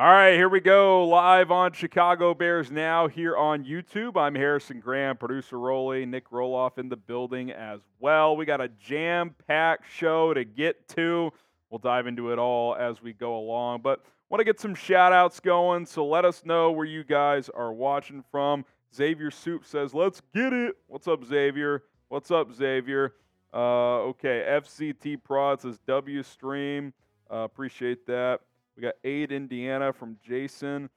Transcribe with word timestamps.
All 0.00 0.06
right, 0.06 0.34
here 0.34 0.48
we 0.48 0.60
go. 0.60 1.08
Live 1.08 1.50
on 1.50 1.72
Chicago 1.72 2.32
Bears 2.32 2.70
Now 2.70 3.08
here 3.08 3.36
on 3.36 3.64
YouTube. 3.64 4.16
I'm 4.16 4.36
Harrison 4.36 4.78
Graham, 4.78 5.16
producer 5.16 5.58
Rolly, 5.58 6.06
Nick 6.06 6.30
Roloff 6.30 6.78
in 6.78 6.88
the 6.88 6.96
building 6.96 7.50
as 7.50 7.80
well. 7.98 8.36
We 8.36 8.46
got 8.46 8.60
a 8.60 8.68
jam 8.68 9.34
packed 9.48 9.90
show 9.90 10.32
to 10.34 10.44
get 10.44 10.86
to. 10.90 11.32
We'll 11.68 11.80
dive 11.80 12.06
into 12.06 12.30
it 12.30 12.38
all 12.38 12.76
as 12.76 13.02
we 13.02 13.12
go 13.12 13.38
along, 13.38 13.80
but 13.82 14.04
want 14.30 14.38
to 14.38 14.44
get 14.44 14.60
some 14.60 14.72
shout 14.72 15.12
outs 15.12 15.40
going. 15.40 15.84
So 15.84 16.06
let 16.06 16.24
us 16.24 16.44
know 16.44 16.70
where 16.70 16.86
you 16.86 17.02
guys 17.02 17.48
are 17.48 17.72
watching 17.72 18.22
from. 18.30 18.64
Xavier 18.94 19.32
Soup 19.32 19.64
says, 19.66 19.94
Let's 19.94 20.22
get 20.32 20.52
it. 20.52 20.76
What's 20.86 21.08
up, 21.08 21.24
Xavier? 21.24 21.82
What's 22.06 22.30
up, 22.30 22.52
Xavier? 22.54 23.14
Uh, 23.52 24.10
okay, 24.10 24.46
FCT 24.48 25.24
Prod 25.24 25.60
says 25.60 25.80
W 25.88 26.22
Stream. 26.22 26.92
Uh, 27.28 27.38
appreciate 27.38 28.06
that. 28.06 28.42
We 28.78 28.82
got 28.82 28.94
Aid 29.02 29.32
Indiana 29.32 29.92
from 29.92 30.16
Jason. 30.24 30.88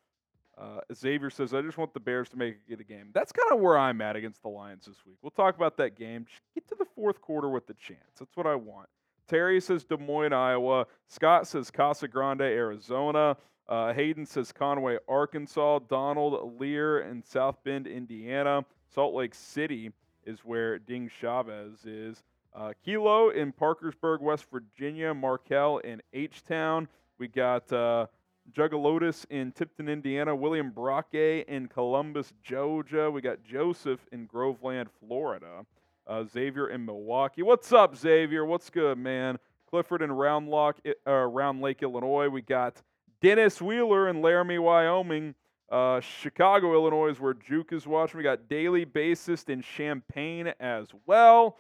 Uh, 0.56 0.82
Xavier 0.94 1.32
says, 1.32 1.52
I 1.52 1.62
just 1.64 1.80
want 1.80 1.96
the 1.96 2.00
Bears 2.00 2.30
to 2.30 2.38
make 2.38 2.58
it 2.68 2.80
a 2.80 2.84
game. 2.84 3.10
That's 3.12 3.32
kind 3.32 3.52
of 3.52 3.60
where 3.60 3.76
I'm 3.76 4.02
at 4.02 4.16
against 4.16 4.44
the 4.44 4.50
Lions 4.50 4.86
this 4.86 4.98
week. 5.04 5.18
We'll 5.24 5.32
talk 5.32 5.56
about 5.56 5.78
that 5.78 5.98
game. 5.98 6.26
Just 6.30 6.42
get 6.54 6.68
to 6.68 6.76
the 6.76 6.86
fourth 6.96 7.20
quarter 7.22 7.50
with 7.50 7.66
the 7.66 7.74
chance. 7.74 8.20
That's 8.20 8.38
what 8.38 8.46
I 8.46 8.54
want. 8.54 8.88
Terry 9.28 9.60
says 9.60 9.84
Des 9.84 9.98
Moines, 9.98 10.32
Iowa. 10.32 10.86
Scott 11.08 11.48
says 11.48 11.72
Casa 11.72 12.08
Grande, 12.08 12.42
Arizona. 12.42 13.36
Uh, 13.68 13.94
Hayden 13.94 14.28
says 14.28 14.52
Conway, 14.52 14.98
Arkansas. 15.08 15.80
Donald 15.90 16.60
Lear 16.60 17.00
in 17.00 17.24
South 17.24 17.58
Bend, 17.64 17.88
Indiana. 17.88 18.64
Salt 18.94 19.16
Lake 19.16 19.34
City 19.34 19.92
is 20.24 20.42
where 20.42 20.78
Ding 20.78 21.10
Chavez 21.20 21.84
is. 21.86 22.22
Uh, 22.54 22.74
Kilo 22.86 23.30
in 23.30 23.52
Parkersburg, 23.52 24.22
West 24.22 24.46
Virginia. 24.52 25.16
Markel 25.16 25.80
in 25.80 26.00
H 26.14 26.44
Town. 26.44 26.88
We 27.22 27.28
got 27.28 27.72
uh, 27.72 28.08
Jugalotus 28.52 29.28
in 29.30 29.52
Tipton, 29.52 29.88
Indiana. 29.88 30.36
William 30.36 30.72
Brocke 30.72 31.46
in 31.48 31.68
Columbus, 31.68 32.34
Georgia. 32.42 33.12
We 33.12 33.22
got 33.22 33.44
Joseph 33.44 34.00
in 34.12 34.26
Groveland, 34.26 34.90
Florida. 35.00 35.64
Uh, 36.08 36.24
Xavier 36.24 36.70
in 36.70 36.84
Milwaukee. 36.84 37.44
What's 37.44 37.72
up, 37.74 37.96
Xavier? 37.96 38.44
What's 38.44 38.72
good, 38.72 38.98
man? 38.98 39.38
Clifford 39.70 40.02
in 40.02 40.12
Round, 40.12 40.50
Lock, 40.50 40.80
uh, 41.06 41.12
Round 41.12 41.62
Lake, 41.62 41.84
Illinois. 41.84 42.28
We 42.28 42.42
got 42.42 42.82
Dennis 43.22 43.62
Wheeler 43.62 44.10
in 44.10 44.24
Laramie, 44.24 44.58
Wyoming. 44.58 45.36
Uh, 45.70 46.00
Chicago, 46.00 46.74
Illinois 46.74 47.10
is 47.10 47.20
where 47.20 47.36
Juke 47.36 47.72
is 47.72 47.86
watching. 47.86 48.18
We 48.18 48.24
got 48.24 48.50
Daily 48.50 48.84
Bassist 48.84 49.48
in 49.48 49.62
Champaign 49.62 50.52
as 50.60 50.88
well. 51.06 51.60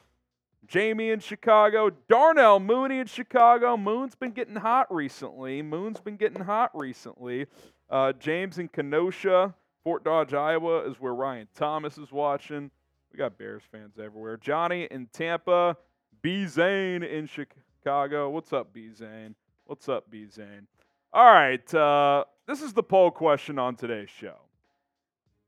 Jamie 0.67 1.09
in 1.09 1.19
Chicago, 1.19 1.89
Darnell 2.07 2.59
Mooney 2.59 2.99
in 2.99 3.07
Chicago. 3.07 3.75
Moon's 3.75 4.15
been 4.15 4.31
getting 4.31 4.55
hot 4.55 4.93
recently. 4.93 5.61
Moon's 5.61 5.99
been 5.99 6.17
getting 6.17 6.41
hot 6.43 6.71
recently. 6.73 7.47
Uh, 7.89 8.13
James 8.13 8.57
in 8.57 8.67
Kenosha, 8.67 9.53
Fort 9.83 10.03
Dodge, 10.03 10.33
Iowa 10.33 10.89
is 10.89 10.99
where 10.99 11.13
Ryan 11.13 11.47
Thomas 11.55 11.97
is 11.97 12.11
watching. 12.11 12.69
We 13.11 13.17
got 13.17 13.37
Bears 13.37 13.63
fans 13.71 13.97
everywhere. 13.99 14.37
Johnny 14.37 14.87
in 14.91 15.07
Tampa, 15.07 15.75
B 16.21 16.45
Zane 16.45 17.03
in 17.03 17.27
Chicago. 17.27 18.29
What's 18.29 18.53
up, 18.53 18.71
B 18.71 18.91
Zane? 18.93 19.35
What's 19.65 19.89
up, 19.89 20.09
B 20.09 20.27
Zane? 20.27 20.67
All 21.11 21.25
right, 21.25 21.73
uh, 21.73 22.23
this 22.47 22.61
is 22.61 22.71
the 22.71 22.83
poll 22.83 23.11
question 23.11 23.59
on 23.59 23.75
today's 23.75 24.09
show. 24.09 24.37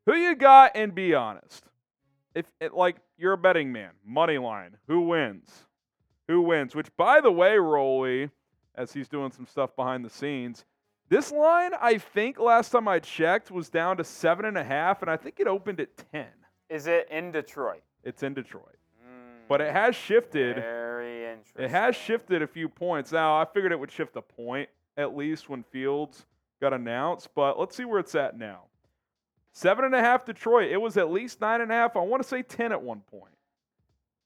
Who 0.06 0.16
you 0.16 0.36
got, 0.36 0.72
and 0.76 0.94
be 0.94 1.14
honest 1.14 1.64
if 2.36 2.46
it, 2.60 2.74
like 2.74 2.98
you're 3.18 3.34
a 3.34 3.38
betting 3.38 3.72
man, 3.72 3.92
money 4.06 4.38
line, 4.38 4.78
who 4.88 5.02
wins? 5.02 5.50
Who 6.28 6.42
wins? 6.42 6.76
Which, 6.76 6.96
by 6.98 7.22
the 7.22 7.32
way, 7.32 7.58
Rolly, 7.58 8.30
as 8.76 8.94
he's 8.94 9.08
doing 9.08 9.32
some 9.32 9.46
stuff 9.46 9.76
behind 9.76 10.04
the 10.06 10.10
scenes, 10.10 10.66
this 11.10 11.32
line 11.32 11.72
I 11.80 11.98
think 11.98 12.40
last 12.40 12.70
time 12.72 12.88
I 12.88 13.00
checked 13.00 13.52
was 13.52 13.70
down 13.70 13.98
to 13.98 14.04
seven 14.04 14.46
and 14.46 14.58
a 14.58 14.64
half, 14.64 15.02
and 15.02 15.12
I 15.12 15.18
think 15.18 15.40
it 15.40 15.48
opened 15.48 15.80
at 15.80 15.90
ten. 16.12 16.28
Is 16.70 16.88
it 16.88 17.08
in 17.12 17.32
Detroit? 17.32 17.84
It's 18.04 18.24
in 18.24 18.34
Detroit, 18.34 18.78
mm, 19.06 19.42
but 19.48 19.62
it 19.62 19.72
has 19.72 19.96
shifted. 19.96 20.56
Very 20.56 21.26
interesting. 21.26 21.66
It 21.66 21.72
has 21.72 21.96
shifted 21.96 22.42
a 22.42 22.48
few 22.48 22.68
points. 22.68 23.12
Now 23.12 23.40
I 23.40 23.46
figured 23.46 23.72
it 23.72 23.80
would 23.80 23.92
shift 23.92 24.16
a 24.16 24.22
point 24.22 24.70
at 24.98 25.16
least 25.16 25.50
when 25.50 25.64
Fields 25.64 26.26
got 26.62 26.74
announced, 26.74 27.30
but 27.36 27.60
let's 27.60 27.76
see 27.76 27.86
where 27.86 28.00
it's 28.00 28.16
at 28.16 28.38
now. 28.38 28.64
Seven 29.54 29.86
and 29.86 29.96
a 29.96 30.02
half 30.02 30.26
Detroit. 30.26 30.72
It 30.72 30.82
was 30.82 30.98
at 30.98 31.12
least 31.12 31.40
nine 31.40 31.62
and 31.62 31.72
a 31.72 31.76
half. 31.76 31.96
I 31.96 32.00
want 32.00 32.22
to 32.22 32.28
say 32.28 32.42
ten 32.42 32.72
at 32.72 32.82
one 32.82 33.02
point. 33.02 33.34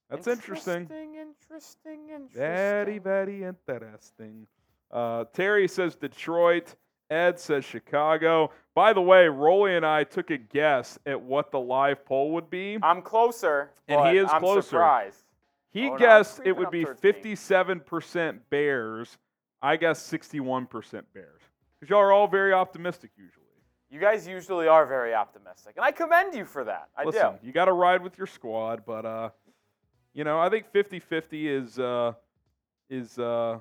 That's 0.09 0.25
interesting. 0.25 0.83
Interesting, 0.83 1.15
interesting, 1.15 1.99
interesting. 2.09 2.39
Very, 2.39 2.97
very 2.97 3.43
interesting. 3.43 4.47
Uh, 4.89 5.25
Terry 5.33 5.67
says 5.67 5.95
Detroit. 5.95 6.75
Ed 7.09 7.39
says 7.39 7.63
Chicago. 7.63 8.51
By 8.73 8.93
the 8.93 9.01
way, 9.01 9.27
Rolly 9.27 9.75
and 9.75 9.85
I 9.85 10.03
took 10.03 10.29
a 10.29 10.37
guess 10.37 10.99
at 11.05 11.21
what 11.21 11.51
the 11.51 11.59
live 11.59 12.05
poll 12.05 12.31
would 12.31 12.49
be. 12.49 12.77
I'm 12.81 13.01
closer, 13.01 13.71
and 13.87 14.09
he 14.09 14.17
is 14.17 14.29
I'm 14.31 14.41
closer. 14.41 14.61
Surprised. 14.61 15.23
He 15.69 15.89
oh, 15.89 15.97
guessed 15.97 16.39
no, 16.39 16.45
it 16.45 16.57
would 16.57 16.71
be 16.71 16.85
57% 16.85 18.39
Bears. 18.49 19.17
I 19.61 19.75
guess 19.75 20.11
61% 20.11 20.69
Bears. 21.13 21.41
Because 21.79 21.89
y'all 21.89 21.99
are 21.99 22.11
all 22.11 22.27
very 22.27 22.53
optimistic 22.53 23.11
usually. 23.17 23.36
You 23.89 23.99
guys 23.99 24.27
usually 24.27 24.67
are 24.67 24.85
very 24.85 25.13
optimistic, 25.13 25.75
and 25.77 25.85
I 25.85 25.91
commend 25.91 26.35
you 26.35 26.45
for 26.45 26.63
that. 26.65 26.89
I 26.97 27.05
Listen, 27.05 27.33
do. 27.41 27.47
You 27.47 27.53
got 27.53 27.65
to 27.65 27.73
ride 27.73 28.03
with 28.03 28.17
your 28.17 28.27
squad, 28.27 28.83
but 28.85 29.05
uh, 29.05 29.29
you 30.13 30.23
know, 30.23 30.39
I 30.39 30.49
think 30.49 30.65
50-50 30.73 31.23
is 31.45 31.79
uh, 31.79 32.13
is 32.89 33.17
uh, 33.17 33.59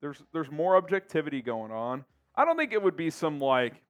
there's 0.00 0.22
there's 0.32 0.50
more 0.50 0.76
objectivity 0.76 1.40
going 1.40 1.72
on. 1.72 2.04
I 2.34 2.44
don't 2.44 2.56
think 2.58 2.72
it 2.72 2.82
would 2.82 2.96
be 2.96 3.08
some 3.08 3.40
like 3.40 3.82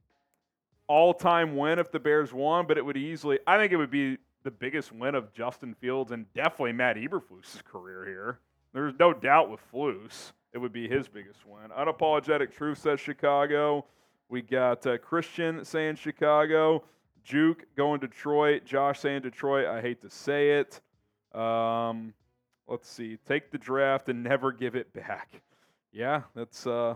all-time 0.86 1.56
win 1.56 1.78
if 1.78 1.90
the 1.90 1.98
Bears 1.98 2.32
won, 2.32 2.66
but 2.66 2.78
it 2.78 2.84
would 2.84 2.96
easily. 2.96 3.38
I 3.46 3.56
think 3.56 3.72
it 3.72 3.76
would 3.76 3.90
be 3.90 4.18
the 4.44 4.50
biggest 4.50 4.92
win 4.92 5.14
of 5.14 5.32
Justin 5.32 5.74
Fields 5.74 6.12
and 6.12 6.26
definitely 6.34 6.72
Matt 6.72 6.96
Eberflus's 6.96 7.62
career 7.62 8.04
here. 8.06 8.38
There's 8.72 8.94
no 8.98 9.12
doubt 9.12 9.50
with 9.50 9.60
Flus, 9.72 10.32
it 10.52 10.58
would 10.58 10.72
be 10.72 10.88
his 10.88 11.08
biggest 11.08 11.46
win. 11.46 11.70
Unapologetic 11.76 12.52
Truth 12.52 12.78
says 12.78 13.00
Chicago. 13.00 13.84
We 14.32 14.40
got 14.40 14.86
uh, 14.86 14.96
Christian 14.96 15.62
saying 15.62 15.96
Chicago, 15.96 16.84
Juke 17.22 17.66
going 17.76 18.00
Detroit, 18.00 18.64
Josh 18.64 19.00
saying 19.00 19.20
Detroit. 19.20 19.66
I 19.66 19.82
hate 19.82 20.00
to 20.00 20.08
say 20.08 20.52
it. 20.52 20.80
Um, 21.38 22.14
let's 22.66 22.88
see. 22.88 23.18
Take 23.28 23.50
the 23.50 23.58
draft 23.58 24.08
and 24.08 24.24
never 24.24 24.50
give 24.50 24.74
it 24.74 24.90
back. 24.94 25.42
Yeah, 25.92 26.22
that's 26.34 26.66
uh, 26.66 26.94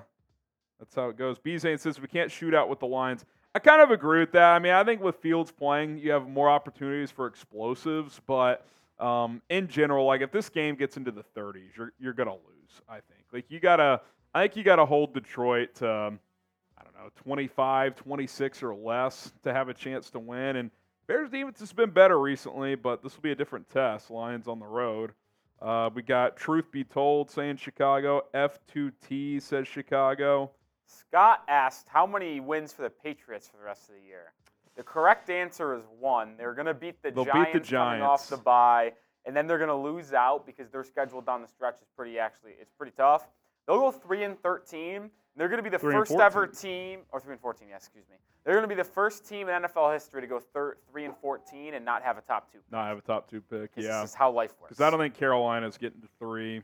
that's 0.79 0.95
how 0.95 1.11
it 1.11 1.19
goes. 1.19 1.39
B 1.39 1.59
Zane 1.59 1.77
says 1.77 2.01
we 2.01 2.09
can't 2.09 2.33
shoot 2.33 2.55
out 2.55 2.71
with 2.71 2.81
the 2.81 2.87
Lions, 2.87 3.27
I 3.55 3.59
kind 3.59 3.83
of 3.83 3.91
agree 3.91 4.21
with 4.21 4.33
that. 4.33 4.55
I 4.55 4.59
mean, 4.59 4.73
I 4.73 4.83
think 4.83 5.03
with 5.03 5.17
Fields 5.17 5.53
playing, 5.53 5.99
you 5.99 6.13
have 6.13 6.27
more 6.27 6.49
opportunities 6.49 7.11
for 7.11 7.27
explosives, 7.27 8.19
but 8.27 8.67
um, 8.99 9.43
in 9.51 9.69
general, 9.69 10.07
like 10.07 10.23
if 10.23 10.33
this 10.33 10.49
game 10.49 10.75
gets 10.75 10.97
into 10.97 11.11
the 11.11 11.25
30s, 11.37 11.77
you're 11.77 11.93
you're 12.01 12.15
gonna 12.15 12.33
lose. 12.33 12.81
I 12.89 12.95
think. 12.95 13.27
Like 13.31 13.51
you 13.51 13.61
gotta, 13.61 14.01
I 14.35 14.41
think 14.45 14.57
you 14.57 14.65
gotta 14.65 14.87
hold 14.87 15.13
Detroit 15.13 15.75
to. 15.75 16.15
Know, 17.07 17.13
25, 17.23 17.95
26 17.95 18.63
or 18.65 18.75
less 18.75 19.33
to 19.45 19.53
have 19.53 19.69
a 19.69 19.75
chance 19.75 20.11
to 20.11 20.19
win. 20.19 20.57
And 20.57 20.73
Bears 21.07 21.31
defense 21.31 21.61
has 21.61 21.73
been 21.73 21.91
better 21.91 22.19
recently, 22.19 22.75
but 22.75 23.01
this 23.01 23.15
will 23.15 23.23
be 23.23 23.31
a 23.31 23.37
different 23.37 23.71
test. 23.71 24.11
Lions 24.11 24.49
on 24.49 24.59
the 24.59 24.67
road. 24.67 25.13
Uh, 25.63 25.89
we 25.95 26.03
got 26.03 26.37
Truth 26.37 26.73
Be 26.73 26.83
Told 26.83 27.31
saying 27.31 27.59
Chicago. 27.59 28.23
F2T 28.35 29.41
says 29.41 29.69
Chicago. 29.69 30.51
Scott 30.85 31.45
asked 31.47 31.87
how 31.89 32.07
many 32.07 32.41
wins 32.41 32.73
for 32.73 32.83
the 32.83 32.91
Patriots 32.91 33.47
for 33.47 33.57
the 33.59 33.65
rest 33.65 33.89
of 33.89 33.95
the 33.95 34.03
year. 34.03 34.33
The 34.77 34.83
correct 34.83 35.31
answer 35.31 35.77
is 35.77 35.85
one. 36.01 36.37
They're 36.37 36.55
going 36.55 36.67
to 36.67 36.75
beat 36.75 37.01
the 37.05 37.13
They'll 37.13 37.25
Giants, 37.25 37.53
beat 37.53 37.63
the 37.63 37.69
Giants 37.69 38.01
coming 38.01 38.03
off 38.03 38.29
the 38.29 38.37
bye, 38.37 38.93
and 39.25 39.37
then 39.37 39.47
they're 39.47 39.59
going 39.59 39.69
to 39.69 39.77
lose 39.77 40.13
out 40.13 40.45
because 40.45 40.71
their 40.71 40.85
schedule 40.85 41.21
down 41.21 41.41
the 41.41 41.49
stretch 41.49 41.77
is 41.77 41.89
pretty 41.97 42.19
actually 42.19 42.53
it's 42.61 42.73
pretty 42.73 42.93
tough. 42.97 43.29
They'll 43.67 43.79
go 43.79 43.93
three 43.93 44.25
and 44.25 44.41
thirteen. 44.43 45.11
They're 45.37 45.49
going 45.49 45.59
to 45.59 45.63
be 45.63 45.71
the 45.71 45.79
first 45.79 46.13
ever 46.13 46.47
team, 46.47 47.01
or 47.13 47.21
three 47.21 47.33
and 47.33 47.41
fourteen. 47.41 47.69
Yes, 47.69 47.85
excuse 47.85 48.05
me. 48.11 48.17
They're 48.45 48.55
going 48.55 48.69
to 48.69 48.75
be 48.75 48.81
the 48.81 48.89
first 48.89 49.29
team 49.29 49.49
in 49.49 49.63
NFL 49.63 49.93
history 49.93 50.21
to 50.21 50.27
go 50.27 50.41
thir- 50.41 50.79
three 50.91 51.05
and 51.05 51.15
fourteen 51.17 51.75
and 51.75 51.85
not 51.85 52.03
have 52.03 52.17
a 52.17 52.23
top 52.23 52.51
two. 52.51 52.59
Not 52.71 52.87
have 52.87 52.99
a 52.99 53.03
top 53.03 53.29
two 53.29 53.41
pick. 53.43 53.71
Yeah, 53.77 54.01
this 54.01 54.11
is 54.11 54.15
how 54.15 54.31
life 54.31 54.53
works. 54.61 54.71
Because 54.71 54.81
I 54.81 54.91
don't 54.91 55.01
think 55.01 55.15
Carolina's 55.15 55.77
getting 55.77 56.01
to 56.01 56.09
three. 56.19 56.63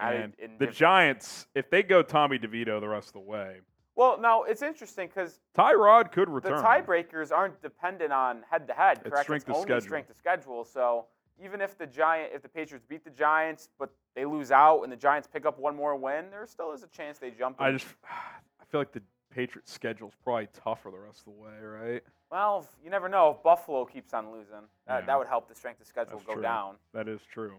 And 0.00 0.32
the 0.58 0.68
Giants, 0.68 1.46
if 1.54 1.68
they 1.68 1.82
go 1.82 2.02
Tommy 2.02 2.38
DeVito 2.38 2.80
the 2.80 2.88
rest 2.88 3.08
of 3.08 3.12
the 3.14 3.20
way. 3.20 3.58
Well, 3.94 4.18
now 4.18 4.44
it's 4.44 4.62
interesting 4.62 5.08
because 5.08 5.38
Tyrod 5.54 6.12
could 6.12 6.30
return. 6.30 6.56
The 6.56 6.62
tiebreakers 6.62 7.30
aren't 7.30 7.60
dependent 7.60 8.10
on 8.10 8.42
head 8.50 8.66
to 8.68 8.72
head, 8.72 9.02
correct? 9.02 9.14
It's 9.14 9.22
strength 9.22 9.42
it's 9.42 9.50
of 9.50 9.56
only 9.56 9.66
schedule. 9.66 9.80
strength 9.82 10.10
of 10.10 10.16
schedule. 10.16 10.64
So 10.64 11.06
even 11.42 11.60
if 11.60 11.76
the 11.76 11.86
Giant, 11.86 12.32
if 12.34 12.42
the 12.42 12.48
Patriots 12.48 12.84
beat 12.88 13.04
the 13.04 13.10
Giants, 13.10 13.68
but 13.78 13.90
they 14.14 14.24
lose 14.24 14.50
out 14.50 14.82
and 14.82 14.92
the 14.92 14.96
Giants 14.96 15.28
pick 15.32 15.46
up 15.46 15.58
one 15.58 15.74
more 15.74 15.96
win, 15.96 16.30
there 16.30 16.46
still 16.46 16.72
is 16.72 16.82
a 16.82 16.88
chance 16.88 17.18
they 17.18 17.30
jump. 17.30 17.58
In. 17.60 17.66
I 17.66 17.72
just, 17.72 17.86
I 18.04 18.64
feel 18.70 18.80
like 18.80 18.92
the 18.92 19.02
Patriots' 19.34 19.72
schedule 19.72 20.08
is 20.08 20.14
probably 20.22 20.48
tougher 20.64 20.90
the 20.90 20.98
rest 20.98 21.20
of 21.20 21.24
the 21.24 21.30
way, 21.30 21.52
right? 21.62 22.02
Well, 22.30 22.66
you 22.82 22.90
never 22.90 23.08
know. 23.08 23.30
If 23.36 23.42
Buffalo 23.42 23.84
keeps 23.84 24.14
on 24.14 24.30
losing, 24.32 24.54
that, 24.86 25.00
yeah. 25.00 25.06
that 25.06 25.18
would 25.18 25.28
help 25.28 25.48
the 25.48 25.54
strength 25.54 25.80
of 25.80 25.86
schedule 25.86 26.14
That's 26.14 26.26
go 26.26 26.34
true. 26.34 26.42
down. 26.42 26.76
That 26.94 27.08
is 27.08 27.20
true. 27.32 27.56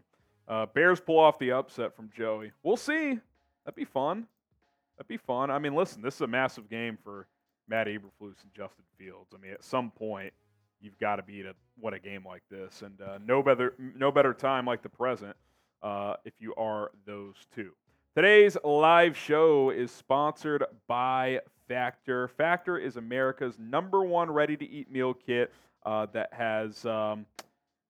Uh, 0.47 0.65
Bears 0.65 0.99
pull 0.99 1.19
off 1.19 1.39
the 1.39 1.51
upset 1.51 1.95
from 1.95 2.09
Joey. 2.15 2.51
We'll 2.63 2.77
see. 2.77 3.19
That'd 3.65 3.75
be 3.75 3.85
fun. 3.85 4.27
That'd 4.97 5.07
be 5.07 5.17
fun. 5.17 5.49
I 5.49 5.59
mean, 5.59 5.73
listen, 5.75 6.01
this 6.01 6.15
is 6.15 6.21
a 6.21 6.27
massive 6.27 6.69
game 6.69 6.97
for 7.03 7.27
Matt 7.67 7.87
Eberflus 7.87 8.41
and 8.43 8.53
Justin 8.55 8.83
Fields. 8.97 9.31
I 9.33 9.41
mean, 9.41 9.51
at 9.51 9.63
some 9.63 9.89
point, 9.91 10.33
you've 10.83 10.99
got 10.99 11.15
to 11.15 11.23
be 11.23 11.41
to 11.41 11.53
what 11.79 11.93
a 11.93 11.99
game 11.99 12.23
like 12.25 12.43
this, 12.51 12.83
and 12.83 13.01
uh, 13.01 13.17
no 13.25 13.41
better 13.41 13.73
no 13.95 14.11
better 14.11 14.33
time 14.33 14.65
like 14.65 14.83
the 14.83 14.89
present 14.89 15.35
uh, 15.81 16.15
if 16.25 16.33
you 16.39 16.53
are 16.55 16.91
those 17.05 17.35
two. 17.55 17.71
Today's 18.15 18.57
live 18.63 19.17
show 19.17 19.71
is 19.71 19.89
sponsored 19.89 20.63
by 20.87 21.39
Factor. 21.67 22.27
Factor 22.27 22.77
is 22.77 22.97
America's 22.97 23.57
number 23.57 24.03
one 24.03 24.29
ready-to-eat 24.29 24.91
meal 24.91 25.15
kit 25.15 25.51
uh, 25.85 26.05
that 26.13 26.31
has 26.31 26.85
um, 26.85 27.25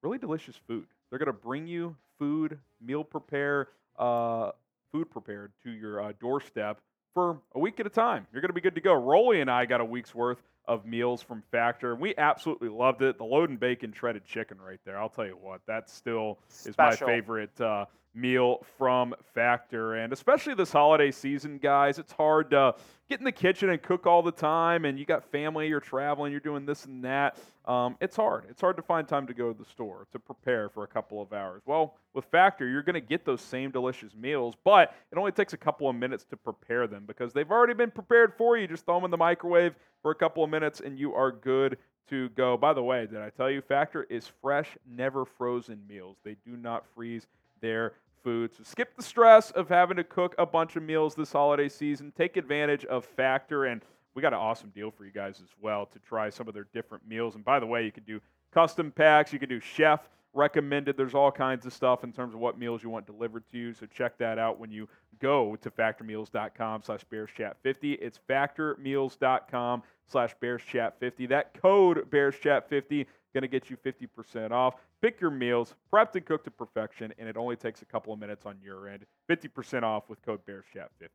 really 0.02 0.18
delicious 0.18 0.56
food. 0.68 0.86
They're 1.10 1.20
going 1.20 1.28
to 1.28 1.34
bring 1.34 1.68
you 1.68 1.96
food, 2.20 2.58
meal 2.82 3.04
prepare, 3.04 3.68
uh, 4.00 4.52
food 4.94 5.10
prepared 5.12 5.52
to 5.64 5.72
your 5.72 6.02
uh, 6.02 6.14
doorstep 6.22 6.80
for 7.14 7.40
a 7.54 7.60
week 7.60 7.80
at 7.80 7.86
a 7.86 7.90
time. 7.90 8.26
You're 8.32 8.42
going 8.42 8.50
to 8.50 8.54
be 8.54 8.62
good 8.62 8.76
to 8.76 8.82
go. 8.82 8.94
Rolly 8.94 9.42
and 9.42 9.52
I 9.52 9.66
got 9.66 9.82
a 9.82 9.86
week's 9.86 10.16
worth 10.16 10.42
of 10.66 10.86
meals 10.86 11.22
from 11.22 11.44
Factor, 11.52 11.92
and 11.92 12.02
we 12.02 12.16
absolutely 12.18 12.70
loved 12.70 13.02
it. 13.02 13.18
The 13.18 13.24
load 13.24 13.50
and 13.50 13.60
bacon 13.60 13.94
shredded 13.94 14.26
chicken 14.26 14.58
right 14.62 14.80
there. 14.86 14.98
I'll 14.98 15.10
tell 15.10 15.26
you 15.26 15.38
what, 15.40 15.62
that 15.68 15.90
still 15.90 16.40
Special. 16.48 16.70
is 16.72 16.78
my 16.78 16.96
favorite 16.96 17.60
uh, 17.60 17.86
meal 18.16 18.66
from 18.78 19.16
Factor. 19.34 19.96
And 19.96 20.14
especially 20.14 20.54
this 20.54 20.72
holiday 20.72 21.12
season, 21.12 21.58
guys, 21.58 22.00
it's 22.00 22.12
hard 22.12 22.52
to 22.52 22.76
get 23.10 23.20
in 23.20 23.26
the 23.26 23.32
kitchen 23.32 23.70
and 23.70 23.82
cook 23.82 24.06
all 24.06 24.22
the 24.22 24.32
time, 24.32 24.86
and 24.86 24.98
you 24.98 25.06
got 25.06 25.24
family, 25.32 25.68
you're 25.68 25.80
traveling, 25.80 26.32
you're 26.32 26.40
doing 26.40 26.66
this 26.66 26.86
and 26.86 27.04
that. 27.04 27.38
Um, 27.66 27.96
it's 28.02 28.16
hard. 28.16 28.46
It's 28.50 28.62
hard 28.62 28.76
to 28.78 28.84
find 28.84 29.08
time 29.08 29.26
to 29.28 29.34
go 29.34 29.52
to 29.52 29.58
the 29.58 29.70
store 29.70 30.08
to 30.12 30.20
prepare 30.20 30.70
for 30.70 30.84
a 30.84 30.88
couple 30.88 31.22
of 31.22 31.32
hours. 31.32 31.62
Well, 31.66 31.96
with 32.14 32.26
Factor, 32.26 32.68
you're 32.68 32.84
going 32.84 32.96
to 32.96 33.02
get 33.02 33.26
those 33.26 33.42
same 33.42 33.72
delicious 33.72 34.14
meals, 34.16 34.56
but 34.64 34.94
it 35.12 35.18
only 35.18 35.32
takes 35.32 35.54
a 35.54 35.58
couple 35.58 35.90
of 35.90 35.96
minutes 35.96 36.26
to 36.26 36.38
prepare 36.38 36.88
them 36.88 37.06
because 37.08 37.34
they've 37.34 37.50
already 37.50 37.74
been 37.74 37.92
prepared 37.92 38.34
for 38.38 38.58
you. 38.58 38.68
Just 38.68 38.86
throw 38.86 38.96
them 38.96 39.06
in 39.06 39.12
the 39.12 39.18
microwave 39.18 39.76
for 40.04 40.12
a 40.12 40.16
couple 40.16 40.44
of 40.44 40.52
minutes, 40.52 40.82
and 40.86 41.00
you 41.00 41.16
are 41.16 41.32
good 41.32 41.78
to 42.10 42.30
go. 42.30 42.56
By 42.58 42.74
the 42.74 42.84
way, 42.84 43.08
did 43.08 43.22
I 43.22 43.32
tell 43.32 43.50
you 43.50 43.62
Factor 43.62 44.04
is 44.04 44.32
fresh, 44.42 44.78
never 44.88 45.26
frozen 45.26 45.82
meals? 45.90 46.18
They 46.24 46.36
do 46.46 46.56
not 46.56 46.84
freeze 46.94 47.26
their 47.62 47.94
food. 48.24 48.54
So 48.56 48.64
skip 48.64 48.96
the 48.96 49.04
stress 49.04 49.50
of 49.52 49.70
having 49.70 49.98
to 49.98 50.04
cook 50.04 50.36
a 50.38 50.46
bunch 50.46 50.76
of 50.76 50.84
meals 50.84 51.16
this 51.16 51.32
holiday 51.32 51.70
season. 51.70 52.14
Take 52.16 52.38
advantage 52.38 52.86
of 52.86 53.06
Factor, 53.06 53.66
and 53.66 53.82
we 54.14 54.22
got 54.22 54.34
an 54.34 54.40
awesome 54.40 54.70
deal 54.76 54.92
for 54.92 55.06
you 55.06 55.12
guys 55.12 55.40
as 55.42 55.50
well 55.60 55.86
to 55.88 56.00
try 56.00 56.30
some 56.30 56.48
of 56.48 56.54
their 56.54 56.68
different 56.74 57.08
meals. 57.08 57.36
And 57.36 57.44
by 57.44 57.60
the 57.60 57.66
way, 57.66 57.84
you 57.84 57.92
can 57.92 58.04
do 58.04 58.22
custom 58.54 58.92
packs. 58.92 59.34
You 59.34 59.40
can 59.40 59.50
do 59.50 59.60
chef 59.60 60.02
recommended. 60.34 60.98
There's 60.98 61.14
all 61.14 61.32
kinds 61.32 61.66
of 61.66 61.74
stuff 61.74 62.04
in 62.04 62.12
terms 62.12 62.34
of 62.34 62.40
what 62.40 62.58
meals 62.58 62.84
you 62.84 62.90
want 62.90 63.06
delivered 63.06 63.44
to 63.52 63.58
you. 63.58 63.74
So 63.74 63.86
check 63.86 64.18
that 64.18 64.40
out 64.40 64.60
when 64.60 64.72
you 64.72 64.88
go 65.20 65.56
to 65.58 65.70
factormeals.com 65.70 66.82
slash 66.84 67.02
bearschat50. 67.12 67.98
It's 68.02 68.20
factormeals.com 68.30 69.84
slash 70.08 70.36
bearschat50. 70.42 71.30
That 71.30 71.54
code 71.62 72.10
bearschat50 72.10 73.06
going 73.34 73.42
to 73.42 73.48
get 73.48 73.70
you 73.70 73.78
50% 73.78 74.52
off. 74.52 74.76
Pick 75.02 75.20
your 75.20 75.32
meals, 75.32 75.76
prepped 75.92 76.16
and 76.16 76.26
cooked 76.26 76.46
to 76.46 76.52
perfection, 76.52 77.14
and 77.18 77.28
it 77.28 77.36
only 77.36 77.56
takes 77.56 77.82
a 77.82 77.86
couple 77.86 78.14
of 78.14 78.20
minutes 78.20 78.46
on 78.46 78.58
your 78.64 78.88
end. 78.88 79.06
50% 79.30 79.84
off 79.84 80.08
with 80.08 80.22
code 80.22 80.40
BearsChat50. 80.46 81.10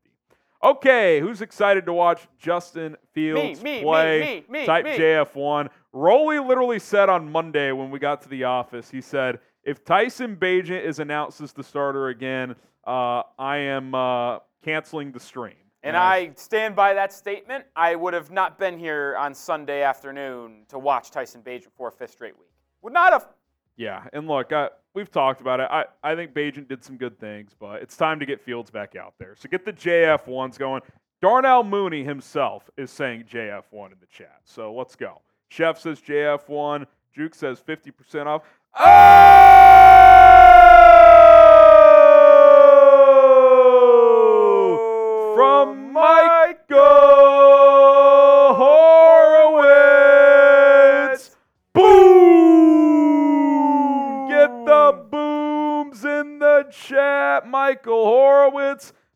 Okay, 0.63 1.21
who's 1.21 1.41
excited 1.41 1.87
to 1.87 1.93
watch 1.93 2.27
Justin 2.37 2.97
Fields 3.13 3.63
me, 3.63 3.77
me, 3.79 3.83
play? 3.83 4.45
Me, 4.49 4.61
me, 4.61 4.67
Type 4.67 4.87
JF1. 4.87 5.69
Rolly 5.93 6.41
literally 6.41 6.81
said 6.81 7.09
on 7.09 7.31
Monday 7.31 7.71
when 7.71 7.91
we 7.91 7.99
got 7.99 8.23
to 8.23 8.29
the 8.29 8.45
office, 8.45 8.91
he 8.91 9.01
said, 9.01 9.39
if 9.63 9.85
Tyson 9.85 10.37
Bagent 10.37 10.85
is 10.85 10.99
announced 10.99 11.41
as 11.41 11.53
the 11.53 11.63
starter 11.63 12.09
again, 12.09 12.57
uh, 12.87 13.23
I 13.39 13.59
am 13.59 13.95
uh, 13.95 14.39
canceling 14.65 15.13
the 15.13 15.21
stream. 15.21 15.55
And 15.85 15.97
I 15.97 16.33
stand 16.35 16.75
by 16.75 16.93
that 16.95 17.13
statement. 17.13 17.65
I 17.77 17.95
would 17.95 18.13
have 18.13 18.31
not 18.31 18.59
been 18.59 18.79
here 18.79 19.17
on 19.17 19.33
Sunday 19.33 19.83
afternoon 19.83 20.65
to 20.69 20.79
watch 20.79 21.11
Tyson 21.13 21.41
Bagent 21.41 21.69
for 21.77 21.89
a 21.89 21.93
fifth 21.93 22.11
straight 22.11 22.37
week. 22.37 22.51
Would 22.83 22.93
not 22.93 23.13
have. 23.13 23.29
Yeah, 23.77 24.03
and 24.13 24.27
look, 24.27 24.53
I, 24.53 24.71
we've 24.99 25.11
talked 25.11 25.41
about 25.41 25.61
it. 25.61 25.69
I, 25.71 25.85
I 26.03 26.17
think 26.17 26.35
Bagent 26.35 26.69
did 26.69 26.85
some 26.85 26.97
good 26.97 27.19
things, 27.21 27.53
but 27.59 27.81
it's 27.81 27.97
time 27.97 28.19
to 28.19 28.27
get 28.27 28.41
Fields 28.41 28.69
back 28.69 28.97
out 28.97 29.15
there. 29.19 29.37
So 29.37 29.49
get 29.49 29.65
the 29.65 29.73
JF 29.73 30.27
ones 30.27 30.59
going. 30.59 30.83
Darnell 31.23 31.63
Mooney 31.63 32.03
himself 32.03 32.69
is 32.77 32.91
saying 32.91 33.25
JF1 33.33 33.93
in 33.93 33.99
the 34.01 34.07
chat. 34.11 34.41
So 34.45 34.75
let's 34.75 34.97
go. 34.97 35.23
Chef 35.51 35.79
says 35.79 36.01
JF1. 36.01 36.87
Juke 37.15 37.35
says 37.35 37.61
50% 37.67 38.27
off. 38.27 38.43
Oh! 38.79 39.48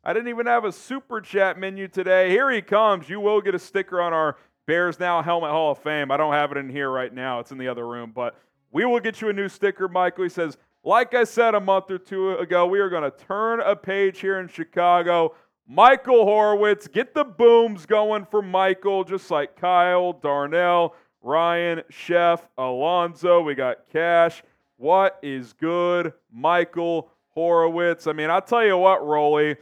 I 0.04 0.12
didn't 0.12 0.28
even 0.28 0.46
have 0.46 0.64
a 0.64 0.72
super 0.72 1.20
chat 1.20 1.58
menu 1.58 1.86
today. 1.86 2.30
Here 2.30 2.50
he 2.50 2.60
comes. 2.60 3.08
You 3.08 3.20
will 3.20 3.40
get 3.40 3.54
a 3.54 3.58
sticker 3.58 4.00
on 4.00 4.12
our 4.12 4.36
Bears 4.66 4.98
Now 4.98 5.22
Helmet 5.22 5.50
Hall 5.50 5.72
of 5.72 5.78
Fame. 5.78 6.10
I 6.10 6.16
don't 6.16 6.32
have 6.32 6.50
it 6.50 6.58
in 6.58 6.68
here 6.68 6.90
right 6.90 7.12
now, 7.12 7.38
it's 7.40 7.52
in 7.52 7.58
the 7.58 7.68
other 7.68 7.86
room, 7.86 8.12
but 8.14 8.36
we 8.72 8.84
will 8.84 9.00
get 9.00 9.20
you 9.20 9.28
a 9.28 9.32
new 9.32 9.48
sticker, 9.48 9.88
Michael. 9.88 10.24
He 10.24 10.30
says, 10.30 10.56
like 10.82 11.14
I 11.14 11.24
said 11.24 11.54
a 11.54 11.60
month 11.60 11.90
or 11.90 11.98
two 11.98 12.30
ago, 12.32 12.66
we 12.66 12.80
are 12.80 12.88
going 12.88 13.08
to 13.08 13.16
turn 13.26 13.60
a 13.60 13.76
page 13.76 14.20
here 14.20 14.40
in 14.40 14.48
Chicago. 14.48 15.34
Michael 15.68 16.24
Horowitz, 16.24 16.88
get 16.88 17.14
the 17.14 17.24
booms 17.24 17.86
going 17.86 18.26
for 18.26 18.42
Michael, 18.42 19.04
just 19.04 19.30
like 19.30 19.54
Kyle, 19.56 20.12
Darnell, 20.12 20.96
Ryan, 21.22 21.82
Chef, 21.88 22.48
Alonzo. 22.58 23.40
We 23.42 23.54
got 23.54 23.88
Cash. 23.92 24.42
What 24.76 25.18
is 25.22 25.52
good, 25.52 26.12
Michael 26.32 27.08
Horowitz? 27.30 28.08
I 28.08 28.12
mean, 28.12 28.30
I'll 28.30 28.42
tell 28.42 28.64
you 28.64 28.76
what, 28.76 29.06
Rolly, 29.06 29.56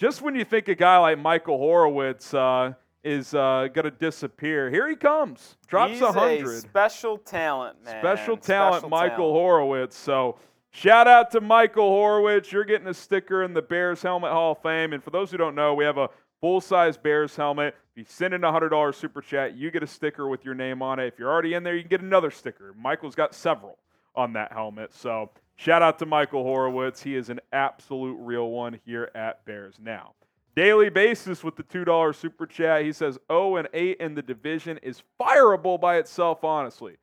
just 0.00 0.22
when 0.22 0.34
you 0.34 0.44
think 0.44 0.68
a 0.68 0.74
guy 0.74 0.96
like 0.98 1.18
Michael 1.18 1.58
Horowitz, 1.58 2.32
uh, 2.32 2.72
is 3.02 3.34
uh, 3.34 3.68
going 3.72 3.84
to 3.84 3.90
disappear. 3.90 4.70
Here 4.70 4.88
he 4.88 4.96
comes. 4.96 5.56
Drops 5.66 6.00
a 6.00 6.12
hundred. 6.12 6.60
Special 6.60 7.18
talent, 7.18 7.82
man. 7.84 8.00
Special 8.00 8.36
talent, 8.36 8.80
Special 8.80 8.88
Michael 8.88 9.16
talent. 9.16 9.32
Horowitz. 9.32 9.96
So 9.96 10.38
shout 10.70 11.08
out 11.08 11.30
to 11.32 11.40
Michael 11.40 11.88
Horowitz. 11.88 12.52
You're 12.52 12.64
getting 12.64 12.88
a 12.88 12.94
sticker 12.94 13.42
in 13.42 13.54
the 13.54 13.62
Bears 13.62 14.02
Helmet 14.02 14.32
Hall 14.32 14.52
of 14.52 14.62
Fame. 14.62 14.92
And 14.92 15.02
for 15.02 15.10
those 15.10 15.30
who 15.30 15.36
don't 15.36 15.54
know, 15.54 15.74
we 15.74 15.84
have 15.84 15.98
a 15.98 16.08
full 16.40 16.60
size 16.60 16.96
Bears 16.96 17.36
helmet. 17.36 17.74
If 17.92 17.98
you 17.98 18.04
send 18.06 18.34
in 18.34 18.44
a 18.44 18.52
hundred 18.52 18.70
dollar 18.70 18.92
super 18.92 19.22
chat, 19.22 19.56
you 19.56 19.70
get 19.70 19.82
a 19.82 19.86
sticker 19.86 20.28
with 20.28 20.44
your 20.44 20.54
name 20.54 20.82
on 20.82 20.98
it. 20.98 21.06
If 21.06 21.18
you're 21.18 21.30
already 21.30 21.54
in 21.54 21.62
there, 21.62 21.74
you 21.74 21.82
can 21.82 21.90
get 21.90 22.02
another 22.02 22.30
sticker. 22.30 22.74
Michael's 22.78 23.14
got 23.14 23.34
several 23.34 23.78
on 24.14 24.34
that 24.34 24.52
helmet. 24.52 24.92
So 24.94 25.30
shout 25.60 25.82
out 25.82 25.98
to 25.98 26.06
Michael 26.06 26.42
Horowitz. 26.42 27.02
He 27.02 27.16
is 27.16 27.28
an 27.28 27.40
absolute 27.52 28.16
real 28.18 28.50
one 28.50 28.80
here 28.84 29.10
at 29.14 29.44
Bears 29.44 29.76
Now 29.80 30.14
daily 30.54 30.90
basis 30.90 31.42
with 31.44 31.56
the 31.56 31.62
$2 31.62 32.14
super 32.14 32.46
chat. 32.46 32.84
He 32.84 32.92
says 32.92 33.18
0 33.30 33.56
and 33.56 33.68
8 33.72 33.96
in 33.98 34.14
the 34.14 34.22
division 34.22 34.78
is 34.82 35.02
fireable 35.18 35.80
by 35.80 35.96
itself, 35.96 36.44
honestly. 36.44 36.96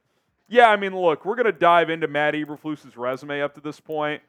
Yeah, 0.48 0.70
I 0.70 0.78
mean, 0.78 0.96
look, 0.96 1.26
we're 1.26 1.36
going 1.36 1.48
to 1.48 1.52
dive 1.52 1.90
into 1.90 2.08
Matt 2.08 2.34
Eberflus's 2.34 2.96
resume 2.96 3.42
up 3.42 3.54
to 3.56 3.62
this 3.62 3.80
point. 3.80 4.22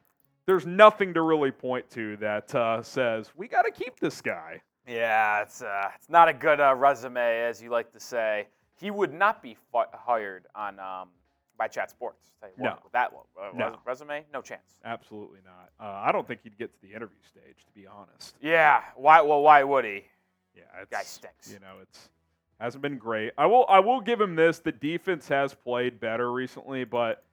There's 0.47 0.67
nothing 0.67 1.15
to 1.15 1.23
really 1.23 1.51
point 1.51 1.91
to 1.91 2.17
that 2.17 2.55
uh, 2.55 2.83
says 2.83 3.31
we 3.37 3.49
got 3.49 3.63
to 3.63 3.71
keep 3.71 4.01
this 4.01 4.23
guy. 4.23 4.63
Yeah, 4.87 5.43
it's 5.43 5.61
uh, 5.61 5.91
it's 5.95 6.09
not 6.09 6.29
a 6.29 6.33
good 6.33 6.59
uh, 6.59 6.75
resume, 6.75 7.21
as 7.21 7.61
you 7.61 7.69
like 7.69 7.93
to 7.93 8.01
say. 8.01 8.49
He 8.81 8.91
would 8.91 9.13
not 9.13 9.43
be 9.43 9.59
fi- 9.71 9.85
hired 9.93 10.47
on 10.55 10.79
um, 10.81 11.11
by 11.59 11.69
Chat 11.69 11.91
Sports. 11.91 12.31
Tell 12.41 12.49
you 12.49 12.55
what, 12.63 12.71
no. 12.71 12.79
with 12.85 12.93
that 12.93 13.13
low 13.13 13.27
uh, 13.41 13.51
no. 13.55 13.79
resume, 13.85 14.25
no 14.33 14.41
chance. 14.41 14.77
Absolutely 14.85 15.41
not. 15.45 15.71
Uh, 15.85 16.01
I 16.07 16.13
don't 16.13 16.27
think 16.27 16.41
he'd 16.45 16.57
get 16.57 16.73
to 16.73 16.81
the 16.81 16.95
interview 16.95 17.19
stage, 17.29 17.57
to 17.67 17.73
be 17.75 17.87
honest. 17.87 18.37
Yeah. 18.41 18.83
Why? 18.97 19.21
Well, 19.21 19.43
why 19.43 19.65
would 19.65 19.85
he? 19.85 20.05
Yeah, 20.57 20.63
it's, 20.81 20.91
guy 20.91 21.03
stinks. 21.03 21.53
You 21.53 21.59
know, 21.59 21.77
it's 21.83 22.09
hasn't 22.61 22.83
been 22.83 22.99
great. 22.99 23.33
I 23.37 23.47
will. 23.47 23.67
I 23.69 23.81
will 23.81 24.01
give 24.01 24.21
him 24.21 24.35
this. 24.37 24.59
The 24.59 24.73
defense 24.73 25.29
has 25.29 25.55
played 25.55 26.01
better 26.01 26.33
recently, 26.33 26.85
but 26.85 27.25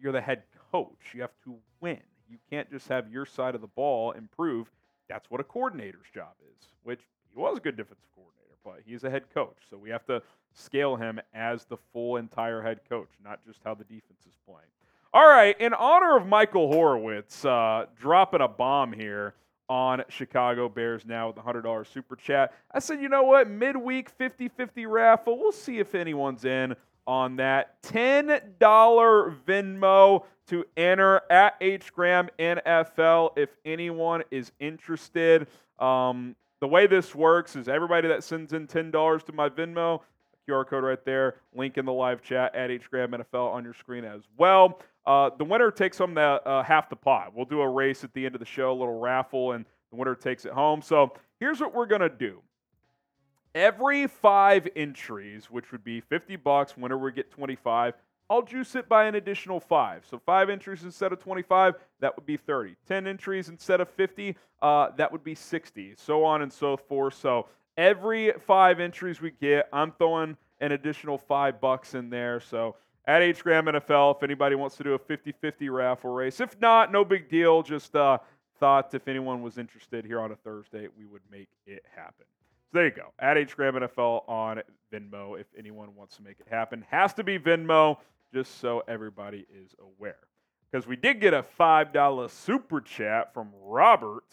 you're 0.00 0.12
the 0.12 0.20
head 0.20 0.42
coach. 0.72 1.12
You 1.14 1.22
have 1.22 1.32
to 1.44 1.56
win. 1.80 2.00
You 2.30 2.38
can't 2.50 2.70
just 2.70 2.88
have 2.88 3.10
your 3.10 3.24
side 3.24 3.54
of 3.54 3.60
the 3.60 3.68
ball 3.68 4.12
improve. 4.12 4.70
That's 5.08 5.30
what 5.30 5.40
a 5.40 5.44
coordinator's 5.44 6.06
job 6.14 6.34
is. 6.42 6.66
Which 6.82 7.00
he 7.30 7.40
was 7.40 7.56
a 7.56 7.60
good 7.60 7.76
defensive 7.76 8.04
coordinator, 8.14 8.37
he's 8.84 9.04
a 9.04 9.10
head 9.10 9.24
coach. 9.32 9.56
So 9.70 9.76
we 9.76 9.90
have 9.90 10.04
to 10.06 10.22
scale 10.54 10.96
him 10.96 11.20
as 11.34 11.64
the 11.64 11.76
full 11.92 12.16
entire 12.16 12.62
head 12.62 12.80
coach, 12.88 13.08
not 13.24 13.44
just 13.46 13.60
how 13.64 13.74
the 13.74 13.84
defense 13.84 14.20
is 14.26 14.34
playing. 14.46 14.68
All 15.14 15.26
right, 15.26 15.58
in 15.58 15.72
honor 15.72 16.16
of 16.16 16.26
Michael 16.26 16.70
Horowitz 16.70 17.44
uh, 17.44 17.86
dropping 17.98 18.42
a 18.42 18.48
bomb 18.48 18.92
here 18.92 19.34
on 19.68 20.02
Chicago 20.08 20.68
Bears 20.68 21.04
now 21.06 21.28
with 21.28 21.36
the 21.36 21.42
$100 21.42 21.86
super 21.92 22.16
chat, 22.16 22.52
I 22.72 22.78
said, 22.78 23.00
you 23.00 23.08
know 23.08 23.22
what? 23.22 23.48
Midweek 23.48 24.10
50 24.10 24.48
50 24.48 24.86
raffle. 24.86 25.38
We'll 25.38 25.52
see 25.52 25.78
if 25.78 25.94
anyone's 25.94 26.44
in 26.44 26.74
on 27.06 27.36
that. 27.36 27.82
$10 27.82 28.58
Venmo 29.46 30.24
to 30.48 30.64
enter 30.76 31.22
at 31.30 31.56
H 31.60 31.92
Graham 31.92 32.28
NFL 32.38 33.32
if 33.36 33.50
anyone 33.64 34.22
is 34.30 34.52
interested. 34.60 35.46
Um, 35.78 36.36
the 36.60 36.68
way 36.68 36.86
this 36.86 37.14
works 37.14 37.56
is 37.56 37.68
everybody 37.68 38.08
that 38.08 38.24
sends 38.24 38.52
in 38.52 38.66
$10 38.66 39.24
to 39.24 39.32
my 39.32 39.48
Venmo, 39.48 40.00
QR 40.48 40.66
code 40.66 40.84
right 40.84 41.04
there, 41.04 41.36
link 41.54 41.78
in 41.78 41.84
the 41.84 41.92
live 41.92 42.22
chat 42.22 42.54
at 42.54 42.70
HGraham 42.70 43.10
NFL 43.10 43.52
on 43.52 43.64
your 43.64 43.74
screen 43.74 44.04
as 44.04 44.22
well. 44.36 44.80
Uh, 45.06 45.30
the 45.38 45.44
winner 45.44 45.70
takes 45.70 45.98
home 45.98 46.14
the, 46.14 46.20
uh, 46.20 46.62
half 46.62 46.90
the 46.90 46.96
pot. 46.96 47.34
We'll 47.34 47.46
do 47.46 47.60
a 47.60 47.68
race 47.68 48.04
at 48.04 48.12
the 48.12 48.26
end 48.26 48.34
of 48.34 48.40
the 48.40 48.46
show, 48.46 48.72
a 48.72 48.74
little 48.74 48.98
raffle, 48.98 49.52
and 49.52 49.64
the 49.90 49.96
winner 49.96 50.14
takes 50.14 50.44
it 50.44 50.52
home. 50.52 50.82
So 50.82 51.12
here's 51.40 51.60
what 51.60 51.74
we're 51.74 51.86
going 51.86 52.02
to 52.02 52.08
do. 52.08 52.42
Every 53.54 54.06
five 54.06 54.68
entries, 54.76 55.46
which 55.50 55.72
would 55.72 55.82
be 55.82 56.00
50 56.00 56.36
bucks, 56.36 56.76
winner 56.76 56.98
would 56.98 57.14
get 57.14 57.30
25. 57.30 57.94
I'll 58.30 58.42
juice 58.42 58.74
it 58.74 58.88
by 58.88 59.06
an 59.06 59.14
additional 59.14 59.58
five. 59.58 60.04
So 60.08 60.18
five 60.18 60.50
entries 60.50 60.84
instead 60.84 61.12
of 61.12 61.18
25, 61.18 61.74
that 62.00 62.14
would 62.14 62.26
be 62.26 62.36
30. 62.36 62.76
10 62.86 63.06
entries 63.06 63.48
instead 63.48 63.80
of 63.80 63.88
50, 63.90 64.36
uh, 64.60 64.90
that 64.96 65.10
would 65.10 65.24
be 65.24 65.34
60. 65.34 65.94
So 65.96 66.24
on 66.24 66.42
and 66.42 66.52
so 66.52 66.76
forth. 66.76 67.14
So 67.14 67.46
every 67.76 68.32
five 68.46 68.80
entries 68.80 69.20
we 69.20 69.30
get, 69.30 69.68
I'm 69.72 69.92
throwing 69.92 70.36
an 70.60 70.72
additional 70.72 71.16
five 71.16 71.60
bucks 71.60 71.94
in 71.94 72.10
there. 72.10 72.40
So 72.40 72.76
at 73.06 73.22
HGraham 73.22 73.80
NFL, 73.80 74.16
if 74.16 74.22
anybody 74.22 74.56
wants 74.56 74.76
to 74.76 74.84
do 74.84 74.92
a 74.92 74.98
50 74.98 75.32
50 75.32 75.70
raffle 75.70 76.10
race. 76.10 76.40
If 76.40 76.60
not, 76.60 76.92
no 76.92 77.06
big 77.06 77.30
deal. 77.30 77.62
Just 77.62 77.96
uh, 77.96 78.18
thought 78.60 78.92
if 78.92 79.08
anyone 79.08 79.42
was 79.42 79.56
interested 79.56 80.04
here 80.04 80.20
on 80.20 80.32
a 80.32 80.36
Thursday, 80.36 80.88
we 80.98 81.06
would 81.06 81.22
make 81.30 81.48
it 81.66 81.82
happen. 81.96 82.26
So 82.66 82.78
there 82.78 82.84
you 82.84 82.90
go. 82.90 83.14
At 83.18 83.38
HGraham 83.38 83.88
NFL 83.88 84.28
on 84.28 84.60
Venmo, 84.92 85.40
if 85.40 85.46
anyone 85.56 85.94
wants 85.94 86.16
to 86.16 86.22
make 86.22 86.38
it 86.38 86.46
happen. 86.50 86.84
Has 86.90 87.14
to 87.14 87.24
be 87.24 87.38
Venmo 87.38 87.96
just 88.32 88.60
so 88.60 88.82
everybody 88.88 89.46
is 89.52 89.74
aware. 89.80 90.16
Because 90.70 90.86
we 90.86 90.96
did 90.96 91.20
get 91.20 91.32
a 91.34 91.44
$5 91.58 92.30
super 92.30 92.80
chat 92.80 93.32
from 93.32 93.48
Robert. 93.62 94.24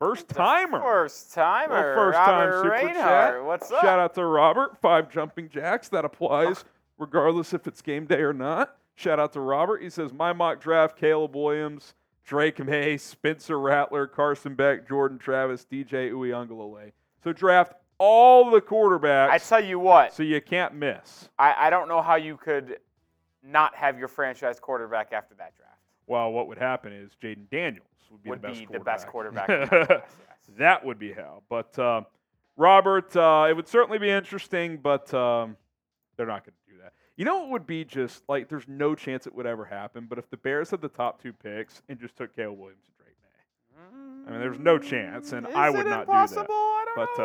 First 0.00 0.28
timer. 0.28 0.80
First 0.80 1.32
timer. 1.32 1.94
Well, 1.94 1.94
first 1.94 2.18
time 2.18 2.52
super 2.52 2.68
Reinhardt. 2.68 3.34
chat. 3.34 3.44
What's 3.44 3.70
up? 3.70 3.80
Shout 3.80 3.98
out 3.98 4.14
to 4.14 4.24
Robert. 4.24 4.78
Five 4.80 5.10
jumping 5.10 5.48
jacks. 5.48 5.88
That 5.88 6.04
applies 6.04 6.64
regardless 6.98 7.52
if 7.52 7.66
it's 7.66 7.82
game 7.82 8.06
day 8.06 8.20
or 8.20 8.32
not. 8.32 8.76
Shout 8.94 9.18
out 9.18 9.32
to 9.34 9.40
Robert. 9.40 9.82
He 9.82 9.90
says, 9.90 10.12
My 10.12 10.32
mock 10.32 10.60
draft 10.60 10.96
Caleb 10.96 11.34
Williams, 11.34 11.94
Drake 12.24 12.64
Maye, 12.64 12.96
Spencer 12.96 13.58
Rattler, 13.58 14.06
Carson 14.06 14.54
Beck, 14.54 14.88
Jordan 14.88 15.18
Travis, 15.18 15.66
DJ 15.70 16.10
Uiagalelei. 16.12 16.92
So 17.22 17.32
draft 17.32 17.72
all 17.98 18.50
the 18.50 18.60
quarterbacks. 18.60 19.30
I 19.30 19.38
tell 19.38 19.64
you 19.64 19.78
what, 19.78 20.14
so 20.14 20.22
you 20.22 20.40
can't 20.40 20.74
miss. 20.74 21.28
I, 21.38 21.54
I 21.66 21.70
don't 21.70 21.88
know 21.88 22.02
how 22.02 22.16
you 22.16 22.36
could 22.36 22.78
not 23.42 23.74
have 23.74 23.98
your 23.98 24.08
franchise 24.08 24.58
quarterback 24.60 25.12
after 25.12 25.34
that 25.36 25.56
draft. 25.56 25.78
Well, 26.06 26.32
what 26.32 26.48
would 26.48 26.58
happen 26.58 26.92
is 26.92 27.12
Jayden 27.22 27.48
Daniels 27.50 27.86
would 28.10 28.22
be, 28.22 28.30
Would 28.30 28.42
the, 28.42 28.48
best 28.48 28.60
be 28.60 28.66
the 28.66 28.78
quarterback. 28.78 29.48
best 29.48 29.70
quarterback. 29.70 29.88
yes. 29.90 30.10
that 30.58 30.84
would 30.84 30.98
be 30.98 31.12
hell. 31.12 31.42
But 31.48 31.78
uh, 31.78 32.02
Robert, 32.56 33.14
uh, 33.16 33.46
it 33.48 33.54
would 33.54 33.68
certainly 33.68 33.98
be 33.98 34.10
interesting, 34.10 34.78
but 34.82 35.12
um, 35.14 35.56
they're 36.16 36.26
not 36.26 36.44
going 36.44 36.54
to 36.66 36.72
do 36.74 36.80
that. 36.82 36.92
You 37.16 37.24
know 37.24 37.38
what 37.40 37.50
would 37.50 37.66
be 37.66 37.84
just 37.84 38.22
like 38.28 38.48
there's 38.48 38.66
no 38.68 38.94
chance 38.94 39.26
it 39.26 39.34
would 39.34 39.46
ever 39.46 39.64
happen, 39.64 40.06
but 40.08 40.18
if 40.18 40.30
the 40.30 40.36
Bears 40.36 40.70
had 40.70 40.80
the 40.80 40.88
top 40.88 41.20
two 41.22 41.32
picks 41.32 41.82
and 41.88 41.98
just 42.00 42.16
took 42.16 42.34
Caleb 42.34 42.58
Williams 42.58 42.82
and 42.86 42.96
Drake 42.96 43.16
Maye, 43.22 44.28
I 44.28 44.30
mean, 44.30 44.40
there's 44.40 44.58
no 44.60 44.78
chance, 44.78 45.32
and 45.32 45.46
Is 45.46 45.54
I 45.54 45.68
would 45.68 45.86
not 45.86 46.02
impossible? 46.02 46.42
do 46.44 46.48
that. 46.48 46.54
I 46.54 46.84
don't 46.94 47.16
But, 47.16 47.22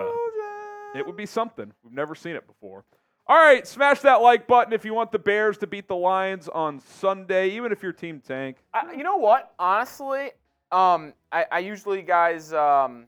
uh, 0.97 0.99
It 0.99 1.05
would 1.05 1.15
be 1.15 1.25
something. 1.27 1.71
We've 1.83 1.93
never 1.93 2.15
seen 2.15 2.35
it 2.35 2.45
before. 2.47 2.83
All 3.25 3.37
right, 3.37 3.65
smash 3.65 4.01
that 4.01 4.15
like 4.15 4.47
button 4.47 4.73
if 4.73 4.83
you 4.83 4.93
want 4.93 5.13
the 5.13 5.19
Bears 5.19 5.57
to 5.59 5.67
beat 5.67 5.87
the 5.87 5.95
Lions 5.95 6.49
on 6.49 6.81
Sunday, 6.81 7.51
even 7.51 7.71
if 7.71 7.81
your 7.81 7.93
team 7.93 8.19
tank. 8.19 8.57
I, 8.73 8.91
you 8.91 9.03
know 9.03 9.15
what? 9.15 9.53
Honestly, 9.57 10.31
um, 10.73 11.13
I, 11.31 11.45
I 11.49 11.59
usually 11.59 12.01
guys 12.01 12.51
um, 12.51 13.05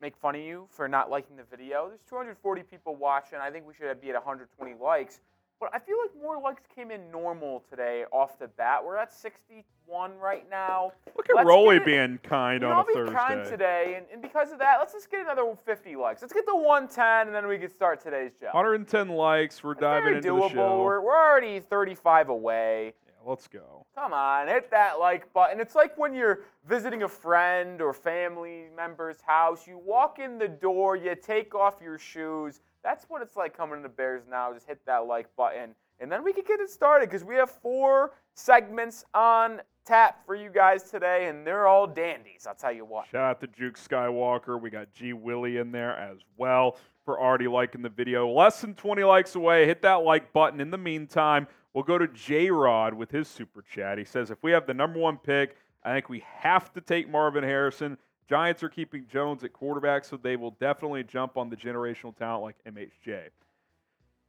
make 0.00 0.16
fun 0.16 0.36
of 0.36 0.40
you 0.40 0.66
for 0.70 0.88
not 0.88 1.10
liking 1.10 1.36
the 1.36 1.42
video. 1.54 1.88
There's 1.88 2.00
240 2.08 2.62
people 2.62 2.96
watching. 2.96 3.38
I 3.42 3.50
think 3.50 3.66
we 3.66 3.74
should 3.74 4.00
be 4.00 4.08
at 4.08 4.14
120 4.14 4.74
likes. 4.82 5.20
But 5.60 5.70
I 5.74 5.78
feel 5.78 5.96
like 6.00 6.10
more 6.22 6.40
likes 6.40 6.62
came 6.74 6.90
in 6.90 7.10
normal 7.10 7.62
today 7.68 8.04
off 8.12 8.38
the 8.38 8.48
bat. 8.48 8.82
We're 8.82 8.96
at 8.96 9.12
61 9.12 10.16
right 10.18 10.48
now. 10.50 10.92
Look 11.14 11.28
at 11.28 11.36
Let's 11.36 11.46
Rolly 11.46 11.76
it- 11.76 11.84
being 11.84 12.18
kind 12.22 12.62
You 12.62 12.68
know, 12.68 12.72
on 12.72 12.78
I'll 12.78 12.82
a 12.84 12.86
be 12.86 12.94
Thursday. 12.94 13.14
kind 13.14 13.44
today, 13.44 13.94
and, 13.98 14.06
and 14.10 14.22
because 14.22 14.52
of 14.52 14.58
that, 14.60 14.78
let's 14.78 14.94
just 14.94 15.10
get 15.10 15.20
another 15.20 15.54
50 15.66 15.96
likes. 15.96 16.22
Let's 16.22 16.32
get 16.32 16.46
to 16.46 16.54
110, 16.54 17.26
and 17.26 17.34
then 17.34 17.46
we 17.46 17.58
can 17.58 17.68
start 17.68 18.00
today's 18.02 18.32
show. 18.40 18.46
110 18.46 19.08
likes. 19.10 19.62
We're 19.62 19.74
diving 19.74 20.16
into 20.16 20.30
doable. 20.30 20.48
the 20.48 20.54
show. 20.54 20.82
We're, 20.82 21.00
we're 21.02 21.14
already 21.16 21.60
35 21.60 22.30
away. 22.30 22.94
Yeah, 23.04 23.12
let's 23.28 23.46
go. 23.46 23.84
Come 23.94 24.14
on, 24.14 24.48
hit 24.48 24.70
that 24.70 24.98
like 24.98 25.30
button. 25.34 25.60
It's 25.60 25.74
like 25.74 25.98
when 25.98 26.14
you're 26.14 26.40
visiting 26.66 27.02
a 27.02 27.08
friend 27.08 27.82
or 27.82 27.92
family 27.92 28.68
member's 28.74 29.20
house. 29.20 29.66
You 29.66 29.76
walk 29.84 30.18
in 30.20 30.38
the 30.38 30.48
door, 30.48 30.96
you 30.96 31.14
take 31.14 31.54
off 31.54 31.74
your 31.82 31.98
shoes. 31.98 32.60
That's 32.82 33.04
what 33.08 33.22
it's 33.22 33.36
like 33.36 33.56
coming 33.56 33.76
to 33.76 33.82
the 33.82 33.88
Bears 33.88 34.22
now. 34.28 34.52
Just 34.52 34.66
hit 34.66 34.80
that 34.86 35.06
like 35.06 35.34
button. 35.36 35.74
And 36.00 36.10
then 36.10 36.24
we 36.24 36.32
can 36.32 36.44
get 36.46 36.60
it 36.60 36.70
started 36.70 37.10
because 37.10 37.24
we 37.24 37.34
have 37.36 37.50
four 37.50 38.12
segments 38.34 39.04
on 39.12 39.60
tap 39.84 40.24
for 40.24 40.34
you 40.34 40.48
guys 40.48 40.84
today, 40.84 41.28
and 41.28 41.46
they're 41.46 41.66
all 41.66 41.86
dandies. 41.86 42.46
I'll 42.46 42.54
tell 42.54 42.72
you 42.72 42.86
what. 42.86 43.06
Shout 43.08 43.22
out 43.22 43.40
to 43.40 43.46
Juke 43.46 43.78
Skywalker. 43.78 44.58
We 44.58 44.70
got 44.70 44.92
G 44.92 45.12
Willie 45.12 45.58
in 45.58 45.72
there 45.72 45.96
as 45.96 46.18
well 46.38 46.78
for 47.04 47.20
already 47.20 47.48
liking 47.48 47.82
the 47.82 47.90
video. 47.90 48.30
Less 48.30 48.60
than 48.60 48.74
20 48.74 49.04
likes 49.04 49.34
away. 49.34 49.66
Hit 49.66 49.82
that 49.82 50.02
like 50.02 50.32
button. 50.32 50.60
In 50.60 50.70
the 50.70 50.78
meantime, 50.78 51.46
we'll 51.74 51.84
go 51.84 51.98
to 51.98 52.08
J 52.08 52.50
Rod 52.50 52.94
with 52.94 53.10
his 53.10 53.28
super 53.28 53.62
chat. 53.62 53.98
He 53.98 54.04
says, 54.04 54.30
if 54.30 54.42
we 54.42 54.52
have 54.52 54.66
the 54.66 54.74
number 54.74 54.98
one 54.98 55.18
pick, 55.18 55.56
I 55.82 55.92
think 55.92 56.08
we 56.08 56.22
have 56.38 56.72
to 56.74 56.80
take 56.80 57.10
Marvin 57.10 57.44
Harrison. 57.44 57.98
Giants 58.30 58.62
are 58.62 58.68
keeping 58.68 59.06
Jones 59.10 59.42
at 59.42 59.52
quarterback, 59.52 60.04
so 60.04 60.16
they 60.16 60.36
will 60.36 60.52
definitely 60.52 61.02
jump 61.02 61.36
on 61.36 61.50
the 61.50 61.56
generational 61.56 62.16
talent 62.16 62.44
like 62.44 62.56
MHJ. 62.64 63.22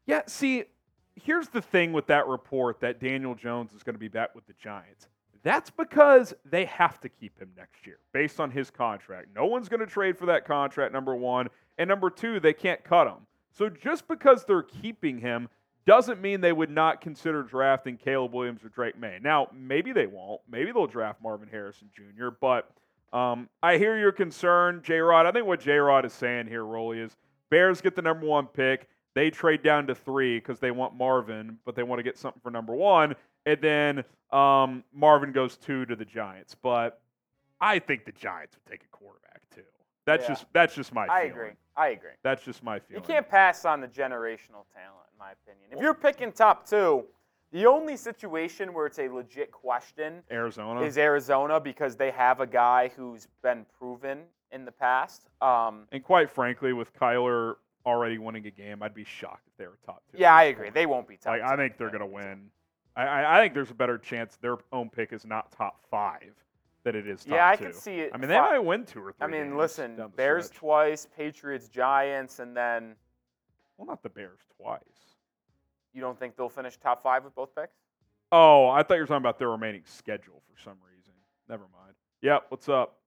Yeah, 0.08 0.22
see, 0.25 0.63
here's 1.15 1.50
the 1.50 1.62
thing 1.62 1.93
with 1.93 2.08
that 2.08 2.25
report 2.25 2.79
that 2.79 3.00
Daniel 3.00 3.36
Jones 3.36 3.74
is 3.74 3.84
going 3.84 3.93
to 3.93 4.00
be 4.00 4.08
back 4.08 4.34
with 4.34 4.48
the 4.48 4.53
Giants. 4.60 5.08
That's 5.43 5.70
because 5.70 6.34
they 6.43 6.65
have 6.65 7.00
to 7.01 7.10
keep 7.10 7.38
him 7.39 7.51
next 7.55 7.86
year 7.86 8.00
based 8.12 8.39
on 8.39 8.50
his 8.50 8.72
contract. 8.72 9.27
No 9.36 9.46
one's 9.46 9.70
going 9.70 9.81
to 9.81 9.86
trade 9.86 10.17
for 10.17 10.25
that 10.25 10.46
contract, 10.46 10.93
number 10.93 11.15
one. 11.15 11.50
And 11.77 11.88
number 11.88 12.10
two, 12.10 12.39
they 12.39 12.53
can't 12.53 12.84
cut 12.84 13.05
him. 13.05 13.27
So 13.51 13.70
just 13.70 14.08
because 14.08 14.46
they're 14.46 14.63
keeping 14.63 15.20
him 15.20 15.48
doesn't 15.86 16.20
mean 16.20 16.41
they 16.41 16.53
would 16.53 16.72
not 16.72 17.01
consider 17.01 17.43
drafting 17.43 17.98
Caleb 17.98 18.34
Williams 18.34 18.63
or 18.63 18.70
Drake 18.70 18.98
Maye. 18.98 19.20
Now, 19.22 19.48
maybe 19.53 19.93
they 19.93 20.08
won't. 20.08 20.41
Maybe 20.50 20.72
they'll 20.72 20.88
draft 20.88 21.22
Marvin 21.22 21.50
Harrison 21.50 21.89
Jr., 21.96 22.29
but 22.39 22.72
um, 23.13 23.50
I 23.62 23.77
hear 23.77 23.98
your 23.98 24.12
concern, 24.12 24.82
J 24.84 25.00
Rod. 25.00 25.25
I 25.25 25.32
think 25.32 25.46
what 25.46 25.60
J 25.60 25.77
Rod 25.77 26.06
is 26.06 26.13
saying 26.13 26.48
here, 26.48 26.63
Rolly, 26.65 27.00
is 27.00 27.15
Bears 27.50 27.82
get 27.82 27.96
the 27.96 28.01
number 28.01 28.25
one 28.25 28.48
pick. 28.48 28.88
They 29.13 29.30
trade 29.30 29.62
down 29.63 29.88
to 29.88 29.96
three 29.96 30.38
because 30.39 30.60
they 30.60 30.72
want 30.72 30.96
Marvin, 30.96 31.58
but 31.65 31.75
they 31.75 31.84
want 31.84 32.00
to 32.00 32.03
get 32.03 32.18
something 32.18 32.39
for 32.41 32.50
number 32.51 32.74
one. 32.74 33.15
And 33.46 33.60
then 33.62 34.03
um, 34.32 34.84
Marvin 34.94 35.34
goes 35.34 35.58
two 35.58 35.86
to 35.88 35.96
the 35.96 36.06
Giants. 36.06 36.56
But 36.56 37.01
I 37.60 37.80
think 37.80 38.06
the 38.06 38.13
Giants 38.13 38.56
would 38.56 38.72
take 38.72 38.84
a 38.86 38.88
quarterback 38.96 39.41
too. 39.53 39.63
That's 40.06 40.24
Yeah. 40.24 40.27
just 40.30 40.46
that's 40.53 40.75
just 40.75 40.94
my. 40.94 41.03
I 41.08 41.24
feeling. 41.24 41.32
agree. 41.32 41.50
I 41.75 41.88
agree. 41.89 42.12
That's 42.24 42.44
just 42.44 42.63
my 42.63 42.80
feeling. 42.80 43.03
You 43.03 43.08
can't 43.08 43.27
pass 43.27 43.65
on 43.65 43.82
the 43.82 43.88
generational 43.88 44.65
talent, 44.74 45.08
in 45.12 45.18
my 45.20 45.32
opinion. 45.32 45.70
If 45.72 45.80
you're 45.80 45.94
picking 45.94 46.32
top 46.32 46.65
two, 46.68 47.06
the 47.51 47.65
only 47.65 47.98
situation 47.98 48.74
where 48.74 48.86
it's 48.86 49.00
a 49.00 49.08
legit 49.10 49.51
question 49.51 50.24
Arizona. 50.31 50.81
is 50.81 50.98
Arizona 50.98 51.60
because 51.60 51.96
they 51.96 52.12
have 52.12 52.39
a 52.39 52.48
guy 52.48 52.91
who's 52.96 53.27
been 53.43 53.65
proven 53.77 54.24
in 54.51 54.65
the 54.65 54.72
past. 54.72 55.29
Um, 55.41 55.88
and 55.91 56.03
quite 56.03 56.29
frankly, 56.29 56.74
with 56.74 56.93
Kyler 56.93 57.55
already 57.86 58.17
winning 58.17 58.46
a 58.48 58.51
game, 58.51 58.81
I'd 58.81 58.93
be 58.93 59.03
shocked 59.03 59.48
if 59.48 59.58
they 59.58 59.65
were 59.65 59.77
top 59.86 60.03
two. 60.12 60.17
yeah, 60.17 60.36
I 60.36 60.43
agree. 60.43 60.70
They 60.70 60.86
won't 60.86 61.08
be 61.08 61.17
top. 61.17 61.34
Like 61.34 61.41
I 61.41 61.55
think 61.55 61.77
they're 61.77 61.89
gonna 61.89 62.05
won't 62.05 62.24
be 62.24 62.24
top 62.24 62.29
win. 62.38 62.50
I, 62.96 63.38
I, 63.38 63.41
think 63.41 63.53
there's 63.53 63.72
a 63.72 63.75
better 63.75 63.98
chance 63.98 64.38
their 64.41 64.58
own 64.74 64.89
pick 64.89 65.13
is 65.13 65.25
not 65.25 65.51
top 65.53 65.81
five 65.89 66.34
than 66.84 66.96
it 66.96 67.08
is 67.08 67.24
top 67.24 67.34
Yeah, 67.34 67.50
I 67.50 67.55
two. 67.55 67.65
could 67.65 67.75
see 67.75 68.01
it. 68.01 68.12
I 68.13 68.17
mean, 68.17 68.27
they 68.27 68.38
might 68.38 68.60
win 68.60 68.86
two 68.86 69.00
or 69.00 69.13
three. 69.13 69.25
I 69.25 69.27
mean, 69.27 69.58
listen, 69.58 69.98
Bears 70.15 70.48
stretch. 70.48 70.60
twice, 70.60 71.08
Patriots, 71.15 71.70
Giants, 71.70 72.39
and 72.39 72.55
then 72.55 72.96
Well, 73.77 73.88
not 73.88 74.03
the 74.03 74.10
Bears 74.10 74.39
twice. 74.58 74.81
You 75.93 76.01
don't 76.01 76.19
think 76.19 76.36
they'll 76.36 76.50
finish 76.50 76.77
top 76.77 77.03
five 77.03 77.24
with 77.24 77.36
both 77.36 77.53
picks? 77.55 77.75
Oh, 78.31 78.67
I 78.69 78.83
thought 78.83 78.95
you 78.95 79.01
were 79.01 79.07
talking 79.07 79.17
about 79.17 79.39
their 79.39 79.50
remaining 79.50 79.83
schedule 79.86 80.41
for 80.50 80.62
some 80.62 80.77
reason. 80.88 81.12
Never 81.50 81.63
mind. 81.74 81.95
Yep. 82.21 82.45
What's 82.50 82.69
up? 82.69 82.98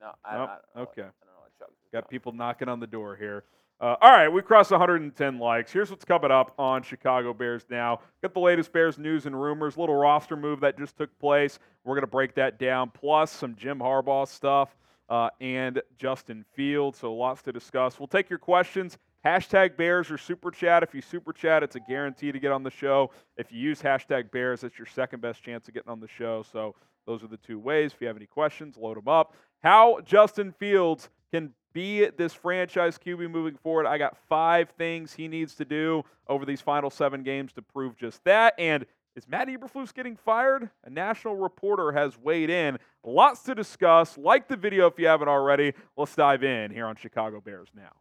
No, 0.00 0.08
I, 0.08 0.08
Nope, 0.08 0.16
I 0.24 0.36
don't 0.36 0.46
know. 0.46 0.82
okay. 0.82 1.02
What, 1.02 1.14
I 1.22 1.26
don't 1.26 1.34
know 1.34 1.40
what 1.58 1.70
Got 1.92 2.10
people 2.10 2.32
knocking 2.32 2.68
on 2.68 2.80
the 2.80 2.86
door 2.86 3.16
here. 3.16 3.44
Uh, 3.80 3.96
all 4.00 4.10
right, 4.10 4.28
we 4.28 4.40
crossed 4.40 4.70
110 4.70 5.38
likes. 5.38 5.72
Here's 5.72 5.90
what's 5.90 6.04
coming 6.04 6.30
up 6.30 6.54
on 6.58 6.82
Chicago 6.82 7.34
Bears 7.34 7.66
now. 7.68 8.00
Got 8.22 8.32
the 8.32 8.40
latest 8.40 8.72
Bears 8.72 8.98
news 8.98 9.26
and 9.26 9.40
rumors. 9.40 9.76
Little 9.76 9.96
roster 9.96 10.36
move 10.36 10.60
that 10.60 10.78
just 10.78 10.96
took 10.96 11.16
place. 11.18 11.58
We're 11.82 11.94
going 11.94 12.02
to 12.02 12.06
break 12.06 12.34
that 12.36 12.58
down, 12.58 12.90
plus 12.90 13.30
some 13.32 13.56
Jim 13.56 13.80
Harbaugh 13.80 14.28
stuff 14.28 14.76
uh, 15.08 15.30
and 15.40 15.82
Justin 15.98 16.44
Fields. 16.54 16.98
So 16.98 17.14
lots 17.14 17.42
to 17.42 17.52
discuss. 17.52 17.98
We'll 17.98 18.06
take 18.06 18.30
your 18.30 18.38
questions. 18.38 18.96
Hashtag 19.24 19.76
Bears 19.76 20.10
or 20.10 20.18
Super 20.18 20.50
Chat. 20.50 20.82
If 20.82 20.94
you 20.94 21.00
Super 21.00 21.32
Chat, 21.32 21.62
it's 21.62 21.76
a 21.76 21.80
guarantee 21.80 22.30
to 22.30 22.38
get 22.38 22.52
on 22.52 22.62
the 22.62 22.70
show. 22.70 23.10
If 23.36 23.50
you 23.50 23.58
use 23.58 23.80
hashtag 23.80 24.30
Bears, 24.30 24.60
that's 24.60 24.78
your 24.78 24.86
second 24.86 25.22
best 25.22 25.42
chance 25.42 25.66
of 25.66 25.74
getting 25.74 25.90
on 25.90 26.00
the 26.00 26.08
show. 26.08 26.44
So 26.52 26.74
those 27.06 27.22
are 27.22 27.28
the 27.28 27.38
two 27.38 27.58
ways. 27.58 27.92
If 27.94 28.00
you 28.00 28.06
have 28.06 28.16
any 28.16 28.26
questions, 28.26 28.76
load 28.76 28.98
them 28.98 29.08
up. 29.08 29.34
How 29.62 30.00
Justin 30.04 30.52
Fields 30.52 31.08
can 31.32 31.54
be 31.72 32.06
this 32.06 32.34
franchise 32.34 32.98
QB 32.98 33.30
moving 33.30 33.56
forward. 33.56 33.86
I 33.86 33.98
got 33.98 34.16
five 34.28 34.70
things 34.76 35.12
he 35.14 35.26
needs 35.26 35.54
to 35.56 35.64
do 35.64 36.04
over 36.28 36.44
these 36.44 36.60
final 36.60 36.90
seven 36.90 37.22
games 37.22 37.52
to 37.54 37.62
prove 37.62 37.96
just 37.96 38.22
that. 38.24 38.54
And 38.58 38.84
is 39.16 39.26
Matt 39.28 39.48
Eberflus 39.48 39.94
getting 39.94 40.16
fired? 40.16 40.68
A 40.84 40.90
national 40.90 41.36
reporter 41.36 41.92
has 41.92 42.18
weighed 42.18 42.50
in. 42.50 42.78
Lots 43.02 43.42
to 43.44 43.54
discuss. 43.54 44.18
Like 44.18 44.48
the 44.48 44.56
video 44.56 44.86
if 44.86 44.98
you 44.98 45.06
haven't 45.06 45.28
already. 45.28 45.72
Let's 45.96 46.14
dive 46.14 46.44
in 46.44 46.70
here 46.70 46.86
on 46.86 46.96
Chicago 46.96 47.40
Bears 47.40 47.68
now. 47.74 47.92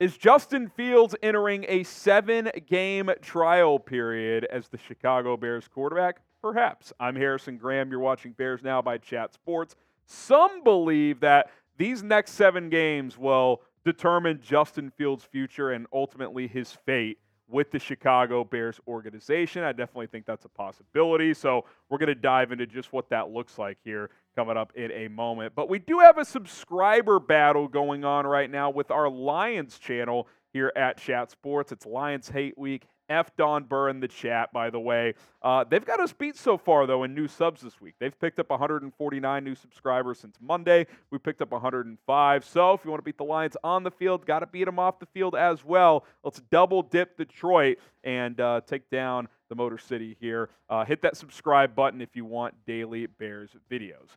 Is 0.00 0.16
Justin 0.16 0.70
Fields 0.70 1.14
entering 1.22 1.66
a 1.68 1.82
seven 1.82 2.50
game 2.66 3.10
trial 3.20 3.78
period 3.78 4.46
as 4.46 4.66
the 4.66 4.78
Chicago 4.78 5.36
Bears 5.36 5.68
quarterback? 5.68 6.22
Perhaps. 6.40 6.94
I'm 6.98 7.14
Harrison 7.14 7.58
Graham. 7.58 7.90
You're 7.90 8.00
watching 8.00 8.32
Bears 8.32 8.62
Now 8.62 8.80
by 8.80 8.96
Chat 8.96 9.34
Sports. 9.34 9.76
Some 10.06 10.64
believe 10.64 11.20
that 11.20 11.50
these 11.76 12.02
next 12.02 12.32
seven 12.32 12.70
games 12.70 13.18
will 13.18 13.60
determine 13.84 14.40
Justin 14.42 14.90
Fields' 14.96 15.24
future 15.24 15.72
and 15.72 15.86
ultimately 15.92 16.48
his 16.48 16.72
fate 16.72 17.18
with 17.50 17.70
the 17.70 17.78
Chicago 17.78 18.44
Bears 18.44 18.80
organization. 18.86 19.62
I 19.62 19.72
definitely 19.72 20.06
think 20.06 20.26
that's 20.26 20.44
a 20.44 20.48
possibility. 20.48 21.34
So 21.34 21.64
we're 21.88 21.98
going 21.98 22.08
to 22.08 22.14
dive 22.14 22.52
into 22.52 22.66
just 22.66 22.92
what 22.92 23.08
that 23.10 23.30
looks 23.30 23.58
like 23.58 23.78
here 23.84 24.10
coming 24.36 24.56
up 24.56 24.72
in 24.74 24.90
a 24.92 25.08
moment. 25.08 25.54
But 25.54 25.68
we 25.68 25.78
do 25.78 25.98
have 25.98 26.18
a 26.18 26.24
subscriber 26.24 27.18
battle 27.18 27.68
going 27.68 28.04
on 28.04 28.26
right 28.26 28.50
now 28.50 28.70
with 28.70 28.90
our 28.90 29.08
Lions 29.08 29.78
channel 29.78 30.28
here 30.52 30.72
at 30.76 30.98
Chat 30.98 31.30
Sports. 31.30 31.72
It's 31.72 31.86
Lions 31.86 32.28
Hate 32.28 32.56
Week. 32.56 32.86
F 33.10 33.36
Don 33.36 33.64
Burr 33.64 33.90
in 33.90 34.00
the 34.00 34.08
chat, 34.08 34.52
by 34.52 34.70
the 34.70 34.80
way. 34.80 35.14
Uh, 35.42 35.64
they've 35.68 35.84
got 35.84 36.00
us 36.00 36.12
beat 36.12 36.36
so 36.36 36.56
far, 36.56 36.86
though, 36.86 37.02
in 37.02 37.14
new 37.14 37.28
subs 37.28 37.60
this 37.60 37.80
week. 37.80 37.94
They've 37.98 38.18
picked 38.18 38.38
up 38.38 38.48
149 38.48 39.44
new 39.44 39.54
subscribers 39.54 40.20
since 40.20 40.36
Monday. 40.40 40.86
We 41.10 41.18
picked 41.18 41.42
up 41.42 41.50
105. 41.50 42.44
So 42.44 42.72
if 42.72 42.84
you 42.84 42.90
want 42.90 43.02
to 43.02 43.04
beat 43.04 43.18
the 43.18 43.24
Lions 43.24 43.56
on 43.64 43.82
the 43.82 43.90
field, 43.90 44.24
got 44.24 44.38
to 44.38 44.46
beat 44.46 44.64
them 44.64 44.78
off 44.78 45.00
the 45.00 45.06
field 45.06 45.34
as 45.34 45.64
well. 45.64 46.04
Let's 46.24 46.40
double 46.50 46.82
dip 46.82 47.16
Detroit 47.16 47.78
and 48.04 48.40
uh, 48.40 48.60
take 48.66 48.88
down 48.90 49.28
the 49.48 49.54
Motor 49.56 49.78
City 49.78 50.16
here. 50.20 50.48
Uh, 50.68 50.84
hit 50.84 51.02
that 51.02 51.16
subscribe 51.16 51.74
button 51.74 52.00
if 52.00 52.14
you 52.14 52.24
want 52.24 52.54
daily 52.66 53.06
Bears 53.06 53.50
videos. 53.70 54.16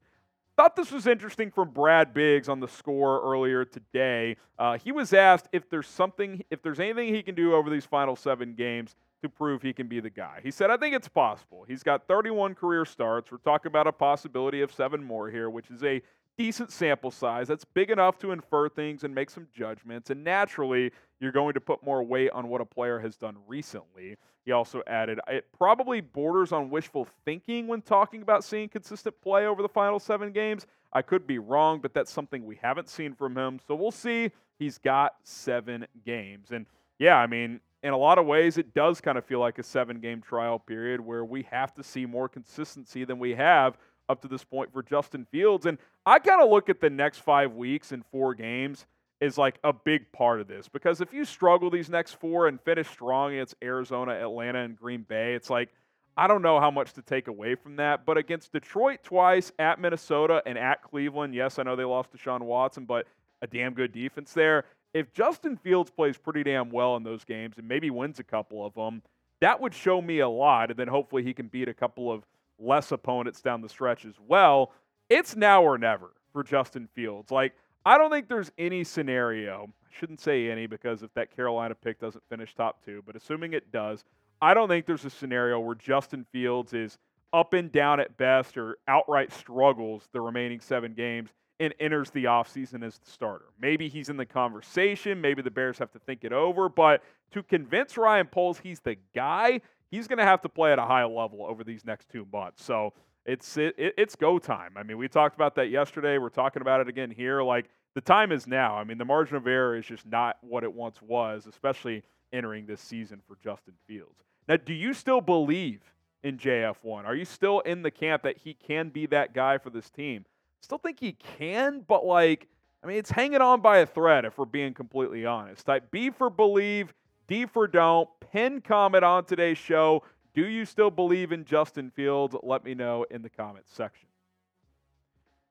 Thought 0.56 0.76
this 0.76 0.92
was 0.92 1.08
interesting 1.08 1.50
from 1.50 1.72
Brad 1.72 2.14
Biggs 2.14 2.48
on 2.48 2.60
the 2.60 2.68
score 2.68 3.22
earlier 3.24 3.66
today. 3.66 4.38
Uh, 4.60 4.78
he 4.78 4.92
was 4.92 5.12
asked 5.12 5.48
if 5.52 5.68
there's 5.68 5.88
something, 5.88 6.44
if 6.52 6.62
there's 6.62 6.80
anything 6.80 7.14
he 7.14 7.24
can 7.24 7.34
do 7.34 7.56
over 7.56 7.72
these 7.72 7.86
final 7.86 8.16
seven 8.16 8.54
games 8.54 8.96
to 9.24 9.30
prove 9.30 9.64
he 9.64 9.74
can 9.74 9.88
be 9.88 10.00
the 10.00 10.12
guy. 10.12 10.42
He 10.44 10.52
said, 10.52 10.70
I 10.70 10.78
think 10.78 10.94
it's 10.94 11.08
possible. 11.08 11.66
He's 11.68 11.82
got 11.82 12.08
31 12.08 12.54
career 12.54 12.86
starts. 12.86 13.32
We're 13.32 13.40
talking 13.40 13.72
about 13.72 13.88
a 13.88 13.92
possibility 13.92 14.62
of 14.62 14.72
seven 14.72 15.04
more 15.04 15.28
here, 15.28 15.50
which 15.50 15.72
is 15.72 15.84
a 15.84 16.04
decent 16.38 16.72
sample 16.72 17.12
size. 17.12 17.48
That's 17.48 17.66
big 17.66 17.90
enough 17.92 18.18
to 18.20 18.32
infer 18.32 18.70
things 18.70 19.04
and 19.04 19.14
make 19.14 19.30
some 19.30 19.48
judgments. 19.56 20.10
And 20.10 20.24
naturally, 20.24 20.92
you're 21.20 21.32
going 21.32 21.54
to 21.54 21.62
put 21.62 21.84
more 21.84 22.04
weight 22.04 22.32
on 22.32 22.48
what 22.48 22.62
a 22.62 22.66
player 22.66 23.00
has 23.00 23.16
done 23.16 23.38
recently. 23.48 24.18
He 24.46 24.52
also 24.52 24.84
added, 24.88 25.20
it 25.28 25.46
probably 25.58 26.02
borders 26.02 26.52
on 26.52 26.70
wishful 26.70 27.08
thinking 27.24 27.68
when 27.68 27.82
talking 27.82 28.22
about 28.22 28.44
seeing 28.44 28.68
consistent 28.68 29.20
play 29.22 29.46
over 29.46 29.62
the 29.62 29.70
final 29.70 30.00
seven 30.00 30.32
games. 30.32 30.66
I 30.92 31.02
could 31.02 31.26
be 31.26 31.40
wrong, 31.40 31.80
but 31.80 31.94
that's 31.94 32.12
something 32.12 32.46
we 32.46 32.60
haven't 32.62 32.90
seen 32.90 33.14
from 33.14 33.38
him. 33.38 33.60
So 33.68 33.76
we'll 33.76 33.92
see. 33.92 34.32
He's 34.60 34.78
got 34.78 35.16
seven 35.24 35.88
games. 36.06 36.52
And 36.52 36.66
yeah, 37.00 37.18
I 37.18 37.28
mean, 37.28 37.62
in 37.84 37.94
a 37.94 37.98
lot 37.98 38.18
of 38.18 38.26
ways, 38.26 38.58
it 38.58 38.74
does 38.74 39.02
kind 39.02 39.18
of 39.18 39.26
feel 39.26 39.40
like 39.40 39.60
a 39.60 39.64
seven 39.64 40.00
game 40.00 40.22
trial 40.22 40.60
period 40.60 41.02
where 41.02 41.26
we 41.26 41.44
have 41.52 41.74
to 41.76 41.84
see 41.84 42.06
more 42.06 42.30
consistency 42.30 43.06
than 43.06 43.20
we 43.20 43.36
have 43.36 43.78
up 44.14 44.22
to 44.22 44.30
this 44.30 44.46
point 44.46 44.72
for 44.72 44.82
Justin 44.82 45.28
Fields. 45.30 45.66
And 45.66 45.78
I 46.06 46.20
kind 46.20 46.42
of 46.42 46.50
look 46.50 46.70
at 46.70 46.80
the 46.80 46.90
next 46.90 47.20
five 47.20 47.54
weeks 47.54 47.92
and 47.92 48.06
four 48.06 48.34
games 48.34 48.86
is 49.20 49.38
like 49.38 49.58
a 49.64 49.74
big 49.74 50.12
part 50.12 50.40
of 50.40 50.48
this 50.48 50.68
because 50.68 51.02
if 51.02 51.14
you 51.14 51.26
struggle 51.26 51.70
these 51.70 51.90
next 51.90 52.14
four 52.14 52.48
and 52.48 52.60
finish 52.62 52.88
strong 52.88 53.34
against 53.34 53.56
Arizona, 53.64 54.14
Atlanta, 54.14 54.60
and 54.60 54.78
Green 54.78 55.02
Bay, 55.02 55.34
it's 55.34 55.50
like 55.50 55.70
I 56.16 56.28
don't 56.28 56.44
know 56.44 56.60
how 56.60 56.70
much 56.70 56.94
to 56.94 57.02
take 57.02 57.28
away 57.28 57.56
from 57.56 57.78
that. 57.78 58.06
But 58.06 58.18
against 58.18 58.52
Detroit 58.52 59.00
twice, 59.04 59.52
at 59.58 59.80
Minnesota, 59.80 60.44
and 60.46 60.58
at 60.58 60.84
Cleveland, 60.84 61.34
yes, 61.34 61.58
I 61.58 61.64
know 61.64 61.76
they 61.76 61.86
lost 61.86 62.12
to 62.12 62.18
Sean 62.18 62.46
Watson, 62.46 62.86
but 62.86 63.08
a 63.42 63.48
damn 63.48 63.74
good 63.74 63.92
defense 63.92 64.32
there. 64.34 64.66
If 64.94 65.12
Justin 65.12 65.58
Fields 65.58 65.90
plays 65.90 66.18
pretty 66.18 66.44
damn 66.44 66.70
well 66.70 66.96
in 66.98 67.04
those 67.04 67.24
games 67.24 67.58
and 67.58 67.68
maybe 67.68 67.90
wins 67.90 68.20
a 68.20 68.24
couple 68.24 68.64
of 68.64 68.76
them, 68.76 69.02
that 69.40 69.60
would 69.60 69.74
show 69.74 70.02
me 70.02 70.20
a 70.20 70.30
lot. 70.30 70.70
And 70.70 70.78
then 70.78 70.88
hopefully 70.88 71.24
he 71.24 71.34
can 71.34 71.48
beat 71.48 71.68
a 71.68 71.74
couple 71.74 72.12
of 72.12 72.24
less 72.64 72.92
opponents 72.92 73.42
down 73.42 73.62
the 73.62 73.70
stretch 73.70 74.06
as 74.06 74.16
well. 74.28 74.72
It's 75.10 75.36
now 75.36 75.64
or 75.64 75.78
never 75.78 76.12
for 76.32 76.44
Justin 76.44 76.88
Fields. 76.96 77.32
Like, 77.32 77.54
I 77.86 77.98
don't 77.98 78.10
think 78.10 78.30
there's 78.30 78.52
any 78.58 78.84
scenario, 78.84 79.70
I 79.84 80.00
shouldn't 80.00 80.22
say 80.22 80.50
any 80.50 80.68
because 80.68 81.04
if 81.04 81.14
that 81.16 81.36
Carolina 81.36 81.76
pick 81.76 82.00
doesn't 82.00 82.24
finish 82.30 82.56
top 82.56 82.84
two, 82.84 83.04
but 83.06 83.16
assuming 83.16 83.54
it 83.54 83.72
does, 83.72 84.06
I 84.42 84.54
don't 84.54 84.70
think 84.70 84.86
there's 84.86 85.06
a 85.06 85.10
scenario 85.10 85.60
where 85.60 85.76
Justin 85.76 86.26
Fields 86.32 86.74
is 86.74 86.98
up 87.34 87.54
and 87.54 87.72
down 87.72 88.00
at 88.00 88.18
best 88.18 88.58
or 88.58 88.78
outright 88.88 89.34
struggles 89.34 90.08
the 90.14 90.22
remaining 90.22 90.60
seven 90.60 90.94
games 90.94 91.32
and 91.60 91.74
enters 91.80 92.10
the 92.12 92.26
offseason 92.26 92.84
as 92.84 92.98
the 92.98 93.10
starter. 93.10 93.46
Maybe 93.60 93.88
he's 93.88 94.10
in 94.10 94.18
the 94.18 94.26
conversation. 94.26 95.20
Maybe 95.22 95.42
the 95.42 95.52
Bears 95.52 95.78
have 95.78 95.92
to 95.92 96.00
think 96.00 96.24
it 96.24 96.34
over. 96.34 96.70
But 96.70 97.04
to 97.32 97.44
convince 97.44 97.98
Ryan 97.98 98.28
Poles 98.28 98.60
he's 98.60 98.80
the 98.80 98.98
guy, 99.16 99.62
he's 99.94 100.08
going 100.08 100.18
to 100.18 100.26
have 100.26 100.42
to 100.42 100.50
play 100.50 100.72
at 100.72 100.80
a 100.80 100.86
high 100.86 101.06
level 101.06 101.46
over 101.48 101.64
these 101.64 101.86
next 101.86 102.10
two 102.10 102.26
months. 102.34 102.64
So 102.64 102.94
it's 103.28 103.58
it, 103.58 103.76
it's 103.78 104.16
go 104.16 104.40
time. 104.40 104.72
I 104.76 104.82
mean, 104.82 104.98
we 104.98 105.08
talked 105.08 105.36
about 105.36 105.54
that 105.56 105.70
yesterday. 105.70 106.18
We're 106.18 106.30
talking 106.30 106.64
about 106.64 106.82
it 106.82 106.88
again 106.88 107.12
here. 107.12 107.44
Like 107.44 107.70
the 107.94 108.02
time 108.02 108.32
is 108.32 108.48
now. 108.48 108.76
I 108.76 108.84
mean, 108.84 108.98
the 108.98 109.06
margin 109.06 109.36
of 109.36 109.46
error 109.46 109.78
is 109.78 109.86
just 109.86 110.08
not 110.08 110.38
what 110.42 110.64
it 110.64 110.74
once 110.74 111.00
was, 111.02 111.46
especially 111.46 112.04
entering 112.34 112.66
this 112.66 112.82
season 112.82 113.22
for 113.28 113.38
Justin 113.44 113.76
Fields. 113.88 114.24
Now, 114.48 114.58
do 114.58 114.74
you 114.74 114.96
still 114.96 115.22
believe 115.22 115.82
in 116.24 116.40
JF1? 116.40 117.06
Are 117.06 117.16
you 117.16 117.26
still 117.26 117.60
in 117.60 117.84
the 117.84 117.92
camp 117.92 118.24
that 118.24 118.38
he 118.38 118.56
can 118.56 118.90
be 118.90 119.06
that 119.08 119.36
guy 119.36 119.60
for 119.60 119.70
this 119.70 119.92
team? 119.92 120.26
Still 120.62 120.80
think 120.80 121.00
he 121.00 121.12
can, 121.38 121.82
but 121.88 122.04
like, 122.04 122.48
I 122.84 122.88
mean, 122.88 122.98
it's 122.98 123.12
hanging 123.12 123.42
on 123.42 123.62
by 123.62 123.78
a 123.78 123.86
thread 123.86 124.26
if 124.26 124.40
we're 124.40 124.46
being 124.46 124.74
completely 124.74 125.26
honest. 125.26 125.66
Type 125.66 125.92
B 125.92 126.10
for 126.10 126.32
believe, 126.32 126.94
D 127.28 127.46
for 127.46 127.68
don't. 127.68 128.10
Pin 128.32 128.62
comment 128.62 129.04
on 129.04 129.26
today's 129.26 129.58
show. 129.58 130.04
Do 130.34 130.46
you 130.46 130.66
still 130.66 130.90
believe 130.90 131.32
in 131.32 131.46
Justin 131.46 131.92
Fields? 131.92 132.36
Let 132.42 132.64
me 132.64 132.74
know 132.74 133.06
in 133.12 133.22
the 133.22 133.30
comments 133.30 133.72
section. 133.74 134.08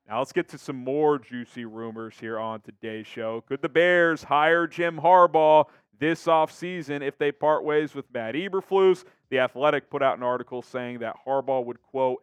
Now 0.07 0.19
let's 0.19 0.33
get 0.33 0.49
to 0.49 0.57
some 0.57 0.75
more 0.75 1.17
juicy 1.17 1.63
rumors 1.63 2.15
here 2.19 2.37
on 2.37 2.59
today's 2.59 3.07
show. 3.07 3.41
Could 3.47 3.61
the 3.61 3.69
Bears 3.69 4.23
hire 4.23 4.67
Jim 4.67 4.97
Harbaugh 4.97 5.65
this 5.97 6.25
offseason 6.25 7.01
if 7.01 7.17
they 7.17 7.31
part 7.31 7.63
ways 7.63 7.95
with 7.95 8.05
Matt 8.13 8.35
Eberflus? 8.35 9.05
The 9.29 9.39
Athletic 9.39 9.89
put 9.89 10.03
out 10.03 10.17
an 10.17 10.23
article 10.23 10.61
saying 10.61 10.99
that 10.99 11.15
Harbaugh 11.25 11.63
would, 11.65 11.81
quote, 11.81 12.21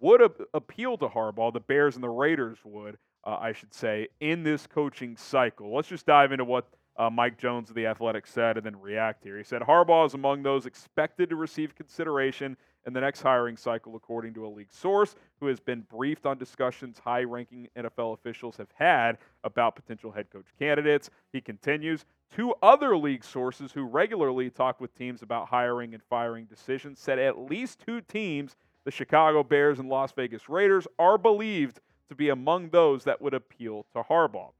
would 0.00 0.20
appeal 0.52 0.98
to 0.98 1.08
Harbaugh, 1.08 1.52
the 1.52 1.60
Bears 1.60 1.94
and 1.94 2.04
the 2.04 2.10
Raiders 2.10 2.58
would, 2.64 2.98
uh, 3.24 3.38
I 3.40 3.52
should 3.52 3.72
say, 3.72 4.08
in 4.20 4.42
this 4.42 4.66
coaching 4.66 5.16
cycle. 5.16 5.74
Let's 5.74 5.88
just 5.88 6.04
dive 6.04 6.32
into 6.32 6.44
what 6.44 6.68
uh, 6.96 7.08
Mike 7.10 7.38
Jones 7.38 7.70
of 7.70 7.76
The 7.76 7.86
Athletic 7.86 8.26
said 8.26 8.56
and 8.56 8.66
then 8.66 8.80
react 8.80 9.24
here. 9.24 9.38
He 9.38 9.44
said 9.44 9.62
Harbaugh 9.62 10.06
is 10.06 10.14
among 10.14 10.42
those 10.42 10.66
expected 10.66 11.30
to 11.30 11.36
receive 11.36 11.74
consideration 11.74 12.56
in 12.86 12.92
the 12.92 13.00
next 13.00 13.22
hiring 13.22 13.56
cycle, 13.56 13.96
according 13.96 14.34
to 14.34 14.46
a 14.46 14.48
league 14.48 14.72
source 14.72 15.14
who 15.40 15.46
has 15.46 15.60
been 15.60 15.82
briefed 15.82 16.26
on 16.26 16.36
discussions 16.36 16.98
high 16.98 17.22
ranking 17.22 17.68
NFL 17.76 18.14
officials 18.14 18.56
have 18.56 18.70
had 18.74 19.18
about 19.44 19.76
potential 19.76 20.10
head 20.10 20.30
coach 20.30 20.46
candidates. 20.58 21.08
He 21.32 21.40
continues 21.40 22.04
Two 22.34 22.54
other 22.62 22.96
league 22.96 23.24
sources 23.24 23.72
who 23.72 23.84
regularly 23.84 24.48
talk 24.48 24.80
with 24.80 24.94
teams 24.94 25.20
about 25.20 25.48
hiring 25.48 25.92
and 25.92 26.02
firing 26.02 26.46
decisions 26.46 26.98
said 26.98 27.18
at 27.18 27.38
least 27.38 27.82
two 27.84 28.00
teams, 28.00 28.56
the 28.84 28.90
Chicago 28.90 29.42
Bears 29.42 29.78
and 29.78 29.90
Las 29.90 30.12
Vegas 30.12 30.48
Raiders, 30.48 30.86
are 30.98 31.18
believed 31.18 31.80
to 32.08 32.14
be 32.14 32.30
among 32.30 32.70
those 32.70 33.04
that 33.04 33.20
would 33.20 33.34
appeal 33.34 33.84
to 33.92 34.02
Harbaugh. 34.02 34.52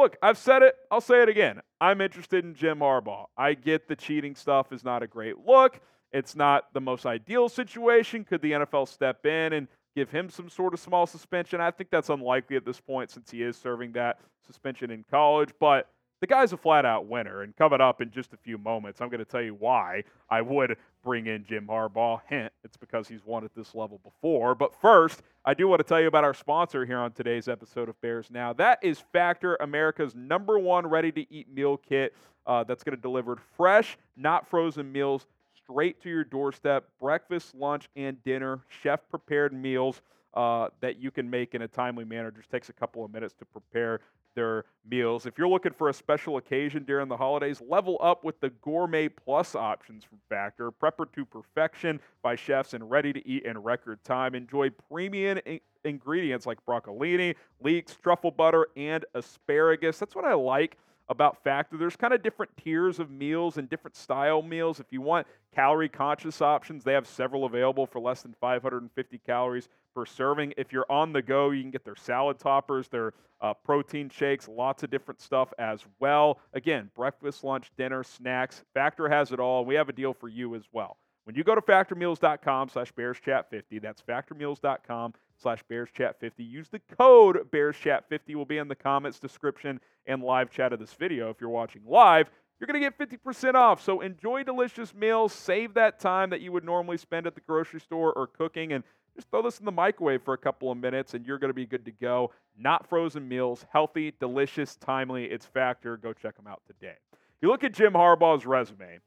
Look, 0.00 0.16
I've 0.22 0.38
said 0.38 0.62
it, 0.62 0.76
I'll 0.90 1.02
say 1.02 1.20
it 1.20 1.28
again. 1.28 1.60
I'm 1.78 2.00
interested 2.00 2.42
in 2.42 2.54
Jim 2.54 2.78
Harbaugh. 2.78 3.26
I 3.36 3.52
get 3.52 3.86
the 3.86 3.94
cheating 3.94 4.34
stuff 4.34 4.72
is 4.72 4.82
not 4.82 5.02
a 5.02 5.06
great 5.06 5.36
look. 5.44 5.78
It's 6.10 6.34
not 6.34 6.72
the 6.72 6.80
most 6.80 7.04
ideal 7.04 7.50
situation. 7.50 8.24
Could 8.24 8.40
the 8.40 8.52
NFL 8.52 8.88
step 8.88 9.26
in 9.26 9.52
and 9.52 9.68
give 9.94 10.10
him 10.10 10.30
some 10.30 10.48
sort 10.48 10.72
of 10.72 10.80
small 10.80 11.06
suspension? 11.06 11.60
I 11.60 11.70
think 11.70 11.90
that's 11.90 12.08
unlikely 12.08 12.56
at 12.56 12.64
this 12.64 12.80
point 12.80 13.10
since 13.10 13.30
he 13.30 13.42
is 13.42 13.58
serving 13.58 13.92
that 13.92 14.20
suspension 14.46 14.90
in 14.90 15.04
college, 15.10 15.50
but 15.60 15.90
the 16.20 16.26
guy's 16.26 16.52
a 16.52 16.56
flat 16.56 16.84
out 16.84 17.06
winner. 17.06 17.42
And 17.42 17.56
coming 17.56 17.80
up 17.80 18.00
in 18.00 18.10
just 18.10 18.32
a 18.32 18.36
few 18.36 18.58
moments, 18.58 19.00
I'm 19.00 19.08
going 19.08 19.20
to 19.20 19.24
tell 19.24 19.42
you 19.42 19.54
why 19.54 20.04
I 20.28 20.42
would 20.42 20.76
bring 21.02 21.26
in 21.26 21.44
Jim 21.44 21.66
Harbaugh. 21.66 22.20
Hint, 22.28 22.52
it's 22.62 22.76
because 22.76 23.08
he's 23.08 23.24
won 23.24 23.44
at 23.44 23.54
this 23.54 23.74
level 23.74 24.00
before. 24.04 24.54
But 24.54 24.74
first, 24.80 25.22
I 25.44 25.54
do 25.54 25.66
want 25.68 25.80
to 25.80 25.84
tell 25.84 26.00
you 26.00 26.08
about 26.08 26.24
our 26.24 26.34
sponsor 26.34 26.84
here 26.84 26.98
on 26.98 27.12
today's 27.12 27.48
episode 27.48 27.88
of 27.88 28.00
Bears 28.00 28.30
Now. 28.30 28.52
That 28.52 28.78
is 28.82 29.02
Factor, 29.12 29.56
America's 29.60 30.14
number 30.14 30.58
one 30.58 30.86
ready 30.86 31.10
to 31.12 31.32
eat 31.32 31.52
meal 31.52 31.78
kit 31.78 32.14
uh, 32.46 32.64
that's 32.64 32.84
going 32.84 32.96
to 32.96 33.00
deliver 33.00 33.38
fresh, 33.56 33.96
not 34.16 34.48
frozen 34.48 34.92
meals 34.92 35.26
straight 35.54 36.02
to 36.02 36.10
your 36.10 36.24
doorstep. 36.24 36.86
Breakfast, 37.00 37.54
lunch, 37.54 37.88
and 37.96 38.22
dinner, 38.24 38.60
chef 38.82 39.00
prepared 39.08 39.52
meals 39.52 40.02
uh, 40.34 40.68
that 40.80 41.00
you 41.00 41.10
can 41.10 41.28
make 41.28 41.54
in 41.54 41.62
a 41.62 41.68
timely 41.68 42.04
manner. 42.04 42.30
Just 42.30 42.50
takes 42.50 42.68
a 42.68 42.72
couple 42.72 43.04
of 43.04 43.12
minutes 43.12 43.34
to 43.38 43.44
prepare 43.44 44.00
their 44.34 44.64
meals. 44.88 45.26
If 45.26 45.38
you're 45.38 45.48
looking 45.48 45.72
for 45.72 45.88
a 45.88 45.92
special 45.92 46.36
occasion 46.36 46.84
during 46.84 47.08
the 47.08 47.16
holidays, 47.16 47.60
level 47.66 47.98
up 48.00 48.24
with 48.24 48.40
the 48.40 48.50
Gourmet 48.50 49.08
Plus 49.08 49.54
options 49.54 50.04
from 50.04 50.18
Factor. 50.28 50.70
Prepper 50.70 51.10
to 51.12 51.24
perfection 51.24 52.00
by 52.22 52.36
chefs 52.36 52.74
and 52.74 52.90
ready 52.90 53.12
to 53.12 53.26
eat 53.28 53.44
in 53.44 53.58
record 53.58 54.02
time. 54.04 54.34
Enjoy 54.34 54.70
premium 54.70 55.38
in- 55.44 55.60
ingredients 55.84 56.46
like 56.46 56.58
broccolini, 56.66 57.34
leeks, 57.60 57.94
truffle 57.94 58.30
butter, 58.30 58.68
and 58.76 59.04
asparagus. 59.14 59.98
That's 59.98 60.14
what 60.14 60.24
I 60.24 60.34
like 60.34 60.76
about 61.10 61.42
Factor. 61.42 61.76
There's 61.76 61.96
kind 61.96 62.14
of 62.14 62.22
different 62.22 62.56
tiers 62.56 63.00
of 63.00 63.10
meals 63.10 63.58
and 63.58 63.68
different 63.68 63.96
style 63.96 64.40
meals. 64.40 64.78
If 64.78 64.86
you 64.90 65.02
want 65.02 65.26
calorie 65.54 65.88
conscious 65.88 66.40
options, 66.40 66.84
they 66.84 66.92
have 66.92 67.06
several 67.06 67.44
available 67.44 67.84
for 67.84 68.00
less 68.00 68.22
than 68.22 68.34
550 68.40 69.18
calories 69.26 69.68
per 69.94 70.06
serving. 70.06 70.54
If 70.56 70.72
you're 70.72 70.90
on 70.90 71.12
the 71.12 71.20
go, 71.20 71.50
you 71.50 71.62
can 71.62 71.72
get 71.72 71.84
their 71.84 71.96
salad 71.96 72.38
toppers, 72.38 72.88
their 72.88 73.12
uh, 73.40 73.54
protein 73.54 74.08
shakes, 74.08 74.48
lots 74.48 74.84
of 74.84 74.90
different 74.90 75.20
stuff 75.20 75.52
as 75.58 75.84
well. 75.98 76.38
Again, 76.54 76.90
breakfast, 76.94 77.42
lunch, 77.42 77.72
dinner, 77.76 78.04
snacks. 78.04 78.62
Factor 78.72 79.08
has 79.08 79.32
it 79.32 79.40
all. 79.40 79.64
We 79.64 79.74
have 79.74 79.88
a 79.88 79.92
deal 79.92 80.14
for 80.14 80.28
you 80.28 80.54
as 80.54 80.62
well. 80.72 80.96
When 81.24 81.34
you 81.34 81.42
go 81.42 81.54
to 81.54 81.60
factormeals.com 81.60 82.68
slash 82.68 82.92
bearschat50, 82.92 83.82
that's 83.82 84.02
factormeals.com 84.02 85.14
slash 85.40 85.64
bearschat50. 85.70 86.32
Use 86.38 86.68
the 86.68 86.80
code 86.98 87.50
bearschat50 87.50 88.34
will 88.34 88.44
be 88.44 88.58
in 88.58 88.68
the 88.68 88.74
comments, 88.74 89.18
description, 89.18 89.80
and 90.06 90.22
live 90.22 90.50
chat 90.50 90.72
of 90.72 90.78
this 90.78 90.92
video. 90.94 91.30
If 91.30 91.40
you're 91.40 91.50
watching 91.50 91.82
live, 91.86 92.30
you're 92.58 92.66
going 92.66 92.80
to 92.80 92.90
get 92.90 92.98
50% 92.98 93.54
off. 93.54 93.82
So 93.82 94.00
enjoy 94.00 94.42
delicious 94.42 94.94
meals. 94.94 95.32
Save 95.32 95.74
that 95.74 95.98
time 95.98 96.30
that 96.30 96.40
you 96.40 96.52
would 96.52 96.64
normally 96.64 96.98
spend 96.98 97.26
at 97.26 97.34
the 97.34 97.40
grocery 97.40 97.80
store 97.80 98.12
or 98.12 98.26
cooking 98.26 98.72
and 98.72 98.84
just 99.16 99.30
throw 99.30 99.42
this 99.42 99.58
in 99.58 99.64
the 99.64 99.72
microwave 99.72 100.22
for 100.22 100.34
a 100.34 100.38
couple 100.38 100.70
of 100.70 100.78
minutes 100.78 101.14
and 101.14 101.26
you're 101.26 101.38
going 101.38 101.50
to 101.50 101.54
be 101.54 101.66
good 101.66 101.84
to 101.86 101.90
go. 101.90 102.32
Not 102.58 102.86
frozen 102.86 103.26
meals, 103.26 103.64
healthy, 103.72 104.12
delicious, 104.20 104.76
timely. 104.76 105.24
It's 105.24 105.46
Factor. 105.46 105.96
Go 105.96 106.12
check 106.12 106.36
them 106.36 106.46
out 106.46 106.60
today. 106.66 106.96
If 107.12 107.42
you 107.42 107.48
look 107.48 107.64
at 107.64 107.72
Jim 107.72 107.94
Harbaugh's 107.94 108.44
resume. 108.44 109.00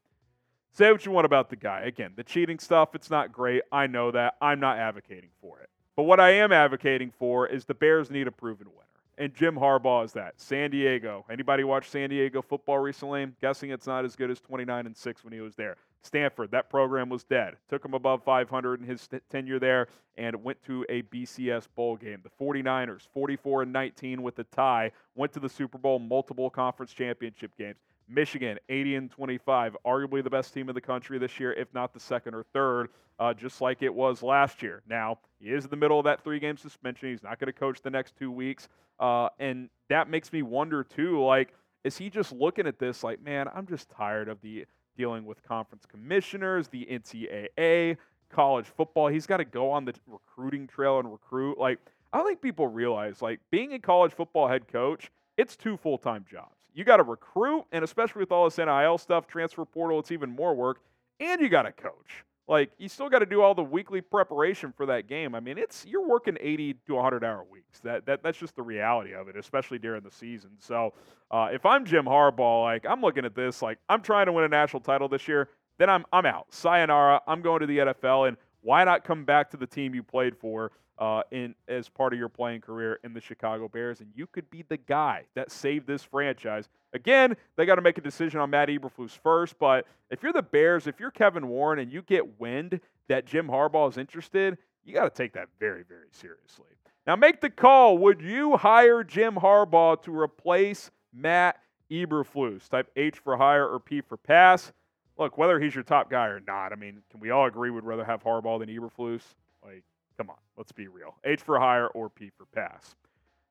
Say 0.76 0.92
what 0.92 1.06
you 1.06 1.12
want 1.12 1.26
about 1.26 1.52
the 1.52 1.56
guy. 1.56 1.82
Again, 1.82 2.14
the 2.16 2.24
cheating 2.24 2.58
stuff, 2.58 2.96
it's 2.96 3.12
not 3.12 3.32
great. 3.32 3.62
I 3.72 3.86
know 3.86 4.10
that. 4.10 4.34
I'm 4.42 4.60
not 4.60 4.80
advocating 4.80 5.30
for 5.40 5.60
it. 5.60 5.70
But 5.96 6.04
what 6.04 6.20
I 6.20 6.32
am 6.32 6.52
advocating 6.52 7.12
for 7.12 7.48
is 7.48 7.66
the 7.66 7.76
Bears 7.76 8.10
need 8.10 8.28
a 8.28 8.32
proven 8.32 8.68
winner. 8.68 8.80
And 9.18 9.34
Jim 9.36 9.56
Harbaugh 9.56 10.04
is 10.06 10.14
that. 10.14 10.34
San 10.42 10.72
Diego. 10.72 11.24
Anybody 11.30 11.64
watch 11.64 11.88
San 11.90 12.10
Diego 12.10 12.42
football 12.42 12.80
recently? 12.80 13.22
I'm 13.22 13.36
guessing 13.40 13.70
it's 13.70 13.86
not 13.86 14.06
as 14.06 14.16
good 14.16 14.32
as 14.32 14.40
29 14.40 14.88
and 14.88 14.98
6 14.98 15.24
when 15.24 15.34
he 15.34 15.40
was 15.40 15.56
there. 15.56 15.78
Stanford, 16.02 16.52
that 16.52 16.70
program 16.70 17.10
was 17.10 17.24
dead. 17.24 17.56
Took 17.70 17.86
him 17.86 17.94
above 17.94 18.24
500 18.24 18.82
in 18.82 18.88
his 18.88 19.08
tenure 19.30 19.60
there 19.60 19.88
and 20.18 20.44
went 20.44 20.62
to 20.66 20.84
a 20.90 21.04
BCS 21.04 21.68
bowl 21.76 21.96
game. 21.96 22.22
The 22.24 22.44
49ers, 22.44 23.08
44 23.14 23.62
and 23.62 23.72
19 23.74 24.22
with 24.22 24.40
a 24.40 24.44
tie, 24.46 24.92
went 25.16 25.32
to 25.34 25.40
the 25.40 25.48
Super 25.48 25.78
Bowl, 25.78 26.00
multiple 26.00 26.50
conference 26.50 26.92
championship 26.92 27.52
games. 27.58 27.78
Michigan, 28.08 28.58
80 28.70 28.96
and 28.96 29.12
25, 29.12 29.78
arguably 29.86 30.24
the 30.24 30.30
best 30.30 30.54
team 30.54 30.70
in 30.70 30.76
the 30.76 30.82
country 30.82 31.18
this 31.18 31.40
year, 31.40 31.54
if 31.54 31.74
not 31.74 31.94
the 31.94 32.00
second 32.00 32.34
or 32.34 32.44
third, 32.54 32.90
uh, 33.20 33.34
just 33.34 33.62
like 33.62 33.82
it 33.82 33.94
was 33.94 34.24
last 34.24 34.62
year. 34.62 34.82
Now, 34.90 35.20
he 35.40 35.50
is 35.52 35.66
in 35.66 35.70
the 35.70 35.78
middle 35.78 36.00
of 36.00 36.06
that 36.06 36.24
three 36.24 36.40
game 36.40 36.58
suspension. 36.58 37.10
He's 37.10 37.24
not 37.24 37.40
going 37.40 37.48
to 37.48 37.58
coach 37.58 37.82
the 37.82 37.90
next 37.90 38.16
two 38.18 38.32
weeks. 38.32 38.68
Uh, 39.00 39.30
and 39.40 39.70
that 39.90 40.10
makes 40.10 40.32
me 40.32 40.42
wonder, 40.42 40.84
too, 40.84 41.24
like, 41.24 41.54
is 41.84 41.98
he 41.98 42.10
just 42.10 42.32
looking 42.32 42.68
at 42.68 42.80
this 42.80 43.04
like, 43.04 43.22
man, 43.22 43.48
I'm 43.54 43.68
just 43.68 43.90
tired 43.90 44.30
of 44.30 44.42
the 44.42 44.66
dealing 44.98 45.26
with 45.26 45.44
conference 45.44 45.86
commissioners, 45.86 46.68
the 46.68 46.88
NCAA, 46.90 47.98
college 48.30 48.66
football. 48.66 49.08
He's 49.08 49.26
got 49.26 49.38
to 49.38 49.46
go 49.46 49.72
on 49.72 49.86
the 49.86 49.94
recruiting 50.08 50.68
trail 50.68 51.00
and 51.00 51.12
recruit. 51.12 51.58
Like, 51.58 51.80
I 52.12 52.18
don't 52.18 52.28
think 52.28 52.42
people 52.42 52.68
realize, 52.68 53.22
like, 53.22 53.40
being 53.52 53.74
a 53.74 53.80
college 53.80 54.14
football 54.14 54.48
head 54.48 54.68
coach, 54.68 55.12
it's 55.38 55.56
two 55.56 55.78
full 55.78 55.98
time 55.98 56.26
jobs 56.30 56.53
you 56.74 56.84
got 56.84 56.98
to 56.98 57.04
recruit, 57.04 57.66
and 57.72 57.84
especially 57.84 58.22
with 58.22 58.32
all 58.32 58.46
this 58.46 58.58
NIL 58.58 58.98
stuff, 58.98 59.28
transfer 59.28 59.66
portal, 59.66 60.00
it's 60.00 60.12
even 60.12 60.30
more 60.30 60.56
work. 60.56 60.82
And 61.20 61.42
you 61.42 61.50
got 61.50 61.64
to 61.64 61.72
coach. 61.72 62.26
Like 62.48 62.72
you 62.78 62.90
still 62.90 63.10
got 63.10 63.20
to 63.20 63.26
do 63.26 63.42
all 63.42 63.56
the 63.56 63.64
weekly 63.64 64.02
preparation 64.02 64.74
for 64.76 64.86
that 64.88 65.08
game. 65.08 65.34
I 65.34 65.40
mean, 65.40 65.58
it's 65.58 65.86
you're 65.86 66.06
working 66.06 66.38
80 66.42 66.76
to 66.88 66.96
100 66.96 67.24
hour 67.24 67.46
weeks. 67.50 67.80
That, 67.80 68.06
that 68.06 68.22
that's 68.22 68.38
just 68.38 68.56
the 68.56 68.62
reality 68.62 69.14
of 69.14 69.30
it, 69.30 69.38
especially 69.38 69.80
during 69.80 70.04
the 70.04 70.12
season. 70.12 70.52
So, 70.60 70.94
uh, 71.32 71.50
if 71.54 71.66
I'm 71.66 71.86
Jim 71.86 72.04
Harbaugh, 72.04 72.64
like 72.64 72.86
I'm 72.88 73.02
looking 73.02 73.24
at 73.24 73.34
this, 73.34 73.62
like 73.62 73.78
I'm 73.88 74.02
trying 74.02 74.26
to 74.26 74.34
win 74.34 74.44
a 74.44 74.50
national 74.50 74.82
title 74.82 75.08
this 75.08 75.26
year, 75.26 75.48
then 75.78 75.90
I'm 75.90 76.06
I'm 76.12 76.26
out. 76.26 76.48
Sayonara. 76.50 77.22
I'm 77.28 77.42
going 77.42 77.62
to 77.62 77.66
the 77.66 77.78
NFL, 77.78 78.28
and 78.28 78.38
why 78.64 78.84
not 78.84 79.04
come 79.04 79.26
back 79.26 79.52
to 79.52 79.58
the 79.58 79.68
team 79.68 79.94
you 79.94 80.02
played 80.02 80.36
for? 80.36 80.72
uh, 80.98 81.24
in 81.32 81.56
as 81.68 81.90
part 81.90 82.14
of 82.14 82.20
your 82.20 82.30
playing 82.30 82.62
career 82.62 83.00
in 83.04 83.14
the 83.14 83.22
Chicago 83.22 83.68
Bears, 83.68 84.00
and 84.00 84.10
you 84.16 84.28
could 84.28 84.50
be 84.50 84.64
the 84.68 84.78
guy 84.78 85.24
that 85.36 85.52
saved 85.52 85.88
this 85.88 86.04
franchise. 86.04 86.70
Again, 86.94 87.36
they 87.56 87.66
got 87.66 87.76
to 87.76 87.82
make 87.82 87.98
a 87.98 88.02
decision 88.02 88.40
on 88.40 88.52
Matt 88.52 88.70
Eberflus 88.70 89.12
first, 89.12 89.58
but 89.60 89.88
if 90.12 90.22
you're 90.22 90.34
the 90.34 90.44
Bears, 90.44 90.88
if 90.88 91.00
you're 91.00 91.12
Kevin 91.12 91.48
Warren, 91.48 91.80
and 91.80 91.92
you 91.92 92.02
get 92.04 92.40
wind 92.40 92.80
that 93.10 93.26
Jim 93.26 93.48
Harbaugh 93.48 93.90
is 93.90 93.98
interested, 93.98 94.58
you 94.86 94.94
got 94.94 95.04
to 95.04 95.10
take 95.10 95.34
that 95.34 95.48
very, 95.60 95.84
very 95.84 96.10
seriously. 96.12 96.66
Now, 97.08 97.16
make 97.16 97.42
the 97.42 97.50
call. 97.50 97.98
Would 97.98 98.22
you 98.22 98.56
hire 98.56 99.04
Jim 99.04 99.36
Harbaugh 99.36 100.02
to 100.04 100.18
replace 100.18 100.92
Matt 101.14 101.58
Eberflus? 101.92 102.70
Type 102.70 102.90
H 102.96 103.18
for 103.18 103.36
hire 103.36 103.68
or 103.68 103.80
P 103.80 104.02
for 104.02 104.16
pass. 104.16 104.72
Look, 105.18 105.38
whether 105.38 105.60
he's 105.60 105.76
your 105.76 105.84
top 105.84 106.10
guy 106.10 106.28
or 106.28 106.40
not, 106.40 106.74
I 106.74 106.76
mean, 106.76 107.04
can 107.12 107.20
we 107.20 107.30
all 107.30 107.46
agree 107.46 107.70
we'd 107.70 107.84
rather 107.84 108.04
have 108.04 108.24
Harbaugh 108.24 108.60
than 108.60 108.70
Eberflus? 108.70 109.22
Like, 109.64 109.84
Come 110.18 110.30
on, 110.30 110.36
let's 110.58 110.72
be 110.72 110.88
real. 110.88 111.16
H 111.24 111.42
for 111.42 111.60
hire 111.60 111.88
or 111.88 112.10
P 112.10 112.30
for 112.38 112.46
pass. 112.46 112.96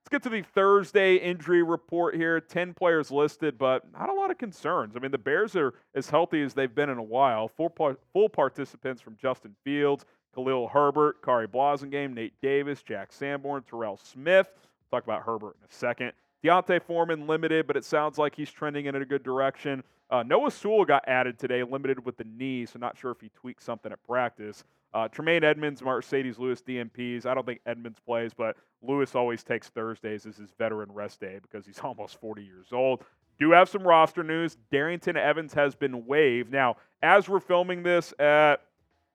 Let's 0.03 0.09
get 0.11 0.23
to 0.25 0.29
the 0.31 0.43
Thursday 0.43 1.17
injury 1.17 1.63
report 1.63 2.15
here. 2.17 2.41
10 2.41 2.75
players 2.75 3.11
listed, 3.11 3.57
but 3.57 3.91
not 3.93 4.09
a 4.09 4.13
lot 4.13 4.31
of 4.31 4.39
concerns. 4.39 4.97
I 4.97 4.99
mean, 4.99 5.11
the 5.11 5.19
Bears 5.19 5.55
are 5.57 5.75
as 5.95 6.11
healthy 6.11 6.43
as 6.43 6.55
they've 6.55 6.75
been 6.75 6.91
in 6.91 6.99
a 6.99 7.03
while. 7.03 7.49
Full, 7.49 7.71
par- 7.71 7.99
full 8.13 8.29
participants 8.29 9.01
from 9.01 9.17
Justin 9.21 9.55
Fields, 9.65 10.05
Khalil 10.35 10.69
Herbert, 10.69 11.23
Khari 11.23 11.47
Blasingame, 11.47 12.15
Nate 12.15 12.35
Davis, 12.43 12.83
Jack 12.83 13.13
Sanborn, 13.13 13.63
Terrell 13.63 13.97
Smith. 13.97 14.49
Talk 14.91 15.05
about 15.05 15.23
Herbert 15.23 15.57
in 15.61 15.69
a 15.69 15.73
second. 15.73 16.13
D'Onta 16.43 16.81
Foreman 16.83 17.27
limited, 17.27 17.67
but 17.67 17.77
it 17.77 17.85
sounds 17.85 18.19
like 18.19 18.35
he's 18.35 18.51
trending 18.51 18.87
in 18.87 18.95
a 18.95 19.05
good 19.05 19.23
direction. 19.23 19.83
Uh, 20.11 20.23
Noah 20.23 20.51
Sewell 20.51 20.85
got 20.85 21.07
added 21.09 21.39
today, 21.39 21.63
limited 21.63 22.05
with 22.05 22.17
the 22.17 22.25
knee, 22.25 22.67
so 22.67 22.79
not 22.79 22.99
sure 22.99 23.11
if 23.11 23.21
he 23.21 23.31
tweaked 23.31 23.63
something 23.63 23.93
at 23.93 24.03
practice. 24.05 24.65
Uh, 24.93 25.09
Tremaine 25.09 25.43
Edmunds, 25.45 25.81
Marcedes 25.81 26.39
Lewis, 26.39 26.61
DNPs. 26.61 27.25
I 27.25 27.35
don't 27.35 27.47
think 27.47 27.61
Edmunds 27.65 27.99
plays, 28.01 28.33
but 28.35 28.57
Lewis 28.83 29.15
always 29.15 29.43
takes 29.43 29.69
Thursdays 29.71 30.27
as 30.27 30.37
his 30.37 30.51
veteran 30.59 30.93
rest 30.93 31.21
day 31.21 31.39
because 31.41 31.65
he's 31.65 31.79
almost 31.83 32.21
40 32.21 32.43
years 32.43 32.69
old. 32.73 33.03
Do 33.39 33.53
have 33.53 33.69
some 33.69 33.83
roster 33.83 34.23
news. 34.23 34.59
Darrynton 34.71 35.17
Evans 35.17 35.55
has 35.55 35.75
been 35.75 36.05
waived. 36.07 36.53
Now, 36.53 36.77
as 37.03 37.29
we're 37.29 37.41
filming 37.41 37.83
this 37.83 38.13
at 38.19 38.57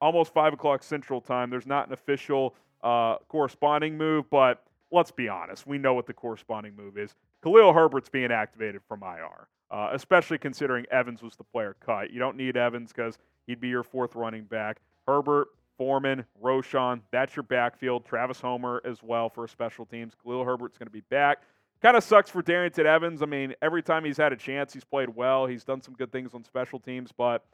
almost 0.01 0.33
5 0.33 0.53
o'clock 0.53 0.81
Central 0.81 1.21
Time, 1.21 1.49
there's 1.49 1.67
not 1.67 1.87
an 1.87 1.93
official 1.93 2.55
uh, 2.83 3.17
corresponding 3.27 3.97
move, 3.97 4.29
but 4.29 4.63
let's 4.91 5.11
be 5.11 5.29
honest. 5.29 5.67
We 5.67 5.77
know 5.77 5.93
what 5.93 6.05
the 6.05 6.13
corresponding 6.13 6.75
move 6.75 6.97
is. 6.97 7.15
Khalil 7.43 7.73
Herbert's 7.73 8.09
being 8.09 8.31
activated 8.31 8.81
from 8.87 9.03
IR, 9.03 9.47
uh, 9.71 9.89
especially 9.93 10.37
considering 10.37 10.85
Evans 10.91 11.21
was 11.21 11.35
the 11.35 11.43
player 11.43 11.75
cut. 11.85 12.11
You 12.11 12.19
don't 12.19 12.37
need 12.37 12.57
Evans 12.57 12.91
because 12.93 13.17
he'd 13.45 13.59
be 13.59 13.67
your 13.67 13.83
fourth 13.83 14.15
running 14.15 14.43
back. 14.45 14.77
Herbert, 15.07 15.49
Foreman, 15.77 16.25
Roschon, 16.43 17.01
that's 17.11 17.35
your 17.35 17.43
backfield. 17.43 18.05
Travis 18.05 18.41
Homer 18.41 18.81
as 18.83 19.03
well 19.03 19.29
for 19.29 19.47
special 19.47 19.85
teams. 19.85 20.13
Khalil 20.23 20.43
Herbert's 20.43 20.77
going 20.77 20.87
to 20.87 20.91
be 20.91 21.03
back. 21.09 21.39
Kind 21.81 21.95
of 21.95 22.03
sucks 22.03 22.31
for 22.31 22.41
Darrynton 22.41 22.85
Evans. 22.85 23.21
I 23.21 23.27
mean, 23.27 23.53
every 23.61 23.83
time 23.83 24.03
he's 24.03 24.17
had 24.17 24.33
a 24.33 24.35
chance, 24.35 24.73
he's 24.73 24.83
played 24.83 25.09
well. 25.09 25.45
He's 25.45 25.63
done 25.63 25.81
some 25.81 25.93
good 25.93 26.11
things 26.11 26.33
on 26.33 26.43
special 26.43 26.79
teams, 26.79 27.11
but 27.15 27.45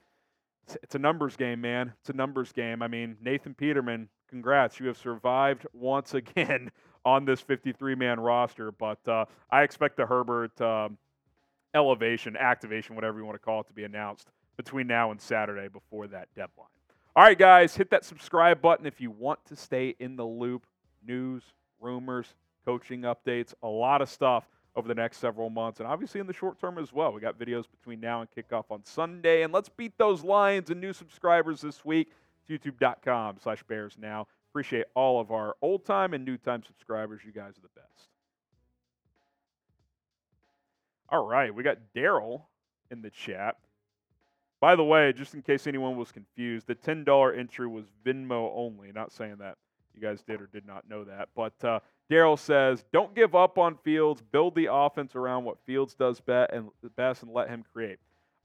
it's 0.82 0.96
a 0.96 1.00
numbers 1.00 1.36
game, 1.36 1.60
man. 1.60 1.94
It's 2.00 2.10
a 2.10 2.14
numbers 2.14 2.54
game. 2.54 2.82
I 2.82 2.88
mean, 2.88 3.18
Nathan 3.22 3.54
Peterman, 3.54 4.08
congrats. 4.30 4.80
You 4.80 4.88
have 4.88 4.98
survived 4.98 5.68
once 5.74 6.14
again 6.14 6.72
on 7.06 7.26
this 7.26 7.42
53 7.42 7.96
man 7.96 8.20
roster, 8.20 8.72
but 8.72 9.06
uh, 9.08 9.26
I 9.52 9.64
expect 9.64 9.98
the 9.98 10.06
Herbert 10.06 10.60
um, 10.62 10.98
elevation, 11.74 12.38
activation, 12.38 12.96
whatever 12.96 13.20
you 13.20 13.26
want 13.26 13.36
to 13.36 13.44
call 13.44 13.62
it, 13.62 13.68
to 13.68 13.74
be 13.74 13.84
announced 13.84 14.30
between 14.58 14.88
now 14.88 15.12
and 15.12 15.20
Saturday 15.20 15.68
before 15.68 16.08
that 16.08 16.28
deadline. 16.36 16.68
All 17.16 17.24
right, 17.24 17.38
guys, 17.38 17.76
hit 17.76 17.90
that 17.92 18.06
subscribe 18.06 18.62
button 18.62 18.86
if 18.86 19.00
you 19.00 19.12
want 19.12 19.44
to 19.46 19.56
stay 19.56 19.96
in 20.00 20.16
the 20.16 20.26
loop. 20.26 20.66
News, 21.06 21.44
rumors, 21.80 22.34
coaching 22.66 23.02
updates, 23.02 23.54
a 23.62 23.68
lot 23.68 24.02
of 24.02 24.10
stuff 24.10 24.48
over 24.76 24.88
the 24.88 24.96
next 24.96 25.18
several 25.18 25.50
months, 25.50 25.80
and 25.80 25.88
obviously 25.88 26.20
in 26.20 26.26
the 26.26 26.34
short 26.34 26.60
term 26.60 26.80
as 26.80 26.92
well. 26.92 27.14
We 27.14 27.22
got 27.22 27.38
videos 27.38 27.66
between 27.70 28.00
now 28.00 28.22
and 28.22 28.30
kickoff 28.32 28.66
on 28.72 28.84
Sunday, 28.84 29.44
and 29.44 29.54
let's 29.54 29.70
beat 29.70 29.98
those 29.98 30.24
Lions 30.24 30.70
and 30.70 30.82
new 30.82 30.94
subscribers 30.94 31.62
this 31.62 31.86
week. 31.86 32.10
Youtube.com 32.50 33.38
slash 33.42 33.64
bears 33.64 33.96
now. 34.00 34.28
Appreciate 34.54 34.86
all 34.94 35.20
of 35.20 35.32
our 35.32 35.56
old 35.64 35.84
time 35.84 36.14
and 36.14 36.24
new 36.24 36.38
time 36.38 36.62
subscribers. 36.64 37.22
You 37.26 37.32
guys 37.32 37.58
are 37.58 37.62
the 37.62 37.70
best. 37.76 38.08
All 41.10 41.26
right, 41.26 41.54
we 41.54 41.64
got 41.64 41.80
Daryl 41.96 42.44
in 42.92 43.02
the 43.02 43.10
chat. 43.10 43.58
By 44.62 44.76
the 44.76 44.84
way, 44.84 45.12
just 45.12 45.34
in 45.34 45.42
case 45.42 45.66
anyone 45.66 45.98
was 45.98 46.12
confused, 46.12 46.68
the 46.68 46.76
$10 46.76 47.36
entry 47.36 47.68
was 47.68 47.86
Venmo 48.06 48.52
only. 48.56 48.92
Not 48.92 49.12
saying 49.12 49.38
that 49.40 49.58
you 49.96 50.02
guys 50.02 50.22
did 50.22 50.40
or 50.40 50.46
did 50.46 50.68
not 50.68 50.88
know 50.88 51.04
that. 51.04 51.30
But 51.36 51.54
uh, 51.66 51.80
Daryl 52.12 52.38
says, 52.38 52.86
don't 52.94 53.16
give 53.16 53.34
up 53.34 53.58
on 53.58 53.76
Fields. 53.84 54.22
Build 54.32 54.54
the 54.54 54.68
offense 54.72 55.16
around 55.16 55.46
what 55.46 55.58
Fields 55.66 55.96
does 55.96 56.20
best 56.20 56.52
and, 56.54 56.70
best 56.96 57.24
and 57.24 57.34
let 57.34 57.50
him 57.50 57.66
create. 57.74 57.98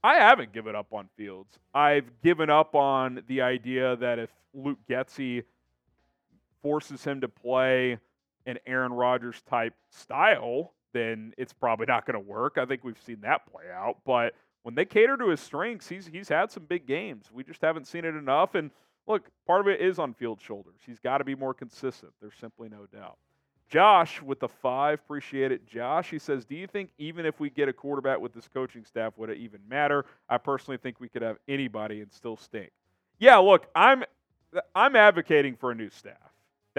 I 0.03 0.15
haven't 0.15 0.53
given 0.53 0.75
up 0.75 0.91
on 0.91 1.07
Fields. 1.15 1.59
I've 1.71 2.09
given 2.23 2.49
up 2.49 2.73
on 2.73 3.21
the 3.27 3.41
idea 3.41 3.95
that 3.97 4.17
if 4.17 4.31
Luke 4.55 4.79
Getsy 4.89 5.43
forces 6.61 7.03
him 7.03 7.21
to 7.21 7.27
play 7.27 7.97
an 8.45 8.57
Aaron 8.65 8.93
Rodgers 8.93 9.41
type 9.49 9.73
style, 9.89 10.73
then 10.93 11.33
it's 11.37 11.53
probably 11.53 11.85
not 11.85 12.05
going 12.05 12.15
to 12.15 12.31
work. 12.31 12.57
I 12.57 12.65
think 12.65 12.83
we've 12.83 13.01
seen 13.01 13.21
that 13.21 13.45
play 13.51 13.65
out. 13.73 13.97
But 14.05 14.33
when 14.63 14.75
they 14.75 14.85
cater 14.85 15.17
to 15.17 15.29
his 15.29 15.39
strengths, 15.39 15.87
he's 15.87 16.07
he's 16.07 16.29
had 16.29 16.51
some 16.51 16.63
big 16.63 16.85
games. 16.85 17.29
We 17.31 17.43
just 17.43 17.61
haven't 17.61 17.87
seen 17.87 18.05
it 18.05 18.15
enough. 18.15 18.55
And 18.55 18.71
look, 19.07 19.29
part 19.45 19.61
of 19.61 19.67
it 19.67 19.81
is 19.81 19.99
on 19.99 20.13
field 20.13 20.41
shoulders. 20.41 20.79
He's 20.85 20.99
got 20.99 21.19
to 21.19 21.23
be 21.23 21.35
more 21.35 21.53
consistent. 21.53 22.13
There's 22.21 22.35
simply 22.39 22.69
no 22.69 22.85
doubt. 22.91 23.17
Josh 23.69 24.19
with 24.21 24.39
the 24.39 24.47
five, 24.47 24.99
appreciate 24.99 25.51
it. 25.51 25.67
Josh, 25.67 26.09
he 26.09 26.17
says, 26.17 26.43
Do 26.43 26.55
you 26.55 26.65
think 26.65 26.89
even 26.97 27.25
if 27.25 27.39
we 27.39 27.51
get 27.51 27.69
a 27.69 27.73
quarterback 27.73 28.19
with 28.19 28.33
this 28.33 28.47
coaching 28.47 28.83
staff, 28.83 29.13
would 29.17 29.29
it 29.29 29.37
even 29.37 29.59
matter? 29.69 30.05
I 30.27 30.39
personally 30.39 30.77
think 30.77 30.99
we 30.99 31.07
could 31.07 31.21
have 31.21 31.37
anybody 31.47 32.01
and 32.01 32.11
still 32.11 32.35
stink. 32.35 32.71
Yeah, 33.19 33.37
look, 33.37 33.67
I'm 33.75 34.03
I'm 34.73 34.95
advocating 34.95 35.55
for 35.55 35.71
a 35.71 35.75
new 35.75 35.91
staff. 35.91 36.15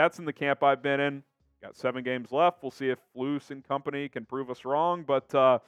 That's 0.00 0.18
in 0.18 0.24
the 0.24 0.32
camp 0.32 0.62
I've 0.62 0.82
been 0.82 0.98
in. 0.98 1.22
Got 1.60 1.76
seven 1.76 2.02
games 2.02 2.32
left. 2.32 2.62
We'll 2.62 2.70
see 2.70 2.88
if 2.88 2.98
Flus 3.14 3.50
and 3.50 3.62
company 3.62 4.08
can 4.08 4.24
prove 4.24 4.48
us 4.48 4.64
wrong. 4.64 5.04
But 5.06 5.34
uh, 5.34 5.58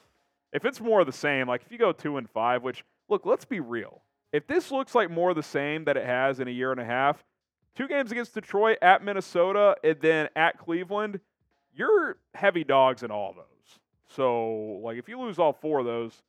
if 0.54 0.64
it's 0.64 0.80
more 0.80 1.00
of 1.00 1.06
the 1.06 1.12
same, 1.12 1.48
like 1.48 1.60
if 1.66 1.70
you 1.70 1.76
go 1.76 1.92
two 1.92 2.16
and 2.16 2.30
five, 2.30 2.62
which 2.62 2.82
look, 3.10 3.26
let's 3.26 3.44
be 3.44 3.60
real. 3.60 4.00
If 4.32 4.46
this 4.46 4.70
looks 4.70 4.94
like 4.94 5.10
more 5.10 5.28
of 5.28 5.36
the 5.36 5.42
same 5.42 5.84
that 5.84 5.98
it 5.98 6.06
has 6.06 6.40
in 6.40 6.48
a 6.48 6.50
year 6.50 6.72
and 6.72 6.80
a 6.80 6.84
half, 6.84 7.22
two 7.76 7.86
games 7.86 8.10
against 8.10 8.32
Detroit, 8.32 8.78
at 8.80 9.04
Minnesota, 9.04 9.76
and 9.84 10.00
then 10.00 10.30
at 10.34 10.56
Cleveland, 10.56 11.20
you're 11.76 12.16
heavy 12.32 12.64
dogs 12.64 13.02
in 13.02 13.10
all 13.10 13.34
those. 13.34 13.78
So, 14.08 14.80
like, 14.82 14.96
if 14.96 15.10
you 15.10 15.20
lose 15.20 15.38
all 15.38 15.52
four 15.52 15.80
of 15.80 15.84
those, 15.84 16.22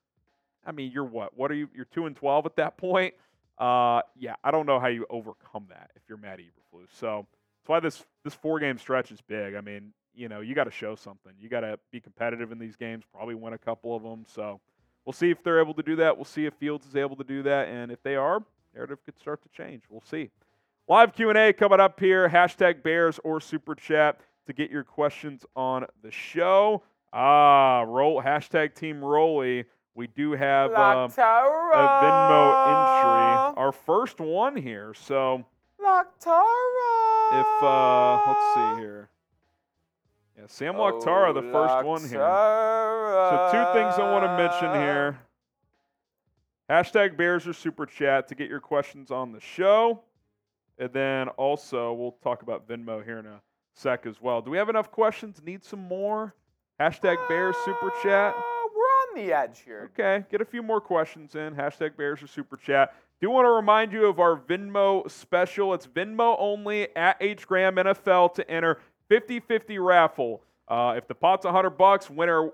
I 0.66 0.74
mean, 0.74 0.92
you're 0.94 1.06
what? 1.06 1.38
What 1.38 1.52
are 1.52 1.56
you? 1.56 1.70
You're 1.74 1.86
two 1.86 2.06
and 2.06 2.18
twelve 2.18 2.46
at 2.46 2.58
that 2.58 2.76
point. 2.76 3.14
Uh, 3.58 4.02
yeah, 4.20 4.36
I 4.44 4.52
don't 4.52 4.66
know 4.66 4.82
how 4.82 4.88
you 4.88 5.06
overcome 5.10 5.68
that 5.70 5.92
if 5.96 6.02
you're 6.10 6.18
Matt 6.18 6.40
Eberflus. 6.40 6.90
So 7.00 7.28
that's 7.64 7.70
why 7.70 7.80
this 7.80 8.04
this 8.26 8.34
four 8.34 8.60
game 8.60 8.78
stretch 8.78 9.10
is 9.12 9.22
big. 9.22 9.56
I 9.56 9.62
mean, 9.62 9.94
you 10.14 10.28
know, 10.28 10.42
you 10.42 10.54
got 10.54 10.66
to 10.66 10.72
show 10.72 10.96
something. 10.96 11.32
You 11.40 11.48
got 11.48 11.62
to 11.62 11.80
be 11.92 12.02
competitive 12.02 12.52
in 12.52 12.60
these 12.60 12.76
games. 12.76 13.06
Probably 13.14 13.36
win 13.36 13.54
a 13.54 13.58
couple 13.58 13.96
of 13.96 14.04
them. 14.04 14.26
So 14.28 14.60
we'll 15.06 15.14
see 15.14 15.30
if 15.30 15.42
they're 15.44 15.62
able 15.62 15.74
to 15.76 15.84
do 15.84 15.96
that. 15.96 16.18
We'll 16.18 16.26
see 16.26 16.46
if 16.46 16.54
Fields 16.56 16.86
is 16.86 16.98
able 16.98 17.16
to 17.16 17.24
do 17.24 17.42
that, 17.44 17.70
and 17.70 17.90
if 17.90 18.04
they 18.04 18.18
are, 18.18 18.44
narrative 18.76 19.00
could 19.06 19.18
start 19.18 19.42
to 19.44 19.50
change. 19.50 19.84
We'll 19.90 20.04
see. 20.10 20.30
Live 20.90 21.14
Q&A 21.14 21.54
coming 21.54 21.80
up 21.80 21.98
here. 22.02 22.28
Hashtag 22.28 22.84
Bears 22.84 23.18
or 23.24 23.40
Super 23.40 23.76
Chat 23.76 24.20
to 24.48 24.52
get 24.52 24.70
your 24.70 24.84
questions 24.84 25.46
on 25.56 25.86
the 26.02 26.12
show. 26.12 26.84
Ah, 27.14 27.86
roll 27.88 28.22
hashtag 28.22 28.76
Team 28.76 29.02
Rolly. 29.02 29.64
We 29.96 30.08
do 30.08 30.32
have 30.32 30.72
uh, 30.72 30.74
a 30.74 31.08
Venmo 31.08 32.68
entry, 32.68 33.62
our 33.62 33.72
first 33.72 34.20
one 34.20 34.58
here. 34.58 34.94
So 34.94 35.46
Loctara. 35.80 36.83
If 37.40 37.64
uh, 37.64 38.22
let's 38.28 38.54
see 38.54 38.82
here. 38.82 39.10
Yeah, 40.38 40.46
Sam 40.48 40.76
oh, 40.78 41.34
the 41.34 41.42
first 41.52 41.86
one 41.86 42.02
here. 42.02 42.20
So 42.20 43.50
two 43.52 43.80
things 43.80 43.96
I 43.96 44.12
want 44.12 44.24
to 44.26 44.38
mention 44.38 44.82
here. 44.82 45.20
Hashtag 46.70 47.18
Bears 47.18 47.48
or 47.48 47.54
Super 47.54 47.86
Chat 47.86 48.28
to 48.30 48.36
get 48.36 48.50
your 48.50 48.60
questions 48.60 49.12
on 49.12 49.32
the 49.32 49.40
show. 49.40 50.02
And 50.78 50.92
then 50.92 51.28
also, 51.30 51.94
we'll 51.94 52.18
talk 52.24 52.42
about 52.42 52.68
Venmo 52.68 53.04
here 53.04 53.20
in 53.20 53.26
a 53.26 53.42
sec 53.74 54.06
as 54.06 54.22
well. 54.22 54.42
Do 54.42 54.50
we 54.52 54.58
have 54.58 54.70
enough 54.70 54.92
questions? 54.92 55.42
Need 55.46 55.64
some 55.64 55.88
more? 55.88 56.34
Hashtag 56.80 57.18
Bears 57.28 57.56
Super 57.64 57.92
Chat. 58.02 58.34
Uh, 58.36 58.42
we're 58.76 58.82
on 58.82 59.16
the 59.16 59.34
edge 59.34 59.62
here. 59.64 59.92
Okay, 59.94 60.26
get 60.32 60.42
a 60.42 60.46
few 60.46 60.64
more 60.64 60.82
questions 60.82 61.36
in. 61.36 61.54
Hashtag 61.54 61.96
Bears 61.96 62.24
or 62.24 62.28
Super 62.28 62.58
Chat. 62.58 62.96
Do 63.24 63.30
want 63.30 63.46
to 63.46 63.52
remind 63.52 63.94
you 63.94 64.08
of 64.08 64.20
our 64.20 64.36
Venmo 64.36 65.10
special. 65.10 65.74
It's 65.74 65.88
Venmo 65.88 66.36
only 66.38 66.94
at 66.94 67.16
H 67.22 67.48
Graham 67.48 67.78
NFL 67.78 68.34
to 68.34 68.52
enter 68.52 68.80
50-50 69.10 69.82
raffle. 69.82 70.44
Uh, 70.68 70.96
if 70.98 71.08
the 71.08 71.16
pot's 71.16 71.46
100 71.46 71.70
bucks, 71.70 72.10
winner 72.10 72.50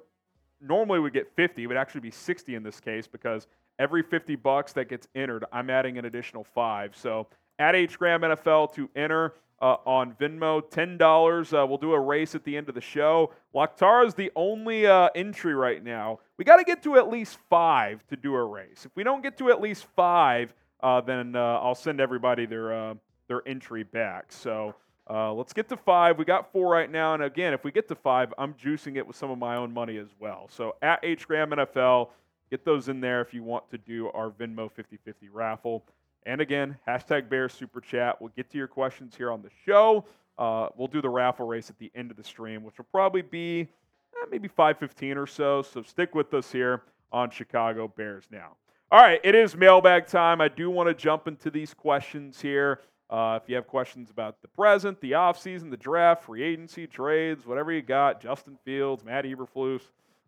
normally 0.62 1.00
would 1.00 1.12
get 1.12 1.28
50. 1.36 1.64
It 1.64 1.66
would 1.66 1.76
actually 1.76 2.02
be 2.02 2.12
60 2.12 2.54
in 2.54 2.62
this 2.62 2.80
case 2.80 3.08
because 3.08 3.48
every 3.80 4.04
50 4.04 4.36
bucks 4.36 4.72
that 4.74 4.90
gets 4.90 5.08
entered, 5.16 5.44
I'm 5.52 5.72
adding 5.72 5.98
an 5.98 6.06
additional 6.06 6.44
five. 6.44 6.96
So 6.96 7.26
at 7.58 7.76
H 7.76 7.98
Graham 7.98 8.22
NFL 8.22 8.72
to 8.76 8.92
enter 8.96 9.34
uh, 9.62 9.78
on 9.86 10.14
Venmo. 10.14 10.62
$10. 10.62 11.54
Uh, 11.54 11.66
we'll 11.68 11.78
do 11.78 11.94
a 11.94 12.00
race 12.00 12.36
at 12.36 12.44
the 12.44 12.56
end 12.56 12.70
of 12.70 12.76
the 12.76 12.82
show. 12.82 13.34
Loctara 13.54 14.06
is 14.06 14.14
the 14.14 14.32
only 14.36 14.88
uh, 14.88 15.10
entry 15.16 15.54
right 15.54 15.84
now. 15.84 16.20
We 16.38 16.46
got 16.46 16.58
to 16.58 16.64
get 16.64 16.84
to 16.84 16.96
at 16.96 17.10
least 17.10 17.38
five 17.50 18.06
to 18.08 18.16
do 18.16 18.36
a 18.36 18.44
race. 18.44 18.86
If 18.86 18.96
we 18.96 19.04
don't 19.04 19.22
get 19.22 19.38
to 19.40 19.50
at 19.50 19.62
least 19.62 19.86
five, 19.96 20.54
uh, 20.82 21.02
then 21.02 21.36
uh, 21.36 21.60
I'll 21.62 21.76
send 21.76 22.00
everybody 22.00 22.46
their, 22.46 22.74
uh, 22.74 22.94
their 23.28 23.48
entry 23.48 23.84
back. 23.84 24.32
So 24.32 24.76
let's 25.10 25.54
get 25.54 25.68
to 25.70 25.78
five. 25.78 26.18
We 26.18 26.26
got 26.26 26.52
four 26.52 26.72
right 26.72 26.90
now. 26.90 27.14
And 27.14 27.24
again, 27.24 27.54
if 27.54 27.64
we 27.64 27.72
get 27.72 27.88
to 27.90 27.96
five, 27.96 28.34
I'm 28.38 28.54
juicing 28.54 28.96
it 28.96 29.06
with 29.06 29.16
some 29.16 29.32
of 29.32 29.38
my 29.38 29.56
own 29.56 29.74
money 29.74 29.98
as 29.98 30.10
well. 30.20 30.48
So 30.50 30.76
at 30.82 31.00
H 31.04 31.28
Graham 31.28 31.52
NFL, 31.52 32.10
get 32.50 32.64
those 32.64 32.88
in 32.88 33.02
there 33.02 33.22
if 33.22 33.34
you 33.34 33.44
want 33.44 33.70
to 33.72 33.78
do 33.78 34.10
our 34.10 34.30
Venmo 34.30 34.72
50 34.72 34.98
50 35.04 35.30
raffle. 35.30 35.84
And 36.26 36.42
again, 36.42 36.78
hashtag 36.88 37.30
Bears 37.30 37.54
Super 37.54 37.82
Chat. 37.82 38.22
We'll 38.22 38.32
get 38.36 38.50
to 38.52 38.58
your 38.58 38.68
questions 38.68 39.16
here 39.16 39.32
on 39.32 39.42
the 39.42 39.50
show. 39.66 40.06
Uh, 40.38 40.70
we'll 40.76 40.88
do 40.88 41.02
the 41.02 41.10
raffle 41.10 41.46
race 41.46 41.70
at 41.70 41.78
the 41.80 41.92
end 41.96 42.12
of 42.12 42.18
the 42.18 42.24
stream, 42.24 42.64
which 42.64 42.78
will 42.78 42.88
probably 42.92 43.22
be 43.22 43.62
eh, 43.62 44.26
maybe 44.32 44.48
5:15 44.48 45.18
or 45.18 45.28
so. 45.28 45.62
So 45.62 45.82
stick 45.82 46.16
with 46.16 46.34
us 46.34 46.52
here 46.52 46.84
on 47.12 47.30
Chicago 47.30 47.88
Bears 47.88 48.26
now. 48.32 48.56
All 48.92 49.02
right, 49.02 49.20
it 49.24 49.36
is 49.36 49.56
mailbag 49.56 50.08
time. 50.08 50.42
I 50.42 50.48
do 50.48 50.70
want 50.70 50.88
to 50.88 50.94
jump 50.94 51.28
into 51.28 51.52
these 51.52 51.74
questions 51.74 52.42
here. 52.42 52.82
Uh, 53.10 53.40
if 53.42 53.50
you 53.50 53.56
have 53.56 53.68
questions 53.68 54.12
about 54.12 54.42
the 54.42 54.48
present, 54.48 55.00
the 55.02 55.12
offseason, 55.12 55.72
the 55.72 55.78
draft, 55.78 56.24
free 56.24 56.44
agency, 56.44 56.86
trades, 56.86 57.46
whatever 57.46 57.72
you 57.72 57.82
got, 57.82 58.22
Justin 58.22 58.58
Fields, 58.64 59.04
Matt 59.04 59.26
Eberflus, 59.26 59.82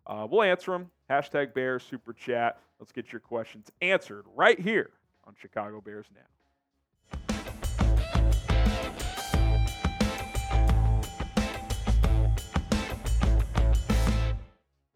uh, 0.06 0.26
we'll 0.28 0.42
answer 0.42 0.72
them. 0.72 0.90
Hashtag 1.08 1.54
Bears 1.54 1.84
Super 1.84 2.12
Chat. 2.12 2.58
Let's 2.80 2.92
get 2.92 3.12
your 3.12 3.20
questions 3.20 3.70
answered 3.80 4.24
right 4.34 4.58
here 4.58 4.90
on 5.24 5.34
Chicago 5.40 5.80
Bears 5.80 6.06
Now. 6.14 6.20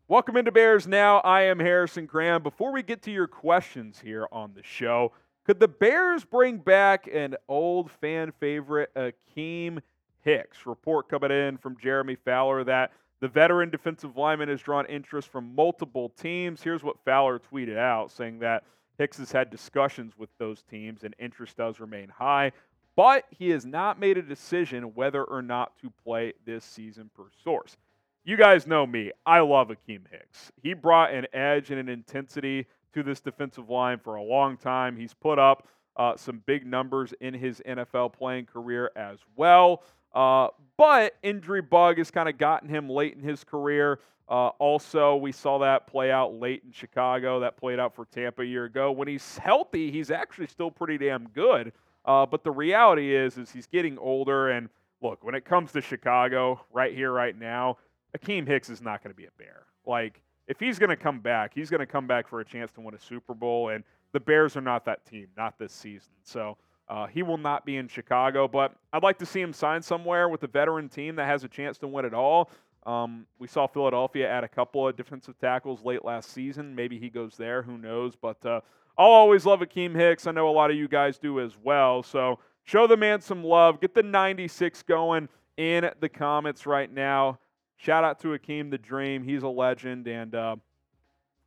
Welcome 0.08 0.36
into 0.36 0.52
Bears 0.52 0.86
Now. 0.86 1.18
I 1.18 1.42
am 1.42 1.58
Harrison 1.58 2.06
Graham. 2.06 2.42
Before 2.42 2.72
we 2.72 2.84
get 2.84 3.02
to 3.02 3.10
your 3.10 3.26
questions 3.26 3.98
here 3.98 4.28
on 4.30 4.52
the 4.54 4.62
show, 4.62 5.12
could 5.44 5.58
the 5.58 5.66
Bears 5.66 6.24
bring 6.24 6.58
back 6.58 7.08
an 7.12 7.34
old 7.48 7.90
fan 7.90 8.32
favorite, 8.38 8.92
Akiem 8.94 9.80
Hicks? 10.22 10.64
Report 10.64 11.08
coming 11.08 11.32
in 11.32 11.58
from 11.58 11.76
Jeremy 11.82 12.14
Fowler 12.14 12.62
that 12.64 12.92
the 13.20 13.28
veteran 13.28 13.70
defensive 13.70 14.16
lineman 14.16 14.48
has 14.48 14.60
drawn 14.60 14.86
interest 14.86 15.28
from 15.28 15.54
multiple 15.54 16.10
teams. 16.10 16.62
Here's 16.62 16.84
what 16.84 16.98
Fowler 17.04 17.40
tweeted 17.40 17.76
out 17.76 18.12
saying 18.12 18.38
that 18.40 18.62
Hicks 18.98 19.18
has 19.18 19.32
had 19.32 19.50
discussions 19.50 20.14
with 20.16 20.30
those 20.38 20.62
teams, 20.62 21.04
and 21.04 21.14
interest 21.18 21.56
does 21.56 21.80
remain 21.80 22.08
high, 22.08 22.52
but 22.96 23.24
he 23.30 23.50
has 23.50 23.66
not 23.66 24.00
made 24.00 24.16
a 24.16 24.22
decision 24.22 24.94
whether 24.94 25.22
or 25.22 25.42
not 25.42 25.76
to 25.82 25.92
play 26.02 26.32
this 26.44 26.64
season 26.64 27.10
per 27.14 27.24
source. 27.44 27.76
You 28.24 28.36
guys 28.36 28.66
know 28.66 28.86
me. 28.86 29.12
I 29.24 29.40
love 29.40 29.68
Akiem 29.68 30.02
Hicks. 30.10 30.50
He 30.62 30.74
brought 30.74 31.12
an 31.14 31.26
edge 31.32 31.70
and 31.70 31.78
an 31.78 31.88
intensity 31.88 32.66
to 32.94 33.02
this 33.02 33.20
defensive 33.20 33.68
line 33.68 33.98
for 33.98 34.16
a 34.16 34.22
long 34.22 34.56
time. 34.56 34.96
He's 34.96 35.14
put 35.14 35.38
up 35.38 35.68
uh, 35.96 36.16
some 36.16 36.42
big 36.46 36.66
numbers 36.66 37.14
in 37.20 37.34
his 37.34 37.62
NFL 37.66 38.14
playing 38.14 38.46
career 38.46 38.90
as 38.96 39.18
well. 39.36 39.82
Uh, 40.16 40.48
but 40.78 41.14
injury 41.22 41.60
bug 41.60 41.98
has 41.98 42.10
kind 42.10 42.26
of 42.26 42.38
gotten 42.38 42.70
him 42.70 42.88
late 42.88 43.14
in 43.14 43.20
his 43.20 43.44
career. 43.44 44.00
Uh, 44.28 44.48
also, 44.58 45.14
we 45.14 45.30
saw 45.30 45.58
that 45.58 45.86
play 45.86 46.10
out 46.10 46.34
late 46.34 46.62
in 46.64 46.72
Chicago. 46.72 47.38
That 47.40 47.56
played 47.58 47.78
out 47.78 47.94
for 47.94 48.06
Tampa 48.06 48.42
a 48.42 48.44
year 48.46 48.64
ago. 48.64 48.90
When 48.90 49.06
he's 49.06 49.36
healthy, 49.36 49.92
he's 49.92 50.10
actually 50.10 50.46
still 50.46 50.70
pretty 50.70 50.96
damn 50.96 51.28
good. 51.28 51.72
Uh, 52.06 52.24
but 52.24 52.44
the 52.44 52.50
reality 52.50 53.14
is, 53.14 53.36
is 53.36 53.52
he's 53.52 53.66
getting 53.66 53.98
older. 53.98 54.48
And 54.50 54.70
look, 55.02 55.22
when 55.22 55.34
it 55.34 55.44
comes 55.44 55.70
to 55.72 55.82
Chicago, 55.82 56.60
right 56.72 56.94
here, 56.94 57.12
right 57.12 57.38
now, 57.38 57.76
Akiem 58.16 58.46
Hicks 58.46 58.70
is 58.70 58.80
not 58.80 59.02
going 59.02 59.12
to 59.12 59.16
be 59.16 59.26
a 59.26 59.30
Bear. 59.38 59.66
Like, 59.84 60.22
if 60.48 60.58
he's 60.58 60.78
going 60.78 60.90
to 60.90 60.96
come 60.96 61.20
back, 61.20 61.52
he's 61.54 61.68
going 61.68 61.80
to 61.80 61.86
come 61.86 62.06
back 62.06 62.26
for 62.26 62.40
a 62.40 62.44
chance 62.44 62.72
to 62.72 62.80
win 62.80 62.94
a 62.94 62.98
Super 62.98 63.34
Bowl. 63.34 63.68
And 63.68 63.84
the 64.12 64.20
Bears 64.20 64.56
are 64.56 64.62
not 64.62 64.86
that 64.86 65.04
team, 65.04 65.28
not 65.36 65.58
this 65.58 65.72
season. 65.72 66.12
So 66.22 66.56
uh, 66.88 67.06
he 67.06 67.22
will 67.22 67.38
not 67.38 67.64
be 67.64 67.76
in 67.76 67.88
Chicago. 67.88 68.48
But 68.48 68.74
I'd 68.92 69.02
like 69.02 69.18
to 69.18 69.26
see 69.26 69.40
him 69.40 69.52
sign 69.52 69.82
somewhere 69.82 70.28
with 70.28 70.42
a 70.42 70.46
veteran 70.46 70.88
team 70.88 71.16
that 71.16 71.26
has 71.26 71.44
a 71.44 71.48
chance 71.48 71.78
to 71.78 71.88
win 71.88 72.04
it 72.04 72.14
all. 72.14 72.50
Um, 72.86 73.26
we 73.40 73.48
saw 73.48 73.66
Philadelphia 73.66 74.30
add 74.30 74.44
a 74.44 74.48
couple 74.48 74.86
of 74.86 74.96
defensive 74.96 75.38
tackles 75.40 75.84
late 75.84 76.04
last 76.04 76.30
season. 76.30 76.74
Maybe 76.74 76.98
he 76.98 77.10
goes 77.10 77.36
there. 77.36 77.62
Who 77.62 77.78
knows? 77.78 78.14
But 78.14 78.44
uh, 78.46 78.60
I'll 78.96 79.10
always 79.10 79.44
love 79.44 79.60
Akiem 79.60 79.94
Hicks. 79.94 80.26
I 80.26 80.30
know 80.30 80.48
a 80.48 80.50
lot 80.50 80.70
of 80.70 80.76
you 80.76 80.86
guys 80.86 81.18
do 81.18 81.40
as 81.40 81.56
well. 81.60 82.04
So 82.04 82.38
show 82.64 82.86
the 82.86 82.96
man 82.96 83.20
some 83.20 83.42
love. 83.42 83.80
Get 83.80 83.94
the 83.94 84.04
96 84.04 84.84
going 84.84 85.28
in 85.56 85.90
the 86.00 86.08
comments 86.08 86.64
right 86.64 86.92
now. 86.92 87.40
Shout 87.76 88.04
out 88.04 88.20
to 88.20 88.28
Akiem 88.28 88.70
the 88.70 88.78
Dream. 88.78 89.22
He's 89.22 89.42
a 89.42 89.48
legend, 89.48 90.06
and 90.06 90.34
uh, 90.34 90.56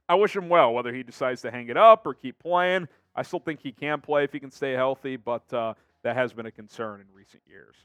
I 0.07 0.15
wish 0.15 0.35
him 0.35 0.49
well, 0.49 0.73
whether 0.73 0.93
he 0.93 1.03
decides 1.03 1.41
to 1.41 1.51
hang 1.51 1.69
it 1.69 1.77
up 1.77 2.05
or 2.05 2.13
keep 2.13 2.37
playing. 2.39 2.87
I 3.19 3.21
still 3.21 3.41
think 3.41 3.59
he 3.61 3.73
can 3.73 3.99
play 3.99 4.23
if 4.23 4.31
he 4.31 4.39
can 4.39 4.49
stay 4.49 4.71
healthy, 4.71 5.17
but 5.17 5.53
uh, 5.53 5.73
that 6.03 6.15
has 6.15 6.31
been 6.31 6.45
a 6.45 6.51
concern 6.51 7.01
in 7.01 7.05
recent 7.13 7.43
years. 7.45 7.75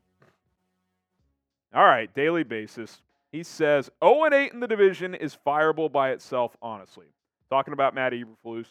All 1.75 1.85
right, 1.85 2.15
daily 2.15 2.45
basis. 2.45 3.03
He 3.33 3.43
says 3.43 3.91
0 4.05 4.29
8 4.33 4.53
in 4.53 4.61
the 4.61 4.69
division 4.69 5.13
is 5.13 5.37
fireable 5.45 5.91
by 5.91 6.13
itself, 6.13 6.57
honestly. 6.63 7.07
Talking 7.51 7.73
about 7.73 7.97
Matt 7.97 8.13
Eberflus. 8.13 8.67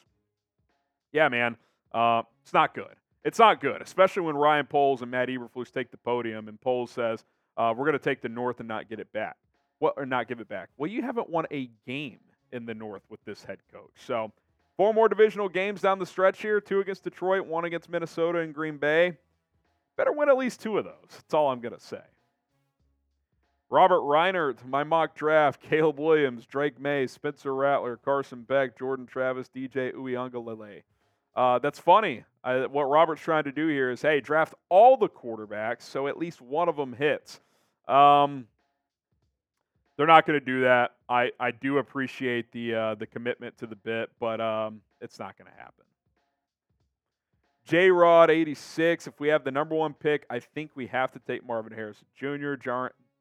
Yeah, 1.12 1.28
man, 1.28 1.58
uh, 1.91 2.21
it's 2.43 2.54
not 2.54 2.73
good. 2.73 2.95
It's 3.26 3.39
not 3.39 3.60
good, 3.60 3.82
especially 3.82 4.21
when 4.21 4.38
Ryan 4.38 4.65
Poles 4.65 5.02
and 5.02 5.12
Matt 5.12 5.28
Eberflus 5.28 5.69
take 5.69 5.91
the 5.91 5.97
podium 5.97 6.47
and 6.47 6.62
Poles 6.62 6.91
says, 6.91 7.26
uh, 7.58 7.73
we're 7.76 7.86
going 7.86 7.91
to 7.91 7.99
take 7.99 8.21
the 8.21 8.30
North 8.30 8.62
and 8.62 8.69
not 8.69 8.88
get 8.88 9.02
it 9.02 9.12
back. 9.12 9.36
What, 9.80 9.95
or 9.97 10.06
not 10.06 10.30
give 10.30 10.39
it 10.39 10.47
back. 10.47 10.69
Well, 10.78 10.89
you 10.89 11.02
haven't 11.02 11.30
won 11.30 11.45
a 11.52 11.69
game 11.86 12.19
in 12.54 12.65
the 12.65 12.73
North 12.73 13.04
with 13.10 13.19
this 13.26 13.43
head 13.43 13.60
coach. 13.69 13.91
So, 13.97 14.32
four 14.77 14.93
more 14.93 15.09
divisional 15.09 15.49
games 15.49 15.81
down 15.81 15.99
the 15.99 16.05
stretch 16.05 16.41
here 16.41 16.62
two 16.62 16.79
against 16.79 17.03
Detroit, 17.03 17.45
one 17.45 17.65
against 17.65 17.89
Minnesota 17.89 18.39
and 18.39 18.53
Green 18.53 18.77
Bay. 18.77 19.13
Better 19.95 20.12
win 20.12 20.29
at 20.29 20.38
least 20.38 20.62
two 20.62 20.77
of 20.77 20.86
those. 20.86 21.09
That's 21.09 21.33
all 21.33 21.51
I'm 21.51 21.62
going 21.62 21.75
to 21.75 21.79
say. 21.79 22.01
Robert 23.69 24.01
Reinert, 24.01 24.63
my 24.65 24.83
mock 24.83 25.15
draft, 25.15 25.62
Caleb 25.62 25.99
Williams, 25.99 26.45
Drake 26.45 26.79
Maye, 26.79 27.07
Spencer 27.07 27.55
Rattler, 27.55 27.97
Carson 27.97 28.43
Beck, 28.43 28.77
Jordan 28.77 29.07
Travis, 29.07 29.49
DJ 29.49 29.93
Uiagalelei. 29.93 30.83
Uh, 31.36 31.57
that's 31.57 31.79
funny. 31.79 32.23
I, 32.43 32.67
what 32.67 32.83
Robert's 32.83 33.21
trying 33.21 33.45
to 33.45 33.51
do 33.51 33.67
here 33.67 33.89
is, 33.89 34.01
hey, 34.01 34.19
draft 34.19 34.53
all 34.69 34.97
the 34.97 35.09
quarterbacks 35.09 35.81
so 35.81 36.07
at 36.07 36.17
least 36.19 36.39
one 36.41 36.69
of 36.69 36.75
them 36.75 36.93
hits. 36.93 37.39
Um, 37.88 38.47
they're 39.97 40.08
not 40.08 40.25
going 40.25 40.39
to 40.39 40.45
do 40.45 40.62
that. 40.62 40.95
I, 41.08 41.32
I 41.39 41.51
do 41.51 41.77
appreciate 41.77 42.51
the 42.51 42.75
uh, 42.75 42.95
the 42.95 43.06
commitment 43.06 43.58
to 43.60 43.67
the 43.67 43.75
bit, 43.75 44.10
but 44.19 44.41
um, 44.41 44.82
it's 45.01 45.19
not 45.19 45.38
going 45.38 45.51
to 45.51 45.58
happen. 45.58 45.86
J 47.65 47.89
Rod 47.91 48.29
86. 48.29 49.08
If 49.08 49.19
we 49.19 49.29
have 49.29 49.43
the 49.43 49.51
number 49.51 49.75
one 49.75 49.93
pick, 49.93 50.25
I 50.29 50.39
think 50.39 50.71
we 50.75 50.88
have 50.88 51.12
to 51.13 51.19
take 51.19 51.45
Marvin 51.45 51.73
Harrison 51.73 52.06
Jr. 52.15 52.56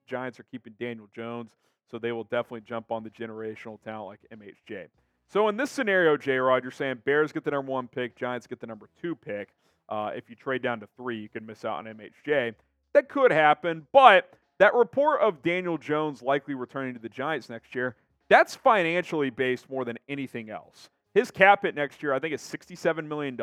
Giants 0.07 0.41
are 0.41 0.47
keeping 0.51 0.75
Daniel 0.81 1.09
Jones, 1.15 1.51
so 1.91 1.99
they 1.99 2.13
will 2.13 2.25
definitely 2.25 2.63
jump 2.63 2.91
on 2.91 3.05
the 3.05 3.11
generational 3.11 3.81
talent 3.83 4.07
like 4.07 4.21
MHJ. 4.39 4.87
So 5.29 5.49
in 5.49 5.57
this 5.57 5.71
scenario, 5.71 6.17
J 6.17 6.39
Rod, 6.39 6.63
you're 6.63 6.73
saying 6.73 7.03
Bears 7.05 7.33
get 7.33 7.45
the 7.45 7.53
number 7.53 7.71
one 7.71 7.89
pick, 7.89 8.17
Giants 8.17 8.47
get 8.47 8.61
the 8.61 8.67
number 8.67 8.89
two 9.01 9.15
pick. 9.15 9.51
Uh, 9.89 10.11
if 10.15 10.29
you 10.29 10.37
trade 10.37 10.63
down 10.63 10.81
to 10.81 10.89
three, 10.97 11.19
you 11.19 11.29
could 11.29 11.47
miss 11.47 11.65
out 11.65 11.79
on 11.79 11.85
MHJ. 11.85 12.55
That 12.95 13.09
could 13.09 13.31
happen, 13.31 13.87
but 13.93 14.33
that 14.63 14.75
report 14.75 15.21
of 15.21 15.43
Daniel 15.43 15.77
Jones 15.77 16.23
likely 16.23 16.55
returning 16.55 16.95
to 16.95 17.01
the 17.01 17.09
Giants 17.09 17.49
next 17.49 17.75
year, 17.75 17.97
that's 18.29 18.55
financially 18.55 19.29
based 19.29 19.69
more 19.69 19.85
than 19.85 19.99
anything 20.09 20.51
else. 20.51 20.89
His 21.15 21.33
cap 21.33 21.63
hit 21.63 21.75
next 21.75 22.01
year, 22.01 22.13
I 22.13 22.21
think, 22.21 22.33
is 22.33 22.41
$67 22.43 23.09
million. 23.09 23.37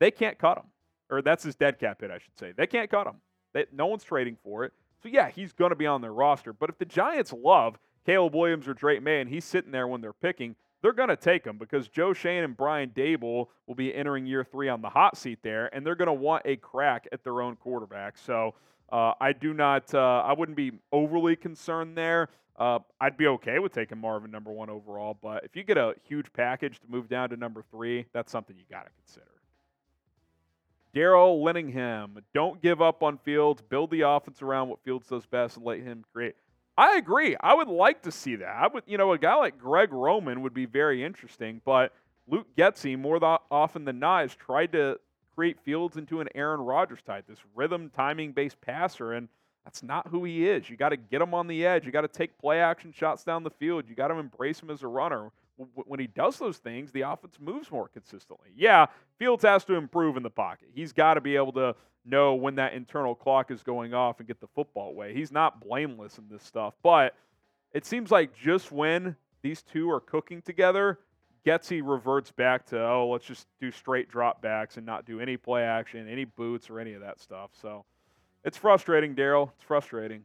They 0.00 0.10
can't 0.10 0.36
cut 0.36 0.58
him. 0.58 0.64
Or 1.10 1.22
that's 1.22 1.44
his 1.44 1.54
dead 1.54 1.78
cap 1.78 2.00
hit, 2.00 2.10
I 2.10 2.18
should 2.18 2.36
say. 2.36 2.54
They 2.56 2.66
can't 2.66 2.90
cut 2.90 3.06
him. 3.06 3.20
They, 3.54 3.66
no 3.72 3.86
one's 3.86 4.02
trading 4.02 4.36
for 4.42 4.64
it. 4.64 4.72
So, 5.00 5.08
yeah, 5.08 5.30
he's 5.30 5.52
going 5.52 5.70
to 5.70 5.76
be 5.76 5.86
on 5.86 6.00
their 6.00 6.12
roster. 6.12 6.52
But 6.52 6.70
if 6.70 6.78
the 6.78 6.86
Giants 6.86 7.32
love 7.32 7.78
Caleb 8.04 8.34
Williams 8.34 8.66
or 8.66 8.74
Drake 8.74 9.00
Maye 9.00 9.20
and 9.20 9.30
he's 9.30 9.44
sitting 9.44 9.70
there 9.70 9.86
when 9.86 10.00
they're 10.00 10.12
picking, 10.12 10.56
they're 10.82 10.92
going 10.92 11.08
to 11.08 11.16
take 11.16 11.44
him 11.44 11.56
because 11.56 11.86
Joe 11.86 12.12
Schoen 12.12 12.42
and 12.42 12.56
Brian 12.56 12.90
Daboll 12.90 13.46
will 13.68 13.76
be 13.76 13.94
entering 13.94 14.26
year 14.26 14.42
three 14.42 14.68
on 14.68 14.82
the 14.82 14.90
hot 14.90 15.16
seat 15.16 15.38
there, 15.44 15.72
and 15.72 15.86
they're 15.86 15.94
going 15.94 16.08
to 16.08 16.12
want 16.12 16.42
a 16.46 16.56
crack 16.56 17.06
at 17.12 17.22
their 17.22 17.42
own 17.42 17.54
quarterback. 17.54 18.18
So, 18.18 18.56
uh, 18.90 19.12
I 19.20 19.32
do 19.32 19.54
not. 19.54 19.92
Uh, 19.94 20.22
I 20.24 20.32
wouldn't 20.32 20.56
be 20.56 20.72
overly 20.92 21.36
concerned 21.36 21.96
there. 21.96 22.28
Uh, 22.56 22.80
I'd 23.00 23.16
be 23.16 23.26
okay 23.28 23.60
with 23.60 23.72
taking 23.72 23.98
Marvin 23.98 24.30
number 24.30 24.50
one 24.50 24.68
overall, 24.68 25.16
but 25.20 25.44
if 25.44 25.54
you 25.54 25.62
get 25.62 25.78
a 25.78 25.94
huge 26.08 26.32
package 26.32 26.80
to 26.80 26.86
move 26.88 27.08
down 27.08 27.30
to 27.30 27.36
number 27.36 27.62
three, 27.70 28.06
that's 28.12 28.32
something 28.32 28.56
you 28.56 28.64
got 28.68 28.84
to 28.84 28.90
consider. 29.04 29.26
Daryl 30.94 31.40
Lenningham, 31.40 32.20
don't 32.34 32.60
give 32.60 32.82
up 32.82 33.02
on 33.02 33.18
Fields. 33.18 33.62
Build 33.62 33.90
the 33.90 34.00
offense 34.00 34.42
around 34.42 34.68
what 34.68 34.82
Fields 34.84 35.06
does 35.06 35.26
best 35.26 35.56
and 35.56 35.64
let 35.64 35.78
him 35.78 36.04
create. 36.12 36.34
I 36.76 36.96
agree. 36.96 37.36
I 37.40 37.54
would 37.54 37.68
like 37.68 38.02
to 38.02 38.12
see 38.12 38.36
that. 38.36 38.48
I 38.48 38.66
would, 38.68 38.84
you 38.86 38.98
know, 38.98 39.12
a 39.12 39.18
guy 39.18 39.34
like 39.36 39.58
Greg 39.58 39.92
Roman 39.92 40.42
would 40.42 40.54
be 40.54 40.64
very 40.64 41.04
interesting, 41.04 41.60
but 41.64 41.92
Luke 42.26 42.46
Getsy, 42.56 42.98
more 42.98 43.18
often 43.50 43.84
than 43.84 43.98
not, 43.98 44.22
has 44.22 44.34
tried 44.34 44.72
to 44.72 44.98
create 45.38 45.60
Fields 45.60 45.96
into 45.96 46.20
an 46.20 46.28
Aaron 46.34 46.60
Rodgers 46.60 47.00
type, 47.00 47.24
this 47.28 47.38
rhythm 47.54 47.92
timing 47.94 48.32
based 48.32 48.60
passer, 48.60 49.12
and 49.12 49.28
that's 49.64 49.84
not 49.84 50.08
who 50.08 50.24
he 50.24 50.48
is. 50.48 50.68
You 50.68 50.76
got 50.76 50.88
to 50.88 50.96
get 50.96 51.22
him 51.22 51.32
on 51.32 51.46
the 51.46 51.64
edge. 51.64 51.86
You 51.86 51.92
got 51.92 52.00
to 52.00 52.08
take 52.08 52.36
play 52.38 52.60
action 52.60 52.90
shots 52.90 53.22
down 53.22 53.44
the 53.44 53.50
field. 53.50 53.84
You 53.88 53.94
got 53.94 54.08
to 54.08 54.16
embrace 54.16 54.60
him 54.60 54.68
as 54.68 54.82
a 54.82 54.88
runner. 54.88 55.30
When 55.74 56.00
he 56.00 56.08
does 56.08 56.40
those 56.40 56.56
things, 56.56 56.90
the 56.90 57.02
offense 57.02 57.36
moves 57.38 57.70
more 57.70 57.86
consistently. 57.86 58.48
Yeah, 58.56 58.86
Fields 59.20 59.44
has 59.44 59.64
to 59.66 59.74
improve 59.74 60.16
in 60.16 60.24
the 60.24 60.30
pocket. 60.30 60.70
He's 60.74 60.92
got 60.92 61.14
to 61.14 61.20
be 61.20 61.36
able 61.36 61.52
to 61.52 61.76
know 62.04 62.34
when 62.34 62.56
that 62.56 62.72
internal 62.72 63.14
clock 63.14 63.52
is 63.52 63.62
going 63.62 63.94
off 63.94 64.18
and 64.18 64.26
get 64.26 64.40
the 64.40 64.48
football 64.56 64.88
away. 64.88 65.14
He's 65.14 65.30
not 65.30 65.60
blameless 65.60 66.18
in 66.18 66.24
this 66.28 66.42
stuff, 66.42 66.74
but 66.82 67.14
it 67.72 67.86
seems 67.86 68.10
like 68.10 68.36
just 68.36 68.72
when 68.72 69.14
these 69.42 69.62
two 69.62 69.88
are 69.88 70.00
cooking 70.00 70.42
together, 70.42 70.98
Getsy 71.48 71.80
reverts 71.82 72.30
back 72.30 72.66
to, 72.66 72.78
oh, 72.78 73.08
let's 73.08 73.24
just 73.24 73.46
do 73.58 73.70
straight 73.70 74.10
drop 74.10 74.42
backs 74.42 74.76
and 74.76 74.84
not 74.84 75.06
do 75.06 75.18
any 75.18 75.38
play 75.38 75.62
action, 75.62 76.06
any 76.06 76.26
boots, 76.26 76.68
or 76.68 76.78
any 76.78 76.92
of 76.92 77.00
that 77.00 77.18
stuff. 77.18 77.52
So 77.58 77.86
it's 78.44 78.58
frustrating, 78.58 79.14
Daryl. 79.14 79.50
It's 79.54 79.64
frustrating. 79.64 80.24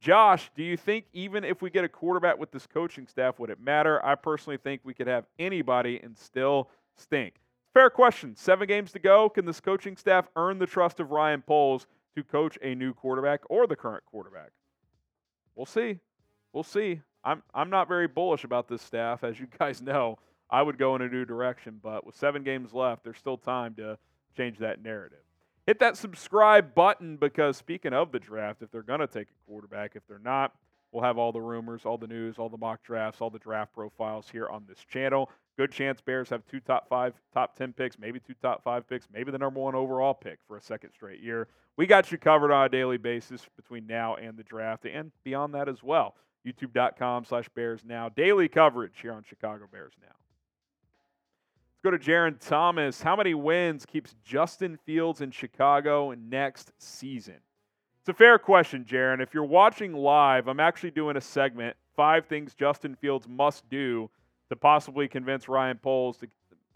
Josh, 0.00 0.50
do 0.56 0.62
you 0.62 0.78
think 0.78 1.04
even 1.12 1.44
if 1.44 1.60
we 1.60 1.68
get 1.68 1.84
a 1.84 1.90
quarterback 1.90 2.38
with 2.38 2.52
this 2.52 2.66
coaching 2.66 3.06
staff, 3.06 3.38
would 3.38 3.50
it 3.50 3.60
matter? 3.60 4.02
I 4.02 4.14
personally 4.14 4.56
think 4.56 4.80
we 4.82 4.94
could 4.94 5.06
have 5.06 5.26
anybody 5.38 6.00
and 6.02 6.16
still 6.16 6.70
stink. 6.94 7.34
Fair 7.74 7.90
question. 7.90 8.34
Seven 8.34 8.66
games 8.66 8.92
to 8.92 8.98
go. 8.98 9.28
Can 9.28 9.44
this 9.44 9.60
coaching 9.60 9.94
staff 9.94 10.26
earn 10.36 10.58
the 10.58 10.66
trust 10.66 11.00
of 11.00 11.10
Ryan 11.10 11.42
Poles 11.42 11.86
to 12.14 12.24
coach 12.24 12.56
a 12.62 12.74
new 12.74 12.94
quarterback 12.94 13.42
or 13.50 13.66
the 13.66 13.76
current 13.76 14.04
quarterback? 14.06 14.52
We'll 15.54 15.66
see. 15.66 15.98
We'll 16.54 16.62
see. 16.62 17.02
I'm 17.22 17.42
I'm 17.52 17.68
not 17.68 17.88
very 17.88 18.06
bullish 18.06 18.44
about 18.44 18.68
this 18.68 18.80
staff, 18.80 19.22
as 19.22 19.38
you 19.38 19.48
guys 19.58 19.82
know. 19.82 20.16
I 20.50 20.62
would 20.62 20.78
go 20.78 20.94
in 20.96 21.02
a 21.02 21.08
new 21.08 21.24
direction. 21.24 21.80
But 21.82 22.06
with 22.06 22.16
seven 22.16 22.42
games 22.42 22.72
left, 22.72 23.04
there's 23.04 23.18
still 23.18 23.38
time 23.38 23.74
to 23.74 23.98
change 24.36 24.58
that 24.58 24.82
narrative. 24.82 25.18
Hit 25.66 25.80
that 25.80 25.96
subscribe 25.96 26.74
button 26.74 27.16
because 27.16 27.56
speaking 27.56 27.92
of 27.92 28.12
the 28.12 28.20
draft, 28.20 28.62
if 28.62 28.70
they're 28.70 28.82
going 28.82 29.00
to 29.00 29.08
take 29.08 29.28
a 29.28 29.50
quarterback, 29.50 29.92
if 29.96 30.06
they're 30.06 30.20
not, 30.20 30.54
we'll 30.92 31.02
have 31.02 31.18
all 31.18 31.32
the 31.32 31.40
rumors, 31.40 31.84
all 31.84 31.98
the 31.98 32.06
news, 32.06 32.38
all 32.38 32.48
the 32.48 32.56
mock 32.56 32.84
drafts, 32.84 33.20
all 33.20 33.30
the 33.30 33.38
draft 33.40 33.74
profiles 33.74 34.28
here 34.30 34.46
on 34.48 34.64
this 34.68 34.78
channel. 34.88 35.28
Good 35.56 35.72
chance 35.72 36.00
Bears 36.00 36.28
have 36.28 36.46
two 36.46 36.60
top 36.60 36.88
five, 36.88 37.14
top 37.34 37.56
10 37.56 37.72
picks, 37.72 37.98
maybe 37.98 38.20
two 38.20 38.34
top 38.40 38.62
five 38.62 38.88
picks, 38.88 39.08
maybe 39.12 39.32
the 39.32 39.38
number 39.38 39.58
one 39.58 39.74
overall 39.74 40.14
pick 40.14 40.38
for 40.46 40.56
a 40.56 40.62
second 40.62 40.90
straight 40.92 41.20
year. 41.20 41.48
We 41.76 41.86
got 41.86 42.12
you 42.12 42.18
covered 42.18 42.52
on 42.52 42.66
a 42.66 42.68
daily 42.68 42.98
basis 42.98 43.44
between 43.56 43.88
now 43.88 44.14
and 44.14 44.36
the 44.36 44.44
draft 44.44 44.86
and 44.86 45.10
beyond 45.24 45.54
that 45.54 45.68
as 45.68 45.82
well. 45.82 46.14
YouTube.com 46.46 47.24
slash 47.24 47.48
Bears 47.48 47.80
Now. 47.84 48.08
Daily 48.08 48.48
coverage 48.48 49.00
here 49.02 49.12
on 49.12 49.24
Chicago 49.24 49.66
Bears 49.70 49.94
Now 50.00 50.14
go 51.86 51.96
to 51.96 51.98
Jaron 51.98 52.36
Thomas. 52.40 53.00
How 53.00 53.14
many 53.14 53.32
wins 53.34 53.86
keeps 53.86 54.16
Justin 54.24 54.76
Fields 54.86 55.20
in 55.20 55.30
Chicago 55.30 56.12
next 56.14 56.72
season? 56.78 57.36
It's 58.00 58.08
a 58.08 58.12
fair 58.12 58.40
question, 58.40 58.84
Jaron. 58.84 59.22
If 59.22 59.32
you're 59.32 59.44
watching 59.44 59.92
live, 59.94 60.48
I'm 60.48 60.58
actually 60.58 60.90
doing 60.90 61.16
a 61.16 61.20
segment 61.20 61.76
five 61.94 62.26
things 62.26 62.54
Justin 62.54 62.96
Fields 62.96 63.28
must 63.28 63.68
do 63.70 64.10
to 64.48 64.56
possibly 64.56 65.06
convince 65.06 65.48
Ryan 65.48 65.78
Poles 65.78 66.18
to, 66.18 66.26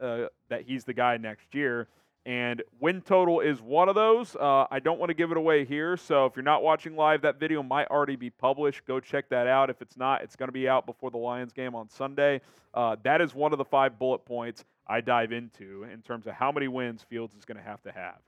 uh, 0.00 0.28
that 0.48 0.62
he's 0.62 0.84
the 0.84 0.94
guy 0.94 1.16
next 1.16 1.56
year. 1.56 1.88
And 2.24 2.62
win 2.78 3.00
total 3.00 3.40
is 3.40 3.61
one 3.61 3.88
of 3.88 3.96
those. 3.96 4.36
Uh, 4.36 4.66
I 4.70 4.78
don't 4.78 5.00
want 5.00 5.11
to 5.11 5.14
give 5.14 5.32
it 5.32 5.36
away 5.36 5.64
here. 5.64 5.96
So 5.96 6.26
if 6.26 6.36
you're 6.36 6.44
not 6.44 6.62
watching 6.62 6.94
live, 6.94 7.22
that 7.22 7.40
video 7.40 7.64
might 7.64 7.88
already 7.88 8.14
be 8.14 8.30
published. 8.30 8.84
Go 8.86 9.00
check 9.00 9.28
that 9.30 9.48
out. 9.48 9.70
If 9.70 9.82
it's 9.82 9.96
not, 9.96 10.22
it's 10.22 10.36
going 10.36 10.48
to 10.48 10.52
be 10.52 10.68
out 10.68 10.86
before 10.86 11.11
the 11.11 11.18
Lions 11.18 11.52
game 11.52 11.74
on 11.74 11.88
Sunday. 11.88 12.42
Uh, 12.74 12.94
that 13.02 13.20
is 13.20 13.34
one 13.34 13.52
of 13.52 13.58
the 13.58 13.64
five 13.64 13.98
bullet 13.98 14.24
points 14.24 14.64
I 14.91 15.01
dive 15.01 15.30
into 15.30 15.84
in 15.84 16.03
terms 16.03 16.26
of 16.26 16.34
how 16.34 16.51
many 16.51 16.66
wins 16.66 17.05
Fields 17.09 17.34
is 17.36 17.45
going 17.45 17.59
to 17.59 17.62
have 17.62 17.80
to 17.82 17.93
have. 17.93 18.18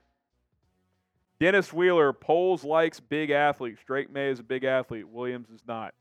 Dennis 1.39 1.73
Wheeler, 1.73 2.13
Poles 2.13 2.63
likes 2.63 3.01
big 3.01 3.31
athletes. 3.31 3.81
Drake 3.85 4.09
Maye 4.09 4.29
is 4.29 4.39
a 4.39 4.43
big 4.43 4.63
athlete. 4.63 5.07
Williams 5.09 5.49
is 5.49 5.61
not. 5.67 5.93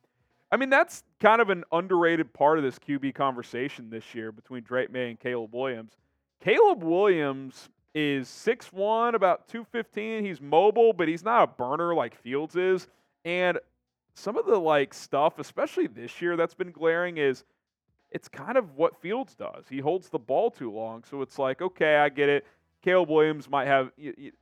I 0.52 0.56
mean, 0.56 0.70
that's 0.70 1.02
kind 1.18 1.42
of 1.42 1.50
an 1.50 1.64
underrated 1.72 2.32
part 2.32 2.58
of 2.58 2.64
this 2.64 2.78
QB 2.78 3.14
conversation 3.16 3.90
this 3.90 4.14
year 4.14 4.30
between 4.30 4.62
Drake 4.62 4.92
Maye 4.92 5.10
and 5.10 5.18
Caleb 5.18 5.52
Williams. 5.52 5.96
Caleb 6.40 6.84
Williams 6.84 7.68
is 7.94 8.28
6'1, 8.28 9.14
about 9.14 9.48
215. 9.48 10.24
He's 10.24 10.40
mobile, 10.40 10.92
but 10.92 11.08
he's 11.08 11.24
not 11.24 11.42
a 11.42 11.46
burner 11.48 11.92
like 11.92 12.14
Fields 12.14 12.54
is. 12.54 12.86
And 13.24 13.58
some 14.14 14.36
of 14.36 14.46
the 14.46 14.58
like 14.58 14.94
stuff, 14.94 15.40
especially 15.40 15.88
this 15.88 16.22
year, 16.22 16.36
that's 16.36 16.54
been 16.54 16.70
glaring 16.70 17.16
is 17.16 17.42
it's 18.12 18.28
kind 18.28 18.56
of 18.56 18.76
what 18.76 19.00
Fields 19.00 19.34
does. 19.34 19.64
He 19.68 19.78
holds 19.78 20.08
the 20.08 20.18
ball 20.18 20.50
too 20.50 20.70
long, 20.70 21.02
so 21.08 21.22
it's 21.22 21.38
like, 21.38 21.60
okay, 21.62 21.96
I 21.96 22.08
get 22.08 22.28
it. 22.28 22.46
Caleb 22.82 23.10
Williams 23.10 23.48
might 23.48 23.66
have 23.66 23.92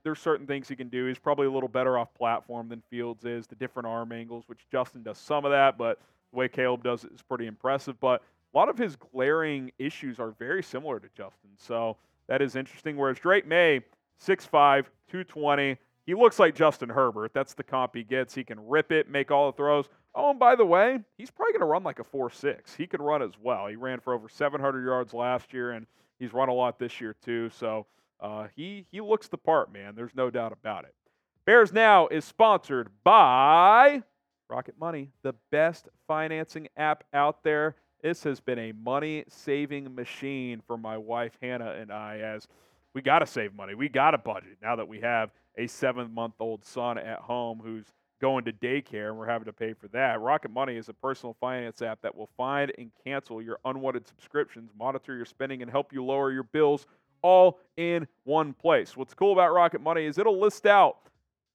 there's 0.03 0.18
certain 0.18 0.47
things 0.47 0.66
he 0.66 0.75
can 0.75 0.89
do. 0.89 1.07
He's 1.07 1.18
probably 1.18 1.47
a 1.47 1.51
little 1.51 1.68
better 1.68 1.99
off 1.99 2.12
platform 2.14 2.68
than 2.68 2.83
Fields 2.91 3.25
is. 3.25 3.47
The 3.47 3.55
different 3.55 3.87
arm 3.87 4.12
angles, 4.12 4.45
which 4.47 4.66
Justin 4.73 5.03
does 5.03 5.18
some 5.18 5.45
of 5.45 5.51
that, 5.51 5.77
but 5.77 5.99
the 6.33 6.39
way 6.39 6.49
Caleb 6.49 6.83
does 6.83 7.05
it 7.05 7.12
is 7.12 7.23
pretty 7.23 7.47
impressive. 7.47 8.01
But 8.01 8.23
a 8.53 8.59
lot 8.59 8.68
of 8.68 8.79
his 8.79 8.97
glaring 8.97 9.71
issues 9.79 10.18
are 10.18 10.31
very 10.33 10.62
similar 10.62 10.99
to 10.99 11.09
Justin. 11.14 11.51
So 11.59 11.97
that 12.29 12.41
is 12.41 12.57
interesting. 12.57 12.97
Whereas 12.97 13.18
Drake 13.18 13.47
Maye, 13.47 13.83
6'5, 14.25 14.87
220, 15.09 15.77
he 16.11 16.15
looks 16.17 16.41
like 16.41 16.57
Justin 16.57 16.89
Herbert. 16.89 17.31
That's 17.33 17.55
the 17.55 17.63
comp 17.63 17.95
he 17.95 18.03
gets. 18.03 18.35
He 18.35 18.43
can 18.43 18.59
rip 18.67 18.91
it, 18.91 19.09
make 19.09 19.31
all 19.31 19.49
the 19.49 19.57
throws. 19.57 19.85
Oh, 20.13 20.31
and 20.31 20.41
by 20.41 20.57
the 20.57 20.67
way, 20.67 20.99
he's 21.17 21.31
probably 21.31 21.53
going 21.53 21.61
to 21.61 21.67
run 21.67 21.85
like 21.85 22.01
a 22.01 22.05
4 22.05 22.33
6. 22.33 22.75
He 22.75 22.89
can 22.89 23.01
run 23.01 23.23
as 23.23 23.31
well. 23.41 23.69
He 23.69 23.77
ran 23.77 24.01
for 24.01 24.13
over 24.13 24.29
700 24.29 24.85
yards 24.85 25.15
last 25.15 25.53
year, 25.53 25.71
and 25.71 25.87
he's 26.19 26.33
run 26.33 26.49
a 26.49 26.53
lot 26.53 26.81
this 26.81 27.01
year 27.01 27.15
too. 27.25 27.49
So 27.51 27.87
uh, 28.19 28.49
he 28.57 28.87
he 28.91 29.01
looks 29.01 29.29
the 29.29 29.39
part, 29.39 29.73
man. 29.73 29.95
There's 29.95 30.11
no 30.17 30.31
doubt 30.31 30.51
about 30.51 30.83
it. 30.83 30.97
Bears 31.45 31.73
Now 31.73 32.09
is 32.09 32.25
sponsored 32.25 32.89
by 33.05 34.03
Rocket 34.49 34.75
Money, 34.81 35.11
the 35.23 35.37
best 35.53 35.89
financing 36.09 36.67
app 36.77 37.05
out 37.15 37.45
there. 37.45 37.77
This 38.03 38.25
has 38.25 38.41
been 38.41 38.59
a 38.59 38.73
money 38.73 39.27
saving 39.29 39.95
machine 39.95 40.61
for 40.67 40.77
my 40.77 40.99
wife 40.99 41.39
Hannah 41.41 41.71
and 41.71 41.93
I 41.93 42.19
as 42.19 42.49
we 42.95 43.01
got 43.01 43.21
to 43.21 43.27
save 43.29 43.55
money. 43.55 43.77
We 43.77 43.89
got 43.89 44.11
to 44.11 44.19
budget 44.19 44.57
now 44.61 44.75
that 44.75 44.89
we 44.89 44.99
have 45.03 45.31
a 45.61 45.67
seven 45.67 46.13
month 46.15 46.35
old 46.41 46.65
son 46.65 46.97
at 46.97 47.19
home 47.19 47.61
who's 47.63 47.85
going 48.21 48.45
to 48.45 48.53
daycare 48.53 49.09
and 49.09 49.19
we're 49.19 49.27
having 49.27 49.47
to 49.47 49.53
pay 49.53 49.73
for 49.73 49.89
that. 49.89 50.21
Rocket 50.21 50.51
Money 50.51 50.77
is 50.77 50.89
a 50.89 50.95
personal 50.95 51.37
finance 51.41 51.83
app 51.83 52.01
that 52.03 52.15
will 52.15 52.29
find 52.37 52.73
and 52.79 52.91
cancel 53.05 53.41
your 53.41 53.59
unwanted 53.65 54.07
subscriptions, 54.07 54.71
monitor 54.79 55.15
your 55.17 55.25
spending, 55.25 55.63
and 55.63 55.71
help 55.71 55.93
you 55.93 56.05
lower 56.05 56.33
your 56.33 56.43
bills 56.43 56.87
all 57.23 57.59
in 57.77 58.07
one 58.25 58.53
place. 58.55 58.97
What's 58.97 59.15
cool 59.15 59.33
about 59.33 59.53
Rocket 59.53 59.81
Money 59.81 60.05
is 60.05 60.19
it'll 60.19 60.41
list 60.41 60.67
out 60.67 60.97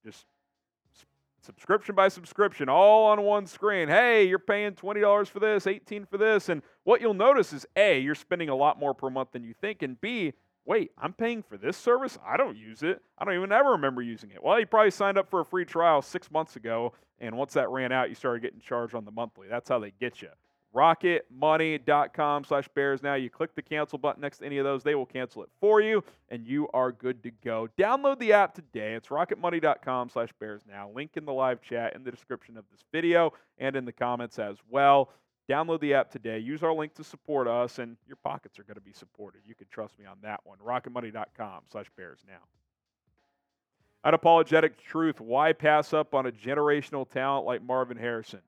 just 0.04 0.26
subscription 1.42 1.94
by 1.94 2.08
subscription 2.08 2.70
all 2.70 3.06
on 3.06 3.22
one 3.22 3.46
screen. 3.46 3.88
Hey, 3.88 4.28
you're 4.28 4.40
paying 4.40 4.72
$20 4.74 5.28
for 5.28 5.40
this, 5.40 5.68
18 5.68 6.06
for 6.06 6.18
this, 6.18 6.50
and 6.50 6.62
what 6.84 7.02
you'll 7.02 7.14
notice 7.14 7.54
is 7.54 7.66
A, 7.76 8.00
you're 8.00 8.16
spending 8.16 8.50
a 8.50 8.56
lot 8.56 8.80
more 8.80 8.94
per 8.94 9.10
month 9.10 9.32
than 9.32 9.44
you 9.44 9.54
think 9.54 9.82
and 9.84 10.00
B, 10.02 10.34
wait, 10.66 10.92
I'm 10.98 11.14
paying 11.14 11.44
for 11.44 11.58
this 11.58 11.78
service? 11.78 12.18
I 12.26 12.38
don't 12.38 12.58
use 12.58 12.84
it. 12.84 13.02
I 13.18 13.26
don't 13.26 13.36
even 13.36 13.52
ever 13.52 13.72
remember 13.72 14.02
using 14.02 14.32
it. 14.32 14.44
Well, 14.44 14.60
you 14.60 14.66
probably 14.66 14.92
signed 14.92 15.18
up 15.18 15.30
for 15.30 15.40
a 15.40 15.46
free 15.46 15.66
trial 15.66 16.02
6 16.02 16.32
months 16.32 16.56
ago 16.56 16.94
and 17.20 17.38
once 17.38 17.54
that 17.54 17.70
ran 17.70 17.92
out, 17.92 18.10
you 18.10 18.16
started 18.16 18.42
getting 18.42 18.60
charged 18.60 18.94
on 18.94 19.06
the 19.06 19.12
monthly. 19.12 19.48
That's 19.48 19.70
how 19.70 19.80
they 19.80 19.92
get 20.00 20.22
you 20.22 20.30
rocketmoney.com 20.76 22.44
slash 22.44 22.68
bears 22.76 23.02
now 23.02 23.14
you 23.14 23.30
click 23.30 23.56
the 23.56 23.62
cancel 23.62 23.98
button 23.98 24.22
next 24.22 24.40
to 24.40 24.46
any 24.46 24.58
of 24.58 24.66
those 24.66 24.84
they 24.84 24.94
will 24.94 25.06
cancel 25.06 25.42
it 25.42 25.50
for 25.62 25.80
you 25.80 26.04
and 26.30 26.46
you 26.46 26.68
are 26.74 26.92
good 26.92 27.24
to 27.24 27.32
go 27.44 27.70
download 27.80 28.20
the 28.20 28.34
app 28.34 28.54
today 28.54 28.94
it's 28.94 29.08
rocketmoney.com 29.08 30.10
slash 30.10 30.30
bears 30.38 30.64
now 30.70 30.90
link 30.94 31.12
in 31.16 31.24
the 31.24 31.32
live 31.32 31.62
chat 31.62 31.96
in 31.96 32.04
the 32.04 32.12
description 32.12 32.58
of 32.58 32.66
this 32.72 32.84
video 32.92 33.32
and 33.58 33.78
in 33.78 33.86
the 33.86 33.92
comments 33.92 34.38
as 34.38 34.58
well 34.70 35.10
download 35.50 35.80
the 35.80 35.94
app 35.94 36.12
today 36.12 36.40
use 36.40 36.64
our 36.64 36.74
link 36.74 36.94
to 36.94 37.04
support 37.04 37.48
us 37.48 37.80
and 37.80 37.98
your 38.08 38.18
pockets 38.18 38.58
are 38.60 38.64
going 38.64 38.76
to 38.76 38.82
be 38.82 38.94
supported 38.94 39.42
you 39.46 39.56
can 39.56 39.68
trust 39.70 39.98
me 40.00 40.06
on 40.06 40.18
that 40.22 40.40
one 40.44 40.58
rocketmoney.com 40.60 41.62
slash 41.72 41.88
bears 41.96 42.20
now 42.28 44.10
unapologetic 44.10 44.78
truth 44.78 45.20
why 45.20 45.54
pass 45.54 45.94
up 45.94 46.14
on 46.14 46.26
a 46.26 46.32
generational 46.32 47.10
talent 47.10 47.46
like 47.46 47.62
marvin 47.64 47.98
harrison 47.98 48.42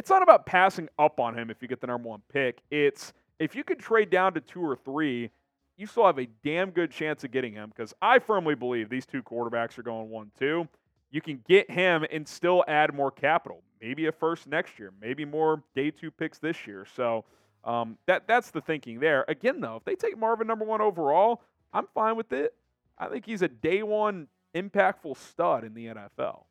it's 0.00 0.08
not 0.08 0.22
about 0.22 0.46
passing 0.46 0.88
up 0.98 1.20
on 1.20 1.36
him 1.36 1.50
if 1.50 1.60
you 1.60 1.68
get 1.68 1.82
the 1.82 1.86
number 1.86 2.08
one 2.08 2.22
pick. 2.32 2.62
It's 2.70 3.12
if 3.38 3.54
you 3.54 3.62
could 3.62 3.78
trade 3.78 4.08
down 4.08 4.32
to 4.32 4.40
two 4.40 4.62
or 4.62 4.74
three, 4.74 5.28
you 5.76 5.86
still 5.86 6.06
have 6.06 6.18
a 6.18 6.26
damn 6.42 6.70
good 6.70 6.90
chance 6.90 7.22
of 7.22 7.30
getting 7.32 7.52
him 7.52 7.68
because 7.68 7.92
I 8.00 8.18
firmly 8.18 8.54
believe 8.54 8.88
these 8.88 9.04
two 9.04 9.22
quarterbacks 9.22 9.78
are 9.78 9.82
going 9.82 10.08
one, 10.08 10.30
two. 10.38 10.66
You 11.10 11.20
can 11.20 11.44
get 11.46 11.70
him 11.70 12.06
and 12.10 12.26
still 12.26 12.64
add 12.66 12.94
more 12.94 13.10
capital. 13.10 13.62
Maybe 13.80 14.06
a 14.06 14.12
first 14.12 14.46
next 14.46 14.78
year, 14.78 14.92
maybe 15.00 15.24
more 15.24 15.62
day 15.74 15.90
two 15.90 16.10
picks 16.10 16.38
this 16.38 16.66
year. 16.66 16.86
So 16.94 17.24
um, 17.64 17.96
that 18.06 18.26
that's 18.26 18.50
the 18.50 18.60
thinking 18.60 19.00
there. 19.00 19.24
Again, 19.28 19.60
though, 19.60 19.76
if 19.76 19.84
they 19.84 19.94
take 19.94 20.18
Marvin 20.18 20.46
number 20.46 20.64
one 20.64 20.80
overall, 20.80 21.42
I'm 21.72 21.86
fine 21.94 22.16
with 22.16 22.32
it. 22.32 22.54
I 22.98 23.08
think 23.08 23.24
he's 23.24 23.42
a 23.42 23.48
day 23.48 23.82
one 23.82 24.28
impactful 24.54 25.16
stud 25.16 25.64
in 25.64 25.74
the 25.74 25.86
NFL. 25.86 26.44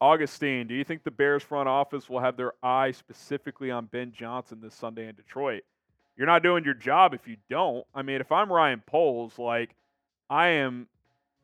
Augustine, 0.00 0.66
do 0.66 0.74
you 0.74 0.84
think 0.84 1.04
the 1.04 1.10
Bears 1.10 1.42
front 1.42 1.68
office 1.68 2.08
will 2.08 2.20
have 2.20 2.36
their 2.36 2.52
eye 2.62 2.90
specifically 2.90 3.70
on 3.70 3.86
Ben 3.86 4.12
Johnson 4.12 4.60
this 4.60 4.74
Sunday 4.74 5.08
in 5.08 5.14
Detroit? 5.14 5.62
You're 6.16 6.26
not 6.26 6.42
doing 6.42 6.64
your 6.64 6.74
job 6.74 7.14
if 7.14 7.26
you 7.26 7.36
don't. 7.48 7.86
I 7.94 8.02
mean, 8.02 8.20
if 8.20 8.32
I'm 8.32 8.52
Ryan 8.52 8.82
Poles, 8.86 9.38
like 9.38 9.74
I 10.28 10.48
am 10.48 10.86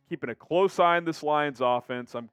keeping 0.09 0.31
a 0.31 0.35
close 0.35 0.79
eye 0.79 0.97
on 0.97 1.05
this 1.05 1.23
Lions 1.23 1.61
offense. 1.63 2.15
I'm 2.15 2.29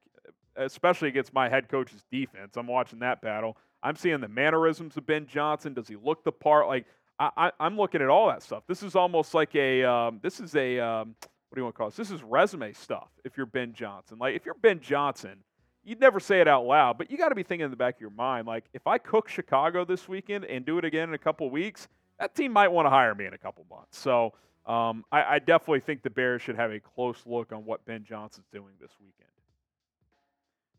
especially 0.60 1.08
against 1.08 1.34
my 1.34 1.50
head 1.50 1.70
coach's 1.70 2.04
defense. 2.12 2.58
I'm 2.58 2.68
watching 2.68 3.00
that 3.00 3.22
battle. 3.22 3.58
I'm 3.82 3.96
seeing 3.96 4.20
the 4.20 4.28
mannerisms 4.28 4.98
of 4.98 5.06
Ben 5.06 5.26
Johnson. 5.26 5.74
Does 5.74 5.88
he 5.88 5.96
look 5.96 6.24
the 6.24 6.32
part? 6.32 6.68
Like 6.68 6.86
I, 7.20 7.52
am 7.60 7.78
looking 7.78 8.02
at 8.02 8.10
all 8.10 8.28
that 8.28 8.44
stuff. 8.44 8.64
This 8.68 8.84
is 8.84 8.96
almost 8.96 9.34
like 9.34 9.56
a 9.56 9.84
um, 9.84 10.20
this 10.22 10.40
is 10.40 10.56
a 10.56 10.80
um, 10.80 11.16
what 11.22 11.56
do 11.56 11.62
you 11.62 11.64
want 11.64 11.76
to 11.76 11.78
call 11.78 11.88
this? 11.90 11.98
This 11.98 12.12
is 12.12 12.24
resume 12.24 12.74
stuff. 12.74 13.10
If 13.24 13.38
you're 13.38 13.46
Ben 13.46 13.74
Johnson, 13.74 14.18
like 14.20 14.36
if 14.36 14.46
you're 14.46 14.56
Ben 14.56 14.80
Johnson 14.80 15.44
you'd 15.84 16.00
never 16.00 16.20
say 16.20 16.40
it 16.40 16.48
out 16.48 16.66
loud, 16.66 16.98
but 16.98 17.10
you 17.10 17.18
got 17.18 17.30
to 17.30 17.36
be 17.36 17.44
thinking 17.44 17.66
in 17.66 17.72
the 17.72 17.78
back 17.78 17.96
of 17.96 18.02
your 18.02 18.12
mind, 18.12 18.48
like, 18.48 18.66
if 18.74 18.86
I 18.86 18.98
cook 18.98 19.28
Chicago 19.28 19.86
this 19.86 20.08
weekend 20.08 20.46
and 20.46 20.66
do 20.66 20.78
it 20.78 20.86
again 20.86 21.10
in 21.10 21.16
a 21.16 21.20
couple 21.20 21.50
weeks, 21.50 21.88
that 22.20 22.36
team 22.36 22.52
might 22.52 22.68
want 22.68 22.86
to 22.86 22.90
hire 22.90 23.16
me 23.16 23.26
in 23.26 23.34
a 23.34 23.38
couple 23.38 23.66
months. 23.70 23.98
So 23.98 24.34
um, 24.66 25.04
I, 25.12 25.24
I, 25.36 25.40
definitely 25.40 25.80
think 25.80 26.04
the 26.04 26.10
Bears 26.10 26.42
should 26.42 26.58
have 26.58 26.72
a 26.72 26.80
close 26.80 27.24
look 27.26 27.52
on 27.52 27.66
what 27.66 27.84
Ben 27.86 28.04
Johnson's 28.04 28.46
doing 28.52 28.74
this 28.80 28.92
weekend. 29.00 29.19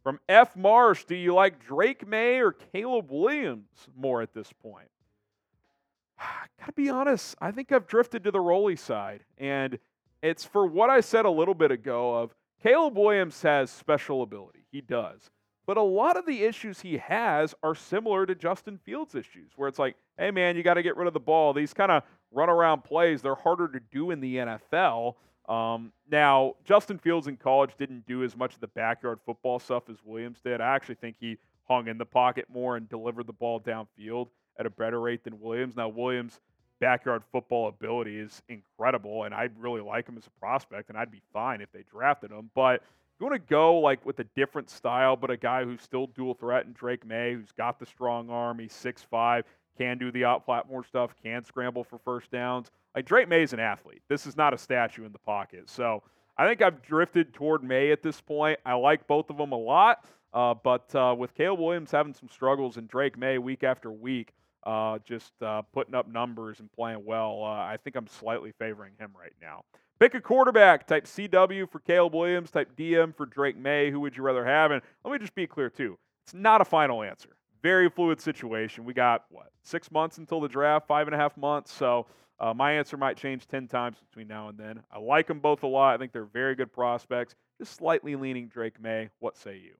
From 0.02 0.18
F. 0.28 0.56
Marsh, 0.56 1.04
do 1.04 1.14
you 1.14 1.34
like 1.34 1.64
Drake 1.64 2.06
Maye 2.06 2.40
or 2.40 2.52
Caleb 2.52 3.10
Williams 3.10 3.88
more 3.96 4.22
at 4.22 4.32
this 4.32 4.52
point? 4.62 4.88
Gotta 6.58 6.72
be 6.72 6.88
honest, 6.88 7.36
I 7.40 7.50
think 7.50 7.70
I've 7.72 7.86
drifted 7.86 8.24
to 8.24 8.30
the 8.30 8.40
Rolly 8.40 8.76
side, 8.76 9.24
and 9.38 9.78
it's 10.22 10.44
for 10.44 10.66
what 10.66 10.90
I 10.90 11.00
said 11.00 11.24
a 11.26 11.30
little 11.30 11.54
bit 11.54 11.70
ago 11.70 12.14
of 12.14 12.34
Caleb 12.62 12.96
Williams 12.96 13.40
has 13.42 13.70
special 13.70 14.22
ability. 14.22 14.66
He 14.70 14.80
does. 14.80 15.30
But 15.66 15.76
a 15.76 15.82
lot 15.82 16.16
of 16.16 16.26
the 16.26 16.42
issues 16.42 16.80
he 16.80 16.98
has 16.98 17.54
are 17.62 17.74
similar 17.74 18.26
to 18.26 18.34
Justin 18.34 18.78
Fields' 18.78 19.14
issues, 19.14 19.52
where 19.56 19.68
it's 19.68 19.78
like, 19.78 19.96
hey, 20.18 20.30
man, 20.30 20.56
you 20.56 20.62
got 20.62 20.74
to 20.74 20.82
get 20.82 20.96
rid 20.96 21.06
of 21.06 21.14
the 21.14 21.20
ball. 21.20 21.52
These 21.52 21.72
kind 21.74 21.92
of 21.92 22.02
run 22.32 22.50
around 22.50 22.82
plays, 22.82 23.22
they're 23.22 23.34
harder 23.34 23.68
to 23.68 23.80
do 23.92 24.10
in 24.10 24.20
the 24.20 24.36
NFL. 24.36 25.14
Um, 25.50 25.92
now, 26.08 26.54
Justin 26.64 26.98
Fields 26.98 27.26
in 27.26 27.36
college 27.36 27.72
didn't 27.76 28.06
do 28.06 28.22
as 28.22 28.36
much 28.36 28.54
of 28.54 28.60
the 28.60 28.68
backyard 28.68 29.18
football 29.26 29.58
stuff 29.58 29.90
as 29.90 29.96
Williams 30.04 30.38
did. 30.44 30.60
I 30.60 30.74
actually 30.76 30.94
think 30.94 31.16
he 31.18 31.38
hung 31.68 31.88
in 31.88 31.98
the 31.98 32.06
pocket 32.06 32.46
more 32.48 32.76
and 32.76 32.88
delivered 32.88 33.26
the 33.26 33.32
ball 33.32 33.60
downfield 33.60 34.28
at 34.58 34.66
a 34.66 34.70
better 34.70 35.00
rate 35.00 35.24
than 35.24 35.40
Williams. 35.40 35.76
Now, 35.76 35.88
Williams 35.88 36.38
backyard 36.80 37.22
football 37.32 37.68
ability 37.68 38.16
is 38.16 38.42
incredible, 38.48 39.24
and 39.24 39.34
I 39.34 39.48
really 39.58 39.80
like 39.80 40.08
him 40.08 40.16
as 40.16 40.26
a 40.26 40.40
prospect, 40.40 40.88
and 40.88 40.96
I'd 40.96 41.10
be 41.10 41.22
fine 41.32 41.60
if 41.60 41.72
they 41.72 41.84
drafted 41.90 42.30
him. 42.30 42.50
But 42.54 42.82
you 43.18 43.26
want 43.26 43.34
to 43.34 43.50
go 43.50 43.78
like 43.78 44.06
with 44.06 44.20
a 44.20 44.24
different 44.36 44.70
style, 44.70 45.16
but 45.16 45.30
a 45.30 45.36
guy 45.36 45.64
who's 45.64 45.82
still 45.82 46.06
dual 46.06 46.34
threat 46.34 46.64
and 46.64 46.74
Drake 46.74 47.04
Maye, 47.04 47.34
who's 47.34 47.52
got 47.52 47.78
the 47.78 47.86
strong 47.86 48.30
arm, 48.30 48.60
he's 48.60 48.72
six 48.72 49.02
five, 49.02 49.44
can 49.76 49.98
do 49.98 50.10
the 50.12 50.24
out 50.24 50.44
platform 50.44 50.84
stuff, 50.88 51.14
can 51.22 51.44
scramble 51.44 51.84
for 51.84 51.98
first 51.98 52.30
downs. 52.30 52.70
Like 52.94 53.06
Drake 53.06 53.28
Maye 53.28 53.42
is 53.42 53.52
an 53.52 53.60
athlete. 53.60 54.02
This 54.08 54.26
is 54.26 54.36
not 54.36 54.52
a 54.52 54.58
statue 54.58 55.04
in 55.04 55.12
the 55.12 55.18
pocket. 55.18 55.68
So 55.70 56.02
I 56.36 56.46
think 56.46 56.62
I've 56.62 56.82
drifted 56.82 57.32
toward 57.32 57.62
Maye 57.62 57.92
at 57.92 58.02
this 58.02 58.20
point. 58.20 58.58
I 58.64 58.74
like 58.74 59.06
both 59.06 59.30
of 59.30 59.36
them 59.36 59.52
a 59.52 59.58
lot. 59.58 60.04
Uh, 60.32 60.54
but 60.54 60.94
uh, 60.94 61.14
with 61.16 61.34
Caleb 61.34 61.60
Williams 61.60 61.90
having 61.90 62.14
some 62.14 62.28
struggles 62.28 62.76
and 62.76 62.88
Drake 62.88 63.18
Maye 63.18 63.38
week 63.38 63.64
after 63.64 63.90
week, 63.90 64.32
uh, 64.64 64.98
just 65.04 65.32
uh, 65.42 65.62
putting 65.72 65.94
up 65.94 66.08
numbers 66.08 66.60
and 66.60 66.70
playing 66.72 67.04
well. 67.04 67.42
Uh, 67.42 67.48
I 67.48 67.78
think 67.82 67.96
I'm 67.96 68.06
slightly 68.06 68.52
favoring 68.58 68.92
him 68.98 69.10
right 69.18 69.32
now. 69.40 69.64
Pick 69.98 70.14
a 70.14 70.20
quarterback, 70.20 70.86
type 70.86 71.04
CW 71.04 71.70
for 71.70 71.80
Caleb 71.80 72.14
Williams, 72.14 72.50
type 72.50 72.74
DM 72.76 73.14
for 73.14 73.26
Drake 73.26 73.58
Maye. 73.58 73.90
Who 73.90 74.00
would 74.00 74.16
you 74.16 74.22
rather 74.22 74.44
have? 74.44 74.70
And 74.70 74.82
let 75.04 75.12
me 75.12 75.18
just 75.18 75.34
be 75.34 75.46
clear, 75.46 75.68
too. 75.68 75.98
It's 76.24 76.32
not 76.32 76.60
a 76.60 76.64
final 76.64 77.02
answer. 77.02 77.30
Very 77.62 77.90
fluid 77.90 78.20
situation. 78.20 78.84
We 78.84 78.94
got, 78.94 79.24
what, 79.28 79.48
six 79.62 79.90
months 79.90 80.16
until 80.16 80.40
the 80.40 80.48
draft, 80.48 80.86
five 80.86 81.06
and 81.06 81.14
a 81.14 81.18
half 81.18 81.36
months. 81.36 81.70
So 81.72 82.06
uh, 82.40 82.54
my 82.54 82.72
answer 82.72 82.96
might 82.96 83.16
change 83.16 83.46
10 83.46 83.68
times 83.68 83.98
between 84.08 84.26
now 84.26 84.48
and 84.48 84.56
then. 84.56 84.82
I 84.90 84.98
like 84.98 85.26
them 85.26 85.40
both 85.40 85.62
a 85.62 85.66
lot. 85.66 85.94
I 85.94 85.98
think 85.98 86.12
they're 86.12 86.24
very 86.24 86.54
good 86.54 86.72
prospects. 86.72 87.34
Just 87.58 87.76
slightly 87.76 88.16
leaning 88.16 88.48
Drake 88.48 88.80
Maye. 88.80 89.10
What 89.18 89.36
say 89.36 89.56
you? 89.58 89.74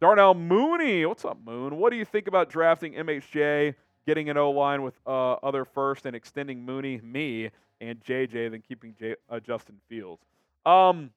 Darnell 0.00 0.34
Mooney, 0.34 1.06
what's 1.06 1.24
up, 1.24 1.38
Moon? 1.44 1.76
What 1.76 1.90
do 1.90 1.96
you 1.96 2.04
think 2.04 2.26
about 2.26 2.50
drafting 2.50 2.92
MHJ, 2.94 3.74
getting 4.06 4.28
an 4.28 4.36
O 4.36 4.50
line 4.50 4.82
with 4.82 4.94
uh, 5.06 5.34
other 5.34 5.64
first, 5.64 6.06
and 6.06 6.14
extending 6.14 6.62
Mooney, 6.64 7.00
me, 7.02 7.50
and 7.80 8.00
JJ, 8.00 8.50
then 8.50 8.62
keeping 8.66 8.94
J- 8.98 9.16
uh, 9.30 9.40
Justin 9.40 9.76
Fields? 9.88 10.22
Um, 10.66 11.10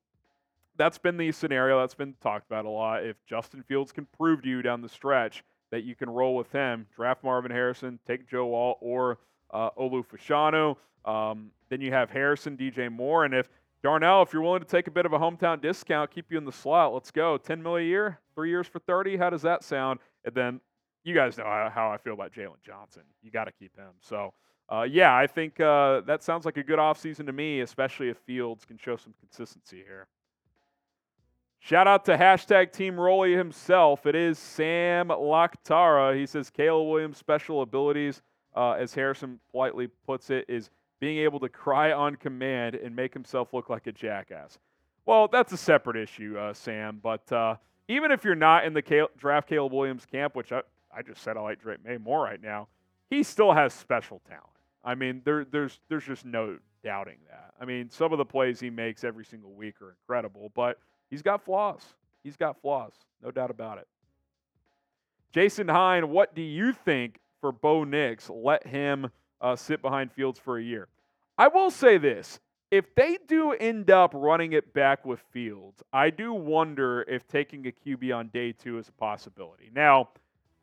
that's 0.78 0.98
been 0.98 1.18
the 1.18 1.32
scenario 1.32 1.80
that's 1.80 1.96
been 1.96 2.14
talked 2.22 2.46
about 2.46 2.66
a 2.66 2.70
lot. 2.70 3.04
If 3.04 3.18
Justin 3.26 3.64
Fields 3.64 3.92
can 3.92 4.06
prove 4.06 4.44
to 4.44 4.50
you 4.50 4.62
down 4.62 4.82
the 4.82 4.90
stretch 4.90 5.44
that 5.72 5.84
you 5.84 5.96
can 5.96 6.10
roll 6.10 6.36
with 6.36 6.52
him. 6.52 6.86
Draft 6.96 7.24
Marvin 7.24 7.52
Harrison, 7.52 8.00
take 8.08 8.30
Joe 8.30 8.54
Alt 8.54 8.78
or 8.82 9.18
uh, 9.52 9.70
Olu 9.72 10.06
Fashanu. 10.06 10.76
Um, 11.10 11.52
then 11.70 11.82
you 11.82 11.92
have 11.92 12.10
Harrison, 12.10 12.58
DJ 12.58 12.92
Moore, 12.92 13.26
and 13.26 13.34
if 13.34 13.50
Darnell, 13.84 14.24
if 14.24 14.34
you're 14.34 14.42
willing 14.42 14.62
to 14.62 14.68
take 14.68 14.88
a 14.88 14.92
bit 14.92 15.06
of 15.06 15.14
a 15.14 15.20
hometown 15.20 15.62
discount, 15.62 16.10
keep 16.10 16.32
you 16.32 16.38
in 16.38 16.46
the 16.46 16.52
slot. 16.52 16.94
Let's 16.94 17.12
go. 17.12 17.38
10 17.38 17.62
mil 17.62 17.76
a 17.76 17.82
year, 17.82 18.20
three 18.34 18.50
years 18.50 18.66
for 18.66 18.80
30. 18.80 19.18
How 19.18 19.30
does 19.30 19.44
that 19.44 19.64
sound? 19.64 20.00
And 20.24 20.34
then 20.34 20.60
you 21.04 21.14
guys 21.14 21.38
know 21.38 21.44
how 21.44 21.92
I 21.92 21.98
feel 21.98 22.14
about 22.14 22.34
Jaylon 22.34 22.62
Johnson. 22.66 23.04
You 23.22 23.30
got 23.30 23.46
to 23.46 23.52
keep 23.52 23.76
him. 23.78 23.92
So, 24.02 24.34
uh, 24.70 24.88
yeah, 24.90 25.16
I 25.16 25.28
think 25.28 25.60
uh, 25.60 26.02
that 26.02 26.24
sounds 26.24 26.46
like 26.46 26.58
a 26.58 26.64
good 26.64 26.80
offseason 26.80 27.28
to 27.28 27.32
me, 27.32 27.62
especially 27.62 28.10
if 28.10 28.18
Fields 28.18 28.66
can 28.66 28.78
show 28.78 28.98
some 28.98 29.14
consistency 29.20 29.84
here. 29.86 30.08
Shout 31.60 31.88
out 31.88 32.06
to 32.06 32.18
hashtag 32.18 32.72
Team 32.72 33.00
Rolly 33.00 33.36
himself. 33.36 34.06
It 34.06 34.16
is 34.16 34.40
Sam 34.40 35.10
Lakhtara. 35.10 36.16
He 36.16 36.26
says 36.26 36.50
Caleb 36.50 36.88
Williams' 36.88 37.18
special 37.18 37.62
abilities, 37.62 38.22
uh, 38.56 38.72
as 38.72 38.94
Harrison 38.94 39.40
politely 39.52 39.88
puts 40.06 40.30
it, 40.30 40.46
is 40.48 40.70
being 41.00 41.18
able 41.20 41.40
to 41.40 41.50
cry 41.50 41.92
on 41.92 42.16
command 42.16 42.76
and 42.76 42.96
make 42.96 43.14
himself 43.14 43.54
look 43.54 43.70
like 43.70 43.88
a 43.88 43.92
jackass. 43.92 44.58
Well, 45.06 45.28
that's 45.28 45.54
a 45.54 45.58
separate 45.58 45.98
issue, 45.98 46.38
uh, 46.38 46.54
Sam. 46.54 47.00
But 47.04 47.32
uh, 47.32 47.58
even 47.88 48.12
if 48.12 48.24
you're 48.24 48.34
not 48.36 48.66
in 48.66 48.74
the 48.74 48.82
Cal- 48.82 49.10
draft 49.18 49.50
Caleb 49.50 49.74
Williams 49.74 50.06
camp, 50.06 50.36
which 50.36 50.52
I, 50.52 50.62
I 50.96 51.02
just 51.02 51.22
said 51.22 51.38
I 51.38 51.42
like 51.42 51.62
Drake 51.62 51.84
Maye 51.84 51.98
more 51.98 52.24
right 52.24 52.42
now, 52.42 52.68
he 53.10 53.22
still 53.24 53.54
has 53.54 53.74
special 53.74 54.22
talent. 54.28 54.46
I 54.84 54.96
mean, 54.96 55.22
there, 55.26 55.46
there's 55.46 55.80
there's 55.90 56.06
just 56.06 56.26
no 56.26 56.58
doubting 56.84 57.18
that. 57.30 57.54
I 57.60 57.66
mean, 57.66 57.90
some 57.90 58.12
of 58.12 58.18
the 58.18 58.26
plays 58.26 58.60
he 58.60 58.70
makes 58.70 59.04
every 59.04 59.26
single 59.26 59.52
week 59.52 59.82
are 59.82 59.92
incredible, 59.92 60.52
but 60.56 60.80
he's 61.10 61.22
got 61.22 61.44
flaws. 61.44 61.82
He's 62.24 62.38
got 62.38 62.62
flaws, 62.62 62.94
no 63.24 63.32
doubt 63.32 63.52
about 63.52 63.78
it. 63.80 63.88
Jason 65.32 65.68
Hine, 65.68 66.10
what 66.10 66.34
do 66.34 66.42
you 66.42 66.72
think 66.72 67.20
for 67.42 67.52
Bo 67.52 67.84
Nix? 67.84 68.30
Let 68.30 68.68
him 68.68 69.10
uh, 69.42 69.56
sit 69.56 69.82
behind 69.82 70.12
Fields 70.12 70.40
for 70.40 70.58
a 70.58 70.64
year. 70.64 70.88
I 71.38 71.48
will 71.48 71.72
say 71.72 71.98
this. 71.98 72.40
If 72.72 72.94
they 72.96 73.18
do 73.28 73.52
end 73.52 73.92
up 73.92 74.12
running 74.14 74.54
it 74.54 74.74
back 74.74 75.06
with 75.06 75.20
Fields, 75.32 75.84
I 75.94 76.10
do 76.10 76.34
wonder 76.34 77.06
if 77.08 77.28
taking 77.28 77.68
a 77.68 77.72
QB 77.72 78.16
on 78.16 78.30
day 78.30 78.52
two 78.52 78.78
is 78.80 78.90
a 78.90 78.92
possibility. 78.94 79.70
Now, 79.74 80.10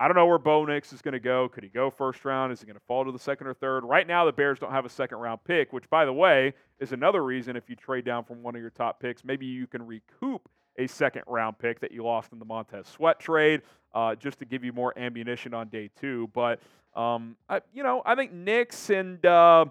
I 0.00 0.08
don't 0.08 0.16
know 0.16 0.26
where 0.26 0.38
Bo 0.38 0.64
Nix 0.64 0.92
is 0.92 1.00
going 1.00 1.12
to 1.12 1.20
go. 1.20 1.48
Could 1.48 1.62
he 1.62 1.70
go 1.70 1.88
first 1.88 2.24
round? 2.24 2.52
Is 2.52 2.60
he 2.60 2.66
going 2.66 2.78
to 2.78 2.84
fall 2.88 3.04
to 3.04 3.12
the 3.12 3.20
second 3.20 3.46
or 3.46 3.54
third? 3.54 3.84
Right 3.84 4.06
now, 4.06 4.24
the 4.24 4.32
Bears 4.32 4.58
don't 4.58 4.72
have 4.72 4.84
a 4.84 4.88
second 4.88 5.18
round 5.18 5.44
pick, 5.44 5.72
which, 5.72 5.88
by 5.88 6.04
the 6.04 6.12
way, 6.12 6.54
is 6.80 6.92
another 6.92 7.22
reason 7.22 7.54
if 7.54 7.70
you 7.70 7.76
trade 7.76 8.04
down 8.04 8.24
from 8.24 8.42
one 8.42 8.56
of 8.56 8.60
your 8.60 8.70
top 8.70 8.98
picks, 8.98 9.24
maybe 9.24 9.46
you 9.46 9.68
can 9.68 9.86
recoup 9.86 10.48
a 10.78 10.86
second 10.86 11.22
round 11.26 11.58
pick 11.58 11.80
that 11.80 11.92
you 11.92 12.04
lost 12.04 12.32
in 12.32 12.38
the 12.38 12.44
Montez 12.44 12.86
Sweat 12.86 13.20
trade 13.20 13.62
uh, 13.94 14.14
just 14.14 14.38
to 14.38 14.44
give 14.44 14.64
you 14.64 14.72
more 14.72 14.96
ammunition 14.98 15.54
on 15.54 15.68
day 15.68 15.90
two. 16.00 16.30
But, 16.32 16.60
um, 16.94 17.36
I, 17.48 17.60
you 17.72 17.82
know, 17.82 18.02
I 18.04 18.14
think 18.14 18.32
Nix 18.32 18.90
and. 18.90 19.24
Uh, 19.24 19.66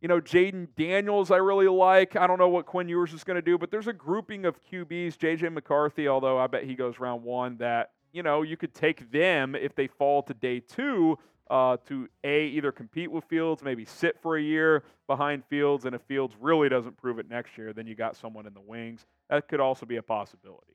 you 0.00 0.08
know, 0.08 0.20
Jayden 0.20 0.68
Daniels, 0.76 1.30
I 1.30 1.38
really 1.38 1.66
like. 1.66 2.14
I 2.14 2.26
don't 2.26 2.38
know 2.38 2.50
what 2.50 2.66
Quinn 2.66 2.90
Ewers 2.90 3.14
is 3.14 3.24
going 3.24 3.36
to 3.36 3.42
do, 3.42 3.56
but 3.56 3.70
there's 3.70 3.86
a 3.86 3.92
grouping 3.94 4.44
of 4.44 4.54
QBs. 4.70 5.16
JJ 5.16 5.50
McCarthy, 5.50 6.08
although 6.08 6.36
I 6.36 6.46
bet 6.46 6.64
he 6.64 6.74
goes 6.74 6.98
round 6.98 7.22
one, 7.22 7.56
that 7.56 7.92
you 8.12 8.22
know, 8.22 8.42
you 8.42 8.56
could 8.56 8.72
take 8.72 9.10
them 9.10 9.54
if 9.54 9.74
they 9.74 9.86
fall 9.86 10.22
to 10.22 10.34
day 10.34 10.60
two 10.60 11.18
uh, 11.50 11.76
to 11.88 12.08
A, 12.24 12.46
either 12.46 12.72
compete 12.72 13.10
with 13.10 13.24
Fields, 13.24 13.62
maybe 13.62 13.84
sit 13.84 14.18
for 14.20 14.36
a 14.36 14.42
year 14.42 14.82
behind 15.06 15.44
Fields, 15.44 15.84
and 15.84 15.94
if 15.94 16.02
Fields 16.02 16.34
really 16.40 16.68
doesn't 16.68 16.96
prove 16.96 17.18
it 17.18 17.28
next 17.28 17.58
year, 17.58 17.72
then 17.72 17.86
you 17.86 17.94
got 17.94 18.16
someone 18.16 18.46
in 18.46 18.54
the 18.54 18.60
wings. 18.60 19.06
That 19.28 19.48
could 19.48 19.60
also 19.60 19.86
be 19.86 19.96
a 19.96 20.02
possibility. 20.02 20.74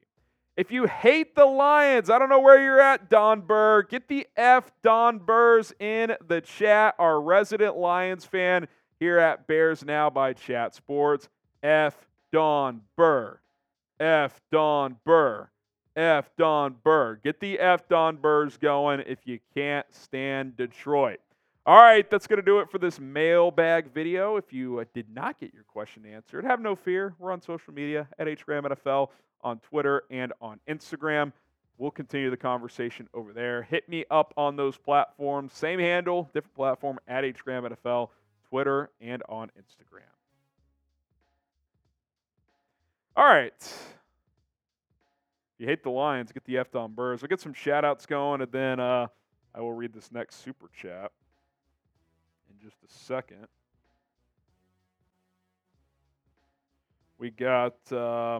If 0.55 0.71
you 0.71 0.87
hate 0.87 1.35
the 1.35 1.45
Lions, 1.45 2.09
I 2.09 2.19
don't 2.19 2.27
know 2.27 2.41
where 2.41 2.61
you're 2.61 2.81
at, 2.81 3.09
Don 3.09 3.41
Burr. 3.41 3.83
Get 3.83 4.09
the 4.09 4.27
F 4.35 4.71
Don 4.83 5.19
Burrs 5.19 5.73
in 5.79 6.15
the 6.27 6.41
chat, 6.41 6.95
our 6.99 7.21
resident 7.21 7.77
Lions 7.77 8.25
fan 8.25 8.67
here 8.99 9.17
at 9.19 9.47
Bears 9.47 9.85
Now 9.85 10.09
by 10.09 10.33
Chat 10.33 10.75
Sports. 10.75 11.29
F 11.63 11.95
Don 12.33 12.81
Burr. 12.97 13.39
F 13.99 14.41
Don 14.51 14.97
Burr. 15.05 15.49
F 15.95 16.29
Don 16.37 16.75
Burr. 16.83 17.19
Get 17.23 17.39
the 17.39 17.59
F 17.59 17.87
Don 17.87 18.17
Burrs 18.17 18.57
going 18.57 19.01
if 19.01 19.19
you 19.25 19.39
can't 19.55 19.85
stand 19.93 20.55
Detroit. 20.57 21.19
All 21.65 21.77
right, 21.77 22.09
that's 22.09 22.25
going 22.25 22.37
to 22.37 22.45
do 22.45 22.59
it 22.59 22.71
for 22.71 22.79
this 22.79 22.99
mailbag 22.99 23.93
video. 23.93 24.37
If 24.37 24.51
you 24.51 24.79
uh, 24.79 24.85
did 24.93 25.07
not 25.13 25.39
get 25.39 25.53
your 25.53 25.63
question 25.63 26.05
answered, 26.05 26.45
have 26.45 26.61
no 26.61 26.75
fear. 26.75 27.13
We're 27.19 27.31
on 27.31 27.41
social 27.41 27.73
media 27.73 28.07
at 28.17 28.27
NFL 28.27 29.09
on 29.41 29.59
Twitter 29.59 30.03
and 30.09 30.33
on 30.41 30.59
Instagram. 30.67 31.31
We'll 31.77 31.91
continue 31.91 32.29
the 32.29 32.37
conversation 32.37 33.07
over 33.13 33.33
there. 33.33 33.63
Hit 33.63 33.87
me 33.87 34.05
up 34.09 34.33
on 34.35 34.55
those 34.55 34.77
platforms. 34.77 35.53
Same 35.53 35.79
handle, 35.79 36.29
different 36.33 36.55
platform 36.55 36.99
at 37.07 37.23
NFL, 37.23 38.09
Twitter, 38.49 38.89
and 38.99 39.21
on 39.29 39.49
Instagram. 39.49 40.01
All 43.15 43.25
right 43.25 43.53
you 45.59 45.67
hate 45.67 45.83
the 45.83 45.89
Lions, 45.89 46.31
get 46.31 46.45
the 46.45 46.57
F 46.57 46.71
Don 46.71 46.93
Burrs. 46.93 47.21
We'll 47.21 47.27
get 47.27 47.41
some 47.41 47.53
shout 47.53 47.83
outs 47.83 48.05
going, 48.05 48.41
and 48.41 48.51
then 48.51 48.79
uh, 48.79 49.07
I 49.53 49.59
will 49.59 49.73
read 49.73 49.93
this 49.93 50.09
next 50.09 50.41
super 50.41 50.69
chat 50.73 51.11
in 52.49 52.65
just 52.65 52.77
a 52.81 52.87
second. 52.87 53.45
We 57.17 57.29
got 57.29 57.75
uh, 57.91 58.39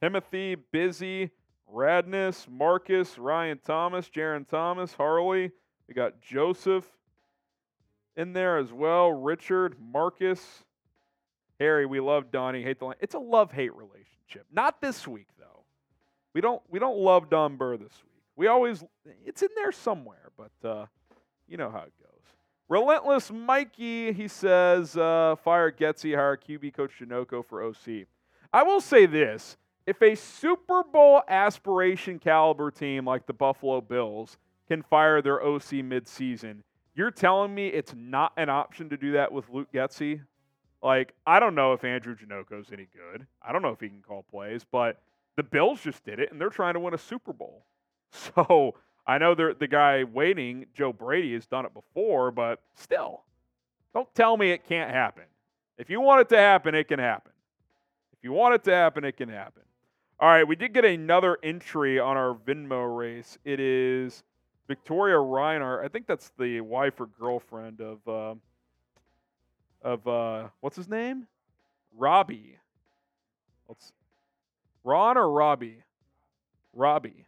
Timothy, 0.00 0.54
Busy, 0.70 1.30
Radness, 1.70 2.48
Marcus, 2.48 3.18
Ryan 3.18 3.58
Thomas, 3.66 4.08
Jaron 4.08 4.48
Thomas, 4.48 4.94
Harley. 4.94 5.50
We 5.88 5.94
got 5.94 6.20
Joseph 6.20 6.86
in 8.16 8.32
there 8.32 8.56
as 8.56 8.72
well. 8.72 9.10
Richard, 9.10 9.74
Marcus, 9.80 10.62
Harry. 11.58 11.86
We 11.86 11.98
love 11.98 12.30
Donnie. 12.30 12.62
Hate 12.62 12.78
the 12.78 12.84
line. 12.84 12.96
It's 13.00 13.14
a 13.14 13.18
love 13.18 13.50
hate 13.50 13.74
relationship 13.74 14.11
championship. 14.32 14.46
Not 14.52 14.80
this 14.80 15.06
week 15.06 15.28
though. 15.38 15.64
We 16.34 16.40
don't 16.40 16.62
we 16.68 16.78
don't 16.78 16.98
love 16.98 17.30
Don 17.30 17.56
Burr 17.56 17.76
this 17.76 17.92
week. 18.04 18.22
We 18.36 18.46
always 18.46 18.84
it's 19.24 19.42
in 19.42 19.48
there 19.54 19.72
somewhere, 19.72 20.30
but 20.36 20.68
uh, 20.68 20.86
you 21.48 21.56
know 21.56 21.70
how 21.70 21.80
it 21.80 21.92
goes. 22.00 22.08
Relentless 22.68 23.30
Mikey, 23.30 24.12
he 24.12 24.28
says, 24.28 24.96
uh, 24.96 25.36
fire 25.44 25.70
Getsy, 25.70 26.14
hire 26.14 26.38
QB 26.38 26.72
coach 26.74 26.92
Janocko 27.00 27.44
for 27.44 27.62
OC. 27.62 28.06
I 28.52 28.62
will 28.62 28.80
say 28.80 29.06
this: 29.06 29.56
if 29.86 30.00
a 30.00 30.14
Super 30.14 30.82
Bowl 30.82 31.22
aspiration 31.28 32.18
caliber 32.18 32.70
team 32.70 33.04
like 33.04 33.26
the 33.26 33.34
Buffalo 33.34 33.80
Bills 33.80 34.38
can 34.68 34.82
fire 34.82 35.20
their 35.20 35.42
OC 35.42 35.82
midseason, 35.84 36.62
you're 36.94 37.10
telling 37.10 37.54
me 37.54 37.68
it's 37.68 37.94
not 37.94 38.32
an 38.36 38.48
option 38.48 38.88
to 38.90 38.96
do 38.96 39.12
that 39.12 39.32
with 39.32 39.48
Luke 39.50 39.68
Getsy? 39.72 40.22
Like, 40.82 41.14
I 41.26 41.38
don't 41.38 41.54
know 41.54 41.72
if 41.72 41.84
Andrew 41.84 42.16
Janocko's 42.16 42.72
any 42.72 42.88
good. 42.92 43.26
I 43.40 43.52
don't 43.52 43.62
know 43.62 43.70
if 43.70 43.80
he 43.80 43.88
can 43.88 44.02
call 44.02 44.24
plays, 44.30 44.64
but 44.70 45.00
the 45.36 45.42
Bills 45.42 45.80
just 45.80 46.04
did 46.04 46.18
it, 46.18 46.32
and 46.32 46.40
they're 46.40 46.50
trying 46.50 46.74
to 46.74 46.80
win 46.80 46.94
a 46.94 46.98
Super 46.98 47.32
Bowl. 47.32 47.64
So 48.14 48.74
I 49.06 49.16
know 49.16 49.34
the 49.34 49.66
guy 49.66 50.04
waiting, 50.04 50.66
Joe 50.74 50.92
Brady, 50.92 51.32
has 51.32 51.46
done 51.46 51.64
it 51.64 51.72
before, 51.72 52.30
but 52.30 52.60
still, 52.74 53.22
don't 53.94 54.14
tell 54.14 54.36
me 54.36 54.50
it 54.50 54.68
can't 54.68 54.90
happen. 54.90 55.24
If 55.78 55.88
you 55.88 56.02
want 56.02 56.20
it 56.20 56.28
to 56.28 56.36
happen, 56.36 56.74
it 56.74 56.88
can 56.88 56.98
happen. 56.98 57.32
If 58.12 58.18
you 58.22 58.32
want 58.32 58.54
it 58.54 58.64
to 58.64 58.74
happen, 58.74 59.02
it 59.04 59.16
can 59.16 59.30
happen. 59.30 59.62
All 60.20 60.28
right, 60.28 60.46
we 60.46 60.56
did 60.56 60.74
get 60.74 60.84
another 60.84 61.38
entry 61.42 61.98
on 61.98 62.18
our 62.18 62.34
Venmo 62.34 62.94
race. 62.94 63.38
It 63.46 63.60
is 63.60 64.22
Victoria 64.68 65.18
Reinhardt. 65.18 65.84
I 65.84 65.88
think 65.88 66.06
that's 66.06 66.30
the 66.38 66.60
wife 66.60 67.00
or 67.00 67.06
girlfriend 67.06 67.80
of. 67.80 68.06
Uh, 68.06 68.34
of 69.82 70.06
uh, 70.06 70.48
what's 70.60 70.76
his 70.76 70.88
name? 70.88 71.26
Robbie. 71.96 72.58
Let's 73.68 73.92
Ron 74.84 75.16
or 75.16 75.30
Robbie? 75.30 75.78
Robbie. 76.72 77.26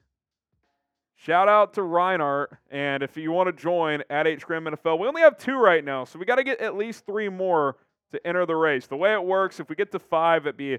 Shout 1.17 1.49
out 1.49 1.75
to 1.75 1.83
Reinhardt. 1.83 2.57
And 2.71 3.03
if 3.03 3.17
you 3.17 3.33
want 3.33 3.47
to 3.47 3.53
join 3.53 4.03
at 4.11 4.27
H 4.27 4.45
Graham 4.45 4.65
NFL, 4.65 4.99
we 4.99 5.07
only 5.07 5.23
have 5.23 5.39
two 5.39 5.57
right 5.57 5.85
now, 5.85 6.05
so 6.05 6.19
we 6.19 6.27
got 6.27 6.37
to 6.37 6.45
get 6.45 6.61
at 6.61 6.77
least 6.77 7.07
three 7.07 7.29
more 7.29 7.77
to 8.13 8.27
enter 8.27 8.45
the 8.47 8.57
race. 8.57 8.87
The 8.87 8.97
way 8.97 9.13
it 9.13 9.25
works, 9.25 9.61
if 9.61 9.69
we 9.69 9.77
get 9.77 9.91
to 9.93 9.99
five, 9.99 10.47
it'd 10.47 10.57
be 10.57 10.79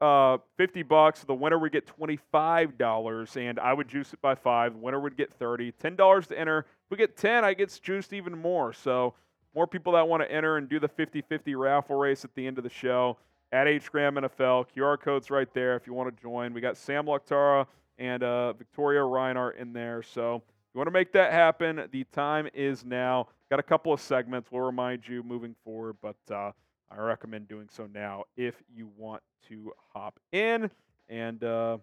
uh, 0.00 0.38
50 0.56 0.82
bucks. 0.82 1.24
The 1.24 1.34
winner 1.34 1.58
would 1.58 1.72
get 1.72 1.86
$25, 1.86 3.36
and 3.36 3.58
I 3.60 3.72
would 3.72 3.88
juice 3.88 4.12
it 4.12 4.20
by 4.20 4.34
five. 4.34 4.72
The 4.72 4.78
winner 4.78 4.98
would 4.98 5.16
get 5.16 5.32
30. 5.34 5.72
$10 5.72 6.26
to 6.28 6.38
enter. 6.38 6.60
If 6.60 6.90
we 6.90 6.96
get 6.96 7.16
10, 7.16 7.44
I 7.44 7.54
get 7.54 7.78
juiced 7.82 8.12
even 8.12 8.36
more. 8.36 8.72
So 8.72 9.14
more 9.54 9.66
people 9.66 9.92
that 9.92 10.06
want 10.06 10.22
to 10.22 10.30
enter 10.30 10.56
and 10.56 10.68
do 10.68 10.80
the 10.80 10.88
50 10.88 11.22
50 11.22 11.54
raffle 11.54 11.96
race 11.96 12.24
at 12.24 12.34
the 12.34 12.46
end 12.46 12.58
of 12.58 12.64
the 12.64 12.70
show 12.70 13.18
at 13.52 13.68
H 13.68 13.90
Graham 13.92 14.14
NFL. 14.14 14.66
QR 14.74 14.98
code's 15.00 15.30
right 15.30 15.52
there 15.54 15.76
if 15.76 15.86
you 15.86 15.92
want 15.92 16.14
to 16.14 16.22
join. 16.22 16.54
We 16.54 16.60
got 16.60 16.76
Sam 16.76 17.06
Lakhtara 17.06 17.66
and 17.98 18.22
uh, 18.22 18.54
Victoria 18.54 19.02
Reinhardt 19.02 19.58
in 19.58 19.72
there. 19.72 20.02
So 20.02 20.36
if 20.36 20.74
you 20.74 20.78
want 20.78 20.88
to 20.88 20.92
make 20.92 21.12
that 21.12 21.32
happen, 21.32 21.88
the 21.92 22.04
time 22.12 22.48
is 22.54 22.84
now. 22.84 23.28
Got 23.50 23.60
a 23.60 23.64
couple 23.64 23.92
of 23.92 24.00
segments. 24.00 24.50
We'll 24.50 24.62
remind 24.62 25.06
you 25.06 25.22
moving 25.22 25.54
forward, 25.64 25.96
but 26.00 26.16
uh, 26.30 26.52
I 26.90 26.98
recommend 26.98 27.48
doing 27.48 27.68
so 27.70 27.86
now 27.92 28.24
if 28.36 28.54
you 28.74 28.88
want 28.96 29.22
to 29.48 29.72
hop 29.92 30.18
in. 30.32 30.70
And 31.10 31.44
uh, 31.44 31.76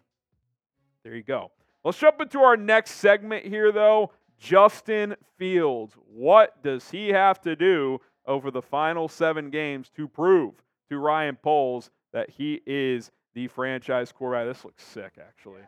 there 1.03 1.15
you 1.15 1.23
go. 1.23 1.51
Let's 1.83 1.99
jump 1.99 2.19
into 2.19 2.39
our 2.39 2.57
next 2.57 2.91
segment 2.93 3.45
here, 3.45 3.71
though. 3.71 4.11
Justin 4.39 5.15
Fields. 5.37 5.95
What 6.11 6.63
does 6.63 6.89
he 6.89 7.09
have 7.09 7.41
to 7.41 7.55
do 7.55 7.99
over 8.25 8.51
the 8.51 8.61
final 8.61 9.07
seven 9.07 9.49
games 9.49 9.89
to 9.95 10.07
prove 10.07 10.53
to 10.89 10.97
Ryan 10.97 11.35
Poles 11.35 11.89
that 12.13 12.29
he 12.29 12.61
is 12.65 13.11
the 13.33 13.47
franchise 13.47 14.11
quarterback? 14.11 14.47
This 14.55 14.65
looks 14.65 14.83
sick, 14.83 15.13
actually. 15.19 15.61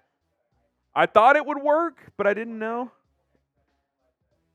I 0.96 1.06
thought 1.06 1.36
it 1.36 1.46
would 1.46 1.62
work, 1.62 2.00
but 2.18 2.28
I 2.28 2.34
didn't 2.34 2.58
know. 2.58 2.92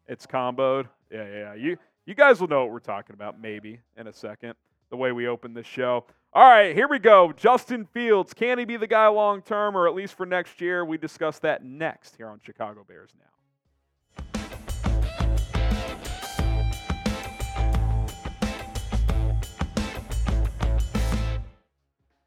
It's 0.08 0.26
comboed. 0.26 0.88
Yeah, 1.10 1.26
yeah, 1.26 1.38
yeah. 1.38 1.54
You, 1.54 1.78
you 2.04 2.14
guys 2.14 2.40
will 2.40 2.48
know 2.48 2.62
what 2.62 2.72
we're 2.72 2.78
talking 2.78 3.14
about 3.14 3.40
maybe 3.40 3.80
in 3.96 4.06
a 4.06 4.12
second, 4.12 4.54
the 4.90 4.96
way 4.96 5.12
we 5.12 5.26
open 5.26 5.54
this 5.54 5.66
show. 5.66 6.04
All 6.32 6.48
right, 6.48 6.74
here 6.74 6.88
we 6.88 6.98
go. 6.98 7.32
Justin 7.32 7.86
Fields. 7.86 8.34
Can 8.34 8.58
he 8.58 8.64
be 8.64 8.76
the 8.76 8.86
guy 8.86 9.06
long 9.08 9.40
term 9.40 9.76
or 9.76 9.88
at 9.88 9.94
least 9.94 10.14
for 10.14 10.26
next 10.26 10.60
year? 10.60 10.84
We 10.84 10.98
discuss 10.98 11.38
that 11.40 11.64
next 11.64 12.16
here 12.16 12.28
on 12.28 12.40
Chicago 12.44 12.84
Bears 12.86 13.10
Now. 13.18 13.35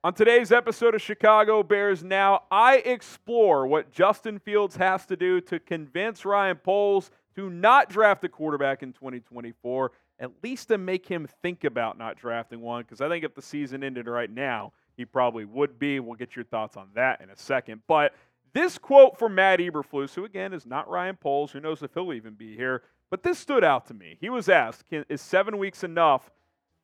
On 0.02 0.14
today's 0.14 0.54
episode 0.54 0.96
of 0.96 1.02
Chicago 1.02 1.62
Bears 1.62 2.06
Now, 2.06 2.44
I 2.50 2.78
explore 2.78 3.68
what 3.68 3.92
Justin 3.92 4.40
Fields 4.40 4.78
has 4.78 5.06
to 5.08 5.18
do 5.18 5.42
to 5.42 5.60
convince 5.60 6.24
Ryan 6.24 6.56
Poles 6.56 7.12
to 7.36 7.50
not 7.50 7.90
draft 7.90 8.24
a 8.24 8.30
quarterback 8.30 8.82
in 8.82 8.94
2024, 8.94 9.92
at 10.22 10.32
least 10.42 10.70
to 10.70 10.78
make 10.78 11.06
him 11.06 11.28
think 11.42 11.66
about 11.66 11.98
not 11.98 12.16
drafting 12.16 12.62
one, 12.62 12.84
because 12.84 13.02
I 13.02 13.10
think 13.10 13.26
if 13.26 13.36
the 13.36 13.42
season 13.42 13.84
ended 13.84 14.08
right 14.08 14.32
now, 14.32 14.72
he 14.96 15.04
probably 15.04 15.44
would 15.44 15.78
be. 15.78 16.00
We'll 16.00 16.16
get 16.16 16.34
your 16.34 16.46
thoughts 16.46 16.78
on 16.78 16.88
that 16.96 17.20
in 17.20 17.30
a 17.30 17.36
second. 17.36 17.82
But 17.86 18.16
this 18.54 18.78
quote 18.78 19.20
from 19.20 19.36
Matt 19.36 19.60
Eberflus, 19.60 20.16
who 20.16 20.24
again 20.24 20.54
is 20.54 20.66
not 20.66 20.90
Ryan 20.90 21.18
Poles, 21.18 21.52
who 21.52 21.60
knows 21.60 21.84
if 21.84 21.94
he'll 21.94 22.14
even 22.14 22.36
be 22.36 22.56
here, 22.56 22.84
but 23.10 23.22
this 23.24 23.38
stood 23.38 23.66
out 23.66 23.86
to 23.88 23.94
me. 23.94 24.16
He 24.22 24.30
was 24.30 24.48
asked, 24.48 24.86
Is 25.10 25.20
seven 25.20 25.58
weeks 25.58 25.84
enough 25.84 26.32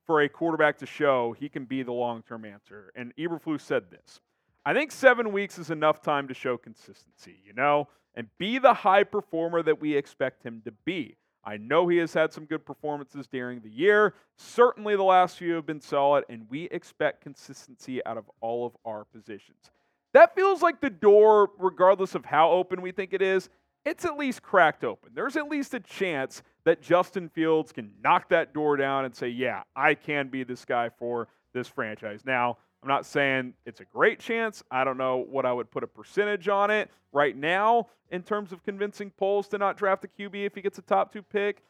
for 0.06 0.22
a 0.22 0.28
quarterback 0.28 0.78
to 0.78 0.86
show 0.86 1.34
he 1.38 1.48
can 1.48 1.64
be 1.64 1.82
the 1.82 1.92
long 1.92 2.22
term 2.22 2.44
answer. 2.44 2.92
And 2.94 3.14
Eberflus 3.16 3.60
said 3.60 3.90
this 3.90 4.20
I 4.64 4.74
think 4.74 4.92
seven 4.92 5.32
weeks 5.32 5.58
is 5.58 5.70
enough 5.70 6.02
time 6.02 6.28
to 6.28 6.34
show 6.34 6.56
consistency, 6.56 7.36
you 7.44 7.52
know, 7.52 7.88
and 8.14 8.28
be 8.38 8.58
the 8.58 8.74
high 8.74 9.04
performer 9.04 9.62
that 9.62 9.80
we 9.80 9.96
expect 9.96 10.42
him 10.42 10.62
to 10.64 10.72
be. 10.84 11.16
I 11.44 11.58
know 11.58 11.86
he 11.86 11.98
has 11.98 12.12
had 12.12 12.32
some 12.32 12.44
good 12.44 12.66
performances 12.66 13.28
during 13.28 13.60
the 13.60 13.70
year. 13.70 14.14
Certainly, 14.36 14.96
the 14.96 15.04
last 15.04 15.38
few 15.38 15.54
have 15.54 15.66
been 15.66 15.80
solid, 15.80 16.24
and 16.28 16.46
we 16.50 16.64
expect 16.64 17.20
consistency 17.20 18.04
out 18.04 18.16
of 18.16 18.24
all 18.40 18.66
of 18.66 18.76
our 18.84 19.04
positions. 19.04 19.70
That 20.12 20.34
feels 20.34 20.60
like 20.60 20.80
the 20.80 20.90
door, 20.90 21.50
regardless 21.58 22.16
of 22.16 22.24
how 22.24 22.50
open 22.50 22.82
we 22.82 22.90
think 22.90 23.12
it 23.12 23.22
is, 23.22 23.48
it's 23.84 24.04
at 24.04 24.18
least 24.18 24.42
cracked 24.42 24.82
open. 24.82 25.12
There's 25.14 25.36
at 25.36 25.48
least 25.48 25.72
a 25.74 25.80
chance 25.80 26.42
that 26.66 26.82
Justin 26.82 27.28
Fields 27.28 27.70
can 27.70 27.92
knock 28.02 28.28
that 28.28 28.52
door 28.52 28.76
down 28.76 29.04
and 29.04 29.14
say, 29.14 29.28
yeah, 29.28 29.62
I 29.76 29.94
can 29.94 30.26
be 30.26 30.42
this 30.42 30.64
guy 30.64 30.90
for 30.98 31.28
this 31.52 31.68
franchise. 31.68 32.22
Now, 32.26 32.58
I'm 32.82 32.88
not 32.88 33.06
saying 33.06 33.54
it's 33.64 33.80
a 33.80 33.84
great 33.84 34.18
chance. 34.18 34.64
I 34.68 34.82
don't 34.82 34.98
know 34.98 35.18
what 35.18 35.46
I 35.46 35.52
would 35.52 35.70
put 35.70 35.84
a 35.84 35.86
percentage 35.86 36.48
on 36.48 36.72
it 36.72 36.90
right 37.12 37.36
now 37.36 37.86
in 38.10 38.24
terms 38.24 38.50
of 38.50 38.64
convincing 38.64 39.12
Poles 39.12 39.46
to 39.48 39.58
not 39.58 39.76
draft 39.76 40.04
a 40.04 40.08
QB 40.08 40.44
if 40.44 40.56
he 40.56 40.60
gets 40.60 40.76
a 40.78 40.82
top 40.82 41.12
two 41.12 41.22
pick. 41.22 41.62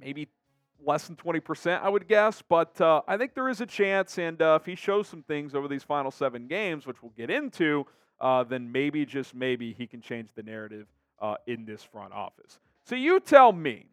Maybe 0.00 0.28
less 0.86 1.08
than 1.08 1.16
20%, 1.16 1.82
I 1.82 1.88
would 1.88 2.06
guess. 2.06 2.40
But 2.40 2.80
uh, 2.80 3.02
I 3.08 3.16
think 3.16 3.34
there 3.34 3.48
is 3.48 3.60
a 3.60 3.66
chance. 3.66 4.16
And 4.16 4.40
uh, 4.40 4.60
if 4.60 4.64
he 4.64 4.76
shows 4.76 5.08
some 5.08 5.24
things 5.24 5.56
over 5.56 5.66
these 5.66 5.82
final 5.82 6.12
seven 6.12 6.46
games, 6.46 6.86
which 6.86 7.02
we'll 7.02 7.12
get 7.16 7.30
into, 7.30 7.84
uh, 8.20 8.44
then 8.44 8.70
maybe, 8.70 9.04
just 9.04 9.34
maybe, 9.34 9.74
he 9.76 9.88
can 9.88 10.00
change 10.00 10.28
the 10.36 10.44
narrative 10.44 10.86
uh, 11.20 11.34
in 11.48 11.64
this 11.64 11.82
front 11.82 12.12
office. 12.12 12.60
So 12.84 12.94
you 12.94 13.18
tell 13.18 13.50
me 13.50 13.86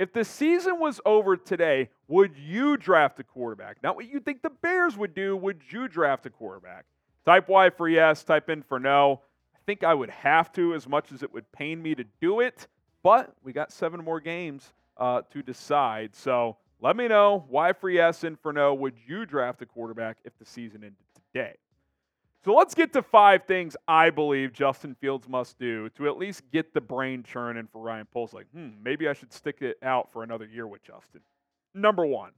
if 0.00 0.14
the 0.14 0.24
season 0.24 0.80
was 0.80 0.98
over 1.04 1.36
today, 1.36 1.90
would 2.08 2.34
you 2.34 2.78
draft 2.78 3.20
a 3.20 3.22
quarterback? 3.22 3.82
Not 3.82 3.96
what 3.96 4.08
you 4.08 4.18
think 4.18 4.40
the 4.40 4.48
Bears 4.48 4.96
would 4.96 5.14
do. 5.14 5.36
Would 5.36 5.60
you 5.68 5.88
draft 5.88 6.24
a 6.24 6.30
quarterback? 6.30 6.86
Type 7.26 7.50
Y 7.50 7.68
for 7.68 7.86
yes, 7.86 8.24
type 8.24 8.48
in 8.48 8.62
for 8.62 8.80
no. 8.80 9.20
I 9.54 9.58
think 9.66 9.84
I 9.84 9.92
would 9.92 10.08
have 10.08 10.50
to 10.52 10.72
as 10.72 10.88
much 10.88 11.12
as 11.12 11.22
it 11.22 11.30
would 11.34 11.52
pain 11.52 11.82
me 11.82 11.94
to 11.94 12.04
do 12.18 12.40
it, 12.40 12.66
but 13.02 13.34
we 13.44 13.52
got 13.52 13.72
seven 13.72 14.02
more 14.02 14.20
games 14.20 14.72
uh, 14.96 15.20
to 15.32 15.42
decide. 15.42 16.16
So 16.16 16.56
let 16.80 16.96
me 16.96 17.06
know. 17.06 17.44
Y 17.50 17.74
for 17.74 17.90
yes 17.90 18.24
and 18.24 18.40
for 18.40 18.54
no. 18.54 18.72
Would 18.72 18.94
you 19.06 19.26
draft 19.26 19.60
a 19.60 19.66
quarterback 19.66 20.16
if 20.24 20.32
the 20.38 20.46
season 20.46 20.82
ended 20.82 20.96
today? 21.34 21.56
So 22.42 22.54
let's 22.54 22.74
get 22.74 22.94
to 22.94 23.02
five 23.02 23.44
things 23.44 23.76
I 23.86 24.08
believe 24.08 24.54
Justin 24.54 24.94
Fields 24.94 25.28
must 25.28 25.58
do 25.58 25.90
to 25.90 26.08
at 26.08 26.16
least 26.16 26.42
get 26.50 26.72
the 26.72 26.80
brain 26.80 27.22
churning 27.22 27.68
for 27.70 27.82
Ryan 27.82 28.06
Poles. 28.10 28.32
Like, 28.32 28.46
hmm, 28.50 28.70
maybe 28.82 29.08
I 29.08 29.12
should 29.12 29.32
stick 29.32 29.58
it 29.60 29.76
out 29.82 30.10
for 30.10 30.22
another 30.22 30.46
year 30.46 30.66
with 30.66 30.82
Justin. 30.82 31.20
Number 31.74 32.06
one, 32.06 32.30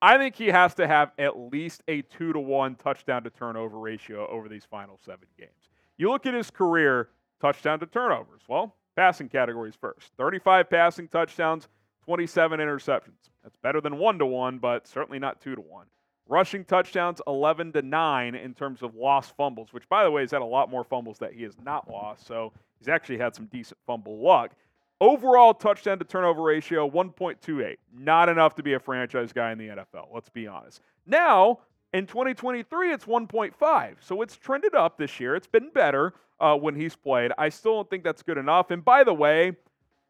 I 0.00 0.16
think 0.16 0.34
he 0.34 0.46
has 0.46 0.74
to 0.76 0.86
have 0.86 1.12
at 1.18 1.38
least 1.38 1.82
a 1.88 2.02
two 2.02 2.32
to 2.32 2.40
one 2.40 2.74
touchdown 2.76 3.22
to 3.24 3.30
turnover 3.30 3.78
ratio 3.78 4.26
over 4.28 4.48
these 4.48 4.64
final 4.64 4.98
seven 5.04 5.28
games. 5.38 5.50
You 5.98 6.10
look 6.10 6.24
at 6.24 6.34
his 6.34 6.50
career, 6.50 7.10
touchdown 7.40 7.80
to 7.80 7.86
turnovers. 7.86 8.42
Well, 8.48 8.74
passing 8.96 9.28
categories 9.28 9.74
first 9.78 10.12
35 10.16 10.70
passing 10.70 11.08
touchdowns, 11.08 11.68
27 12.04 12.60
interceptions. 12.60 13.30
That's 13.42 13.56
better 13.62 13.82
than 13.82 13.98
one 13.98 14.18
to 14.18 14.26
one, 14.26 14.58
but 14.58 14.86
certainly 14.86 15.18
not 15.18 15.40
two 15.42 15.54
to 15.54 15.60
one. 15.60 15.86
Rushing 16.26 16.64
touchdowns 16.64 17.20
11 17.26 17.72
to 17.72 17.82
9 17.82 18.34
in 18.34 18.54
terms 18.54 18.82
of 18.82 18.94
lost 18.94 19.36
fumbles, 19.36 19.72
which 19.72 19.88
by 19.88 20.04
the 20.04 20.10
way, 20.10 20.22
he's 20.22 20.30
had 20.30 20.40
a 20.42 20.46
lot 20.46 20.70
more 20.70 20.82
fumbles 20.82 21.18
that 21.18 21.34
he 21.34 21.42
has 21.42 21.56
not 21.62 21.90
lost, 21.90 22.26
so 22.26 22.52
he's 22.78 22.88
actually 22.88 23.18
had 23.18 23.34
some 23.34 23.46
decent 23.46 23.78
fumble 23.86 24.18
luck. 24.18 24.52
Overall 25.00 25.52
touchdown 25.52 25.98
to 25.98 26.04
turnover 26.04 26.42
ratio 26.42 26.88
1.28. 26.88 27.76
Not 27.98 28.28
enough 28.30 28.54
to 28.54 28.62
be 28.62 28.72
a 28.72 28.80
franchise 28.80 29.32
guy 29.32 29.52
in 29.52 29.58
the 29.58 29.68
NFL, 29.68 30.08
let's 30.14 30.30
be 30.30 30.46
honest. 30.46 30.80
Now, 31.04 31.58
in 31.92 32.06
2023, 32.06 32.92
it's 32.92 33.04
1.5. 33.04 33.96
So 34.00 34.22
it's 34.22 34.36
trended 34.36 34.74
up 34.74 34.96
this 34.96 35.20
year. 35.20 35.36
It's 35.36 35.46
been 35.46 35.68
better 35.70 36.14
uh, 36.40 36.56
when 36.56 36.74
he's 36.74 36.96
played. 36.96 37.32
I 37.36 37.50
still 37.50 37.74
don't 37.74 37.90
think 37.90 38.02
that's 38.02 38.22
good 38.22 38.38
enough. 38.38 38.70
And 38.70 38.84
by 38.84 39.04
the 39.04 39.14
way, 39.14 39.52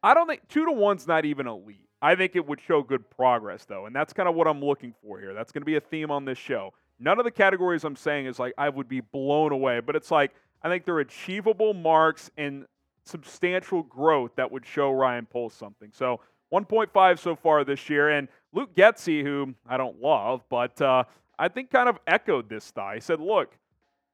I 0.01 0.13
don't 0.13 0.27
think 0.27 0.47
two 0.47 0.65
to 0.65 0.71
one's 0.71 1.07
not 1.07 1.25
even 1.25 1.47
elite. 1.47 1.84
I 2.05 2.15
think 2.15 2.35
it 2.35 2.47
would 2.47 2.61
show 2.61 2.83
good 2.83 3.09
progress, 3.09 3.65
though. 3.65 3.87
And 3.87 3.95
that's 3.95 4.13
kind 4.13 4.29
of 4.29 4.35
what 4.35 4.47
I'm 4.47 4.63
looking 4.63 4.93
for 5.01 5.19
here. 5.19 5.33
That's 5.33 5.51
going 5.51 5.63
to 5.63 5.65
be 5.65 5.75
a 5.75 5.81
theme 5.81 6.11
on 6.11 6.23
this 6.23 6.37
show. 6.37 6.71
None 6.99 7.17
of 7.17 7.25
the 7.25 7.31
categories 7.31 7.83
I'm 7.83 7.95
saying 7.95 8.27
is 8.27 8.37
like 8.37 8.53
I 8.59 8.69
would 8.69 8.87
be 8.87 9.01
blown 9.01 9.51
away, 9.51 9.79
but 9.79 9.95
it's 9.95 10.11
like 10.11 10.31
I 10.61 10.69
think 10.69 10.85
they're 10.85 10.99
achievable 10.99 11.73
marks 11.73 12.29
and 12.37 12.67
substantial 13.05 13.81
growth 13.81 14.35
that 14.35 14.51
would 14.51 14.67
show 14.67 14.91
Ryan 14.91 15.25
Poles 15.25 15.55
something. 15.55 15.89
So 15.93 16.19
1.5 16.53 17.17
so 17.17 17.35
far 17.35 17.63
this 17.63 17.89
year. 17.89 18.11
And 18.11 18.27
Luke 18.53 18.75
Getsy, 18.75 19.23
who 19.23 19.55
I 19.67 19.77
don't 19.77 19.99
love, 19.99 20.43
but 20.47 20.79
uh, 20.79 21.05
I 21.39 21.47
think 21.47 21.71
kind 21.71 21.89
of 21.89 21.97
echoed 22.05 22.49
this 22.49 22.69
thought. 22.69 22.93
He 22.93 23.01
said, 23.01 23.19
look, 23.19 23.57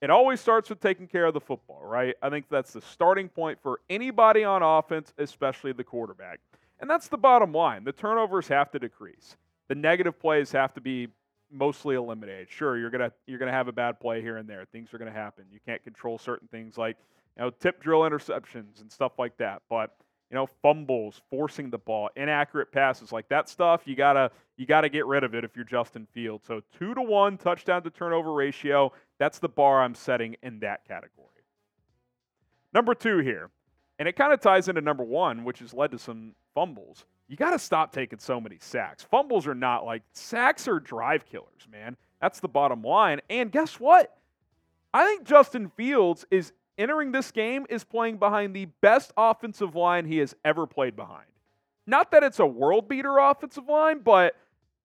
it 0.01 0.09
always 0.09 0.39
starts 0.39 0.69
with 0.69 0.79
taking 0.79 1.07
care 1.07 1.25
of 1.25 1.33
the 1.33 1.41
football, 1.41 1.81
right? 1.83 2.15
I 2.21 2.29
think 2.29 2.45
that's 2.49 2.71
the 2.71 2.81
starting 2.81 3.27
point 3.27 3.59
for 3.61 3.81
anybody 3.89 4.45
on 4.45 4.63
offense, 4.63 5.13
especially 5.17 5.73
the 5.73 5.83
quarterback. 5.83 6.39
And 6.81 6.89
that's 6.89 7.07
the 7.07 7.17
bottom 7.17 7.53
line. 7.53 7.83
The 7.83 7.91
turnovers 7.91 8.47
have 8.47 8.71
to 8.71 8.79
decrease. 8.79 9.37
The 9.69 9.75
negative 9.75 10.19
plays 10.19 10.51
have 10.51 10.73
to 10.73 10.81
be 10.81 11.07
mostly 11.51 11.95
eliminated. 11.95 12.49
Sure, 12.49 12.77
you're 12.77 12.89
gonna 12.89 13.11
you're 13.27 13.39
gonna 13.39 13.51
have 13.51 13.67
a 13.67 13.71
bad 13.71 13.99
play 13.99 14.21
here 14.21 14.37
and 14.37 14.49
there. 14.49 14.65
Things 14.65 14.93
are 14.93 14.97
gonna 14.97 15.11
happen. 15.11 15.45
You 15.51 15.59
can't 15.65 15.83
control 15.83 16.17
certain 16.17 16.47
things 16.47 16.77
like 16.77 16.97
you 17.37 17.43
know 17.43 17.51
tip 17.51 17.81
drill 17.81 18.01
interceptions 18.01 18.81
and 18.81 18.91
stuff 18.91 19.13
like 19.19 19.37
that. 19.37 19.61
But 19.69 19.95
you 20.29 20.35
know 20.35 20.47
fumbles, 20.61 21.21
forcing 21.29 21.69
the 21.69 21.77
ball, 21.77 22.09
inaccurate 22.15 22.71
passes, 22.71 23.11
like 23.11 23.29
that 23.29 23.47
stuff. 23.47 23.81
You 23.85 23.95
gotta 23.95 24.31
you 24.57 24.65
gotta 24.65 24.89
get 24.89 25.05
rid 25.05 25.23
of 25.23 25.35
it 25.35 25.43
if 25.43 25.55
you're 25.55 25.65
Justin 25.65 26.07
Fields. 26.13 26.47
So 26.47 26.61
two 26.77 26.95
to 26.95 27.01
one 27.01 27.37
touchdown 27.37 27.83
to 27.83 27.91
turnover 27.91 28.33
ratio. 28.33 28.91
That's 29.19 29.39
the 29.39 29.49
bar 29.49 29.83
I'm 29.83 29.93
setting 29.93 30.35
in 30.41 30.59
that 30.61 30.85
category. 30.87 31.27
Number 32.73 32.95
two 32.95 33.19
here, 33.19 33.51
and 33.99 34.07
it 34.07 34.15
kind 34.15 34.33
of 34.33 34.41
ties 34.41 34.67
into 34.67 34.81
number 34.81 35.03
one, 35.03 35.43
which 35.43 35.59
has 35.59 35.73
led 35.73 35.91
to 35.91 35.99
some 35.99 36.33
fumbles. 36.55 37.05
You 37.27 37.37
got 37.37 37.51
to 37.51 37.59
stop 37.59 37.93
taking 37.93 38.19
so 38.19 38.41
many 38.41 38.57
sacks. 38.59 39.03
Fumbles 39.03 39.47
are 39.47 39.55
not 39.55 39.85
like 39.85 40.03
sacks 40.13 40.67
are 40.67 40.79
drive 40.79 41.25
killers, 41.25 41.67
man. 41.71 41.95
That's 42.21 42.39
the 42.39 42.49
bottom 42.49 42.81
line. 42.83 43.21
And 43.29 43.51
guess 43.51 43.79
what? 43.79 44.17
I 44.93 45.05
think 45.05 45.23
Justin 45.23 45.69
Fields 45.69 46.25
is 46.29 46.51
entering 46.77 47.11
this 47.11 47.31
game 47.31 47.65
is 47.69 47.83
playing 47.83 48.17
behind 48.17 48.55
the 48.55 48.65
best 48.81 49.13
offensive 49.15 49.75
line 49.75 50.05
he 50.05 50.17
has 50.17 50.35
ever 50.43 50.67
played 50.67 50.95
behind. 50.95 51.25
Not 51.87 52.11
that 52.11 52.23
it's 52.23 52.39
a 52.39 52.45
world 52.45 52.87
beater 52.87 53.17
offensive 53.17 53.67
line, 53.67 53.99
but 53.99 54.35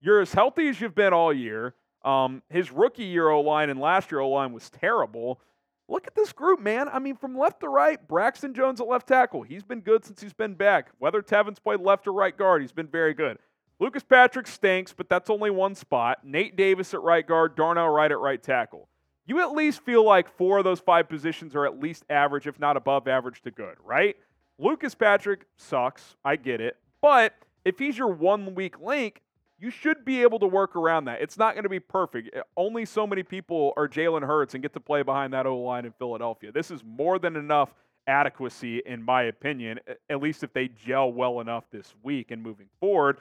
you're 0.01 0.21
as 0.21 0.33
healthy 0.33 0.69
as 0.69 0.79
you've 0.79 0.95
been 0.95 1.13
all 1.13 1.33
year. 1.33 1.73
Um, 2.03 2.41
his 2.49 2.71
rookie 2.71 3.03
year 3.03 3.29
O 3.29 3.41
line 3.41 3.69
and 3.69 3.79
last 3.79 4.11
year 4.11 4.21
O 4.21 4.29
line 4.29 4.53
was 4.53 4.69
terrible. 4.69 5.41
Look 5.89 6.05
at 6.05 6.15
this 6.15 6.33
group, 6.33 6.59
man. 6.59 6.89
I 6.89 6.99
mean, 6.99 7.15
from 7.15 7.37
left 7.37 7.61
to 7.61 7.69
right, 7.69 8.05
Braxton 8.07 8.53
Jones 8.53 8.81
at 8.81 8.87
left 8.87 9.07
tackle. 9.07 9.43
He's 9.43 9.63
been 9.63 9.79
good 9.79 10.03
since 10.03 10.21
he's 10.21 10.33
been 10.33 10.53
back. 10.53 10.89
Whether 10.99 11.21
Teven's 11.21 11.59
played 11.59 11.79
left 11.79 12.07
or 12.07 12.13
right 12.13 12.37
guard, 12.37 12.61
he's 12.61 12.73
been 12.73 12.87
very 12.87 13.13
good. 13.13 13.37
Lucas 13.79 14.03
Patrick 14.03 14.47
stinks, 14.47 14.91
but 14.91 15.07
that's 15.07 15.29
only 15.29 15.49
one 15.49 15.75
spot. 15.75 16.19
Nate 16.23 16.55
Davis 16.55 16.93
at 16.93 17.01
right 17.01 17.25
guard, 17.25 17.55
Darnell 17.55 17.89
Wright 17.89 18.11
at 18.11 18.19
right 18.19 18.41
tackle. 18.41 18.89
you 19.25 19.39
at 19.39 19.51
least 19.51 19.81
feel 19.81 20.03
like 20.03 20.29
four 20.35 20.57
of 20.57 20.63
those 20.63 20.79
five 20.79 21.07
positions 21.07 21.55
are 21.55 21.65
at 21.65 21.79
least 21.79 22.03
average, 22.09 22.47
if 22.47 22.59
not 22.59 22.75
above 22.75 23.07
average 23.07 23.41
to 23.43 23.51
good, 23.51 23.75
right? 23.83 24.15
Lucas 24.57 24.95
Patrick 24.95 25.45
sucks. 25.57 26.15
I 26.25 26.37
get 26.37 26.59
it. 26.59 26.77
But 27.01 27.33
if 27.63 27.77
he's 27.77 27.97
your 27.97 28.07
one 28.07 28.55
weak 28.55 28.79
link, 28.79 29.21
you 29.59 29.71
should 29.71 30.05
be 30.05 30.21
able 30.21 30.39
to 30.39 30.47
work 30.47 30.75
around 30.75 31.05
that. 31.05 31.21
It's 31.21 31.37
not 31.37 31.55
going 31.55 31.63
to 31.63 31.69
be 31.69 31.79
perfect. 31.79 32.29
Eh, 32.33 32.41
only 32.55 32.85
so 32.85 33.07
many 33.07 33.23
people 33.23 33.73
are 33.75 33.87
Jalen 33.87 34.25
Hurts 34.25 34.53
and 34.53 34.61
get 34.61 34.73
to 34.73 34.79
play 34.79 35.01
behind 35.01 35.33
that 35.33 35.45
O 35.45 35.57
line 35.57 35.85
in 35.85 35.91
Philadelphia. 35.93 36.51
This 36.51 36.69
is 36.71 36.83
more 36.83 37.19
than 37.19 37.35
enough 37.35 37.73
adequacy, 38.07 38.81
in 38.85 39.03
my 39.03 39.23
opinion, 39.23 39.79
at 40.09 40.21
least 40.21 40.43
if 40.43 40.53
they 40.53 40.69
gel 40.69 41.11
well 41.11 41.41
enough 41.41 41.65
this 41.71 41.93
week 42.03 42.31
and 42.31 42.41
moving 42.41 42.67
forward. 42.79 43.17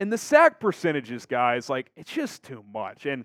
And 0.00 0.12
the 0.12 0.18
sack 0.18 0.58
percentages, 0.58 1.24
guys, 1.24 1.70
like, 1.70 1.90
it's 1.96 2.10
just 2.10 2.42
too 2.42 2.64
much. 2.72 3.06
And 3.06 3.24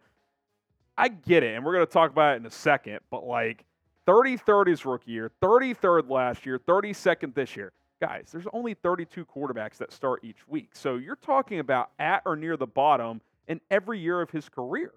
I 0.97 1.07
get 1.07 1.43
it, 1.43 1.55
and 1.55 1.65
we're 1.65 1.73
going 1.73 1.85
to 1.85 1.91
talk 1.91 2.11
about 2.11 2.33
it 2.33 2.41
in 2.41 2.45
a 2.45 2.51
second, 2.51 2.99
but 3.09 3.25
like 3.25 3.65
33rd 4.05 4.73
is 4.73 4.85
rookie 4.85 5.11
year, 5.11 5.31
33rd 5.41 6.09
last 6.09 6.45
year, 6.45 6.59
32nd 6.59 7.33
this 7.33 7.55
year. 7.55 7.71
Guys, 8.01 8.29
there's 8.31 8.47
only 8.53 8.73
32 8.73 9.25
quarterbacks 9.25 9.77
that 9.77 9.91
start 9.91 10.23
each 10.23 10.47
week. 10.47 10.69
So 10.73 10.95
you're 10.95 11.17
talking 11.17 11.59
about 11.59 11.91
at 11.99 12.21
or 12.25 12.35
near 12.35 12.55
the 12.55 12.67
bottom 12.67 13.21
in 13.47 13.59
every 13.69 13.99
year 13.99 14.21
of 14.21 14.31
his 14.31 14.47
career. 14.47 14.93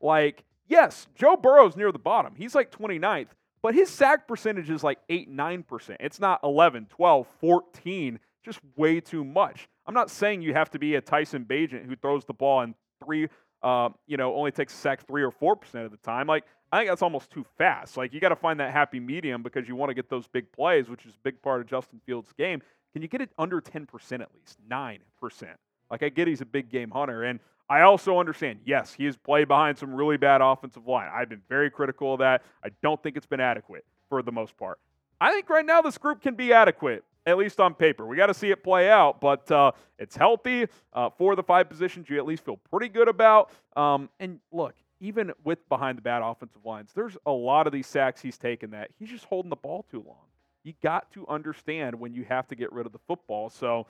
Like, 0.00 0.44
yes, 0.68 1.08
Joe 1.16 1.36
Burrow's 1.36 1.76
near 1.76 1.90
the 1.90 1.98
bottom. 1.98 2.34
He's 2.36 2.54
like 2.54 2.70
29th, 2.70 3.28
but 3.62 3.74
his 3.74 3.90
sack 3.90 4.28
percentage 4.28 4.70
is 4.70 4.84
like 4.84 4.98
8, 5.08 5.34
9%. 5.34 5.96
It's 5.98 6.20
not 6.20 6.40
11, 6.44 6.86
12, 6.90 7.26
14, 7.40 8.20
just 8.44 8.60
way 8.76 9.00
too 9.00 9.24
much. 9.24 9.68
I'm 9.86 9.94
not 9.94 10.10
saying 10.10 10.42
you 10.42 10.54
have 10.54 10.70
to 10.70 10.78
be 10.78 10.94
a 10.94 11.00
Tyson 11.00 11.44
Bagent 11.44 11.86
who 11.86 11.96
throws 11.96 12.24
the 12.24 12.34
ball 12.34 12.62
in 12.62 12.74
three 13.04 13.28
uh, 13.64 13.88
you 14.06 14.18
know, 14.18 14.34
only 14.34 14.52
takes 14.52 14.74
a 14.74 14.76
sack 14.76 15.06
three 15.06 15.22
or 15.22 15.30
four 15.30 15.56
percent 15.56 15.86
of 15.86 15.90
the 15.90 15.96
time. 15.96 16.26
Like 16.26 16.44
I 16.72 16.78
think 16.78 16.90
that's 16.90 17.02
almost 17.02 17.30
too 17.30 17.44
fast. 17.56 17.96
Like 17.96 18.12
you 18.12 18.20
got 18.20 18.30
to 18.30 18.36
find 18.36 18.58
that 18.60 18.72
happy 18.72 19.00
medium 19.00 19.42
because 19.42 19.68
you 19.68 19.76
want 19.76 19.90
to 19.90 19.94
get 19.94 20.08
those 20.08 20.26
big 20.26 20.50
plays, 20.52 20.88
which 20.88 21.06
is 21.06 21.12
a 21.12 21.18
big 21.22 21.40
part 21.40 21.60
of 21.60 21.66
Justin 21.66 22.00
Fields' 22.04 22.32
game. 22.36 22.62
Can 22.92 23.02
you 23.02 23.08
get 23.08 23.20
it 23.20 23.30
under 23.38 23.60
ten 23.60 23.86
percent 23.86 24.22
at 24.22 24.28
least, 24.34 24.58
nine 24.68 25.00
percent? 25.20 25.58
Like 25.90 26.02
I 26.02 26.08
get 26.08 26.26
he's 26.26 26.40
a 26.40 26.46
big 26.46 26.70
game 26.70 26.90
hunter, 26.90 27.24
and 27.24 27.40
I 27.68 27.82
also 27.82 28.18
understand. 28.18 28.60
Yes, 28.64 28.92
he 28.92 29.04
has 29.04 29.16
played 29.16 29.48
behind 29.48 29.78
some 29.78 29.94
really 29.94 30.16
bad 30.16 30.40
offensive 30.40 30.86
line. 30.86 31.10
I've 31.12 31.28
been 31.28 31.42
very 31.48 31.70
critical 31.70 32.14
of 32.14 32.18
that. 32.18 32.42
I 32.64 32.68
don't 32.82 33.02
think 33.02 33.16
it's 33.16 33.26
been 33.26 33.40
adequate 33.40 33.84
for 34.08 34.22
the 34.22 34.32
most 34.32 34.56
part. 34.56 34.78
I 35.20 35.32
think 35.32 35.48
right 35.48 35.64
now 35.64 35.80
this 35.80 35.96
group 35.96 36.20
can 36.20 36.34
be 36.34 36.52
adequate 36.52 37.04
at 37.26 37.38
least 37.38 37.58
on 37.58 37.72
paper. 37.72 38.06
We 38.06 38.16
got 38.16 38.26
to 38.26 38.34
see 38.34 38.50
it 38.50 38.62
play 38.62 38.90
out, 38.90 39.20
but 39.20 39.50
uh, 39.50 39.72
it's 39.98 40.14
healthy 40.14 40.66
uh, 40.92 41.08
for 41.16 41.34
the 41.34 41.42
five 41.42 41.70
positions 41.70 42.10
you 42.10 42.18
at 42.18 42.26
least 42.26 42.44
feel 42.44 42.58
pretty 42.70 42.88
good 42.88 43.08
about. 43.08 43.50
Um, 43.76 44.10
and 44.20 44.40
look, 44.52 44.74
even 45.04 45.32
with 45.44 45.68
behind 45.68 45.98
the 45.98 46.02
bad 46.02 46.22
offensive 46.22 46.64
lines, 46.64 46.90
there's 46.94 47.16
a 47.26 47.30
lot 47.30 47.66
of 47.66 47.74
these 47.74 47.86
sacks 47.86 48.22
he's 48.22 48.38
taken 48.38 48.70
that 48.70 48.90
he's 48.98 49.10
just 49.10 49.26
holding 49.26 49.50
the 49.50 49.56
ball 49.56 49.84
too 49.90 50.02
long. 50.06 50.24
You 50.62 50.72
got 50.82 51.12
to 51.12 51.26
understand 51.28 52.00
when 52.00 52.14
you 52.14 52.24
have 52.24 52.48
to 52.48 52.54
get 52.54 52.72
rid 52.72 52.86
of 52.86 52.92
the 52.92 52.98
football. 53.06 53.50
So 53.50 53.86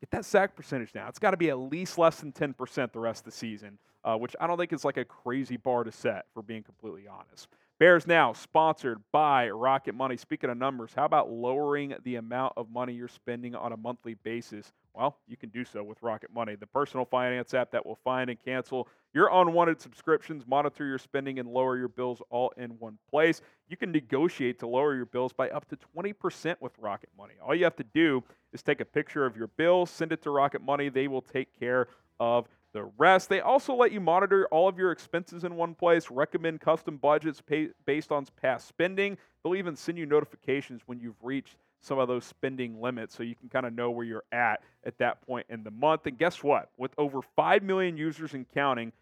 get 0.00 0.10
that 0.12 0.24
sack 0.24 0.56
percentage 0.56 0.92
down. 0.92 1.08
It's 1.10 1.18
got 1.18 1.32
to 1.32 1.36
be 1.36 1.50
at 1.50 1.58
least 1.58 1.98
less 1.98 2.20
than 2.20 2.32
10% 2.32 2.92
the 2.92 2.98
rest 2.98 3.20
of 3.20 3.24
the 3.26 3.36
season, 3.36 3.78
uh, 4.04 4.16
which 4.16 4.34
I 4.40 4.46
don't 4.46 4.56
think 4.56 4.72
is 4.72 4.86
like 4.86 4.96
a 4.96 5.04
crazy 5.04 5.58
bar 5.58 5.84
to 5.84 5.92
set, 5.92 6.24
for 6.32 6.42
being 6.42 6.62
completely 6.62 7.06
honest. 7.06 7.48
Bears 7.84 8.06
Now, 8.06 8.32
sponsored 8.32 9.02
by 9.12 9.50
Rocket 9.50 9.94
Money. 9.94 10.16
Speaking 10.16 10.48
of 10.48 10.56
numbers, 10.56 10.92
how 10.96 11.04
about 11.04 11.30
lowering 11.30 11.94
the 12.02 12.16
amount 12.16 12.54
of 12.56 12.70
money 12.70 12.94
you're 12.94 13.08
spending 13.08 13.54
on 13.54 13.74
a 13.74 13.76
monthly 13.76 14.14
basis? 14.14 14.72
Well, 14.94 15.18
you 15.28 15.36
can 15.36 15.50
do 15.50 15.66
so 15.66 15.84
with 15.84 16.02
Rocket 16.02 16.32
Money, 16.32 16.54
the 16.54 16.66
personal 16.66 17.04
finance 17.04 17.52
app 17.52 17.70
that 17.72 17.84
will 17.84 17.98
find 18.02 18.30
and 18.30 18.42
cancel 18.42 18.88
your 19.12 19.28
unwanted 19.30 19.82
subscriptions, 19.82 20.46
monitor 20.46 20.86
your 20.86 20.96
spending, 20.96 21.38
and 21.38 21.46
lower 21.46 21.76
your 21.76 21.88
bills 21.88 22.22
all 22.30 22.54
in 22.56 22.70
one 22.78 22.96
place. 23.10 23.42
You 23.68 23.76
can 23.76 23.92
negotiate 23.92 24.58
to 24.60 24.66
lower 24.66 24.94
your 24.94 25.04
bills 25.04 25.34
by 25.34 25.50
up 25.50 25.68
to 25.68 25.76
20% 25.94 26.56
with 26.62 26.72
Rocket 26.78 27.10
Money. 27.18 27.34
All 27.46 27.54
you 27.54 27.64
have 27.64 27.76
to 27.76 27.84
do 27.84 28.24
is 28.54 28.62
take 28.62 28.80
a 28.80 28.86
picture 28.86 29.26
of 29.26 29.36
your 29.36 29.48
bill, 29.48 29.84
send 29.84 30.10
it 30.10 30.22
to 30.22 30.30
Rocket 30.30 30.62
Money. 30.62 30.88
They 30.88 31.06
will 31.06 31.20
take 31.20 31.60
care 31.60 31.88
of 32.18 32.48
the 32.74 32.90
rest. 32.98 33.30
They 33.30 33.40
also 33.40 33.74
let 33.74 33.92
you 33.92 34.00
monitor 34.00 34.46
all 34.50 34.68
of 34.68 34.76
your 34.76 34.92
expenses 34.92 35.44
in 35.44 35.56
one 35.56 35.74
place, 35.74 36.10
recommend 36.10 36.60
custom 36.60 36.98
budgets 36.98 37.40
pay, 37.40 37.68
based 37.86 38.12
on 38.12 38.26
past 38.42 38.68
spending. 38.68 39.16
They'll 39.42 39.54
even 39.54 39.76
send 39.76 39.96
you 39.96 40.04
notifications 40.04 40.82
when 40.84 41.00
you've 41.00 41.22
reached 41.22 41.56
some 41.80 41.98
of 41.98 42.08
those 42.08 42.24
spending 42.24 42.80
limits 42.80 43.14
so 43.14 43.22
you 43.22 43.34
can 43.34 43.48
kind 43.48 43.64
of 43.64 43.72
know 43.74 43.90
where 43.90 44.04
you're 44.04 44.24
at 44.32 44.62
at 44.84 44.98
that 44.98 45.22
point 45.22 45.46
in 45.48 45.62
the 45.62 45.70
month. 45.70 46.06
And 46.06 46.18
guess 46.18 46.42
what? 46.42 46.70
With 46.76 46.92
over 46.98 47.20
5 47.22 47.62
million 47.62 47.96
users 47.96 48.34
and 48.34 48.46
counting, 48.52 48.92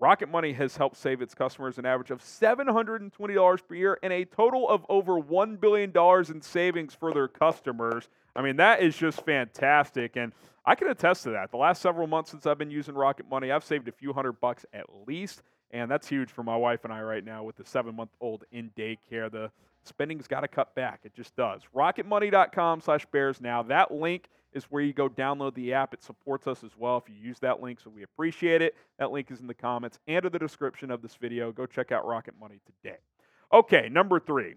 Rocket 0.00 0.30
Money 0.30 0.54
has 0.54 0.76
helped 0.76 0.96
save 0.96 1.20
its 1.20 1.34
customers 1.34 1.76
an 1.76 1.84
average 1.84 2.10
of 2.10 2.22
$720 2.22 3.68
per 3.68 3.74
year 3.74 3.98
and 4.02 4.12
a 4.12 4.24
total 4.24 4.66
of 4.66 4.84
over 4.88 5.20
$1 5.20 5.60
billion 5.60 5.92
in 6.30 6.40
savings 6.40 6.94
for 6.94 7.12
their 7.12 7.28
customers. 7.28 8.08
I 8.34 8.40
mean, 8.40 8.56
that 8.56 8.82
is 8.82 8.96
just 8.96 9.22
fantastic. 9.26 10.16
And 10.16 10.32
I 10.64 10.74
can 10.74 10.88
attest 10.88 11.24
to 11.24 11.30
that. 11.30 11.50
The 11.50 11.58
last 11.58 11.82
several 11.82 12.06
months 12.06 12.30
since 12.30 12.46
I've 12.46 12.56
been 12.56 12.70
using 12.70 12.94
Rocket 12.94 13.28
Money, 13.28 13.52
I've 13.52 13.64
saved 13.64 13.88
a 13.88 13.92
few 13.92 14.14
hundred 14.14 14.40
bucks 14.40 14.64
at 14.72 14.86
least. 15.06 15.42
And 15.70 15.90
that's 15.90 16.08
huge 16.08 16.30
for 16.30 16.42
my 16.42 16.56
wife 16.56 16.84
and 16.84 16.92
I 16.92 17.02
right 17.02 17.24
now 17.24 17.44
with 17.44 17.56
the 17.56 17.64
seven 17.66 17.94
month 17.94 18.10
old 18.22 18.44
in 18.50 18.70
daycare. 18.78 19.30
The 19.30 19.50
spending's 19.84 20.26
got 20.26 20.40
to 20.40 20.48
cut 20.48 20.74
back. 20.74 21.00
It 21.04 21.14
just 21.14 21.36
does. 21.36 21.60
Rocketmoney.com 21.76 22.80
slash 22.80 23.04
bears 23.12 23.40
now. 23.40 23.62
That 23.64 23.92
link 23.92 24.28
is 24.52 24.64
where 24.64 24.82
you 24.82 24.92
go 24.92 25.08
download 25.08 25.54
the 25.54 25.72
app. 25.72 25.94
It 25.94 26.02
supports 26.02 26.46
us 26.46 26.64
as 26.64 26.72
well 26.76 26.96
if 26.98 27.04
you 27.08 27.14
use 27.20 27.38
that 27.40 27.62
link, 27.62 27.80
so 27.80 27.90
we 27.90 28.02
appreciate 28.02 28.62
it. 28.62 28.76
That 28.98 29.12
link 29.12 29.30
is 29.30 29.40
in 29.40 29.46
the 29.46 29.54
comments 29.54 29.98
and 30.06 30.24
in 30.24 30.32
the 30.32 30.38
description 30.38 30.90
of 30.90 31.02
this 31.02 31.14
video. 31.14 31.52
Go 31.52 31.66
check 31.66 31.92
out 31.92 32.06
Rocket 32.06 32.34
Money 32.40 32.60
today. 32.66 32.98
Okay, 33.52 33.88
number 33.90 34.20
three. 34.20 34.54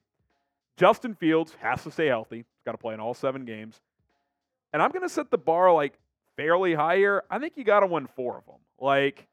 Justin 0.77 1.13
Fields 1.13 1.55
has 1.61 1.83
to 1.83 1.91
stay 1.91 2.07
healthy. 2.07 2.37
He's 2.37 2.63
got 2.65 2.71
to 2.71 2.77
play 2.77 2.93
in 2.93 2.99
all 2.99 3.13
seven 3.13 3.45
games. 3.45 3.79
And 4.71 4.81
I'm 4.81 4.91
going 4.91 5.03
to 5.03 5.09
set 5.09 5.29
the 5.29 5.37
bar 5.37 5.71
like 5.71 5.93
fairly 6.35 6.73
higher. 6.73 7.23
I 7.29 7.37
think 7.39 7.53
you 7.55 7.63
got 7.63 7.81
to 7.81 7.87
win 7.87 8.07
four 8.07 8.37
of 8.37 8.45
them. 8.45 8.55
Like, 8.79 9.27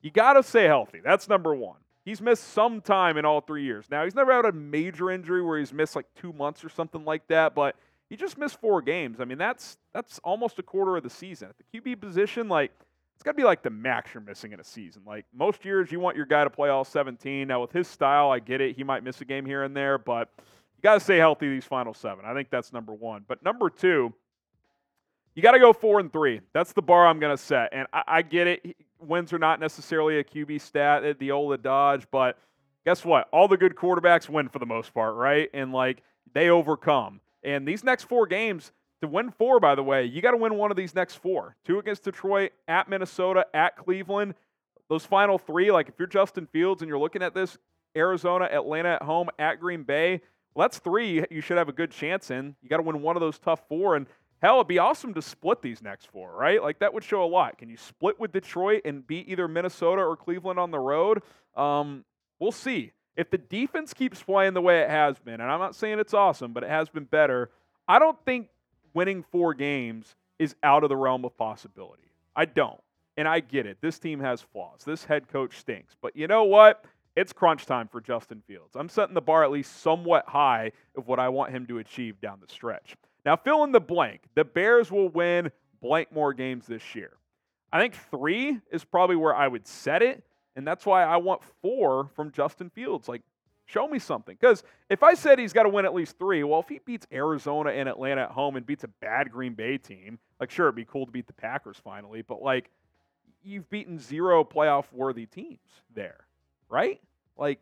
you 0.00 0.10
got 0.10 0.34
to 0.34 0.42
stay 0.42 0.64
healthy. 0.64 1.00
That's 1.04 1.28
number 1.28 1.54
one. 1.54 1.78
He's 2.04 2.22
missed 2.22 2.44
some 2.44 2.80
time 2.80 3.16
in 3.16 3.24
all 3.24 3.40
three 3.40 3.64
years. 3.64 3.86
Now, 3.90 4.04
he's 4.04 4.14
never 4.14 4.32
had 4.32 4.44
a 4.44 4.52
major 4.52 5.10
injury 5.10 5.42
where 5.42 5.58
he's 5.58 5.72
missed 5.72 5.96
like 5.96 6.06
two 6.14 6.32
months 6.32 6.64
or 6.64 6.68
something 6.68 7.04
like 7.04 7.26
that, 7.26 7.54
but 7.54 7.76
he 8.08 8.16
just 8.16 8.38
missed 8.38 8.60
four 8.60 8.82
games. 8.82 9.20
I 9.20 9.24
mean, 9.24 9.38
that's 9.38 9.78
that's 9.92 10.18
almost 10.20 10.58
a 10.58 10.62
quarter 10.62 10.96
of 10.96 11.02
the 11.02 11.10
season. 11.10 11.48
At 11.48 11.56
the 11.58 11.80
QB 11.80 12.00
position, 12.00 12.48
like 12.48 12.72
it's 13.14 13.22
got 13.22 13.32
to 13.32 13.36
be 13.36 13.44
like 13.44 13.62
the 13.62 13.70
max 13.70 14.12
you're 14.14 14.22
missing 14.22 14.52
in 14.52 14.60
a 14.60 14.64
season. 14.64 15.02
Like 15.06 15.24
most 15.34 15.64
years, 15.64 15.90
you 15.90 15.98
want 15.98 16.16
your 16.16 16.26
guy 16.26 16.44
to 16.44 16.50
play 16.50 16.68
all 16.68 16.84
17. 16.84 17.48
Now 17.48 17.62
with 17.62 17.72
his 17.72 17.88
style, 17.88 18.30
I 18.30 18.38
get 18.38 18.60
it. 18.60 18.76
He 18.76 18.84
might 18.84 19.02
miss 19.02 19.20
a 19.22 19.24
game 19.24 19.46
here 19.46 19.62
and 19.62 19.74
there, 19.74 19.96
but 19.98 20.28
you 20.38 20.82
got 20.82 20.94
to 20.94 21.00
stay 21.00 21.16
healthy 21.16 21.48
these 21.48 21.64
final 21.64 21.94
seven. 21.94 22.24
I 22.26 22.34
think 22.34 22.50
that's 22.50 22.72
number 22.72 22.92
one. 22.92 23.24
But 23.26 23.42
number 23.42 23.70
two, 23.70 24.12
you 25.34 25.42
got 25.42 25.52
to 25.52 25.58
go 25.58 25.72
four 25.72 25.98
and 25.98 26.12
three. 26.12 26.40
That's 26.52 26.72
the 26.72 26.82
bar 26.82 27.06
I'm 27.06 27.18
going 27.18 27.34
to 27.34 27.42
set. 27.42 27.70
And 27.72 27.86
I, 27.92 28.02
I, 28.06 28.22
get 28.22 28.46
it. 28.46 28.76
Wins 29.00 29.32
are 29.32 29.38
not 29.38 29.60
necessarily 29.60 30.18
a 30.18 30.24
QB 30.24 30.60
stat, 30.60 31.04
at 31.04 31.18
the 31.18 31.30
old 31.30 31.62
Dodge, 31.62 32.06
but 32.10 32.38
guess 32.84 33.04
what? 33.04 33.28
All 33.32 33.48
the 33.48 33.56
good 33.56 33.74
quarterbacks 33.76 34.28
win 34.28 34.48
for 34.48 34.58
the 34.58 34.66
most 34.66 34.94
part, 34.94 35.14
right? 35.14 35.50
And 35.52 35.72
like 35.72 36.02
they 36.32 36.50
overcome. 36.50 37.20
And 37.46 37.66
these 37.66 37.84
next 37.84 38.04
four 38.04 38.26
games, 38.26 38.72
to 39.00 39.08
win 39.08 39.30
four, 39.30 39.60
by 39.60 39.74
the 39.74 39.82
way, 39.82 40.04
you 40.04 40.20
got 40.20 40.32
to 40.32 40.36
win 40.36 40.54
one 40.54 40.70
of 40.70 40.76
these 40.76 40.94
next 40.94 41.14
four 41.16 41.56
two 41.64 41.78
against 41.78 42.04
Detroit, 42.04 42.52
at 42.66 42.88
Minnesota, 42.88 43.46
at 43.54 43.76
Cleveland. 43.76 44.34
Those 44.88 45.06
final 45.06 45.38
three, 45.38 45.70
like 45.70 45.88
if 45.88 45.94
you're 45.98 46.08
Justin 46.08 46.46
Fields 46.46 46.82
and 46.82 46.88
you're 46.88 46.98
looking 46.98 47.22
at 47.22 47.34
this, 47.34 47.56
Arizona, 47.96 48.44
Atlanta 48.44 48.90
at 48.90 49.02
home, 49.02 49.28
at 49.38 49.60
Green 49.60 49.84
Bay, 49.84 50.20
well, 50.54 50.64
that's 50.64 50.78
three 50.78 51.24
you 51.30 51.40
should 51.40 51.56
have 51.56 51.68
a 51.68 51.72
good 51.72 51.90
chance 51.90 52.30
in. 52.30 52.56
You 52.62 52.68
got 52.68 52.78
to 52.78 52.82
win 52.82 53.02
one 53.02 53.16
of 53.16 53.20
those 53.20 53.38
tough 53.38 53.62
four. 53.68 53.96
And 53.96 54.06
hell, 54.42 54.56
it'd 54.56 54.68
be 54.68 54.78
awesome 54.78 55.14
to 55.14 55.22
split 55.22 55.62
these 55.62 55.82
next 55.82 56.06
four, 56.06 56.34
right? 56.34 56.62
Like 56.62 56.78
that 56.80 56.94
would 56.94 57.04
show 57.04 57.22
a 57.22 57.26
lot. 57.26 57.58
Can 57.58 57.68
you 57.68 57.76
split 57.76 58.18
with 58.18 58.32
Detroit 58.32 58.82
and 58.84 59.06
beat 59.06 59.28
either 59.28 59.48
Minnesota 59.48 60.02
or 60.02 60.16
Cleveland 60.16 60.58
on 60.58 60.70
the 60.70 60.78
road? 60.78 61.22
Um, 61.54 62.04
we'll 62.40 62.52
see. 62.52 62.92
If 63.16 63.30
the 63.30 63.38
defense 63.38 63.94
keeps 63.94 64.22
playing 64.22 64.54
the 64.54 64.60
way 64.60 64.80
it 64.80 64.90
has 64.90 65.18
been, 65.18 65.40
and 65.40 65.50
I'm 65.50 65.60
not 65.60 65.74
saying 65.74 65.98
it's 65.98 66.14
awesome, 66.14 66.52
but 66.52 66.62
it 66.62 66.70
has 66.70 66.88
been 66.88 67.04
better, 67.04 67.50
I 67.88 67.98
don't 67.98 68.18
think 68.24 68.48
winning 68.94 69.24
four 69.30 69.54
games 69.54 70.14
is 70.38 70.54
out 70.62 70.82
of 70.82 70.90
the 70.90 70.96
realm 70.96 71.24
of 71.24 71.36
possibility. 71.36 72.10
I 72.34 72.44
don't. 72.44 72.80
And 73.16 73.26
I 73.26 73.40
get 73.40 73.64
it. 73.64 73.78
This 73.80 73.98
team 73.98 74.20
has 74.20 74.42
flaws. 74.42 74.82
This 74.84 75.04
head 75.04 75.28
coach 75.28 75.58
stinks. 75.58 75.96
But 76.00 76.14
you 76.14 76.26
know 76.26 76.44
what? 76.44 76.84
It's 77.16 77.32
crunch 77.32 77.64
time 77.64 77.88
for 77.88 78.02
Justin 78.02 78.42
Fields. 78.46 78.76
I'm 78.76 78.90
setting 78.90 79.14
the 79.14 79.22
bar 79.22 79.42
at 79.42 79.50
least 79.50 79.80
somewhat 79.80 80.28
high 80.28 80.72
of 80.96 81.08
what 81.08 81.18
I 81.18 81.30
want 81.30 81.50
him 81.50 81.66
to 81.68 81.78
achieve 81.78 82.20
down 82.20 82.40
the 82.46 82.52
stretch. 82.52 82.94
Now, 83.24 83.36
fill 83.36 83.64
in 83.64 83.72
the 83.72 83.80
blank. 83.80 84.20
The 84.34 84.44
Bears 84.44 84.90
will 84.90 85.08
win 85.08 85.50
blank 85.80 86.12
more 86.12 86.34
games 86.34 86.66
this 86.66 86.94
year. 86.94 87.12
I 87.72 87.80
think 87.80 87.96
three 88.10 88.60
is 88.70 88.84
probably 88.84 89.16
where 89.16 89.34
I 89.34 89.48
would 89.48 89.66
set 89.66 90.02
it. 90.02 90.22
And 90.56 90.66
that's 90.66 90.84
why 90.86 91.04
I 91.04 91.18
want 91.18 91.42
four 91.62 92.10
from 92.16 92.32
Justin 92.32 92.70
Fields. 92.70 93.08
Like, 93.08 93.22
show 93.66 93.86
me 93.86 93.98
something. 93.98 94.36
Because 94.40 94.62
if 94.88 95.02
I 95.02 95.14
said 95.14 95.38
he's 95.38 95.52
got 95.52 95.64
to 95.64 95.68
win 95.68 95.84
at 95.84 95.94
least 95.94 96.18
three, 96.18 96.42
well, 96.42 96.60
if 96.60 96.68
he 96.68 96.80
beats 96.84 97.06
Arizona 97.12 97.70
and 97.70 97.88
Atlanta 97.88 98.22
at 98.22 98.30
home 98.30 98.56
and 98.56 98.64
beats 98.64 98.82
a 98.82 98.88
bad 98.88 99.30
Green 99.30 99.54
Bay 99.54 99.76
team, 99.76 100.18
like, 100.40 100.50
sure, 100.50 100.66
it'd 100.66 100.76
be 100.76 100.84
cool 100.84 101.06
to 101.06 101.12
beat 101.12 101.26
the 101.26 101.32
Packers 101.34 101.76
finally, 101.82 102.22
but 102.22 102.42
like, 102.42 102.70
you've 103.42 103.68
beaten 103.70 103.98
zero 103.98 104.42
playoff 104.42 104.84
worthy 104.92 105.26
teams 105.26 105.58
there, 105.94 106.26
right? 106.68 107.00
Like, 107.36 107.60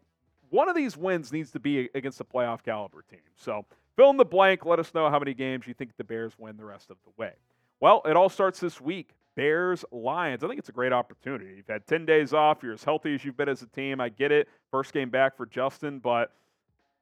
one 0.51 0.69
of 0.69 0.77
these 0.77 0.97
wins 0.97 1.33
needs 1.33 1.51
to 1.51 1.61
be 1.61 1.91
against 1.95 2.21
a 2.21 2.25
playoff 2.25 2.63
caliber 2.63 3.03
team. 3.11 3.21
So 3.37 3.67
fill 3.97 4.11
in 4.11 4.17
the 4.17 4.25
blank. 4.25 4.65
Let 4.65 4.79
us 4.79 4.95
know 4.95 5.11
how 5.11 5.19
many 5.19 5.35
games 5.35 5.67
you 5.67 5.75
think 5.75 5.97
the 5.97 6.05
Bears 6.05 6.33
win 6.39 6.57
the 6.57 6.65
rest 6.65 6.91
of 6.91 6.97
the 7.05 7.11
way. 7.17 7.33
Well, 7.81 8.03
it 8.05 8.17
all 8.17 8.29
starts 8.29 8.61
this 8.61 8.81
week. 8.81 9.11
Bears 9.37 9.85
Lions. 9.91 10.45
I 10.45 10.49
think 10.49 10.59
it's 10.59 10.69
a 10.69 10.73
great 10.73 10.93
opportunity. 10.93 11.55
You've 11.57 11.69
had 11.69 11.87
10 11.87 12.07
days 12.07 12.33
off. 12.33 12.63
You're 12.63 12.75
as 12.75 12.85
healthy 12.85 13.15
as 13.15 13.25
you've 13.25 13.37
been 13.37 13.49
as 13.49 13.63
a 13.63 13.67
team. 13.67 14.01
I 14.01 14.09
get 14.09 14.33
it. 14.33 14.49
First 14.71 14.93
game 14.93 15.11
back 15.11 15.37
for 15.37 15.47
Justin, 15.47 15.99
but 15.99 16.33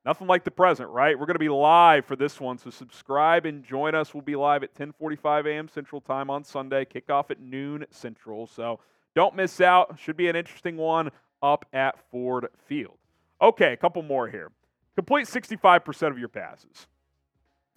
nothing 0.04 0.26
like 0.26 0.44
the 0.44 0.50
present, 0.50 0.88
right? 0.90 1.18
We're 1.18 1.26
going 1.26 1.34
to 1.34 1.40
be 1.40 1.48
live 1.48 2.04
for 2.04 2.16
this 2.16 2.40
one, 2.40 2.58
so 2.58 2.70
subscribe 2.70 3.46
and 3.46 3.64
join 3.64 3.94
us. 3.94 4.14
We'll 4.14 4.22
be 4.22 4.36
live 4.36 4.62
at 4.62 4.74
10:45 4.74 5.46
a.m. 5.46 5.68
Central 5.68 6.00
Time 6.00 6.30
on 6.30 6.44
Sunday. 6.44 6.84
Kickoff 6.84 7.30
at 7.30 7.40
noon 7.40 7.84
Central. 7.90 8.46
So 8.46 8.80
don't 9.14 9.36
miss 9.36 9.60
out. 9.60 9.98
Should 9.98 10.16
be 10.16 10.28
an 10.28 10.36
interesting 10.36 10.76
one 10.76 11.10
up 11.42 11.66
at 11.72 11.98
Ford 12.10 12.48
Field. 12.66 12.96
Okay, 13.40 13.72
a 13.72 13.76
couple 13.76 14.02
more 14.02 14.28
here. 14.28 14.50
Complete 14.94 15.26
65% 15.26 16.10
of 16.10 16.18
your 16.18 16.28
passes. 16.28 16.86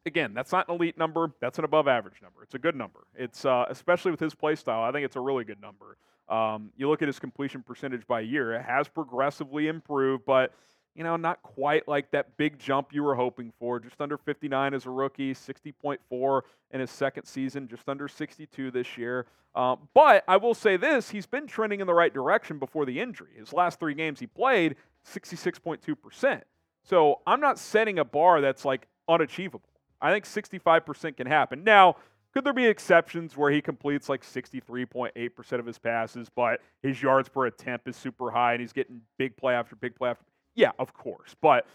Again, 0.05 0.33
that's 0.33 0.51
not 0.51 0.69
an 0.69 0.75
elite 0.75 0.97
number. 0.97 1.33
That's 1.39 1.57
an 1.57 1.65
above 1.65 1.87
average 1.87 2.21
number. 2.21 2.43
It's 2.43 2.53
a 2.53 2.59
good 2.59 2.75
number. 2.75 3.07
It's 3.15 3.43
uh, 3.43 3.65
especially 3.69 4.11
with 4.11 4.19
his 4.19 4.35
play 4.35 4.55
style. 4.55 4.83
I 4.83 4.91
think 4.91 5.03
it's 5.03 5.15
a 5.15 5.21
really 5.21 5.43
good 5.43 5.59
number. 5.59 5.97
Um, 6.29 6.71
you 6.77 6.89
look 6.89 7.01
at 7.01 7.07
his 7.07 7.19
completion 7.19 7.63
percentage 7.63 8.05
by 8.05 8.21
year; 8.21 8.53
it 8.53 8.61
has 8.61 8.87
progressively 8.87 9.67
improved, 9.67 10.23
but 10.25 10.53
you 10.95 11.03
know, 11.03 11.17
not 11.17 11.41
quite 11.41 11.87
like 11.87 12.11
that 12.11 12.37
big 12.37 12.57
jump 12.57 12.93
you 12.93 13.03
were 13.03 13.15
hoping 13.15 13.51
for. 13.59 13.79
Just 13.79 13.99
under 13.99 14.17
59 14.17 14.73
as 14.73 14.85
a 14.85 14.89
rookie, 14.89 15.33
60.4 15.33 16.41
in 16.71 16.79
his 16.79 16.89
second 16.89 17.25
season, 17.25 17.67
just 17.67 17.89
under 17.89 18.07
62 18.07 18.71
this 18.71 18.97
year. 18.97 19.25
Um, 19.55 19.89
but 19.93 20.23
I 20.27 20.37
will 20.37 20.53
say 20.53 20.77
this 20.77 21.09
he's 21.09 21.25
been 21.25 21.47
trending 21.47 21.81
in 21.81 21.87
the 21.87 21.93
right 21.93 22.13
direction 22.13 22.59
before 22.59 22.85
the 22.85 22.99
injury. 22.99 23.31
His 23.37 23.53
last 23.53 23.79
three 23.79 23.93
games 23.93 24.19
he 24.19 24.27
played, 24.27 24.75
66.2%. 25.05 26.41
So 26.83 27.21
I'm 27.25 27.41
not 27.41 27.59
setting 27.59 27.99
a 27.99 28.05
bar 28.05 28.41
that's 28.41 28.63
like 28.63 28.87
unachievable. 29.07 29.69
I 30.01 30.11
think 30.11 30.25
65% 30.25 31.17
can 31.17 31.27
happen. 31.27 31.63
Now, 31.63 31.95
could 32.33 32.43
there 32.43 32.53
be 32.53 32.65
exceptions 32.65 33.37
where 33.37 33.49
he 33.49 33.61
completes 33.61 34.09
like 34.09 34.21
63.8% 34.23 35.51
of 35.53 35.65
his 35.65 35.79
passes, 35.79 36.27
but 36.29 36.59
his 36.83 37.01
yards 37.01 37.29
per 37.29 37.45
attempt 37.45 37.87
is 37.87 37.95
super 37.95 38.29
high 38.29 38.53
and 38.53 38.61
he's 38.61 38.73
getting 38.73 39.01
big 39.17 39.37
play 39.37 39.53
after 39.53 39.75
big 39.77 39.95
play 39.95 40.09
after? 40.09 40.25
Yeah, 40.53 40.71
of 40.77 40.93
course. 40.93 41.35
But 41.41 41.65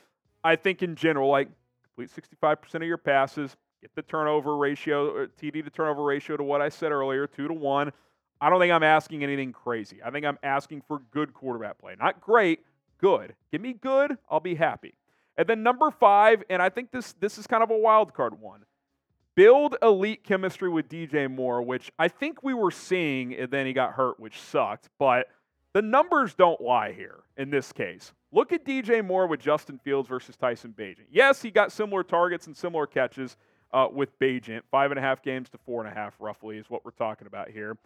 I 0.45 0.57
think 0.57 0.83
in 0.83 0.97
general, 0.97 1.31
like 1.31 1.49
complete 1.97 2.11
65% 2.11 2.75
of 2.75 2.83
your 2.83 2.99
passes, 2.99 3.57
get 3.81 3.95
the 3.95 4.03
turnover 4.03 4.57
ratio, 4.57 5.27
TD 5.27 5.65
to 5.65 5.71
turnover 5.71 6.05
ratio 6.05 6.37
to 6.37 6.43
what 6.43 6.61
I 6.61 6.69
said 6.69 6.93
earlier, 6.93 7.27
two 7.27 7.49
to 7.49 7.55
one. 7.55 7.91
I 8.39 8.51
don't 8.51 8.61
think 8.61 8.73
I'm 8.73 8.83
asking 8.83 9.23
anything 9.23 9.53
crazy. 9.53 9.99
I 10.05 10.11
think 10.11 10.27
I'm 10.27 10.39
asking 10.43 10.83
for 10.83 11.01
good 11.11 11.33
quarterback 11.33 11.79
play. 11.79 11.95
Not 11.99 12.21
great, 12.21 12.61
good. 12.99 13.35
Give 13.51 13.63
me 13.63 13.73
good, 13.73 14.19
I'll 14.31 14.41
be 14.41 14.55
happy. 14.55 14.95
And 15.41 15.49
then 15.49 15.63
number 15.63 15.91
five, 15.91 16.43
and 16.51 16.61
I 16.61 16.69
think 16.69 16.91
this 16.91 17.15
this 17.15 17.39
is 17.39 17.47
kind 17.47 17.63
of 17.63 17.71
a 17.71 17.79
wild 17.79 18.13
card 18.13 18.39
one. 18.39 18.67
Build 19.35 19.75
elite 19.81 20.23
chemistry 20.23 20.69
with 20.69 20.87
DJ 20.87 21.31
Moore, 21.31 21.63
which 21.63 21.91
I 21.99 22.09
think 22.09 22.43
we 22.43 22.53
were 22.53 22.71
seeing, 22.71 23.33
and 23.35 23.51
then 23.51 23.65
he 23.65 23.73
got 23.73 23.95
hurt, 23.95 24.21
which 24.21 24.39
sucked. 24.39 24.91
But 24.99 25.29
the 25.73 25.81
numbers 25.81 26.35
don't 26.35 26.61
lie 26.61 26.93
here 26.93 27.21
in 27.39 27.49
this 27.49 27.73
case. 27.73 28.13
Look 28.33 28.53
at 28.53 28.67
DJ 28.67 29.03
Moore 29.03 29.27
with 29.27 29.41
Justin 29.41 29.81
Fields 29.83 30.11
versus 30.11 30.37
Tyson 30.37 30.75
Bagent. 30.77 31.07
Yes, 31.11 31.41
he 31.41 31.51
got 31.51 31.73
similar 31.73 32.03
targets 32.03 32.47
and 32.47 32.55
similar 32.55 32.87
catches 32.87 33.39
uh, 33.73 33.89
with 33.91 34.19
Bagent. 34.19 34.61
Five 34.71 34.91
and 34.91 34.99
a 34.99 35.03
half 35.03 35.23
games 35.23 35.49
to 35.51 35.59
four 35.65 35.83
and 35.83 35.91
a 35.91 35.95
half, 35.99 36.13
roughly, 36.21 36.59
is 36.59 36.69
what 36.69 36.85
we're 36.85 36.91
talking 36.91 37.27
about 37.27 37.49
here. 37.49 37.79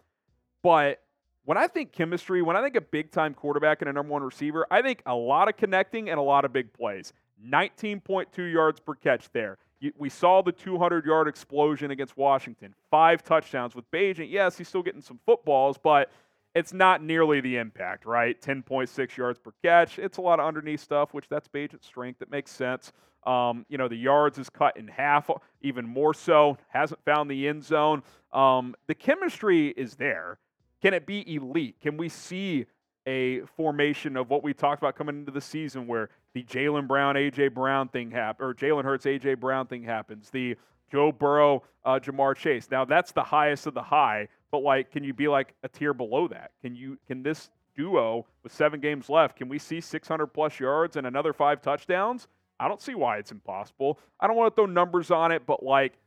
But 0.61 1.01
when 1.45 1.57
I 1.57 1.67
think 1.67 1.93
chemistry, 1.93 2.41
when 2.41 2.57
I 2.57 2.61
think 2.61 2.75
a 2.75 2.81
big 2.81 3.11
time 3.11 3.33
quarterback 3.33 3.81
and 3.81 3.89
a 3.89 3.93
number 3.93 4.11
one 4.11 4.23
receiver, 4.23 4.67
I 4.69 4.81
think 4.81 5.01
a 5.05 5.15
lot 5.15 5.47
of 5.47 5.55
connecting 5.55 6.09
and 6.09 6.19
a 6.19 6.23
lot 6.23 6.43
of 6.43 6.51
big 6.51 6.73
plays. 6.73 7.13
19.2 7.43 8.51
yards 8.51 8.79
per 8.79 8.95
catch 8.95 9.31
there. 9.31 9.57
We 9.97 10.09
saw 10.09 10.41
the 10.41 10.51
200 10.51 11.05
yard 11.05 11.27
explosion 11.27 11.91
against 11.91 12.17
Washington. 12.17 12.73
Five 12.89 13.23
touchdowns 13.23 13.75
with 13.75 13.89
Bagent. 13.91 14.31
Yes, 14.31 14.57
he's 14.57 14.67
still 14.67 14.81
getting 14.81 15.01
some 15.01 15.19
footballs, 15.25 15.77
but 15.77 16.09
it's 16.55 16.73
not 16.73 17.03
nearly 17.03 17.41
the 17.41 17.57
impact, 17.57 18.05
right? 18.05 18.41
10.6 18.41 19.17
yards 19.17 19.37
per 19.37 19.51
catch. 19.61 19.99
It's 19.99 20.17
a 20.17 20.21
lot 20.21 20.39
of 20.39 20.47
underneath 20.47 20.79
stuff, 20.79 21.13
which 21.13 21.27
that's 21.27 21.47
Bagent's 21.49 21.85
strength. 21.85 22.19
That 22.19 22.31
makes 22.31 22.51
sense. 22.51 22.93
Um, 23.25 23.65
you 23.69 23.77
know, 23.77 23.87
the 23.87 23.97
yards 23.97 24.37
is 24.37 24.49
cut 24.49 24.77
in 24.77 24.87
half, 24.87 25.29
even 25.61 25.85
more 25.85 26.13
so. 26.13 26.57
Hasn't 26.69 27.03
found 27.03 27.29
the 27.29 27.47
end 27.47 27.63
zone. 27.63 28.03
Um, 28.31 28.75
the 28.87 28.95
chemistry 28.95 29.69
is 29.69 29.95
there. 29.95 30.37
Can 30.81 30.93
it 30.93 31.05
be 31.05 31.35
elite? 31.35 31.75
Can 31.81 31.97
we 31.97 32.07
see 32.07 32.65
a 33.07 33.41
formation 33.57 34.15
of 34.17 34.29
what 34.29 34.43
we 34.43 34.53
talked 34.53 34.81
about 34.81 34.95
coming 34.95 35.17
into 35.17 35.31
the 35.31 35.41
season 35.41 35.87
where 35.87 36.09
the 36.35 36.43
Jalen 36.43 36.87
Brown, 36.87 37.17
A.J. 37.17 37.47
Brown 37.47 37.87
thing 37.87 38.11
happens, 38.11 38.45
or 38.45 38.53
Jalen 38.53 38.83
Hurts, 38.83 39.07
A.J. 39.07 39.33
Brown 39.33 39.65
thing 39.65 39.83
happens, 39.83 40.29
the 40.29 40.55
Joe 40.91 41.11
Burrow, 41.11 41.63
uh, 41.83 41.99
Ja'Marr 41.99 42.35
Chase. 42.35 42.67
Now, 42.69 42.85
that's 42.85 43.11
the 43.11 43.23
highest 43.23 43.65
of 43.65 43.73
the 43.73 43.81
high 43.81 44.27
but 44.55 44.63
like, 44.63 44.89
can 44.89 45.03
you 45.03 45.13
be 45.13 45.27
like 45.27 45.53
a 45.63 45.67
tier 45.67 45.93
below 45.93 46.29
that? 46.29 46.51
Can 46.61 46.77
you 46.77 46.97
can 47.07 47.23
this 47.23 47.49
duo 47.75 48.25
with 48.41 48.53
seven 48.53 48.79
games 48.79 49.09
left? 49.09 49.35
Can 49.35 49.49
we 49.49 49.59
see 49.59 49.81
600 49.81 50.27
plus 50.27 50.61
yards 50.61 50.95
and 50.95 51.05
another 51.05 51.33
five 51.33 51.61
touchdowns? 51.61 52.29
I 52.57 52.69
don't 52.69 52.81
see 52.81 52.95
why 52.95 53.17
it's 53.17 53.33
impossible. 53.33 53.99
I 54.17 54.27
don't 54.27 54.37
want 54.37 54.55
to 54.55 54.55
throw 54.55 54.65
numbers 54.65 55.11
on 55.11 55.33
it, 55.33 55.45
but 55.45 55.61
like 55.61 55.97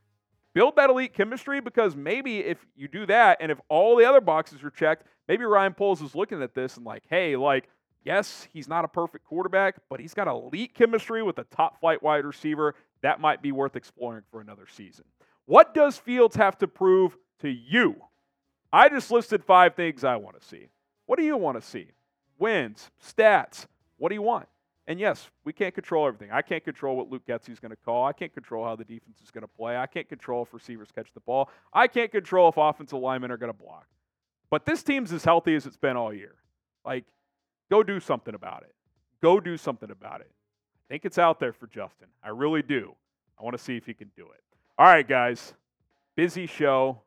build 0.55 0.77
that 0.77 0.89
elite 0.89 1.13
chemistry 1.13 1.59
because 1.59 1.95
maybe 1.95 2.39
if 2.39 2.65
you 2.75 2.87
do 2.87 3.05
that 3.05 3.37
and 3.39 3.51
if 3.51 3.61
all 3.69 3.95
the 3.95 4.05
other 4.05 4.19
boxes 4.19 4.63
are 4.63 4.71
checked, 4.71 5.03
maybe 5.27 5.45
Ryan 5.45 5.75
Poles 5.75 6.01
is 6.01 6.15
looking 6.15 6.41
at 6.41 6.55
this 6.55 6.75
and 6.75 6.83
like, 6.83 7.03
hey, 7.07 7.35
like, 7.35 7.69
yes, 8.03 8.47
he's 8.51 8.67
not 8.67 8.85
a 8.85 8.87
perfect 8.87 9.25
quarterback, 9.25 9.75
but 9.89 9.99
he's 9.99 10.13
got 10.13 10.27
elite 10.27 10.73
chemistry 10.73 11.23
with 11.23 11.37
a 11.37 11.43
top 11.45 11.79
flight 11.79 12.01
wide 12.01 12.25
receiver. 12.25 12.75
That 13.01 13.19
might 13.19 13.41
be 13.41 13.51
worth 13.51 13.75
exploring 13.75 14.23
for 14.31 14.41
another 14.41 14.67
season. 14.71 15.05
What 15.45 15.73
does 15.73 15.97
Fields 15.97 16.35
have 16.35 16.57
to 16.59 16.67
prove 16.67 17.17
to 17.41 17.49
you? 17.49 17.95
I 18.71 18.89
just 18.89 19.09
listed 19.09 19.43
five 19.43 19.75
things 19.75 20.03
I 20.03 20.15
want 20.17 20.39
to 20.39 20.47
see. 20.47 20.67
What 21.05 21.17
do 21.17 21.25
you 21.25 21.37
want 21.37 21.59
to 21.59 21.67
see? 21.67 21.87
Wins, 22.37 22.91
stats. 23.03 23.65
What 23.97 24.09
do 24.09 24.15
you 24.15 24.21
want? 24.21 24.47
And 24.87 24.99
yes, 24.99 25.29
we 25.43 25.53
can't 25.53 25.73
control 25.73 26.07
everything. 26.07 26.31
I 26.31 26.41
can't 26.41 26.63
control 26.63 26.97
what 26.97 27.11
Luke 27.11 27.23
Getsy's 27.27 27.59
going 27.59 27.69
to 27.71 27.77
call. 27.77 28.05
I 28.05 28.13
can't 28.13 28.33
control 28.33 28.65
how 28.65 28.75
the 28.75 28.83
defense 28.83 29.19
is 29.23 29.29
going 29.29 29.43
to 29.43 29.47
play. 29.47 29.77
I 29.77 29.85
can't 29.85 30.09
control 30.09 30.43
if 30.43 30.53
receivers 30.53 30.89
catch 30.93 31.13
the 31.13 31.19
ball. 31.19 31.49
I 31.71 31.87
can't 31.87 32.11
control 32.11 32.49
if 32.49 32.57
offensive 32.57 32.97
linemen 32.97 33.29
are 33.29 33.37
going 33.37 33.51
to 33.51 33.57
block. 33.57 33.85
But 34.49 34.65
this 34.65 34.81
team's 34.81 35.13
as 35.13 35.23
healthy 35.23 35.53
as 35.55 35.67
it's 35.67 35.77
been 35.77 35.95
all 35.95 36.11
year. 36.11 36.33
Like, 36.83 37.05
go 37.69 37.83
do 37.83 37.99
something 37.99 38.33
about 38.33 38.63
it. 38.63 38.73
Go 39.21 39.39
do 39.39 39.57
something 39.57 39.91
about 39.91 40.21
it. 40.21 40.31
I 40.31 40.93
think 40.93 41.05
it's 41.05 41.17
out 41.17 41.39
there 41.39 41.53
for 41.53 41.67
Justin. 41.67 42.07
I 42.23 42.29
really 42.29 42.61
do. 42.61 42.95
I 43.39 43.43
want 43.43 43.57
to 43.57 43.63
see 43.63 43.77
if 43.77 43.85
he 43.85 43.93
can 43.93 44.11
do 44.15 44.23
it. 44.23 44.41
All 44.77 44.85
right, 44.85 45.07
guys. 45.07 45.53
Busy 46.15 46.45
show 46.45 47.01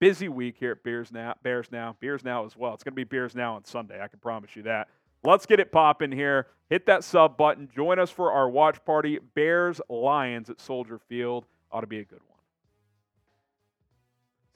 busy 0.00 0.28
week 0.28 0.56
here 0.58 0.72
at 0.72 0.82
Bears 0.82 1.12
Now, 1.12 1.34
Bears 1.42 1.70
Now, 1.70 1.94
Bears 2.00 2.24
Now 2.24 2.44
as 2.44 2.56
well. 2.56 2.74
It's 2.74 2.82
going 2.82 2.92
to 2.92 2.96
be 2.96 3.04
Bears 3.04 3.36
Now 3.36 3.54
on 3.54 3.64
Sunday. 3.64 4.00
I 4.02 4.08
can 4.08 4.18
promise 4.18 4.56
you 4.56 4.62
that. 4.64 4.88
Let's 5.22 5.46
get 5.46 5.60
it 5.60 5.70
popping 5.70 6.10
here. 6.10 6.48
Hit 6.70 6.86
that 6.86 7.04
sub 7.04 7.36
button. 7.36 7.68
Join 7.74 7.98
us 7.98 8.10
for 8.10 8.32
our 8.32 8.48
watch 8.48 8.82
party. 8.84 9.18
Bears 9.34 9.80
Lions 9.88 10.48
at 10.48 10.60
Soldier 10.60 10.98
Field 10.98 11.44
ought 11.70 11.82
to 11.82 11.86
be 11.86 11.98
a 11.98 12.04
good 12.04 12.20
one. 12.26 12.38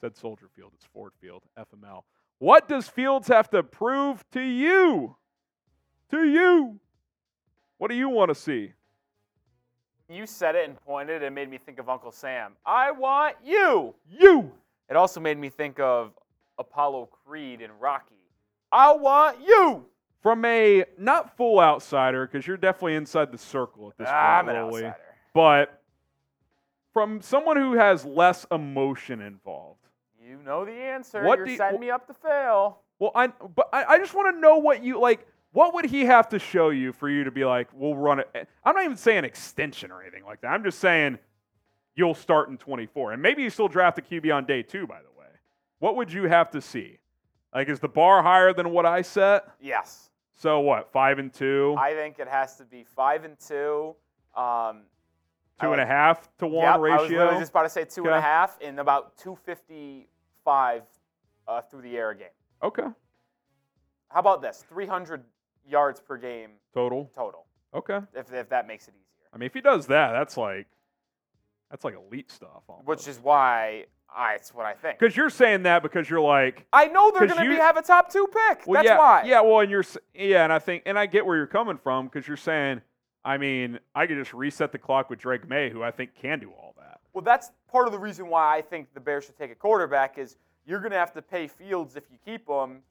Said 0.01 0.17
Soldier 0.17 0.49
Field. 0.55 0.71
It's 0.75 0.85
Ford 0.85 1.13
Field. 1.21 1.43
FML. 1.57 2.01
What 2.39 2.67
does 2.67 2.87
Fields 2.87 3.27
have 3.27 3.49
to 3.51 3.61
prove 3.61 4.25
to 4.31 4.41
you? 4.41 5.15
To 6.11 6.25
you. 6.25 6.79
What 7.77 7.89
do 7.89 7.95
you 7.95 8.09
want 8.09 8.29
to 8.29 8.35
see? 8.35 8.73
You 10.07 10.27
said 10.27 10.55
it 10.55 10.69
and 10.69 10.79
pointed 10.81 11.23
and 11.23 11.33
made 11.33 11.49
me 11.49 11.57
think 11.57 11.79
of 11.79 11.89
Uncle 11.89 12.11
Sam. 12.11 12.53
I 12.65 12.91
want 12.91 13.35
you. 13.43 13.95
You. 14.09 14.51
It 14.89 14.95
also 14.95 15.19
made 15.19 15.37
me 15.37 15.49
think 15.49 15.79
of 15.79 16.11
Apollo 16.59 17.09
Creed 17.25 17.61
and 17.61 17.73
Rocky. 17.79 18.15
I 18.71 18.93
want 18.93 19.37
you. 19.45 19.85
From 20.21 20.43
a 20.45 20.85
not 20.97 21.37
full 21.37 21.59
outsider, 21.59 22.27
because 22.27 22.47
you're 22.47 22.57
definitely 22.57 22.95
inside 22.95 23.31
the 23.31 23.37
circle 23.37 23.89
at 23.89 23.97
this 23.97 24.07
ah, 24.09 24.41
point, 24.41 24.49
I'm 24.49 24.55
an 24.55 24.55
outsider. 24.55 24.95
But 25.33 25.81
from 26.93 27.21
someone 27.21 27.57
who 27.57 27.73
has 27.73 28.05
less 28.05 28.45
emotion 28.51 29.21
involved. 29.21 29.81
You 30.19 30.39
know 30.43 30.65
the 30.65 30.71
answer. 30.71 31.23
What 31.23 31.39
you're 31.39 31.57
setting 31.57 31.79
me 31.79 31.91
up 31.91 32.07
to 32.07 32.13
fail. 32.13 32.79
Well, 32.97 33.11
I 33.13 33.27
but 33.27 33.69
I, 33.73 33.83
I 33.83 33.97
just 33.99 34.15
want 34.15 34.33
to 34.35 34.39
know 34.39 34.57
what 34.57 34.83
you 34.83 34.99
like. 34.99 35.27
What 35.55 35.73
would 35.73 35.85
he 35.85 36.03
have 36.03 36.27
to 36.29 36.37
show 36.37 36.69
you 36.69 36.91
for 36.91 37.09
you 37.09 37.23
to 37.23 37.31
be 37.31 37.45
like, 37.45 37.69
we'll 37.73 37.95
run 37.95 38.19
it? 38.19 38.49
I'm 38.65 38.75
not 38.75 38.83
even 38.83 38.97
saying 38.97 39.23
extension 39.23 39.89
or 39.89 40.01
anything 40.01 40.25
like 40.25 40.41
that. 40.41 40.47
I'm 40.47 40.65
just 40.65 40.79
saying 40.79 41.17
you'll 41.95 42.13
start 42.13 42.49
in 42.49 42.57
24. 42.57 43.13
And 43.13 43.21
maybe 43.21 43.41
you 43.41 43.49
still 43.49 43.69
draft 43.69 43.97
a 43.97 44.01
QB 44.01 44.35
on 44.35 44.45
day 44.45 44.63
two, 44.63 44.85
by 44.85 44.97
the 44.97 45.17
way. 45.17 45.27
What 45.79 45.95
would 45.95 46.11
you 46.11 46.23
have 46.23 46.51
to 46.51 46.61
see? 46.61 46.99
Like, 47.53 47.69
is 47.69 47.79
the 47.79 47.87
bar 47.87 48.21
higher 48.21 48.51
than 48.51 48.71
what 48.71 48.85
I 48.85 49.01
set? 49.01 49.47
Yes. 49.61 50.09
So 50.33 50.59
what? 50.59 50.91
Five 50.91 51.19
and 51.19 51.31
two. 51.31 51.73
I 51.79 51.93
think 51.93 52.19
it 52.19 52.27
has 52.27 52.57
to 52.57 52.65
be 52.65 52.83
five 52.83 53.23
and 53.23 53.39
two. 53.39 53.95
Um, 54.35 54.81
two 55.61 55.71
and 55.71 55.79
a 55.79 55.85
half 55.85 56.27
to 56.39 56.47
one 56.47 56.65
yep, 56.65 56.81
ratio. 56.81 56.97
I 56.97 57.01
was 57.01 57.11
literally 57.11 57.39
just 57.39 57.51
about 57.51 57.63
to 57.63 57.69
say 57.69 57.85
two 57.85 58.01
okay. 58.01 58.09
and 58.09 58.17
a 58.17 58.21
half 58.21 58.59
in 58.59 58.79
about 58.79 59.17
255 59.19 60.81
uh, 61.47 61.61
through 61.61 61.81
the 61.81 61.95
air 61.95 62.13
game. 62.13 62.27
Okay. 62.61 62.87
How 64.09 64.19
about 64.19 64.41
this? 64.41 64.65
300 64.67 65.23
yards 65.67 65.99
per 66.01 66.17
game 66.17 66.51
total. 66.73 67.11
Total. 67.15 67.45
Okay. 67.73 67.99
If 68.13 68.31
if 68.33 68.49
that 68.49 68.67
makes 68.67 68.87
it 68.87 68.93
easier. 68.93 69.27
I 69.33 69.37
mean, 69.37 69.47
if 69.47 69.53
he 69.53 69.61
does 69.61 69.87
that, 69.87 70.11
that's 70.11 70.37
like 70.37 70.67
that's 71.69 71.83
like 71.83 71.95
elite 71.95 72.31
stuff. 72.31 72.63
Almost. 72.67 72.87
Which 72.87 73.07
is 73.07 73.19
why 73.19 73.85
I, 74.15 74.35
it's 74.35 74.53
what 74.53 74.65
I 74.65 74.73
think. 74.73 74.97
because 74.99 75.17
you're 75.17 75.29
saying 75.29 75.63
that 75.63 75.83
because 75.83 76.09
you're 76.09 76.21
like, 76.21 76.65
I 76.71 76.87
know 76.87 77.11
they're 77.11 77.27
going 77.27 77.49
to 77.49 77.55
have 77.57 77.75
a 77.75 77.81
top 77.81 78.11
two 78.11 78.27
pick. 78.27 78.65
well, 78.65 78.75
That's 78.81 78.87
yeah, 78.87 78.97
why. 78.97 79.23
yeah. 79.25 79.41
Well, 79.41 79.59
and 79.59 79.69
you're 79.69 79.83
yeah, 80.13 80.43
and 80.43 80.53
I 80.53 80.59
think, 80.59 80.83
and 80.85 80.97
I 80.97 81.05
get 81.05 81.25
where 81.25 81.35
you're 81.35 81.47
coming 81.47 81.77
from 81.77 82.05
because 82.05 82.27
you're 82.27 82.37
saying, 82.37 82.81
I 83.25 83.37
mean, 83.37 83.79
I 83.93 84.05
could 84.07 84.17
just 84.17 84.33
reset 84.33 84.71
the 84.71 84.77
clock 84.77 85.09
with 85.09 85.19
Drake 85.19 85.49
Maye, 85.49 85.69
who 85.69 85.83
I 85.83 85.91
think 85.91 86.15
can 86.15 86.39
do 86.39 86.51
all 86.51 86.75
that. 86.77 86.99
Well, 87.13 87.23
that's 87.23 87.51
part 87.69 87.87
of 87.87 87.91
the 87.91 87.99
reason 87.99 88.27
why 88.29 88.57
I 88.57 88.61
think 88.61 88.93
the 88.93 88.99
Bears 88.99 89.25
should 89.25 89.37
take 89.37 89.51
a 89.51 89.55
quarterback 89.55 90.17
is 90.17 90.37
you're 90.65 90.79
going 90.79 90.91
to 90.91 90.97
have 90.97 91.13
to 91.13 91.21
pay 91.21 91.47
Fields 91.47 91.95
if 91.95 92.03
you 92.11 92.17
keep 92.23 92.47
him, 92.47 92.81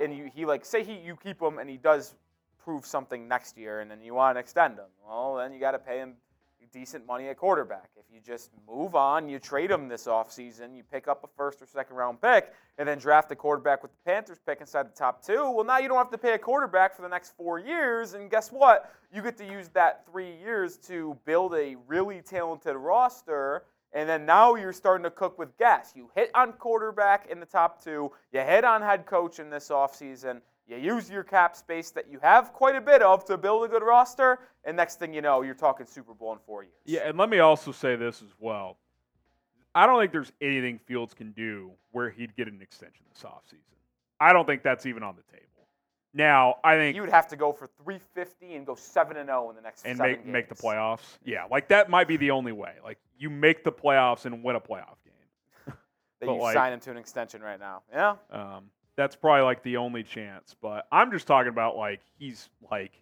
and 0.00 0.16
you 0.16 0.30
he 0.34 0.44
like 0.46 0.64
say 0.64 0.82
he 0.82 0.94
you 0.94 1.16
keep 1.16 1.40
him 1.40 1.58
and 1.58 1.68
he 1.68 1.76
does 1.76 2.14
prove 2.62 2.84
something 2.84 3.28
next 3.28 3.56
year, 3.56 3.80
and 3.80 3.90
then 3.90 4.00
you 4.00 4.14
want 4.14 4.36
to 4.36 4.40
extend 4.40 4.78
him. 4.78 4.86
Well, 5.06 5.36
then 5.36 5.52
you 5.52 5.60
got 5.60 5.72
to 5.72 5.78
pay 5.78 5.98
him 5.98 6.14
decent 6.72 7.06
money 7.06 7.28
at 7.28 7.36
quarterback. 7.36 7.90
If 7.96 8.04
you 8.12 8.20
just 8.20 8.50
move 8.68 8.94
on, 8.94 9.28
you 9.28 9.38
trade 9.38 9.70
him 9.70 9.88
this 9.88 10.06
offseason, 10.06 10.76
you 10.76 10.82
pick 10.82 11.08
up 11.08 11.24
a 11.24 11.28
first 11.36 11.62
or 11.62 11.66
second 11.66 11.96
round 11.96 12.20
pick, 12.20 12.52
and 12.78 12.88
then 12.88 12.98
draft 12.98 13.30
a 13.32 13.36
quarterback 13.36 13.82
with 13.82 13.92
the 13.92 13.98
Panthers 14.10 14.38
pick 14.44 14.60
inside 14.60 14.86
the 14.86 14.96
top 14.96 15.24
two. 15.24 15.50
Well, 15.50 15.64
now 15.64 15.78
you 15.78 15.88
don't 15.88 15.98
have 15.98 16.10
to 16.10 16.18
pay 16.18 16.34
a 16.34 16.38
quarterback 16.38 16.94
for 16.94 17.02
the 17.02 17.08
next 17.08 17.36
four 17.36 17.58
years, 17.58 18.14
and 18.14 18.30
guess 18.30 18.50
what? 18.50 18.92
You 19.12 19.22
get 19.22 19.36
to 19.38 19.46
use 19.46 19.68
that 19.70 20.06
three 20.10 20.36
years 20.36 20.76
to 20.88 21.16
build 21.24 21.54
a 21.54 21.76
really 21.86 22.20
talented 22.22 22.76
roster. 22.76 23.64
And 23.92 24.08
then 24.08 24.24
now 24.24 24.54
you're 24.54 24.72
starting 24.72 25.04
to 25.04 25.10
cook 25.10 25.38
with 25.38 25.56
gas. 25.58 25.92
You 25.96 26.10
hit 26.14 26.30
on 26.34 26.52
quarterback 26.52 27.28
in 27.30 27.40
the 27.40 27.46
top 27.46 27.82
two. 27.82 28.12
You 28.32 28.40
hit 28.40 28.64
on 28.64 28.82
head 28.82 29.04
coach 29.06 29.38
in 29.38 29.50
this 29.50 29.68
offseason. 29.68 30.40
You 30.68 30.76
use 30.76 31.10
your 31.10 31.24
cap 31.24 31.56
space 31.56 31.90
that 31.90 32.08
you 32.08 32.20
have 32.20 32.52
quite 32.52 32.76
a 32.76 32.80
bit 32.80 33.02
of 33.02 33.24
to 33.24 33.36
build 33.36 33.64
a 33.64 33.68
good 33.68 33.82
roster. 33.82 34.38
And 34.64 34.76
next 34.76 35.00
thing 35.00 35.12
you 35.12 35.20
know, 35.20 35.42
you're 35.42 35.54
talking 35.54 35.86
Super 35.86 36.14
Bowl 36.14 36.32
in 36.32 36.38
four 36.46 36.62
years. 36.62 36.74
Yeah, 36.84 37.08
and 37.08 37.18
let 37.18 37.28
me 37.28 37.40
also 37.40 37.72
say 37.72 37.96
this 37.96 38.22
as 38.22 38.32
well. 38.38 38.78
I 39.74 39.86
don't 39.86 40.00
think 40.00 40.12
there's 40.12 40.32
anything 40.40 40.78
Fields 40.86 41.14
can 41.14 41.32
do 41.32 41.72
where 41.90 42.10
he'd 42.10 42.36
get 42.36 42.46
an 42.46 42.60
extension 42.62 43.04
this 43.12 43.22
offseason. 43.24 43.64
I 44.20 44.32
don't 44.32 44.46
think 44.46 44.62
that's 44.62 44.86
even 44.86 45.02
on 45.02 45.16
the 45.16 45.22
table. 45.22 45.46
Now, 46.12 46.56
I 46.64 46.76
think 46.76 46.96
You 46.96 47.02
would 47.02 47.10
have 47.10 47.28
to 47.28 47.36
go 47.36 47.52
for 47.52 47.68
350 47.84 48.54
and 48.54 48.66
go 48.66 48.74
7 48.74 49.16
and 49.16 49.28
0 49.28 49.50
in 49.50 49.56
the 49.56 49.62
next 49.62 49.86
and 49.86 49.98
make 49.98 50.26
make 50.26 50.48
the 50.48 50.56
playoffs. 50.56 51.18
Yeah, 51.24 51.44
like 51.50 51.68
that 51.68 51.88
might 51.88 52.08
be 52.08 52.16
the 52.16 52.32
only 52.32 52.52
way. 52.52 52.74
Like 52.82 52.98
you 53.20 53.30
make 53.30 53.62
the 53.62 53.70
playoffs 53.70 54.24
and 54.24 54.42
win 54.42 54.56
a 54.56 54.60
playoff 54.60 54.96
game. 55.04 55.74
That 56.20 56.26
you 56.26 56.40
like- 56.40 56.54
sign 56.54 56.72
him 56.72 56.80
to 56.80 56.90
an 56.90 56.96
extension 56.96 57.40
right 57.40 57.60
now. 57.60 57.82
Yeah. 57.92 58.16
Um, 58.30 58.64
that's 58.96 59.16
probably 59.16 59.42
like 59.42 59.62
the 59.62 59.76
only 59.78 60.02
chance. 60.02 60.54
But 60.60 60.86
I'm 60.90 61.10
just 61.12 61.26
talking 61.26 61.48
about 61.48 61.76
like 61.76 62.00
he's 62.18 62.50
like 62.70 62.92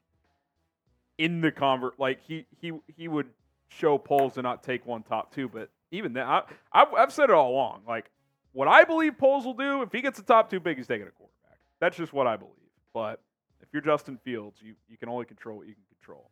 in 1.17 1.41
the 1.41 1.51
convert. 1.51 1.99
Like 1.99 2.21
he 2.23 2.47
he 2.61 2.73
he 2.87 3.09
would 3.09 3.27
show 3.69 3.99
Poles 3.99 4.37
and 4.37 4.45
not 4.45 4.63
take 4.63 4.87
one 4.87 5.03
top 5.03 5.35
two. 5.35 5.49
But 5.49 5.71
even 5.91 6.13
then, 6.13 6.27
I, 6.27 6.43
I've, 6.73 6.93
I've 6.95 7.13
said 7.13 7.25
it 7.25 7.31
all 7.31 7.51
along. 7.51 7.83
Like 7.89 8.11
what 8.53 8.69
I 8.69 8.85
believe 8.85 9.19
Poles 9.19 9.45
will 9.45 9.55
do 9.55 9.83
if 9.83 9.91
he 9.91 10.01
gets 10.01 10.19
a 10.19 10.23
top 10.23 10.49
two 10.51 10.61
pick, 10.61 10.77
he's 10.77 10.87
taking 10.87 11.09
a 11.09 11.11
quarterback. 11.11 11.59
That's 11.81 11.97
just 11.97 12.13
what 12.13 12.27
I 12.27 12.37
believe. 12.37 12.53
But 12.95 13.21
if 13.61 13.69
you're 13.73 13.83
Justin 13.83 14.19
Fields, 14.25 14.61
you 14.63 14.75
you 14.89 14.97
can 14.97 15.09
only 15.09 15.25
control 15.25 15.57
what 15.59 15.67
you 15.67 15.75
can 15.75 15.85
control. 15.97 16.31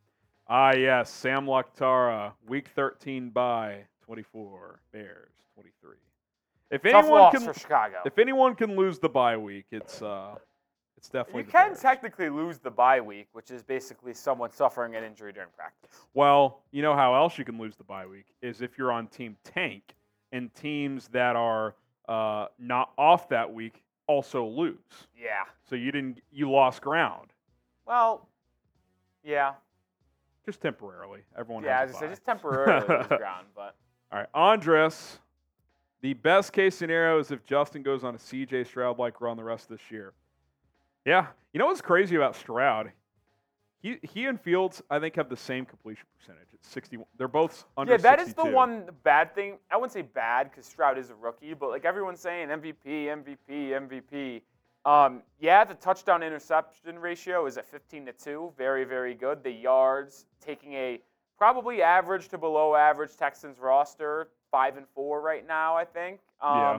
Ah 0.49 0.73
yes, 0.73 1.11
Sam 1.11 1.47
Laktara, 1.47 2.33
week 2.47 2.69
13 2.69 3.31
by 3.31 3.81
24, 4.05 4.81
Bears 4.93 5.31
23. 5.55 5.97
If 6.71 6.83
Tough 6.83 7.05
anyone 7.05 7.31
can 7.33 7.41
for 7.41 7.55
Chicago. 7.59 7.97
if 8.05 8.19
anyone 8.19 8.55
can 8.55 8.77
lose 8.77 8.99
the 8.99 9.09
bye 9.09 9.37
week, 9.37 9.67
it's 9.73 10.03
uh, 10.03 10.37
it's 10.97 11.09
definitely. 11.09 11.43
You 11.43 11.49
can 11.51 11.69
Bears. 11.71 11.81
technically 11.81 12.29
lose 12.29 12.59
the 12.59 12.71
bye 12.71 13.01
week, 13.01 13.27
which 13.33 13.51
is 13.51 13.63
basically 13.63 14.15
someone 14.15 14.53
suffering 14.53 14.95
an 14.95 15.03
injury 15.03 15.33
during 15.33 15.49
practice. 15.57 15.91
Well, 16.15 16.63
you 16.71 16.83
know 16.83 16.95
how 16.95 17.15
else 17.15 17.39
you 17.39 17.45
can 17.45 17.59
lose 17.59 17.75
the 17.77 17.85
bye 17.85 18.07
week 18.07 18.27
is 18.41 18.63
if 18.63 18.79
you're 18.79 18.93
on 18.93 19.09
Team 19.09 19.37
Tank 19.45 19.95
and 20.33 20.53
teams 20.55 21.09
that 21.09 21.35
are 21.35 21.75
uh, 22.09 22.47
not 22.59 22.93
off 22.99 23.29
that 23.31 23.53
week 23.53 23.83
also 24.07 24.45
lose. 24.47 24.77
Yeah. 25.21 25.45
So 25.69 25.75
you 25.75 25.91
didn't 25.91 26.21
you 26.31 26.49
lost 26.51 26.83
ground 26.83 27.33
Well, 27.85 28.29
yeah. 29.25 29.55
Just 30.47 30.61
temporarily. 30.61 31.21
Everyone 31.39 31.63
Yeah, 31.65 31.81
has 31.81 31.95
I 31.95 32.01
said, 32.01 32.11
just 32.11 32.25
temporarily 32.25 32.87
ground, 33.09 33.47
but 33.55 33.75
All 34.11 34.21
right, 34.21 34.29
Andres. 34.33 35.19
The 36.03 36.13
best 36.15 36.53
case 36.53 36.77
scenario 36.77 37.19
is 37.19 37.31
if 37.31 37.45
Justin 37.45 37.83
goes 37.83 38.05
on 38.05 38.15
a 38.15 38.19
CJ 38.19 38.67
Stroud 38.67 38.99
like 38.99 39.21
run 39.21 39.37
the 39.37 39.43
rest 39.45 39.65
of 39.71 39.79
this 39.79 39.91
year. 39.91 40.13
Yeah, 41.05 41.27
you 41.53 41.59
know 41.59 41.67
what's 41.67 41.81
crazy 41.81 42.17
about 42.17 42.37
Stroud? 42.37 42.93
He 43.81 43.99
he 44.03 44.27
and 44.27 44.41
Fields 44.41 44.83
I 44.91 44.99
think 45.01 45.17
have 45.17 45.29
the 45.29 45.37
same 45.37 45.65
completion 45.65 46.07
percentage. 46.19 46.49
It's 46.55 46.69
sixty. 46.69 46.99
They're 47.19 47.29
both 47.29 47.65
under. 47.77 47.93
yeah, 47.93 47.99
that 47.99 48.21
is 48.21 48.35
the 48.35 48.45
one 48.45 48.85
bad 49.05 49.35
thing. 49.35 49.59
I 49.71 49.77
wouldn't 49.77 49.93
say 49.93 50.03
bad 50.03 50.51
because 50.51 50.67
Stroud 50.67 50.99
is 50.99 51.11
a 51.11 51.15
rookie, 51.15 51.55
but 51.55 51.71
like 51.71 51.85
everyone's 51.85 52.21
saying, 52.21 52.49
MVP, 52.49 52.77
MVP, 52.87 53.47
MVP. 53.49 54.43
Um, 54.87 55.23
yeah, 55.41 55.65
the 55.65 55.75
touchdown 55.75 56.23
interception 56.23 56.99
ratio 56.99 57.47
is 57.47 57.59
at 57.59 57.67
15 57.67 58.07
to 58.07 58.13
2. 58.13 58.53
Very, 58.57 58.85
very 58.85 59.15
good. 59.15 59.43
The 59.43 59.51
yards, 59.51 60.27
taking 60.41 60.75
a 60.75 61.01
probably 61.37 61.83
average 61.83 62.29
to 62.29 62.39
below 62.39 62.77
average 62.77 63.17
Texans 63.17 63.59
roster, 63.59 64.29
5 64.53 64.77
and 64.77 64.87
4 64.95 65.21
right 65.21 65.47
now, 65.47 65.77
I 65.77 65.85
think. 65.85 66.21
Um, 66.41 66.57
Yeah. 66.57 66.79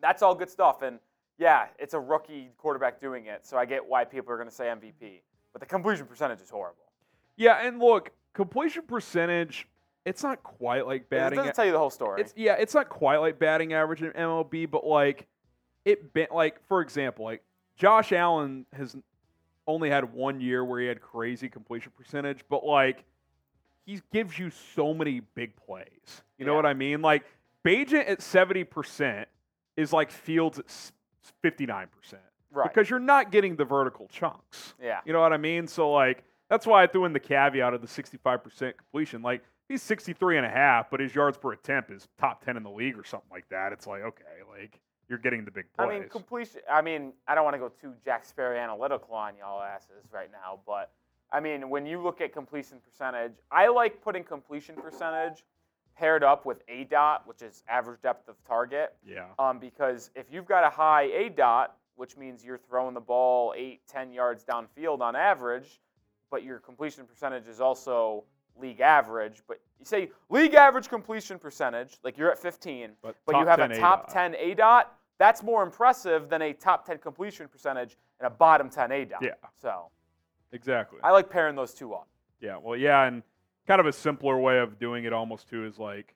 That's 0.00 0.22
all 0.22 0.34
good 0.34 0.50
stuff. 0.50 0.82
And 0.82 0.98
yeah, 1.38 1.68
it's 1.78 1.94
a 1.94 2.00
rookie 2.00 2.50
quarterback 2.58 3.00
doing 3.00 3.26
it, 3.26 3.46
so 3.46 3.56
I 3.56 3.64
get 3.64 3.84
why 3.84 4.04
people 4.04 4.32
are 4.32 4.36
going 4.36 4.48
to 4.48 4.54
say 4.54 4.66
MVP. 4.66 5.22
But 5.52 5.60
the 5.60 5.66
completion 5.66 6.04
percentage 6.06 6.42
is 6.42 6.50
horrible. 6.50 6.92
Yeah, 7.36 7.66
and 7.66 7.78
look, 7.78 8.10
completion 8.34 8.82
percentage. 8.82 9.66
It's 10.04 10.22
not 10.22 10.42
quite 10.42 10.86
like 10.86 11.08
batting. 11.08 11.38
It 11.38 11.42
doesn't 11.42 11.54
tell 11.54 11.64
you 11.64 11.72
the 11.72 11.78
whole 11.78 11.88
story. 11.90 12.20
It's 12.20 12.34
yeah, 12.36 12.56
it's 12.58 12.74
not 12.74 12.90
quite 12.90 13.16
like 13.16 13.38
batting 13.38 13.72
average 13.72 14.02
in 14.02 14.10
MLB, 14.10 14.70
but 14.70 14.84
like 14.86 15.26
it 15.84 16.12
been 16.12 16.28
like 16.32 16.64
for 16.66 16.80
example, 16.80 17.24
like 17.24 17.42
Josh 17.76 18.12
Allen 18.12 18.66
has 18.72 18.96
only 19.66 19.90
had 19.90 20.12
one 20.12 20.40
year 20.40 20.64
where 20.64 20.80
he 20.80 20.86
had 20.86 21.00
crazy 21.00 21.48
completion 21.48 21.92
percentage, 21.96 22.44
but 22.48 22.64
like 22.64 23.04
he 23.86 24.00
gives 24.12 24.38
you 24.38 24.50
so 24.74 24.94
many 24.94 25.20
big 25.34 25.54
plays. 25.56 26.22
You 26.38 26.44
know 26.44 26.54
what 26.54 26.66
I 26.66 26.74
mean? 26.74 27.02
Like 27.02 27.24
Bagent 27.64 28.08
at 28.08 28.22
seventy 28.22 28.64
percent 28.64 29.28
is 29.76 29.92
like 29.92 30.10
Fields 30.10 30.58
at 30.58 30.66
fifty 31.42 31.66
nine 31.66 31.88
percent 31.88 32.22
right. 32.54 32.72
because 32.72 32.88
you're 32.88 32.98
not 32.98 33.30
getting 33.30 33.56
the 33.56 33.64
vertical 33.64 34.08
chunks. 34.08 34.74
yeah. 34.82 35.00
You 35.04 35.12
know 35.12 35.20
what 35.20 35.32
I 35.32 35.36
mean? 35.36 35.66
So 35.66 35.90
like 35.90 36.24
that's 36.48 36.66
why 36.66 36.82
I 36.82 36.86
threw 36.86 37.04
in 37.04 37.12
the 37.12 37.20
caveat 37.20 37.74
of 37.74 37.80
the 37.80 37.86
65% 37.86 38.76
completion. 38.76 39.22
Like 39.22 39.42
he's 39.68 39.82
63 39.82 40.36
and 40.36 40.46
a 40.46 40.50
half, 40.50 40.90
but 40.90 41.00
his 41.00 41.14
yards 41.14 41.38
per 41.38 41.52
attempt 41.52 41.90
is 41.90 42.08
top 42.18 42.44
10 42.44 42.56
in 42.56 42.62
the 42.62 42.70
league 42.70 42.98
or 42.98 43.04
something 43.04 43.30
like 43.30 43.48
that. 43.48 43.72
It's 43.72 43.86
like, 43.86 44.02
okay, 44.02 44.24
like 44.50 44.80
you're 45.08 45.18
getting 45.18 45.44
the 45.44 45.50
big 45.50 45.66
points. 45.76 45.92
I 45.92 45.98
mean, 45.98 46.08
completion. 46.08 46.60
I 46.70 46.82
mean, 46.82 47.12
I 47.28 47.34
don't 47.34 47.44
want 47.44 47.54
to 47.54 47.58
go 47.58 47.68
too 47.80 47.92
Jack 48.04 48.24
Sparrow 48.24 48.58
analytical 48.58 49.14
on 49.14 49.34
y'all 49.36 49.62
asses 49.62 50.12
right 50.12 50.30
now, 50.32 50.60
but 50.66 50.90
I 51.32 51.40
mean, 51.40 51.68
when 51.68 51.86
you 51.86 52.00
look 52.00 52.20
at 52.20 52.32
completion 52.32 52.78
percentage, 52.78 53.34
I 53.50 53.68
like 53.68 54.02
putting 54.02 54.24
completion 54.24 54.76
percentage 54.76 55.44
paired 55.96 56.24
up 56.24 56.44
with 56.44 56.58
A 56.68 56.84
dot, 56.84 57.26
which 57.26 57.42
is 57.42 57.62
average 57.68 58.00
depth 58.02 58.28
of 58.28 58.36
target, 58.46 58.94
yeah. 59.06 59.26
um, 59.38 59.58
because 59.58 60.10
if 60.14 60.26
you've 60.30 60.46
got 60.46 60.64
a 60.64 60.70
high 60.70 61.04
A 61.04 61.28
dot, 61.28 61.76
which 61.96 62.16
means 62.16 62.44
you're 62.44 62.58
throwing 62.58 62.94
the 62.94 63.00
ball 63.00 63.54
eight, 63.56 63.80
ten 63.86 64.12
yards 64.12 64.44
downfield 64.44 65.00
on 65.00 65.14
average, 65.14 65.80
but 66.30 66.42
your 66.42 66.58
completion 66.58 67.04
percentage 67.04 67.46
is 67.46 67.60
also 67.60 68.24
league 68.60 68.80
average. 68.80 69.42
But 69.46 69.60
you 69.78 69.84
say 69.84 70.10
league 70.30 70.54
average 70.54 70.88
completion 70.88 71.38
percentage, 71.38 71.98
like 72.02 72.16
you're 72.18 72.30
at 72.30 72.38
15, 72.38 72.92
But, 73.02 73.16
but 73.26 73.36
you 73.36 73.46
have 73.46 73.58
a 73.60 73.68
top 73.78 74.08
ADOT. 74.10 74.12
10 74.12 74.34
A 74.36 74.54
dot, 74.54 74.94
that's 75.18 75.42
more 75.42 75.62
impressive 75.62 76.28
than 76.28 76.42
a 76.42 76.52
top 76.52 76.86
10 76.86 76.98
completion 76.98 77.48
percentage 77.48 77.96
and 78.20 78.26
a 78.26 78.30
bottom 78.30 78.68
10 78.68 78.92
A 78.92 79.04
dot. 79.04 79.22
Yeah. 79.22 79.30
So 79.60 79.90
Exactly. 80.52 80.98
I 81.02 81.10
like 81.10 81.28
pairing 81.28 81.56
those 81.56 81.74
two 81.74 81.94
up. 81.94 82.06
yeah. 82.40 82.56
Well, 82.56 82.76
yeah, 82.76 83.04
and 83.06 83.22
kind 83.66 83.80
of 83.80 83.86
a 83.86 83.92
simpler 83.92 84.38
way 84.38 84.58
of 84.58 84.78
doing 84.78 85.04
it 85.04 85.12
almost 85.12 85.48
too 85.48 85.64
is 85.66 85.78
like 85.78 86.14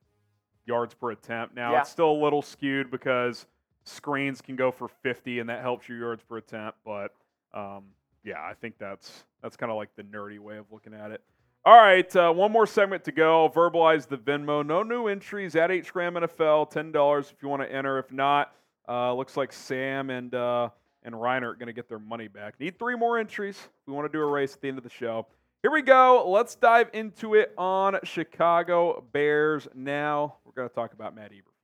yards 0.66 0.94
per 0.94 1.10
attempt. 1.10 1.54
Now 1.54 1.72
Yeah. 1.72 1.80
it's 1.80 1.90
still 1.90 2.10
a 2.10 2.20
little 2.22 2.42
skewed 2.42 2.90
because 2.90 3.46
screens 3.84 4.40
can 4.40 4.54
go 4.54 4.70
for 4.70 4.86
50 4.88 5.38
and 5.40 5.48
that 5.48 5.62
helps 5.62 5.88
your 5.88 5.98
yards 5.98 6.22
per 6.22 6.36
attempt, 6.36 6.78
but 6.84 7.14
um, 7.54 7.84
yeah, 8.24 8.40
I 8.42 8.52
think 8.54 8.76
that's 8.78 9.24
that's 9.42 9.56
kind 9.56 9.70
of 9.72 9.76
like 9.76 9.88
the 9.96 10.02
nerdy 10.02 10.38
way 10.38 10.58
of 10.58 10.66
looking 10.70 10.92
at 10.92 11.10
it. 11.10 11.22
All 11.68 11.76
right, 11.76 12.16
uh, 12.16 12.32
one 12.32 12.50
more 12.50 12.66
segment 12.66 13.04
to 13.04 13.12
go. 13.12 13.52
Verbalize 13.54 14.08
the 14.08 14.16
Venmo. 14.16 14.64
No 14.64 14.82
new 14.82 15.06
entries 15.06 15.54
at 15.54 15.68
HGraham 15.68 16.16
NFL. 16.24 16.70
Ten 16.70 16.92
dollars 16.92 17.30
if 17.30 17.42
you 17.42 17.50
want 17.50 17.60
to 17.60 17.70
enter. 17.70 17.98
If 17.98 18.10
not, 18.10 18.54
uh, 18.88 19.12
looks 19.12 19.36
like 19.36 19.52
Sam 19.52 20.08
and 20.08 20.34
uh, 20.34 20.70
and 21.02 21.14
Reiner 21.14 21.42
are 21.42 21.54
going 21.56 21.66
to 21.66 21.74
get 21.74 21.86
their 21.86 21.98
money 21.98 22.26
back. 22.26 22.58
Need 22.58 22.78
three 22.78 22.96
more 22.96 23.18
entries. 23.18 23.68
We 23.86 23.92
want 23.92 24.10
to 24.10 24.18
do 24.18 24.22
a 24.22 24.26
race 24.26 24.54
at 24.54 24.62
the 24.62 24.68
end 24.68 24.78
of 24.78 24.82
the 24.82 24.88
show. 24.88 25.26
Here 25.60 25.70
we 25.70 25.82
go. 25.82 26.24
Let's 26.30 26.54
dive 26.54 26.88
into 26.94 27.34
it 27.34 27.52
on 27.58 27.98
Chicago 28.02 29.04
Bears 29.12 29.68
now. 29.74 30.36
We're 30.46 30.52
going 30.52 30.70
to 30.70 30.74
talk 30.74 30.94
about 30.94 31.14
Matt 31.14 31.32
Eberflus. 31.32 31.57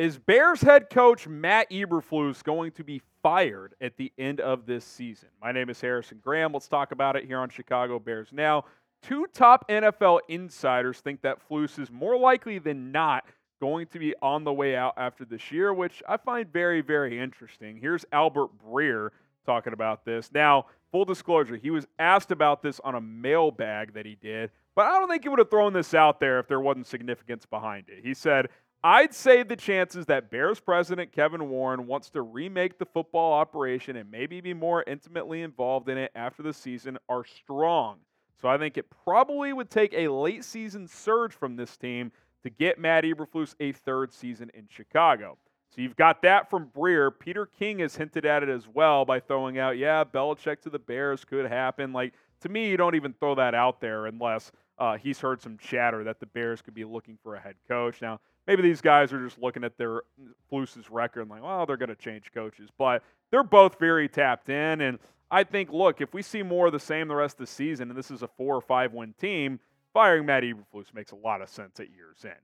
Is 0.00 0.16
Bears 0.16 0.62
head 0.62 0.88
coach 0.88 1.28
Matt 1.28 1.70
Eberflus 1.70 2.42
going 2.42 2.72
to 2.72 2.82
be 2.82 3.02
fired 3.22 3.74
at 3.82 3.98
the 3.98 4.10
end 4.16 4.40
of 4.40 4.64
this 4.64 4.82
season? 4.82 5.28
My 5.42 5.52
name 5.52 5.68
is 5.68 5.78
Harrison 5.78 6.20
Graham. 6.24 6.54
Let's 6.54 6.68
talk 6.68 6.92
about 6.92 7.16
it 7.16 7.26
here 7.26 7.36
on 7.36 7.50
Chicago 7.50 7.98
Bears 7.98 8.30
Now. 8.32 8.64
Two 9.02 9.26
top 9.34 9.68
NFL 9.68 10.20
insiders 10.30 11.00
think 11.00 11.20
that 11.20 11.46
Flus 11.46 11.78
is 11.78 11.90
more 11.90 12.16
likely 12.16 12.58
than 12.58 12.90
not 12.90 13.26
going 13.60 13.88
to 13.88 13.98
be 13.98 14.14
on 14.22 14.42
the 14.42 14.52
way 14.54 14.74
out 14.74 14.94
after 14.96 15.26
this 15.26 15.52
year, 15.52 15.74
which 15.74 16.02
I 16.08 16.16
find 16.16 16.50
very, 16.50 16.80
very 16.80 17.18
interesting. 17.18 17.76
Here's 17.76 18.06
Albert 18.10 18.52
Breer 18.56 19.10
talking 19.44 19.74
about 19.74 20.06
this. 20.06 20.30
Now, 20.32 20.64
full 20.92 21.04
disclosure, 21.04 21.56
he 21.56 21.68
was 21.68 21.86
asked 21.98 22.30
about 22.30 22.62
this 22.62 22.80
on 22.80 22.94
a 22.94 23.02
mailbag 23.02 23.92
that 23.92 24.06
he 24.06 24.14
did, 24.14 24.50
but 24.74 24.86
I 24.86 24.98
don't 24.98 25.10
think 25.10 25.24
he 25.24 25.28
would 25.28 25.40
have 25.40 25.50
thrown 25.50 25.74
this 25.74 25.92
out 25.92 26.20
there 26.20 26.38
if 26.38 26.48
there 26.48 26.60
wasn't 26.60 26.86
significance 26.86 27.44
behind 27.44 27.90
it. 27.90 28.02
He 28.02 28.14
said, 28.14 28.48
I'd 28.82 29.12
say 29.12 29.42
the 29.42 29.56
chances 29.56 30.06
that 30.06 30.30
Bears 30.30 30.58
president 30.58 31.12
Kevin 31.12 31.50
Warren 31.50 31.86
wants 31.86 32.08
to 32.10 32.22
remake 32.22 32.78
the 32.78 32.86
football 32.86 33.34
operation 33.34 33.96
and 33.96 34.10
maybe 34.10 34.40
be 34.40 34.54
more 34.54 34.82
intimately 34.86 35.42
involved 35.42 35.90
in 35.90 35.98
it 35.98 36.10
after 36.14 36.42
the 36.42 36.54
season 36.54 36.96
are 37.08 37.24
strong. 37.24 37.98
So 38.40 38.48
I 38.48 38.56
think 38.56 38.78
it 38.78 38.86
probably 39.04 39.52
would 39.52 39.68
take 39.68 39.92
a 39.92 40.08
late 40.08 40.44
season 40.44 40.88
surge 40.88 41.34
from 41.34 41.56
this 41.56 41.76
team 41.76 42.10
to 42.42 42.48
get 42.48 42.78
Matt 42.78 43.04
Eberflus 43.04 43.54
a 43.60 43.72
third 43.72 44.14
season 44.14 44.50
in 44.54 44.66
Chicago. 44.70 45.36
So 45.74 45.82
you've 45.82 45.96
got 45.96 46.22
that 46.22 46.48
from 46.48 46.68
Breer. 46.68 47.10
Peter 47.16 47.44
King 47.44 47.80
has 47.80 47.96
hinted 47.96 48.24
at 48.24 48.42
it 48.42 48.48
as 48.48 48.66
well 48.66 49.04
by 49.04 49.20
throwing 49.20 49.58
out, 49.58 49.76
yeah, 49.76 50.04
Belichick 50.04 50.62
to 50.62 50.70
the 50.70 50.78
Bears 50.78 51.22
could 51.24 51.46
happen. 51.46 51.92
Like, 51.92 52.14
to 52.40 52.48
me, 52.48 52.70
you 52.70 52.78
don't 52.78 52.94
even 52.94 53.12
throw 53.12 53.34
that 53.34 53.54
out 53.54 53.80
there 53.82 54.06
unless 54.06 54.50
uh, 54.78 54.96
he's 54.96 55.20
heard 55.20 55.42
some 55.42 55.58
chatter 55.58 56.02
that 56.04 56.18
the 56.18 56.26
Bears 56.26 56.62
could 56.62 56.74
be 56.74 56.84
looking 56.84 57.18
for 57.22 57.34
a 57.34 57.40
head 57.40 57.56
coach. 57.68 58.00
Now, 58.00 58.20
maybe 58.46 58.62
these 58.62 58.80
guys 58.80 59.12
are 59.12 59.24
just 59.24 59.38
looking 59.38 59.64
at 59.64 59.76
their 59.76 60.02
Flus's 60.50 60.90
record 60.90 61.22
and 61.22 61.30
like, 61.30 61.42
well, 61.42 61.66
they're 61.66 61.76
going 61.76 61.88
to 61.88 61.94
change 61.94 62.32
coaches. 62.32 62.70
But 62.78 63.02
they're 63.30 63.44
both 63.44 63.78
very 63.78 64.08
tapped 64.08 64.48
in. 64.48 64.80
And 64.80 64.98
I 65.30 65.44
think, 65.44 65.72
look, 65.72 66.00
if 66.00 66.12
we 66.12 66.22
see 66.22 66.42
more 66.42 66.66
of 66.66 66.72
the 66.72 66.80
same 66.80 67.08
the 67.08 67.14
rest 67.14 67.34
of 67.34 67.46
the 67.46 67.52
season, 67.52 67.90
and 67.90 67.98
this 67.98 68.10
is 68.10 68.22
a 68.22 68.28
four 68.28 68.56
or 68.56 68.60
five 68.60 68.92
win 68.92 69.14
team, 69.20 69.60
firing 69.92 70.26
Matt 70.26 70.42
Eberflus 70.42 70.92
makes 70.94 71.12
a 71.12 71.16
lot 71.16 71.42
of 71.42 71.48
sense 71.48 71.80
at 71.80 71.88
year's 71.90 72.24
end. 72.24 72.34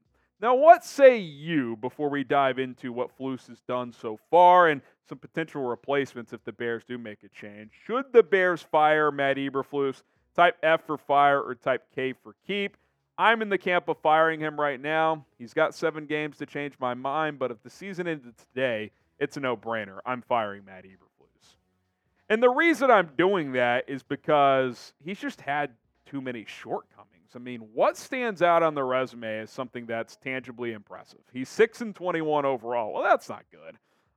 Now, 0.41 0.55
what 0.55 0.85
say 0.85 1.17
you 1.17 1.77
before 1.77 2.11
we 2.11 2.23
dive 2.23 2.59
into 2.59 2.93
what 2.93 3.17
Flus 3.19 3.49
has 3.49 3.61
done 3.63 3.91
so 3.93 4.19
far 4.31 4.69
and 4.69 4.83
some 5.09 5.17
potential 5.17 5.63
replacements 5.63 6.35
if 6.35 6.45
the 6.45 6.53
Bears 6.53 6.85
do 6.87 6.99
make 6.99 7.23
a 7.23 7.29
change? 7.29 7.71
Should 7.87 8.13
the 8.13 8.23
Bears 8.23 8.63
fire 8.63 9.11
Matt 9.11 9.39
Eberflus? 9.39 10.03
Type 10.35 10.59
F 10.63 10.85
for 10.87 10.99
fire 10.99 11.41
or 11.41 11.55
type 11.55 11.87
K 11.95 12.13
for 12.13 12.35
keep? 12.47 12.77
I'm 13.19 13.41
in 13.43 13.49
the 13.49 13.59
camp 13.59 13.89
of 13.89 13.99
firing 13.99 14.41
him 14.41 14.61
right 14.61 14.81
now. 14.81 15.25
He's 15.39 15.55
got 15.55 15.75
seven 15.75 16.07
games 16.07 16.37
to 16.39 16.47
change 16.47 16.75
my 16.79 16.95
mind, 16.95 17.39
but 17.39 17.51
if 17.51 17.63
the 17.63 17.71
season 17.71 18.07
ended 18.07 18.35
today, 18.37 18.91
it's 19.19 19.37
a 19.37 19.41
no 19.41 19.57
brainer. 19.57 19.99
I'm 20.05 20.23
firing 20.23 20.65
Matt 20.65 20.85
Eberflus. 20.85 21.55
And 22.29 22.43
the 22.43 22.51
reason 22.51 22.91
I'm 22.91 23.11
doing 23.17 23.53
that 23.53 23.89
is 23.89 24.03
because 24.03 24.93
he's 25.03 25.19
just 25.19 25.41
had 25.41 25.71
too 26.05 26.21
many 26.21 26.45
shortcomings. 26.47 27.31
I 27.35 27.39
mean, 27.39 27.61
what 27.73 27.97
stands 27.97 28.43
out 28.43 28.63
on 28.63 28.75
the 28.75 28.85
resume 28.85 29.39
is 29.41 29.51
something 29.51 29.87
that's 29.87 30.17
tangibly 30.17 30.73
impressive. 30.73 31.21
He's 31.33 31.49
6 31.49 31.81
and 31.81 31.95
21 31.95 32.45
overall. 32.45 32.93
Well, 32.93 33.03
that's 33.03 33.29
not 33.29 33.45
good. 33.51 33.77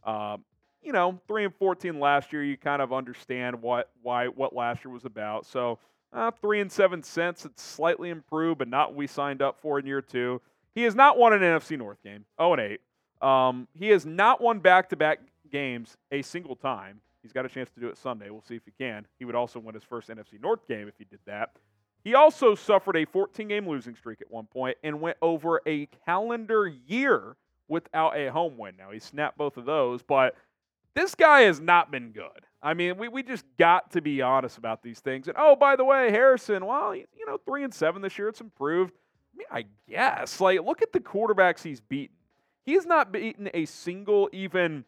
Um, 0.09 0.43
you 0.81 0.93
know, 0.93 1.19
3 1.27 1.45
and 1.45 1.55
14 1.55 1.99
last 1.99 2.31
year, 2.31 2.43
you 2.43 2.57
kind 2.57 2.81
of 2.81 2.93
understand 2.93 3.61
what 3.61 3.89
why 4.01 4.27
what 4.27 4.55
last 4.55 4.85
year 4.85 4.93
was 4.93 5.05
about. 5.05 5.45
So, 5.45 5.79
uh, 6.13 6.31
three 6.41 6.61
and 6.61 6.71
seven 6.71 7.03
cents. 7.03 7.45
It's 7.45 7.61
slightly 7.61 8.09
improved, 8.09 8.59
but 8.59 8.67
not 8.67 8.89
what 8.89 8.97
we 8.97 9.07
signed 9.07 9.41
up 9.41 9.59
for 9.59 9.79
in 9.79 9.85
year 9.85 10.01
two. 10.01 10.41
He 10.75 10.83
has 10.83 10.95
not 10.95 11.17
won 11.17 11.33
an 11.33 11.41
NFC 11.41 11.77
North 11.77 12.01
game. 12.03 12.25
0 12.39 12.53
and 12.53 12.61
8. 12.61 13.27
Um, 13.27 13.67
he 13.77 13.89
has 13.89 14.05
not 14.05 14.39
won 14.39 14.59
back-to-back 14.59 15.19
games 15.51 15.97
a 16.11 16.21
single 16.21 16.55
time. 16.55 17.01
He's 17.21 17.33
got 17.33 17.45
a 17.45 17.49
chance 17.49 17.69
to 17.71 17.79
do 17.79 17.87
it 17.87 17.97
Sunday. 17.97 18.29
We'll 18.29 18.43
see 18.43 18.55
if 18.55 18.63
he 18.65 18.71
can. 18.79 19.05
He 19.17 19.25
would 19.25 19.35
also 19.35 19.59
win 19.59 19.75
his 19.75 19.83
first 19.83 20.09
NFC 20.09 20.41
North 20.41 20.65
game 20.67 20.87
if 20.87 20.93
he 20.97 21.03
did 21.03 21.19
that. 21.25 21.51
He 22.03 22.15
also 22.15 22.55
suffered 22.55 22.95
a 22.95 23.05
14-game 23.05 23.67
losing 23.67 23.95
streak 23.95 24.21
at 24.21 24.31
one 24.31 24.45
point 24.45 24.77
and 24.83 25.01
went 25.01 25.17
over 25.21 25.61
a 25.65 25.87
calendar 26.05 26.67
year 26.67 27.35
without 27.67 28.17
a 28.17 28.31
home 28.31 28.57
win. 28.57 28.75
Now 28.77 28.91
he 28.91 28.99
snapped 28.99 29.37
both 29.37 29.57
of 29.57 29.65
those, 29.65 30.01
but 30.01 30.35
this 30.99 31.15
guy 31.15 31.41
has 31.41 31.59
not 31.59 31.91
been 31.91 32.11
good. 32.11 32.45
I 32.61 32.73
mean, 32.73 32.97
we, 32.97 33.07
we 33.07 33.23
just 33.23 33.45
got 33.57 33.91
to 33.91 34.01
be 34.01 34.21
honest 34.21 34.57
about 34.57 34.83
these 34.83 34.99
things. 34.99 35.27
And 35.27 35.37
oh, 35.39 35.55
by 35.55 35.75
the 35.75 35.85
way, 35.85 36.11
Harrison, 36.11 36.65
well, 36.65 36.93
you 36.93 37.05
know, 37.25 37.37
three 37.45 37.63
and 37.63 37.73
seven 37.73 38.01
this 38.01 38.17
year, 38.17 38.27
it's 38.27 38.41
improved. 38.41 38.91
I 39.33 39.37
mean, 39.37 39.47
I 39.49 39.65
guess. 39.89 40.41
Like, 40.41 40.61
look 40.63 40.81
at 40.81 40.91
the 40.91 40.99
quarterbacks 40.99 41.63
he's 41.63 41.79
beaten. 41.79 42.15
He 42.65 42.73
has 42.73 42.85
not 42.85 43.11
beaten 43.11 43.49
a 43.53 43.65
single, 43.65 44.29
even 44.33 44.83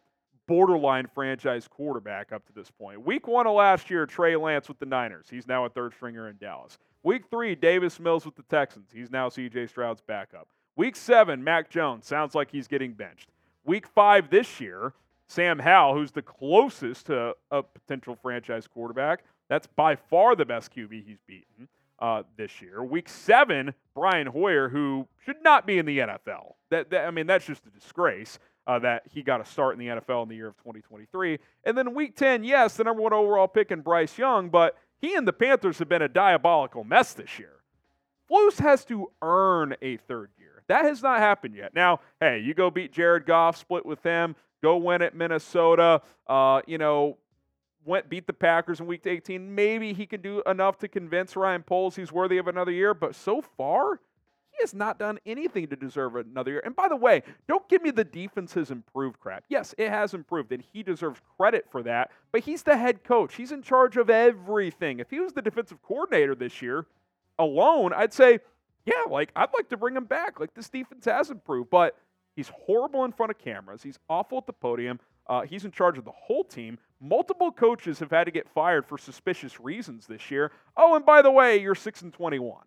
borderline 0.46 1.06
franchise 1.14 1.66
quarterback 1.66 2.30
up 2.30 2.44
to 2.46 2.52
this 2.52 2.70
point. 2.70 3.00
Week 3.02 3.26
one 3.26 3.46
of 3.46 3.54
last 3.54 3.88
year, 3.88 4.04
Trey 4.04 4.36
Lance 4.36 4.68
with 4.68 4.78
the 4.78 4.86
Niners. 4.86 5.26
He's 5.30 5.46
now 5.46 5.64
a 5.64 5.70
third 5.70 5.94
stringer 5.94 6.28
in 6.28 6.36
Dallas. 6.36 6.78
Week 7.02 7.24
three, 7.30 7.54
Davis 7.54 7.98
Mills 7.98 8.26
with 8.26 8.36
the 8.36 8.42
Texans. 8.44 8.90
He's 8.92 9.10
now 9.10 9.28
CJ 9.28 9.70
Stroud's 9.70 10.02
backup. 10.02 10.46
Week 10.76 10.94
seven, 10.94 11.42
Mac 11.42 11.70
Jones. 11.70 12.06
Sounds 12.06 12.34
like 12.34 12.50
he's 12.50 12.68
getting 12.68 12.92
benched. 12.92 13.30
Week 13.64 13.86
five 13.86 14.30
this 14.30 14.60
year, 14.60 14.92
Sam 15.32 15.58
Howell, 15.58 15.94
who's 15.94 16.12
the 16.12 16.22
closest 16.22 17.06
to 17.06 17.34
a 17.50 17.62
potential 17.62 18.16
franchise 18.20 18.66
quarterback. 18.66 19.24
That's 19.48 19.66
by 19.66 19.96
far 19.96 20.36
the 20.36 20.44
best 20.44 20.74
QB 20.74 21.06
he's 21.06 21.20
beaten 21.26 21.68
uh, 21.98 22.24
this 22.36 22.60
year. 22.60 22.82
Week 22.82 23.08
seven, 23.08 23.72
Brian 23.94 24.26
Hoyer, 24.26 24.68
who 24.68 25.08
should 25.24 25.42
not 25.42 25.66
be 25.66 25.78
in 25.78 25.86
the 25.86 26.00
NFL. 26.00 26.54
That, 26.70 26.90
that 26.90 27.06
I 27.06 27.10
mean, 27.10 27.26
that's 27.26 27.46
just 27.46 27.66
a 27.66 27.70
disgrace 27.70 28.38
uh, 28.66 28.78
that 28.80 29.04
he 29.10 29.22
got 29.22 29.40
a 29.40 29.44
start 29.44 29.78
in 29.78 29.78
the 29.78 30.00
NFL 30.00 30.24
in 30.24 30.28
the 30.28 30.36
year 30.36 30.48
of 30.48 30.56
2023. 30.58 31.38
And 31.64 31.78
then 31.78 31.94
week 31.94 32.14
10, 32.14 32.44
yes, 32.44 32.76
the 32.76 32.84
number 32.84 33.02
one 33.02 33.12
overall 33.12 33.48
pick 33.48 33.70
in 33.70 33.80
Bryce 33.80 34.18
Young, 34.18 34.50
but 34.50 34.76
he 35.00 35.14
and 35.14 35.26
the 35.26 35.32
Panthers 35.32 35.78
have 35.78 35.88
been 35.88 36.02
a 36.02 36.08
diabolical 36.08 36.84
mess 36.84 37.14
this 37.14 37.38
year. 37.38 37.62
Flus 38.30 38.58
has 38.60 38.84
to 38.86 39.10
earn 39.20 39.76
a 39.82 39.96
third 39.96 40.30
year. 40.38 40.62
That 40.68 40.84
has 40.84 41.02
not 41.02 41.18
happened 41.18 41.54
yet. 41.54 41.74
Now, 41.74 42.00
hey, 42.20 42.38
you 42.38 42.54
go 42.54 42.70
beat 42.70 42.92
Jared 42.92 43.26
Goff, 43.26 43.56
split 43.56 43.84
with 43.84 44.02
him, 44.02 44.36
go 44.62 44.76
win 44.76 45.02
at 45.02 45.14
Minnesota. 45.14 46.02
Uh, 46.26 46.62
you 46.66 46.78
know, 46.78 47.18
went 47.84 48.08
beat 48.08 48.26
the 48.26 48.32
Packers 48.32 48.80
in 48.80 48.86
Week 48.86 49.06
18. 49.06 49.54
Maybe 49.54 49.92
he 49.92 50.06
can 50.06 50.20
do 50.20 50.42
enough 50.46 50.78
to 50.78 50.88
convince 50.88 51.36
Ryan 51.36 51.62
Poles 51.62 51.96
he's 51.96 52.12
worthy 52.12 52.38
of 52.38 52.48
another 52.48 52.72
year. 52.72 52.94
But 52.94 53.14
so 53.14 53.42
far, 53.42 54.00
he 54.52 54.58
has 54.60 54.74
not 54.74 54.98
done 54.98 55.18
anything 55.26 55.66
to 55.68 55.76
deserve 55.76 56.16
another 56.16 56.52
year. 56.52 56.62
And 56.64 56.76
by 56.76 56.88
the 56.88 56.96
way, 56.96 57.22
don't 57.48 57.68
give 57.68 57.82
me 57.82 57.90
the 57.90 58.04
defense 58.04 58.54
has 58.54 58.70
improved 58.70 59.18
crap. 59.18 59.44
Yes, 59.48 59.74
it 59.78 59.88
has 59.88 60.14
improved, 60.14 60.52
and 60.52 60.62
he 60.72 60.82
deserves 60.82 61.20
credit 61.36 61.66
for 61.70 61.82
that. 61.82 62.10
But 62.30 62.42
he's 62.42 62.62
the 62.62 62.76
head 62.76 63.02
coach. 63.02 63.34
He's 63.34 63.52
in 63.52 63.62
charge 63.62 63.96
of 63.96 64.10
everything. 64.10 64.98
If 65.00 65.10
he 65.10 65.20
was 65.20 65.32
the 65.32 65.42
defensive 65.42 65.82
coordinator 65.82 66.34
this 66.34 66.60
year 66.60 66.86
alone, 67.38 67.92
I'd 67.94 68.12
say, 68.12 68.40
yeah, 68.84 69.04
like 69.08 69.30
I'd 69.34 69.52
like 69.54 69.68
to 69.70 69.76
bring 69.76 69.96
him 69.96 70.04
back. 70.04 70.38
Like 70.38 70.54
this 70.54 70.68
defense 70.68 71.06
has 71.06 71.30
improved, 71.30 71.70
but 71.70 71.96
He's 72.34 72.48
horrible 72.66 73.04
in 73.04 73.12
front 73.12 73.30
of 73.30 73.38
cameras. 73.38 73.82
He's 73.82 73.98
awful 74.08 74.38
at 74.38 74.46
the 74.46 74.52
podium. 74.52 75.00
Uh, 75.26 75.42
he's 75.42 75.64
in 75.64 75.70
charge 75.70 75.98
of 75.98 76.04
the 76.04 76.12
whole 76.12 76.44
team. 76.44 76.78
Multiple 77.00 77.52
coaches 77.52 77.98
have 77.98 78.10
had 78.10 78.24
to 78.24 78.30
get 78.30 78.48
fired 78.48 78.86
for 78.86 78.98
suspicious 78.98 79.60
reasons 79.60 80.06
this 80.06 80.30
year. 80.30 80.52
Oh, 80.76 80.94
and 80.94 81.04
by 81.04 81.22
the 81.22 81.30
way, 81.30 81.60
you're 81.60 81.74
6 81.74 82.02
and 82.02 82.12
21. 82.12 82.62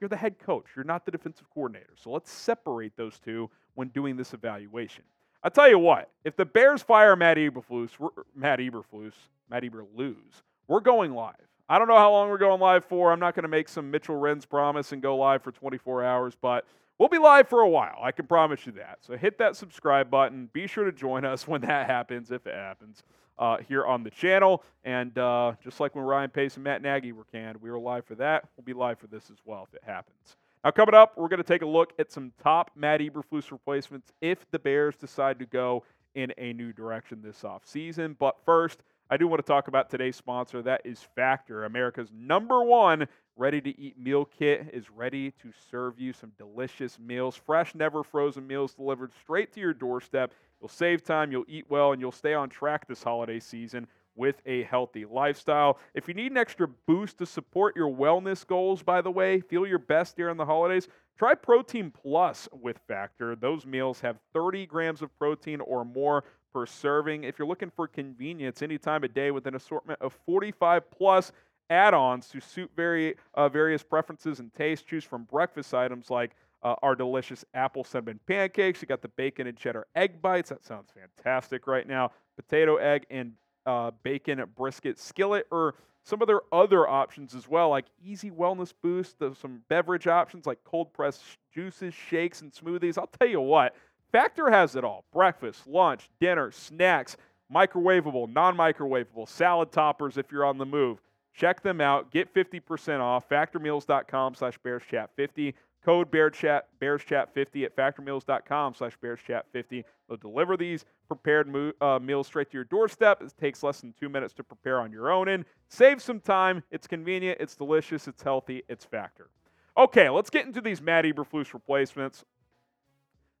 You're 0.00 0.08
the 0.08 0.16
head 0.16 0.38
coach. 0.38 0.66
You're 0.74 0.84
not 0.84 1.04
the 1.04 1.10
defensive 1.10 1.46
coordinator. 1.52 1.92
So 1.96 2.10
let's 2.10 2.30
separate 2.30 2.96
those 2.96 3.18
two 3.18 3.50
when 3.74 3.88
doing 3.88 4.16
this 4.16 4.32
evaluation. 4.34 5.04
I'll 5.42 5.50
tell 5.50 5.68
you 5.68 5.78
what, 5.78 6.10
if 6.24 6.36
the 6.36 6.44
Bears 6.44 6.82
fire 6.82 7.16
Matt 7.16 7.38
Eberflus, 7.38 7.90
Matt 8.34 8.58
Eberflus, 8.58 9.12
Matt 9.48 9.62
Eberflus, 9.62 10.42
we're 10.68 10.80
going 10.80 11.14
live. 11.14 11.34
I 11.68 11.78
don't 11.78 11.88
know 11.88 11.96
how 11.96 12.10
long 12.10 12.28
we're 12.28 12.38
going 12.38 12.60
live 12.60 12.84
for. 12.84 13.12
I'm 13.12 13.20
not 13.20 13.34
going 13.34 13.44
to 13.44 13.48
make 13.48 13.68
some 13.68 13.90
Mitchell 13.90 14.16
Renz 14.16 14.48
promise 14.48 14.92
and 14.92 15.00
go 15.00 15.16
live 15.16 15.42
for 15.42 15.52
24 15.52 16.04
hours, 16.04 16.34
but 16.40 16.66
We'll 17.00 17.08
be 17.08 17.16
live 17.16 17.48
for 17.48 17.60
a 17.60 17.68
while. 17.68 17.96
I 18.02 18.12
can 18.12 18.26
promise 18.26 18.66
you 18.66 18.72
that. 18.72 18.98
So 19.00 19.16
hit 19.16 19.38
that 19.38 19.56
subscribe 19.56 20.10
button. 20.10 20.50
Be 20.52 20.66
sure 20.66 20.84
to 20.84 20.92
join 20.92 21.24
us 21.24 21.48
when 21.48 21.62
that 21.62 21.86
happens, 21.86 22.30
if 22.30 22.46
it 22.46 22.54
happens, 22.54 23.04
uh, 23.38 23.56
here 23.66 23.86
on 23.86 24.04
the 24.04 24.10
channel. 24.10 24.62
And 24.84 25.16
uh, 25.16 25.54
just 25.64 25.80
like 25.80 25.94
when 25.94 26.04
Ryan 26.04 26.28
Pace 26.28 26.56
and 26.56 26.64
Matt 26.64 26.82
Nagy 26.82 27.12
were 27.12 27.24
canned, 27.24 27.56
we 27.62 27.70
were 27.70 27.78
live 27.78 28.04
for 28.04 28.16
that. 28.16 28.50
We'll 28.54 28.66
be 28.66 28.74
live 28.74 28.98
for 28.98 29.06
this 29.06 29.30
as 29.30 29.38
well 29.46 29.66
if 29.66 29.74
it 29.74 29.82
happens. 29.82 30.36
Now, 30.62 30.72
coming 30.72 30.94
up, 30.94 31.16
we're 31.16 31.28
going 31.28 31.42
to 31.42 31.42
take 31.42 31.62
a 31.62 31.66
look 31.66 31.94
at 31.98 32.12
some 32.12 32.32
top 32.42 32.70
Matt 32.74 33.00
Eberflus 33.00 33.50
replacements 33.50 34.12
if 34.20 34.44
the 34.50 34.58
Bears 34.58 34.94
decide 34.94 35.38
to 35.38 35.46
go 35.46 35.84
in 36.14 36.34
a 36.36 36.52
new 36.52 36.70
direction 36.70 37.22
this 37.22 37.40
offseason. 37.44 38.14
But 38.18 38.36
first, 38.44 38.82
I 39.08 39.16
do 39.16 39.26
want 39.26 39.40
to 39.40 39.46
talk 39.46 39.68
about 39.68 39.88
today's 39.88 40.16
sponsor. 40.16 40.60
That 40.60 40.82
is 40.84 41.00
Factor, 41.16 41.64
America's 41.64 42.10
number 42.14 42.62
one 42.62 43.08
ready 43.40 43.60
to 43.62 43.80
eat 43.80 43.98
meal 43.98 44.26
kit 44.26 44.68
is 44.70 44.90
ready 44.90 45.30
to 45.30 45.50
serve 45.70 45.98
you 45.98 46.12
some 46.12 46.30
delicious 46.36 46.98
meals, 46.98 47.34
fresh, 47.34 47.74
never 47.74 48.04
frozen 48.04 48.46
meals 48.46 48.74
delivered 48.74 49.10
straight 49.22 49.50
to 49.50 49.60
your 49.60 49.72
doorstep. 49.72 50.34
You'll 50.60 50.68
save 50.68 51.02
time, 51.02 51.32
you'll 51.32 51.46
eat 51.48 51.64
well, 51.70 51.92
and 51.92 52.02
you'll 52.02 52.12
stay 52.12 52.34
on 52.34 52.50
track 52.50 52.86
this 52.86 53.02
holiday 53.02 53.40
season 53.40 53.86
with 54.14 54.42
a 54.44 54.64
healthy 54.64 55.06
lifestyle. 55.06 55.78
If 55.94 56.06
you 56.06 56.12
need 56.12 56.32
an 56.32 56.36
extra 56.36 56.68
boost 56.68 57.16
to 57.18 57.26
support 57.26 57.74
your 57.74 57.88
wellness 57.88 58.46
goals, 58.46 58.82
by 58.82 59.00
the 59.00 59.10
way, 59.10 59.40
feel 59.40 59.66
your 59.66 59.78
best 59.78 60.16
during 60.16 60.36
the 60.36 60.44
holidays, 60.44 60.86
try 61.16 61.34
Protein 61.34 61.90
Plus 61.90 62.46
with 62.52 62.78
Factor. 62.86 63.34
Those 63.36 63.64
meals 63.64 64.00
have 64.00 64.18
30 64.34 64.66
grams 64.66 65.00
of 65.00 65.18
protein 65.18 65.62
or 65.62 65.86
more 65.86 66.24
per 66.52 66.66
serving. 66.66 67.24
If 67.24 67.38
you're 67.38 67.48
looking 67.48 67.70
for 67.70 67.88
convenience 67.88 68.60
any 68.60 68.76
time 68.76 69.02
of 69.02 69.14
day 69.14 69.30
with 69.30 69.46
an 69.46 69.54
assortment 69.54 69.98
of 70.02 70.18
45 70.26 70.90
plus 70.90 71.32
add-ons 71.70 72.28
to 72.28 72.40
suit 72.40 72.70
very 72.76 73.14
uh, 73.34 73.48
various 73.48 73.82
preferences 73.82 74.40
and 74.40 74.52
tastes, 74.54 74.84
choose 74.84 75.04
from 75.04 75.24
breakfast 75.24 75.72
items 75.72 76.10
like 76.10 76.32
uh, 76.62 76.74
our 76.82 76.94
delicious 76.94 77.44
apple 77.54 77.84
cinnamon 77.84 78.20
pancakes. 78.26 78.82
You 78.82 78.88
got 78.88 79.00
the 79.00 79.08
bacon 79.08 79.46
and 79.46 79.56
cheddar 79.56 79.86
egg 79.94 80.20
bites. 80.20 80.50
That 80.50 80.64
sounds 80.64 80.90
fantastic 80.92 81.66
right 81.66 81.86
now. 81.86 82.10
Potato, 82.36 82.76
egg, 82.76 83.06
and 83.10 83.32
uh, 83.64 83.92
bacon 84.02 84.42
brisket 84.56 84.98
skillet, 84.98 85.46
or 85.50 85.76
some 86.02 86.20
of 86.20 86.28
their 86.28 86.40
other 86.52 86.88
options 86.88 87.34
as 87.34 87.48
well, 87.48 87.70
like 87.70 87.86
easy 88.02 88.30
wellness 88.30 88.72
boost, 88.82 89.18
There's 89.18 89.38
some 89.38 89.62
beverage 89.68 90.06
options 90.06 90.46
like 90.46 90.58
cold 90.64 90.92
pressed 90.92 91.22
juices, 91.54 91.94
shakes, 91.94 92.40
and 92.40 92.52
smoothies. 92.52 92.98
I'll 92.98 93.10
tell 93.18 93.28
you 93.28 93.40
what, 93.40 93.74
Factor 94.12 94.50
has 94.50 94.76
it 94.76 94.84
all 94.84 95.04
breakfast, 95.12 95.66
lunch, 95.66 96.08
dinner, 96.20 96.50
snacks, 96.50 97.16
microwavable, 97.52 98.32
non 98.32 98.56
microwavable, 98.56 99.28
salad 99.28 99.70
toppers 99.72 100.16
if 100.16 100.32
you're 100.32 100.44
on 100.44 100.58
the 100.58 100.66
move. 100.66 101.00
Check 101.34 101.62
them 101.62 101.80
out. 101.80 102.10
Get 102.10 102.32
50% 102.34 103.00
off. 103.00 103.28
Factormeals.com 103.28 104.34
slash 104.34 104.58
BearsChat50. 104.64 105.54
Code 105.84 106.10
BearChat, 106.10 106.62
BearsChat50 106.80 107.64
at 107.64 107.74
factormeals.com 107.74 108.74
slash 108.74 108.98
BearsChat50. 109.02 109.84
They'll 110.08 110.18
deliver 110.18 110.56
these 110.56 110.84
prepared 111.08 111.48
mo- 111.48 111.72
uh, 111.80 111.98
meals 111.98 112.26
straight 112.26 112.50
to 112.50 112.58
your 112.58 112.64
doorstep. 112.64 113.22
It 113.22 113.32
takes 113.40 113.62
less 113.62 113.80
than 113.80 113.94
two 113.98 114.10
minutes 114.10 114.34
to 114.34 114.44
prepare 114.44 114.80
on 114.80 114.92
your 114.92 115.10
own 115.10 115.28
and 115.28 115.46
save 115.68 116.02
some 116.02 116.20
time. 116.20 116.62
It's 116.70 116.86
convenient, 116.86 117.40
it's 117.40 117.56
delicious, 117.56 118.08
it's 118.08 118.22
healthy, 118.22 118.62
it's 118.68 118.84
Factor. 118.84 119.30
Okay, 119.76 120.10
let's 120.10 120.28
get 120.28 120.44
into 120.46 120.60
these 120.60 120.82
Matt 120.82 121.06
Eberflus 121.06 121.54
replacements. 121.54 122.24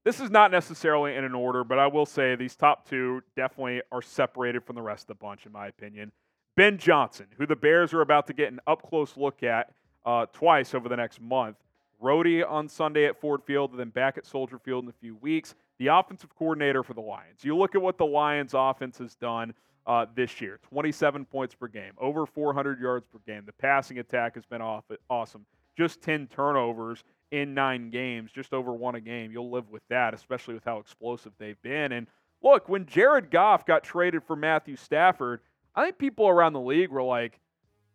This 0.04 0.18
is 0.18 0.30
not 0.30 0.50
necessarily 0.50 1.14
in 1.16 1.24
an 1.24 1.34
order, 1.34 1.62
but 1.62 1.78
I 1.78 1.88
will 1.88 2.06
say 2.06 2.34
these 2.34 2.56
top 2.56 2.88
two 2.88 3.22
definitely 3.36 3.82
are 3.92 4.00
separated 4.00 4.64
from 4.64 4.76
the 4.76 4.82
rest 4.82 5.02
of 5.02 5.08
the 5.08 5.14
bunch, 5.16 5.44
in 5.44 5.52
my 5.52 5.66
opinion. 5.66 6.10
Ben 6.56 6.78
Johnson, 6.78 7.26
who 7.38 7.46
the 7.46 7.56
Bears 7.56 7.92
are 7.94 8.00
about 8.00 8.26
to 8.26 8.32
get 8.32 8.52
an 8.52 8.60
up 8.66 8.88
close 8.88 9.16
look 9.16 9.42
at 9.42 9.72
uh, 10.04 10.26
twice 10.32 10.74
over 10.74 10.88
the 10.88 10.96
next 10.96 11.20
month. 11.20 11.56
Rhodey 12.02 12.48
on 12.48 12.68
Sunday 12.68 13.06
at 13.06 13.20
Ford 13.20 13.42
Field, 13.44 13.70
and 13.70 13.80
then 13.80 13.90
back 13.90 14.16
at 14.16 14.24
Soldier 14.24 14.58
Field 14.58 14.84
in 14.84 14.90
a 14.90 14.94
few 15.00 15.16
weeks. 15.16 15.54
The 15.78 15.88
offensive 15.88 16.34
coordinator 16.36 16.82
for 16.82 16.94
the 16.94 17.00
Lions. 17.00 17.42
You 17.42 17.56
look 17.56 17.74
at 17.74 17.82
what 17.82 17.98
the 17.98 18.06
Lions 18.06 18.52
offense 18.54 18.98
has 18.98 19.14
done 19.14 19.54
uh, 19.86 20.06
this 20.14 20.40
year 20.40 20.60
27 20.68 21.24
points 21.24 21.54
per 21.54 21.66
game, 21.66 21.92
over 21.98 22.26
400 22.26 22.80
yards 22.80 23.06
per 23.06 23.18
game. 23.26 23.44
The 23.46 23.52
passing 23.52 23.98
attack 23.98 24.34
has 24.34 24.44
been 24.44 24.62
off, 24.62 24.84
awesome. 25.08 25.46
Just 25.76 26.02
10 26.02 26.26
turnovers 26.28 27.02
in 27.30 27.54
nine 27.54 27.90
games, 27.90 28.30
just 28.32 28.52
over 28.52 28.72
one 28.72 28.94
a 28.94 29.00
game. 29.00 29.30
You'll 29.30 29.50
live 29.50 29.70
with 29.70 29.82
that, 29.88 30.14
especially 30.14 30.54
with 30.54 30.64
how 30.64 30.78
explosive 30.78 31.32
they've 31.38 31.60
been. 31.62 31.92
And 31.92 32.06
look, 32.42 32.68
when 32.68 32.86
Jared 32.86 33.30
Goff 33.30 33.64
got 33.64 33.82
traded 33.82 34.24
for 34.24 34.36
Matthew 34.36 34.76
Stafford, 34.76 35.40
I 35.74 35.84
think 35.84 35.98
people 35.98 36.28
around 36.28 36.52
the 36.52 36.60
league 36.60 36.90
were 36.90 37.02
like, 37.02 37.40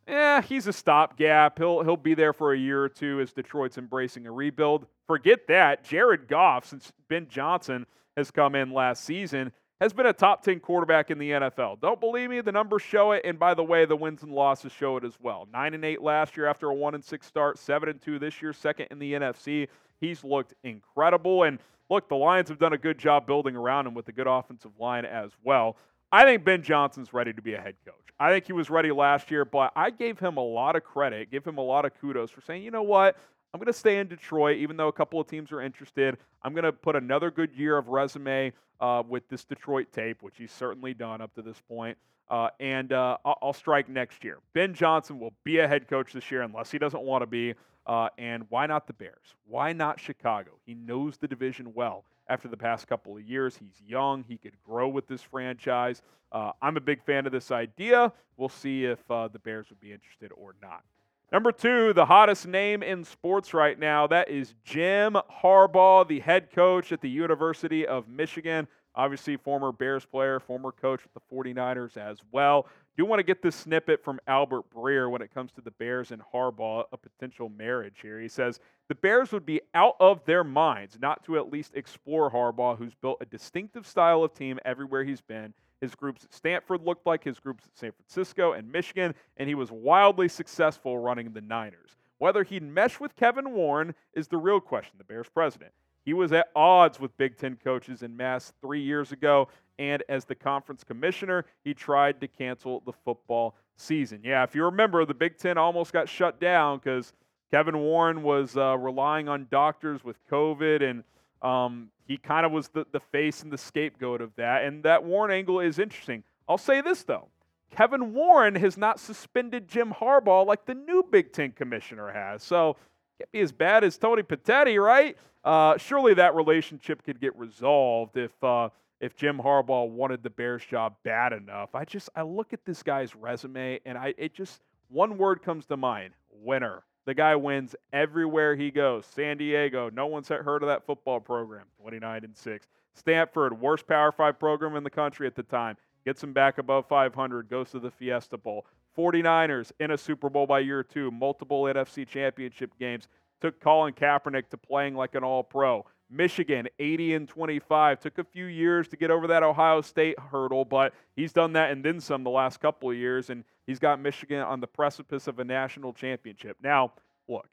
"Yeah, 0.08 0.42
he's 0.42 0.68
a 0.68 0.74
stopgap. 0.74 1.58
He'll 1.58 1.84
he'll 1.84 1.98
be 1.98 2.14
there 2.14 2.34
for 2.34 2.54
a 2.54 2.58
year 2.58 2.84
or 2.84 2.90
two 2.90 3.20
as 3.20 3.34
Detroit's 3.34 3.78
embracing 3.78 4.28
a 4.28 4.32
rebuild." 4.32 4.88
Forget 5.08 5.48
that. 5.48 5.84
Jared 5.84 6.28
Goff, 6.28 6.66
since 6.66 6.92
Ben 7.10 7.28
Johnson 7.28 7.86
has 8.18 8.32
come 8.32 8.56
in 8.56 8.72
last 8.72 9.04
season, 9.04 9.52
has 9.82 9.94
been 9.94 10.06
a 10.06 10.14
top 10.14 10.42
10 10.42 10.62
quarterback 10.62 11.12
in 11.12 11.18
the 11.18 11.32
NFL. 11.32 11.80
Don't 11.82 12.00
believe 12.00 12.30
me? 12.30 12.42
The 12.42 12.52
numbers 12.52 12.82
show 12.82 13.12
it. 13.12 13.22
And 13.26 13.38
by 13.38 13.54
the 13.54 13.64
way, 13.64 13.86
the 13.86 13.96
wins 13.96 14.24
and 14.24 14.32
losses 14.32 14.72
show 14.72 14.98
it 14.98 15.04
as 15.04 15.20
well. 15.20 15.48
9 15.52 15.74
and 15.74 15.84
8 15.84 16.02
last 16.02 16.38
year 16.38 16.48
after 16.48 16.70
a 16.70 16.74
1 16.74 16.96
and 16.96 17.04
6 17.04 17.28
start, 17.28 17.60
7 17.60 17.90
and 17.90 18.02
2 18.02 18.18
this 18.18 18.42
year, 18.42 18.54
second 18.54 18.88
in 18.90 19.00
the 19.00 19.14
NFC. 19.14 19.68
He's 20.00 20.24
looked 20.24 20.54
incredible. 20.64 21.44
And 21.44 21.60
look, 21.90 22.08
the 22.08 22.16
Lions 22.16 22.50
have 22.50 22.58
done 22.58 22.74
a 22.74 22.78
good 22.78 22.98
job 22.98 23.28
building 23.28 23.56
around 23.56 23.86
him 23.86 23.94
with 23.94 24.08
a 24.08 24.14
good 24.14 24.28
offensive 24.28 24.72
line 24.80 25.06
as 25.06 25.32
well. 25.44 25.76
I 26.16 26.24
think 26.24 26.46
Ben 26.46 26.64
Johnson's 26.64 27.12
ready 27.12 27.34
to 27.34 27.42
be 27.42 27.56
a 27.56 27.60
head 27.60 27.76
coach. 27.86 27.96
I 28.18 28.32
think 28.32 28.46
he 28.46 28.54
was 28.54 28.70
ready 28.70 28.90
last 28.90 29.30
year, 29.30 29.44
but 29.44 29.74
I 29.76 29.90
gave 29.90 30.18
him 30.18 30.38
a 30.38 30.42
lot 30.42 30.78
of 30.78 30.86
credit, 30.86 31.30
give 31.30 31.44
him 31.44 31.58
a 31.58 31.62
lot 31.62 31.84
of 31.84 31.92
kudos 32.00 32.32
for 32.32 32.40
saying, 32.40 32.64
you 32.64 32.72
know 32.72 32.84
what? 32.84 33.18
I'm 33.54 33.60
going 33.60 33.68
to 33.68 33.78
stay 33.78 34.00
in 34.00 34.08
Detroit, 34.08 34.56
even 34.60 34.78
though 34.78 34.88
a 34.88 34.94
couple 34.94 35.20
of 35.20 35.28
teams 35.28 35.52
are 35.52 35.60
interested. 35.60 36.16
I'm 36.42 36.54
going 36.54 36.64
to 36.64 36.72
put 36.72 36.96
another 36.96 37.32
good 37.32 37.54
year 37.54 37.78
of 37.78 37.90
resume 37.90 38.54
uh, 38.80 39.04
with 39.06 39.28
this 39.28 39.44
Detroit 39.44 39.88
tape, 39.92 40.24
which 40.24 40.36
he's 40.38 40.54
certainly 40.54 40.94
done 40.94 41.20
up 41.20 41.36
to 41.36 41.42
this 41.42 41.60
point. 41.68 41.98
Uh, 42.30 42.48
and 42.62 42.94
uh, 42.94 43.18
I'll, 43.26 43.52
strike 43.52 43.90
next 43.90 44.24
year. 44.24 44.38
Ben 44.54 44.74
Johnson 44.74 45.20
will 45.20 45.34
be 45.44 45.60
a 45.60 45.68
head 45.68 45.90
coach 45.90 46.14
this 46.14 46.32
year 46.32 46.44
unless 46.44 46.72
he 46.72 46.78
doesn't 46.78 47.04
want 47.04 47.24
to 47.24 47.28
be. 47.28 47.56
Uh, 47.86 48.08
and 48.18 48.46
why 48.48 48.68
not 48.68 48.88
the 48.88 48.94
Bears? 48.94 49.36
Why 49.50 49.74
not 49.74 50.00
Chicago? 50.00 50.52
He 50.66 50.76
knows 50.76 51.18
the 51.18 51.28
division 51.28 51.74
well. 51.74 52.06
After 52.28 52.48
the 52.48 52.58
past 52.58 52.88
couple 52.88 53.16
of 53.16 53.24
years, 53.24 53.58
he's 53.58 53.82
young. 53.88 54.24
He 54.28 54.38
could 54.38 54.56
grow 54.64 54.88
with 54.88 55.08
this 55.08 55.22
franchise. 55.22 56.02
Uh, 56.32 56.52
I'm 56.62 56.76
a 56.76 56.82
big 56.82 57.04
fan 57.04 57.26
of 57.26 57.32
this 57.32 57.52
idea. 57.52 58.12
We'll 58.38 58.50
see 58.50 58.86
if 58.86 59.00
uh, 59.10 59.28
the 59.28 59.40
Bears 59.40 59.70
would 59.70 59.80
be 59.80 59.94
interested 59.94 60.32
or 60.36 60.56
not. 60.62 60.84
Number 61.32 61.52
two, 61.52 61.94
the 61.94 62.06
hottest 62.06 62.48
name 62.48 62.84
in 62.84 63.04
sports 63.04 63.54
right 63.54 63.78
now, 63.78 64.08
that 64.08 64.30
is 64.30 64.54
Jim 64.64 65.18
Harbaugh, 65.44 66.08
the 66.08 66.20
head 66.20 66.52
coach 66.52 66.92
at 66.92 67.02
the 67.02 67.10
University 67.10 67.86
of 67.86 68.08
Michigan. 68.08 68.68
Obviously, 68.96 69.36
former 69.36 69.72
Bears 69.72 70.06
player, 70.06 70.40
former 70.40 70.72
coach 70.72 71.02
with 71.04 71.14
the 71.14 71.36
49ers 71.36 71.98
as 71.98 72.20
well. 72.32 72.68
Do 72.98 73.06
want 73.06 73.20
to 73.20 73.24
get 73.24 73.42
this 73.42 73.56
snippet 73.56 74.04
from 74.04 74.20
Albert 74.26 74.70
Breer 74.74 75.10
when 75.12 75.22
it 75.22 75.34
comes 75.34 75.52
to 75.54 75.62
the 75.62 75.72
Bears 75.72 76.12
and 76.12 76.22
Harbaugh, 76.34 76.86
a 76.94 76.98
potential 76.98 77.50
marriage 77.50 77.98
here. 78.02 78.22
He 78.22 78.30
says, 78.30 78.60
The 78.88 78.96
Bears 78.96 79.32
would 79.34 79.46
be 79.46 79.62
out 79.74 79.96
of 80.00 80.24
their 80.26 80.46
minds 80.46 80.98
not 81.02 81.24
to 81.26 81.38
at 81.38 81.52
least 81.52 81.76
explore 81.76 82.32
Harbaugh, 82.32 82.78
who's 82.78 82.96
built 82.96 83.18
a 83.20 83.26
distinctive 83.26 83.86
style 83.86 84.24
of 84.24 84.34
team 84.34 84.60
everywhere 84.64 85.04
he's 85.04 85.22
been 85.22 85.54
his 85.82 85.96
groups 85.96 86.24
at 86.24 86.34
Stanford 86.34 86.82
looked 86.82 87.06
like 87.06 87.24
his 87.24 87.40
groups 87.40 87.66
at 87.66 87.78
San 87.78 87.92
Francisco 87.92 88.54
and 88.54 88.72
Michigan, 88.72 89.14
and 89.38 89.48
he 89.48 89.56
was 89.56 89.72
wildly 89.72 90.28
successful 90.28 90.98
running 90.98 91.32
the 91.32 91.42
Niners. 91.42 91.98
Whether 92.18 92.44
he'd 92.44 92.64
mesh 92.64 93.00
with 93.00 93.16
Kevin 93.16 93.52
Warren 93.52 93.94
is 94.14 94.28
the 94.28 94.38
real 94.38 94.60
question, 94.60 94.96
the 94.98 95.04
Bears 95.04 95.30
president. 95.30 95.72
He 96.06 96.14
was 96.14 96.32
at 96.32 96.48
odds 96.56 97.00
with 97.00 97.18
Big 97.18 97.38
Ten 97.38 97.58
coaches 97.62 98.04
in 98.04 98.16
Mass 98.16 98.54
three 98.62 98.82
years 98.82 99.12
ago, 99.12 99.48
and 99.80 100.04
as 100.10 100.26
the 100.26 100.36
conference 100.36 100.84
commissioner, 100.84 101.46
he 101.64 101.74
tried 101.74 102.22
to 102.22 102.28
cancel 102.28 102.82
the 102.86 102.94
football 102.94 103.56
season. 103.76 104.22
Yeah, 104.24 104.44
if 104.44 104.56
you 104.56 104.64
remember, 104.66 105.06
the 105.06 105.14
Big 105.14 105.38
Ten 105.38 105.58
almost 105.58 105.94
got 105.94 106.08
shut 106.08 106.40
down 106.40 106.80
because 106.80 107.14
Kevin 107.52 107.78
Warren 107.78 108.24
was 108.24 108.58
uh, 108.58 108.78
relying 108.78 109.28
on 109.28 109.48
doctors 109.52 110.04
with 110.04 110.18
COVID 110.30 110.82
and 110.82 111.04
um, 111.42 111.90
he 112.08 112.18
kind 112.18 112.46
of 112.46 112.52
was 112.52 112.70
the, 112.70 112.86
the 112.92 113.00
face 113.00 113.44
and 113.44 113.52
the 113.52 113.58
scapegoat 113.58 114.22
of 114.22 114.36
that. 114.36 114.64
And 114.64 114.84
that 114.84 115.04
Warren 115.04 115.32
angle 115.32 115.60
is 115.60 115.80
interesting. 115.80 116.24
I'll 116.48 116.58
say 116.58 116.82
this, 116.82 117.04
though 117.04 117.28
Kevin 117.72 118.14
Warren 118.14 118.56
has 118.56 118.78
not 118.78 119.00
suspended 119.00 119.68
Jim 119.68 119.94
Harbaugh 119.94 120.46
like 120.46 120.66
the 120.66 120.76
new 120.76 121.04
Big 121.10 121.34
Ten 121.34 121.52
commissioner 121.52 122.12
has. 122.12 122.44
So, 122.44 122.78
can't 123.18 123.32
be 123.32 123.40
as 123.40 123.52
bad 123.52 123.84
as 123.84 123.98
Tony 123.98 124.24
Petitti, 124.24 124.82
right? 124.82 125.18
Uh, 125.44 125.78
surely 125.78 126.14
that 126.16 126.36
relationship 126.36 127.04
could 127.04 127.22
get 127.22 127.38
resolved 127.38 128.18
if 128.18 128.32
uh, 128.44 128.70
if 129.00 129.16
Jim 129.16 129.38
Harbaugh 129.38 129.90
wanted 129.90 130.24
the 130.24 130.30
Bears 130.30 130.66
job 130.66 130.96
bad 131.04 131.34
enough. 131.34 131.76
I 131.76 131.86
just 131.86 132.10
I 132.16 132.22
look 132.22 132.54
at 132.54 132.66
this 132.66 132.84
guy's 132.84 133.16
resume 133.16 133.80
and 133.86 133.98
I 133.98 134.14
it 134.18 134.34
just 134.34 134.62
one 134.90 135.18
word 135.18 135.42
comes 135.42 135.66
to 135.68 135.78
mind: 135.78 136.14
winner. 136.32 136.84
The 137.06 137.14
guy 137.14 137.36
wins 137.36 137.76
everywhere 137.94 138.56
he 138.56 138.72
goes. 138.72 139.06
San 139.06 139.38
Diego, 139.38 139.92
no 139.92 140.08
one's 140.08 140.28
heard 140.28 140.64
of 140.64 140.68
that 140.68 140.88
football 140.88 141.20
program, 141.20 141.66
29 141.80 142.24
and 142.24 142.36
6. 142.36 142.68
Stanford, 142.96 143.62
worst 143.62 143.86
Power 143.88 144.12
5 144.12 144.40
program 144.40 144.76
in 144.76 144.84
the 144.84 144.90
country 144.90 145.28
at 145.28 145.36
the 145.36 145.44
time, 145.44 145.78
gets 146.04 146.24
him 146.24 146.34
back 146.34 146.58
above 146.58 146.88
500, 146.88 147.48
goes 147.48 147.70
to 147.72 147.80
the 147.80 147.92
Fiesta 147.92 148.38
Bowl. 148.38 148.66
49ers 148.98 149.72
in 149.80 149.92
a 149.92 149.98
Super 149.98 150.30
Bowl 150.30 150.48
by 150.48 150.60
year 150.60 150.82
two, 150.82 151.12
multiple 151.12 151.64
NFC 151.64 152.08
championship 152.08 152.72
games, 152.80 153.08
took 153.42 153.60
Colin 153.60 153.94
Kaepernick 153.94 154.50
to 154.50 154.58
playing 154.58 154.96
like 154.96 155.14
an 155.14 155.24
all 155.24 155.44
pro. 155.44 155.86
Michigan, 156.10 156.68
80 156.80 157.16
and 157.16 157.28
25. 157.28 158.00
Took 158.00 158.18
a 158.18 158.24
few 158.24 158.46
years 158.46 158.88
to 158.90 158.98
get 158.98 159.12
over 159.12 159.28
that 159.28 159.44
Ohio 159.44 159.82
State 159.82 160.18
hurdle, 160.20 160.66
but 160.66 160.94
he's 161.16 161.34
done 161.34 161.54
that 161.54 161.72
and 161.72 161.84
then 161.84 162.00
some 162.00 162.24
the 162.24 162.30
last 162.30 162.60
couple 162.60 162.90
of 162.90 162.96
years, 162.96 163.30
and 163.30 163.44
he's 163.66 163.80
got 163.80 164.00
Michigan 164.00 164.40
on 164.40 164.60
the 164.60 164.68
precipice 164.68 165.28
of 165.28 165.40
a 165.40 165.44
national 165.44 165.94
championship. 165.94 166.58
Now, 166.62 166.94
look, 167.28 167.48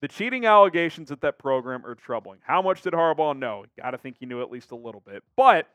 the 0.00 0.08
cheating 0.08 0.46
allegations 0.46 1.10
at 1.10 1.20
that 1.22 1.38
program 1.38 1.84
are 1.84 1.94
troubling. 1.94 2.38
How 2.42 2.62
much 2.62 2.82
did 2.82 2.92
Harbaugh 2.92 3.36
know? 3.36 3.64
Got 3.80 3.90
to 3.90 3.98
think 3.98 4.16
he 4.20 4.26
knew 4.26 4.42
at 4.42 4.50
least 4.50 4.70
a 4.70 4.76
little 4.76 5.02
bit. 5.04 5.22
But 5.36 5.68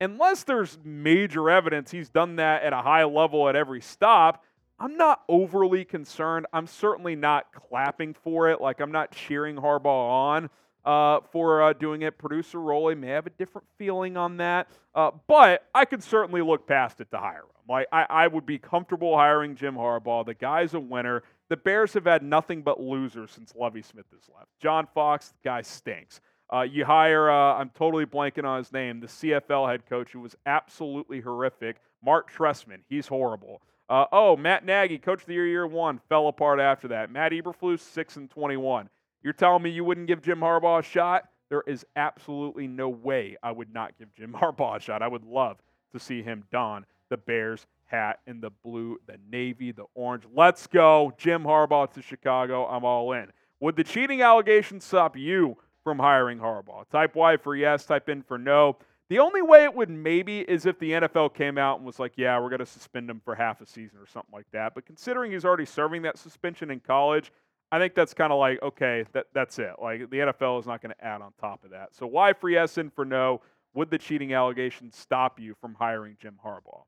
unless 0.00 0.44
there's 0.44 0.78
major 0.84 1.50
evidence 1.50 1.90
he's 1.90 2.08
done 2.08 2.36
that 2.36 2.62
at 2.62 2.72
a 2.72 2.82
high 2.82 3.04
level 3.04 3.48
at 3.48 3.56
every 3.56 3.80
stop, 3.80 4.44
I'm 4.78 4.96
not 4.96 5.22
overly 5.28 5.84
concerned. 5.84 6.46
I'm 6.52 6.66
certainly 6.66 7.16
not 7.16 7.52
clapping 7.52 8.14
for 8.14 8.48
it. 8.50 8.60
Like, 8.60 8.80
I'm 8.80 8.92
not 8.92 9.10
cheering 9.10 9.56
Harbaugh 9.56 9.86
on. 9.86 10.50
Uh, 10.88 11.20
for 11.30 11.62
uh, 11.62 11.72
doing 11.74 12.00
it. 12.00 12.16
Producer 12.16 12.58
Rolly 12.58 12.94
may 12.94 13.08
have 13.08 13.26
a 13.26 13.30
different 13.30 13.66
feeling 13.76 14.16
on 14.16 14.38
that, 14.38 14.68
uh, 14.94 15.10
but 15.26 15.68
I 15.74 15.84
could 15.84 16.02
certainly 16.02 16.40
look 16.40 16.66
past 16.66 17.02
it 17.02 17.10
to 17.10 17.18
hire 17.18 17.42
him. 17.42 17.66
Like 17.68 17.88
I, 17.92 18.06
I 18.08 18.26
would 18.26 18.46
be 18.46 18.58
comfortable 18.58 19.14
hiring 19.14 19.54
Jim 19.54 19.74
Harbaugh. 19.74 20.24
The 20.24 20.32
guy's 20.32 20.72
a 20.72 20.80
winner. 20.80 21.24
The 21.50 21.58
Bears 21.58 21.92
have 21.92 22.06
had 22.06 22.22
nothing 22.22 22.62
but 22.62 22.80
losers 22.80 23.30
since 23.30 23.54
Lovie 23.54 23.82
Smith 23.82 24.06
has 24.12 24.30
left. 24.34 24.48
John 24.60 24.88
Fox, 24.94 25.28
the 25.28 25.48
guy 25.48 25.60
stinks. 25.60 26.22
Uh, 26.50 26.62
you 26.62 26.86
hire, 26.86 27.30
uh, 27.30 27.56
I'm 27.56 27.68
totally 27.68 28.06
blanking 28.06 28.44
on 28.44 28.56
his 28.56 28.72
name, 28.72 29.00
the 29.00 29.06
CFL 29.06 29.68
head 29.68 29.84
coach 29.84 30.12
who 30.12 30.20
was 30.20 30.34
absolutely 30.46 31.20
horrific, 31.20 31.76
Mark 32.02 32.32
Trestman. 32.32 32.78
He's 32.88 33.06
horrible. 33.06 33.60
Uh, 33.90 34.06
oh, 34.10 34.38
Matt 34.38 34.64
Nagy, 34.64 34.96
coach 34.96 35.20
of 35.20 35.26
the 35.26 35.34
year, 35.34 35.46
year 35.46 35.66
one, 35.66 36.00
fell 36.08 36.28
apart 36.28 36.60
after 36.60 36.88
that. 36.88 37.10
Matt 37.10 37.32
Eberflus, 37.32 37.80
6 37.80 38.16
and 38.16 38.30
21. 38.30 38.88
You're 39.22 39.32
telling 39.32 39.62
me 39.62 39.70
you 39.70 39.84
wouldn't 39.84 40.06
give 40.06 40.22
Jim 40.22 40.40
Harbaugh 40.40 40.80
a 40.80 40.82
shot? 40.82 41.28
There 41.48 41.64
is 41.66 41.84
absolutely 41.96 42.66
no 42.66 42.88
way 42.88 43.36
I 43.42 43.52
would 43.52 43.72
not 43.72 43.98
give 43.98 44.14
Jim 44.14 44.32
Harbaugh 44.40 44.76
a 44.76 44.80
shot. 44.80 45.02
I 45.02 45.08
would 45.08 45.24
love 45.24 45.58
to 45.92 45.98
see 45.98 46.22
him 46.22 46.44
don 46.52 46.86
the 47.08 47.16
Bears 47.16 47.66
hat 47.86 48.20
in 48.26 48.40
the 48.40 48.50
blue, 48.50 48.98
the 49.06 49.18
navy, 49.30 49.72
the 49.72 49.86
orange. 49.94 50.24
Let's 50.34 50.66
go. 50.66 51.12
Jim 51.16 51.42
Harbaugh 51.42 51.92
to 51.94 52.02
Chicago. 52.02 52.66
I'm 52.66 52.84
all 52.84 53.12
in. 53.12 53.32
Would 53.60 53.76
the 53.76 53.84
cheating 53.84 54.22
allegations 54.22 54.84
stop 54.84 55.16
you 55.16 55.56
from 55.82 55.98
hiring 55.98 56.38
Harbaugh? 56.38 56.88
Type 56.90 57.14
Y 57.14 57.36
for 57.38 57.56
yes, 57.56 57.86
type 57.86 58.08
in 58.08 58.22
for 58.22 58.38
no. 58.38 58.76
The 59.08 59.18
only 59.20 59.40
way 59.40 59.64
it 59.64 59.74
would 59.74 59.88
maybe 59.88 60.40
is 60.40 60.66
if 60.66 60.78
the 60.78 60.90
NFL 60.90 61.32
came 61.32 61.56
out 61.56 61.78
and 61.78 61.86
was 61.86 61.98
like, 61.98 62.12
yeah, 62.16 62.38
we're 62.38 62.50
going 62.50 62.58
to 62.58 62.66
suspend 62.66 63.08
him 63.08 63.22
for 63.24 63.34
half 63.34 63.62
a 63.62 63.66
season 63.66 63.98
or 63.98 64.06
something 64.06 64.32
like 64.32 64.50
that. 64.52 64.74
But 64.74 64.84
considering 64.84 65.32
he's 65.32 65.46
already 65.46 65.64
serving 65.64 66.02
that 66.02 66.18
suspension 66.18 66.70
in 66.70 66.80
college, 66.80 67.32
I 67.70 67.78
think 67.78 67.94
that's 67.94 68.14
kind 68.14 68.32
of 68.32 68.38
like, 68.38 68.62
okay, 68.62 69.04
that, 69.12 69.26
that's 69.34 69.58
it. 69.58 69.72
Like, 69.80 70.10
the 70.10 70.18
NFL 70.18 70.60
is 70.60 70.66
not 70.66 70.80
going 70.80 70.94
to 70.98 71.04
add 71.04 71.20
on 71.20 71.32
top 71.40 71.64
of 71.64 71.70
that. 71.70 71.94
So, 71.94 72.06
why 72.06 72.32
free 72.32 72.56
and 72.56 72.92
for 72.92 73.04
no? 73.04 73.42
Would 73.74 73.90
the 73.90 73.98
cheating 73.98 74.32
allegations 74.32 74.96
stop 74.96 75.38
you 75.38 75.54
from 75.60 75.74
hiring 75.74 76.16
Jim 76.20 76.38
Harbaugh? 76.44 76.82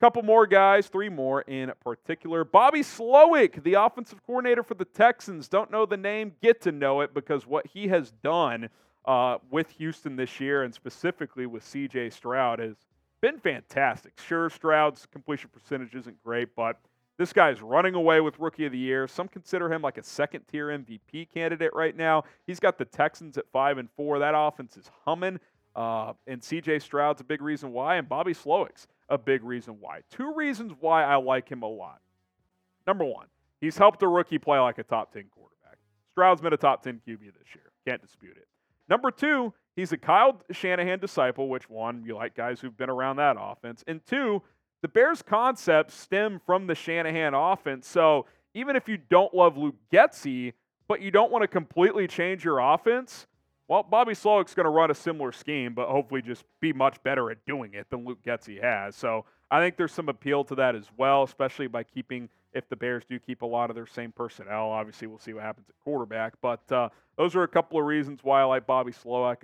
Couple 0.00 0.22
more 0.22 0.46
guys, 0.46 0.86
three 0.86 1.08
more 1.08 1.42
in 1.42 1.72
particular. 1.82 2.44
Bobby 2.44 2.80
Slowik, 2.80 3.62
the 3.62 3.74
offensive 3.74 4.22
coordinator 4.26 4.62
for 4.62 4.74
the 4.74 4.84
Texans. 4.84 5.48
Don't 5.48 5.70
know 5.70 5.86
the 5.86 5.96
name, 5.96 6.32
get 6.42 6.60
to 6.62 6.72
know 6.72 7.00
it 7.00 7.14
because 7.14 7.46
what 7.46 7.66
he 7.66 7.88
has 7.88 8.10
done 8.22 8.68
uh, 9.06 9.38
with 9.50 9.70
Houston 9.72 10.16
this 10.16 10.40
year 10.40 10.62
and 10.62 10.74
specifically 10.74 11.46
with 11.46 11.64
CJ 11.64 12.12
Stroud 12.12 12.58
has 12.58 12.76
been 13.20 13.38
fantastic. 13.38 14.12
Sure, 14.20 14.50
Stroud's 14.50 15.06
completion 15.10 15.50
percentage 15.50 15.94
isn't 15.94 16.22
great, 16.22 16.54
but 16.54 16.78
this 17.18 17.32
guy's 17.32 17.62
running 17.62 17.94
away 17.94 18.20
with 18.20 18.38
Rookie 18.38 18.66
of 18.66 18.72
the 18.72 18.78
Year. 18.78 19.06
Some 19.06 19.28
consider 19.28 19.72
him 19.72 19.82
like 19.82 19.98
a 19.98 20.02
second 20.02 20.42
tier 20.50 20.68
MVP 20.68 21.28
candidate 21.32 21.72
right 21.74 21.96
now. 21.96 22.24
He's 22.46 22.58
got 22.58 22.76
the 22.78 22.84
Texans 22.84 23.38
at 23.38 23.44
five 23.52 23.78
and 23.78 23.88
four. 23.96 24.18
That 24.18 24.34
offense 24.36 24.76
is 24.76 24.90
humming. 25.04 25.38
Uh, 25.76 26.12
and 26.26 26.40
CJ 26.40 26.82
Stroud's 26.82 27.20
a 27.20 27.24
big 27.24 27.42
reason 27.42 27.72
why, 27.72 27.96
and 27.96 28.08
Bobby 28.08 28.32
Slowik's 28.32 28.86
a 29.08 29.18
big 29.18 29.42
reason 29.42 29.76
why. 29.80 30.02
Two 30.10 30.32
reasons 30.34 30.72
why 30.78 31.04
I 31.04 31.16
like 31.16 31.48
him 31.48 31.62
a 31.62 31.68
lot. 31.68 32.00
Number 32.86 33.04
one, 33.04 33.26
he's 33.60 33.76
helped 33.76 34.02
a 34.02 34.08
rookie 34.08 34.38
play 34.38 34.58
like 34.58 34.78
a 34.78 34.84
top 34.84 35.12
10 35.12 35.24
quarterback. 35.34 35.78
Stroud's 36.12 36.40
been 36.40 36.52
a 36.52 36.56
top 36.56 36.82
10 36.82 37.00
QB 37.06 37.20
this 37.20 37.54
year. 37.54 37.72
Can't 37.86 38.00
dispute 38.00 38.36
it. 38.36 38.46
Number 38.88 39.10
two, 39.10 39.52
he's 39.74 39.92
a 39.92 39.96
Kyle 39.96 40.40
Shanahan 40.52 41.00
disciple, 41.00 41.48
which 41.48 41.68
one, 41.68 42.04
you 42.06 42.14
like 42.14 42.34
guys 42.36 42.60
who've 42.60 42.76
been 42.76 42.90
around 42.90 43.16
that 43.16 43.36
offense. 43.38 43.82
And 43.86 44.04
two, 44.06 44.42
the 44.84 44.88
Bears' 44.88 45.22
concepts 45.22 45.94
stem 45.94 46.38
from 46.44 46.66
the 46.66 46.74
Shanahan 46.74 47.32
offense. 47.32 47.88
So 47.88 48.26
even 48.52 48.76
if 48.76 48.86
you 48.86 48.98
don't 48.98 49.32
love 49.32 49.56
Luke 49.56 49.76
Getsy, 49.90 50.52
but 50.88 51.00
you 51.00 51.10
don't 51.10 51.32
want 51.32 51.40
to 51.40 51.48
completely 51.48 52.06
change 52.06 52.44
your 52.44 52.58
offense, 52.58 53.26
well, 53.66 53.82
Bobby 53.82 54.12
Slowik's 54.12 54.52
going 54.52 54.64
to 54.64 54.70
run 54.70 54.90
a 54.90 54.94
similar 54.94 55.32
scheme, 55.32 55.72
but 55.72 55.88
hopefully 55.88 56.20
just 56.20 56.44
be 56.60 56.74
much 56.74 57.02
better 57.02 57.30
at 57.30 57.38
doing 57.46 57.72
it 57.72 57.88
than 57.88 58.04
Luke 58.04 58.18
Getsy 58.22 58.62
has. 58.62 58.94
So 58.94 59.24
I 59.50 59.58
think 59.58 59.78
there's 59.78 59.92
some 59.92 60.10
appeal 60.10 60.44
to 60.44 60.54
that 60.56 60.74
as 60.74 60.84
well, 60.98 61.22
especially 61.22 61.66
by 61.66 61.84
keeping– 61.84 62.28
if 62.54 62.68
the 62.68 62.76
Bears 62.76 63.02
do 63.08 63.18
keep 63.18 63.42
a 63.42 63.46
lot 63.46 63.68
of 63.68 63.76
their 63.76 63.86
same 63.86 64.12
personnel. 64.12 64.70
Obviously, 64.70 65.08
we'll 65.08 65.18
see 65.18 65.32
what 65.32 65.42
happens 65.42 65.68
at 65.68 65.74
quarterback. 65.82 66.34
But 66.40 66.70
uh, 66.70 66.88
those 67.18 67.34
are 67.34 67.42
a 67.42 67.48
couple 67.48 67.78
of 67.78 67.84
reasons 67.84 68.20
why 68.22 68.40
I 68.40 68.44
like 68.44 68.66
Bobby 68.66 68.92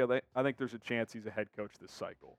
th- 0.07 0.23
I 0.35 0.43
think 0.43 0.57
there's 0.57 0.75
a 0.75 0.79
chance 0.79 1.13
he's 1.13 1.27
a 1.27 1.31
head 1.31 1.49
coach 1.57 1.73
this 1.81 1.91
cycle. 1.91 2.39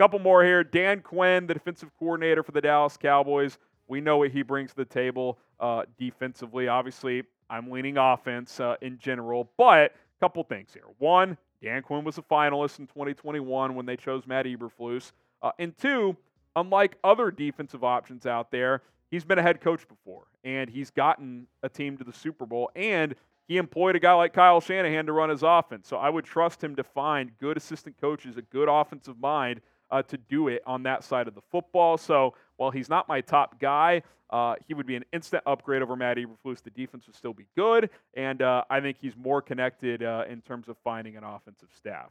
Couple 0.00 0.18
more 0.18 0.42
here. 0.42 0.64
Dan 0.64 1.02
Quinn, 1.02 1.46
the 1.46 1.52
defensive 1.52 1.90
coordinator 1.98 2.42
for 2.42 2.52
the 2.52 2.60
Dallas 2.62 2.96
Cowboys. 2.96 3.58
We 3.86 4.00
know 4.00 4.16
what 4.16 4.30
he 4.30 4.40
brings 4.40 4.70
to 4.70 4.76
the 4.76 4.86
table 4.86 5.36
uh, 5.60 5.82
defensively. 5.98 6.68
Obviously, 6.68 7.22
I'm 7.50 7.70
leaning 7.70 7.98
offense 7.98 8.60
uh, 8.60 8.76
in 8.80 8.96
general, 8.98 9.50
but 9.58 9.92
a 9.92 10.18
couple 10.18 10.42
things 10.42 10.70
here. 10.72 10.84
One, 10.96 11.36
Dan 11.62 11.82
Quinn 11.82 12.02
was 12.02 12.16
a 12.16 12.22
finalist 12.22 12.78
in 12.78 12.86
2021 12.86 13.74
when 13.74 13.84
they 13.84 13.94
chose 13.94 14.26
Matt 14.26 14.46
Eberflus. 14.46 15.12
Uh, 15.42 15.50
and 15.58 15.76
two, 15.76 16.16
unlike 16.56 16.96
other 17.04 17.30
defensive 17.30 17.84
options 17.84 18.24
out 18.24 18.50
there, 18.50 18.80
he's 19.10 19.26
been 19.26 19.38
a 19.38 19.42
head 19.42 19.60
coach 19.60 19.86
before, 19.86 20.28
and 20.44 20.70
he's 20.70 20.90
gotten 20.90 21.46
a 21.62 21.68
team 21.68 21.98
to 21.98 22.04
the 22.04 22.12
Super 22.14 22.46
Bowl, 22.46 22.70
and 22.74 23.14
he 23.48 23.58
employed 23.58 23.96
a 23.96 24.00
guy 24.00 24.14
like 24.14 24.32
Kyle 24.32 24.62
Shanahan 24.62 25.04
to 25.04 25.12
run 25.12 25.28
his 25.28 25.42
offense. 25.42 25.88
So 25.88 25.98
I 25.98 26.08
would 26.08 26.24
trust 26.24 26.64
him 26.64 26.74
to 26.76 26.84
find 26.84 27.36
good 27.38 27.58
assistant 27.58 28.00
coaches, 28.00 28.38
a 28.38 28.42
good 28.42 28.70
offensive 28.70 29.20
mind 29.20 29.60
uh, 29.90 30.02
to 30.02 30.16
do 30.16 30.48
it 30.48 30.62
on 30.66 30.82
that 30.84 31.04
side 31.04 31.28
of 31.28 31.34
the 31.34 31.42
football. 31.50 31.98
So 31.98 32.34
while 32.56 32.70
he's 32.70 32.88
not 32.88 33.08
my 33.08 33.20
top 33.20 33.58
guy, 33.60 34.02
uh, 34.30 34.54
he 34.66 34.74
would 34.74 34.86
be 34.86 34.96
an 34.96 35.04
instant 35.12 35.42
upgrade 35.46 35.82
over 35.82 35.96
Matt 35.96 36.16
Eberflus. 36.16 36.62
The 36.62 36.70
defense 36.70 37.06
would 37.06 37.16
still 37.16 37.34
be 37.34 37.46
good, 37.56 37.90
and 38.14 38.40
uh, 38.42 38.62
I 38.70 38.80
think 38.80 38.98
he's 39.00 39.16
more 39.16 39.42
connected 39.42 40.02
uh, 40.02 40.24
in 40.28 40.40
terms 40.40 40.68
of 40.68 40.76
finding 40.84 41.16
an 41.16 41.24
offensive 41.24 41.68
staff. 41.76 42.10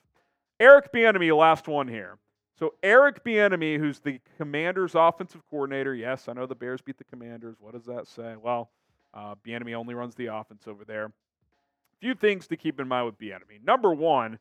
Eric 0.60 0.91
Bieniemy, 0.91 1.35
last 1.35 1.68
one 1.68 1.88
here. 1.88 2.18
So 2.60 2.73
Eric 2.84 3.23
Bieniemy, 3.23 3.80
who's 3.80 3.99
the 3.99 4.19
Commanders' 4.38 4.93
offensive 4.93 5.41
coordinator, 5.49 5.95
yes, 5.95 6.27
I 6.27 6.34
know 6.34 6.45
the 6.45 6.56
Bears 6.56 6.81
beat 6.81 6.97
the 6.97 7.06
Commanders. 7.06 7.56
What 7.61 7.73
does 7.73 7.85
that 7.85 8.06
say? 8.06 8.35
Well, 8.41 8.69
uh, 9.14 9.35
Bieniemy 9.47 9.73
only 9.73 9.93
runs 9.93 10.15
the 10.15 10.26
offense 10.26 10.68
over 10.68 10.84
there. 10.84 11.14
Few 12.01 12.14
things 12.15 12.47
to 12.47 12.57
keep 12.57 12.77
in 12.81 12.88
mind 12.89 13.06
with 13.06 13.18
Bieniemy. 13.18 13.64
Number 13.64 13.93
one, 13.93 14.39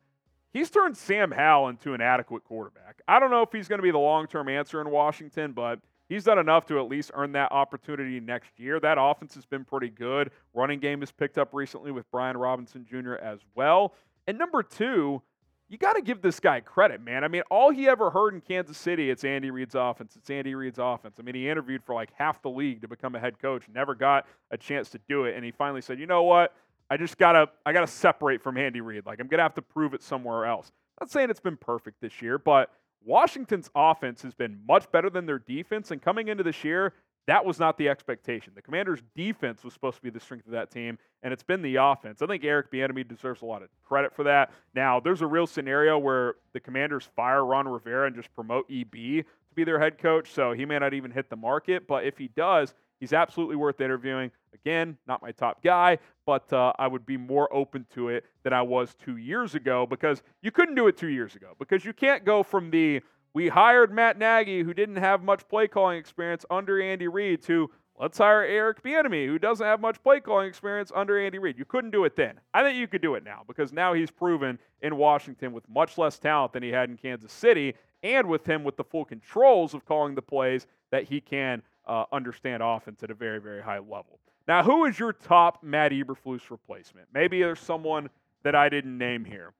he's 0.58 0.70
turned 0.70 0.96
Sam 0.96 1.30
Howell 1.30 1.68
into 1.68 1.94
an 1.94 2.00
adequate 2.00 2.44
quarterback. 2.44 3.00
I 3.06 3.20
don't 3.20 3.30
know 3.30 3.42
if 3.42 3.52
he's 3.52 3.68
going 3.68 3.78
to 3.78 3.82
be 3.82 3.90
the 3.90 3.98
long-term 3.98 4.48
answer 4.48 4.80
in 4.80 4.90
Washington, 4.90 5.52
but 5.52 5.78
he's 6.08 6.24
done 6.24 6.38
enough 6.38 6.66
to 6.66 6.78
at 6.80 6.88
least 6.88 7.12
earn 7.14 7.32
that 7.32 7.52
opportunity 7.52 8.18
next 8.20 8.58
year. 8.58 8.80
That 8.80 8.98
offense 9.00 9.34
has 9.34 9.46
been 9.46 9.64
pretty 9.64 9.88
good. 9.88 10.30
Running 10.54 10.80
game 10.80 11.00
has 11.00 11.12
picked 11.12 11.38
up 11.38 11.50
recently 11.52 11.92
with 11.92 12.10
Brian 12.10 12.36
Robinson 12.36 12.84
Jr. 12.84 13.14
as 13.14 13.38
well. 13.54 13.94
And 14.26 14.36
number 14.36 14.62
two, 14.62 15.22
you 15.68 15.76
got 15.76 15.92
to 15.92 16.02
give 16.02 16.22
this 16.22 16.40
guy 16.40 16.60
credit, 16.60 17.02
man. 17.02 17.24
I 17.24 17.28
mean, 17.28 17.42
all 17.50 17.70
he 17.70 17.88
ever 17.88 18.10
heard 18.10 18.32
in 18.32 18.40
Kansas 18.40 18.78
City, 18.78 19.10
it's 19.10 19.22
Andy 19.22 19.50
Reid's 19.50 19.74
offense. 19.74 20.16
It's 20.16 20.30
Andy 20.30 20.54
Reid's 20.54 20.78
offense. 20.78 21.16
I 21.18 21.22
mean, 21.22 21.34
he 21.34 21.48
interviewed 21.48 21.84
for 21.84 21.94
like 21.94 22.10
half 22.14 22.40
the 22.40 22.48
league 22.48 22.80
to 22.80 22.88
become 22.88 23.14
a 23.14 23.20
head 23.20 23.38
coach, 23.38 23.64
never 23.72 23.94
got 23.94 24.26
a 24.50 24.56
chance 24.56 24.88
to 24.90 25.00
do 25.08 25.24
it, 25.24 25.36
and 25.36 25.44
he 25.44 25.50
finally 25.50 25.82
said, 25.82 26.00
"You 26.00 26.06
know 26.06 26.22
what? 26.22 26.54
I 26.90 26.96
just 26.96 27.18
gotta, 27.18 27.50
I 27.66 27.72
gotta 27.72 27.86
separate 27.86 28.42
from 28.42 28.56
Andy 28.56 28.80
Reid. 28.80 29.06
Like, 29.06 29.20
I'm 29.20 29.28
gonna 29.28 29.42
have 29.42 29.54
to 29.54 29.62
prove 29.62 29.94
it 29.94 30.02
somewhere 30.02 30.46
else." 30.46 30.72
Not 31.00 31.10
saying 31.10 31.30
it's 31.30 31.40
been 31.40 31.56
perfect 31.56 32.00
this 32.00 32.20
year, 32.22 32.38
but 32.38 32.70
Washington's 33.04 33.70
offense 33.74 34.22
has 34.22 34.34
been 34.34 34.60
much 34.66 34.90
better 34.90 35.10
than 35.10 35.26
their 35.26 35.38
defense, 35.38 35.90
and 35.90 36.02
coming 36.02 36.28
into 36.28 36.42
this 36.42 36.64
year, 36.64 36.94
that 37.28 37.44
was 37.44 37.60
not 37.60 37.76
the 37.76 37.90
expectation. 37.90 38.54
The 38.56 38.62
Commanders' 38.62 39.02
defense 39.14 39.62
was 39.62 39.74
supposed 39.74 39.96
to 39.96 40.02
be 40.02 40.08
the 40.08 40.18
strength 40.18 40.46
of 40.46 40.52
that 40.52 40.70
team, 40.70 40.98
and 41.22 41.30
it's 41.30 41.42
been 41.42 41.60
the 41.60 41.76
offense. 41.76 42.22
I 42.22 42.26
think 42.26 42.42
Eric 42.42 42.72
Bieniemy 42.72 43.06
deserves 43.06 43.42
a 43.42 43.44
lot 43.44 43.62
of 43.62 43.68
credit 43.84 44.14
for 44.14 44.24
that. 44.24 44.50
Now, 44.74 44.98
there's 44.98 45.20
a 45.20 45.26
real 45.26 45.46
scenario 45.46 45.98
where 45.98 46.36
the 46.54 46.60
Commanders 46.60 47.10
fire 47.14 47.44
Ron 47.44 47.68
Rivera 47.68 48.06
and 48.06 48.16
just 48.16 48.34
promote 48.34 48.64
EB 48.70 48.92
to 48.92 49.54
be 49.54 49.62
their 49.62 49.78
head 49.78 49.98
coach, 49.98 50.32
so 50.32 50.52
he 50.52 50.64
may 50.64 50.78
not 50.78 50.94
even 50.94 51.10
hit 51.10 51.28
the 51.28 51.36
market. 51.36 51.86
But 51.86 52.04
if 52.04 52.16
he 52.16 52.28
does, 52.28 52.74
he's 53.00 53.12
absolutely 53.12 53.56
worth 53.56 53.80
interviewing. 53.80 54.30
Again, 54.54 54.96
not 55.06 55.22
my 55.22 55.30
top 55.32 55.62
guy, 55.62 55.98
but 56.26 56.52
uh, 56.52 56.72
I 56.78 56.88
would 56.88 57.06
be 57.06 57.16
more 57.16 57.52
open 57.54 57.86
to 57.94 58.08
it 58.08 58.24
than 58.42 58.52
I 58.52 58.62
was 58.62 58.94
two 58.94 59.16
years 59.16 59.54
ago 59.54 59.86
because 59.86 60.22
you 60.42 60.50
couldn't 60.50 60.74
do 60.74 60.88
it 60.88 60.96
two 60.96 61.08
years 61.08 61.34
ago 61.34 61.54
because 61.58 61.84
you 61.84 61.92
can't 61.92 62.24
go 62.24 62.42
from 62.42 62.70
the 62.70 63.00
we 63.34 63.48
hired 63.48 63.92
Matt 63.92 64.18
Nagy, 64.18 64.62
who 64.62 64.74
didn't 64.74 64.96
have 64.96 65.22
much 65.22 65.46
play 65.48 65.68
calling 65.68 65.98
experience 65.98 66.44
under 66.50 66.80
Andy 66.80 67.08
Reid, 67.08 67.42
to 67.42 67.70
let's 67.98 68.18
hire 68.18 68.42
Eric 68.42 68.82
Bieniemy, 68.82 69.26
who 69.26 69.38
doesn't 69.38 69.64
have 69.64 69.80
much 69.80 70.02
play 70.02 70.18
calling 70.20 70.48
experience 70.48 70.90
under 70.94 71.18
Andy 71.18 71.38
Reid. 71.38 71.58
You 71.58 71.64
couldn't 71.64 71.90
do 71.90 72.04
it 72.04 72.16
then. 72.16 72.40
I 72.54 72.62
think 72.62 72.78
you 72.78 72.88
could 72.88 73.02
do 73.02 73.14
it 73.14 73.24
now 73.24 73.42
because 73.46 73.72
now 73.72 73.92
he's 73.92 74.10
proven 74.10 74.58
in 74.80 74.96
Washington 74.96 75.52
with 75.52 75.68
much 75.68 75.98
less 75.98 76.18
talent 76.18 76.52
than 76.52 76.62
he 76.62 76.70
had 76.70 76.90
in 76.90 76.96
Kansas 76.96 77.32
City, 77.32 77.74
and 78.02 78.28
with 78.28 78.46
him 78.46 78.64
with 78.64 78.76
the 78.76 78.84
full 78.84 79.04
controls 79.04 79.74
of 79.74 79.84
calling 79.84 80.14
the 80.14 80.22
plays 80.22 80.66
that 80.90 81.04
he 81.04 81.20
can 81.20 81.62
uh, 81.88 82.04
understand 82.12 82.62
offense 82.62 83.02
at 83.02 83.10
a 83.10 83.14
very, 83.14 83.40
very 83.40 83.62
high 83.62 83.78
level. 83.78 84.20
Now, 84.46 84.62
who 84.62 84.84
is 84.84 84.98
your 84.98 85.12
top 85.12 85.62
Matt 85.62 85.92
Eberflus 85.92 86.50
replacement? 86.50 87.08
Maybe 87.12 87.40
there's 87.40 87.60
someone 87.60 88.08
that 88.44 88.54
I 88.54 88.68
didn't 88.68 88.96
name 88.96 89.24
here 89.24 89.52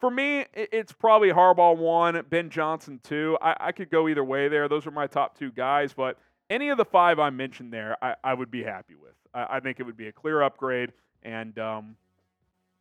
for 0.00 0.10
me, 0.10 0.46
it's 0.54 0.92
probably 0.92 1.28
Harbaugh 1.28 1.76
one, 1.76 2.20
Ben 2.30 2.48
Johnson 2.48 3.00
two. 3.02 3.36
I, 3.40 3.54
I, 3.60 3.72
could 3.72 3.90
go 3.90 4.08
either 4.08 4.24
way 4.24 4.48
there. 4.48 4.66
Those 4.66 4.86
are 4.86 4.90
my 4.90 5.06
top 5.06 5.38
two 5.38 5.52
guys, 5.52 5.92
but 5.92 6.16
any 6.48 6.70
of 6.70 6.78
the 6.78 6.86
five 6.86 7.18
I 7.18 7.28
mentioned 7.28 7.72
there, 7.72 8.02
I, 8.02 8.14
I 8.24 8.34
would 8.34 8.50
be 8.50 8.62
happy 8.62 8.94
with. 8.94 9.12
I, 9.34 9.56
I, 9.56 9.60
think 9.60 9.78
it 9.78 9.82
would 9.82 9.98
be 9.98 10.08
a 10.08 10.12
clear 10.12 10.42
upgrade, 10.42 10.92
and 11.22 11.58
um, 11.58 11.96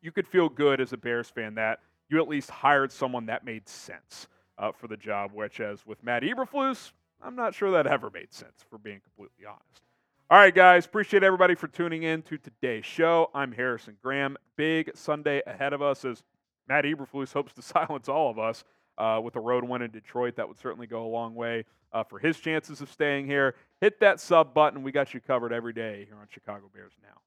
you 0.01 0.13
could 0.13 0.27
feel 0.27 0.47
good 0.47 0.79
as 0.79 0.93
a 0.93 0.97
Bears 0.97 1.29
fan 1.29 1.55
that 1.55 1.79
you 2.07 2.21
at 2.21 2.29
least 2.29 2.49
hired 2.49 2.91
someone 2.91 3.25
that 3.25 3.43
made 3.43 3.67
sense 3.67 4.27
uh, 4.57 4.71
for 4.71 4.87
the 4.87 4.97
job. 4.97 5.31
Which, 5.33 5.59
as 5.59 5.85
with 5.85 6.01
Matt 6.01 6.23
Eberflus, 6.23 6.93
I'm 7.21 7.35
not 7.35 7.53
sure 7.53 7.71
that 7.71 7.87
ever 7.87 8.09
made 8.09 8.33
sense, 8.33 8.65
for 8.69 8.77
being 8.77 9.01
completely 9.01 9.45
honest. 9.45 9.81
All 10.29 10.37
right, 10.37 10.53
guys, 10.53 10.85
appreciate 10.85 11.23
everybody 11.23 11.55
for 11.55 11.67
tuning 11.67 12.03
in 12.03 12.21
to 12.23 12.37
today's 12.37 12.85
show. 12.85 13.29
I'm 13.33 13.51
Harrison 13.51 13.97
Graham. 14.01 14.37
Big 14.55 14.91
Sunday 14.95 15.41
ahead 15.47 15.73
of 15.73 15.81
us 15.81 16.05
as 16.05 16.23
Matt 16.67 16.85
Eberflus 16.85 17.33
hopes 17.33 17.51
to 17.53 17.61
silence 17.63 18.07
all 18.07 18.29
of 18.29 18.39
us 18.39 18.63
uh, 18.97 19.19
with 19.23 19.35
a 19.35 19.39
road 19.39 19.63
win 19.63 19.81
in 19.81 19.91
Detroit. 19.91 20.35
That 20.35 20.47
would 20.47 20.59
certainly 20.59 20.87
go 20.87 21.05
a 21.05 21.09
long 21.09 21.35
way 21.35 21.65
uh, 21.91 22.03
for 22.03 22.19
his 22.19 22.39
chances 22.39 22.79
of 22.79 22.91
staying 22.91 23.25
here. 23.25 23.55
Hit 23.81 23.99
that 24.01 24.19
sub 24.19 24.53
button. 24.53 24.83
We 24.83 24.91
got 24.91 25.13
you 25.13 25.19
covered 25.19 25.51
every 25.51 25.73
day 25.73 26.05
here 26.07 26.17
on 26.19 26.27
Chicago 26.29 26.69
Bears 26.73 26.93
Now. 27.01 27.19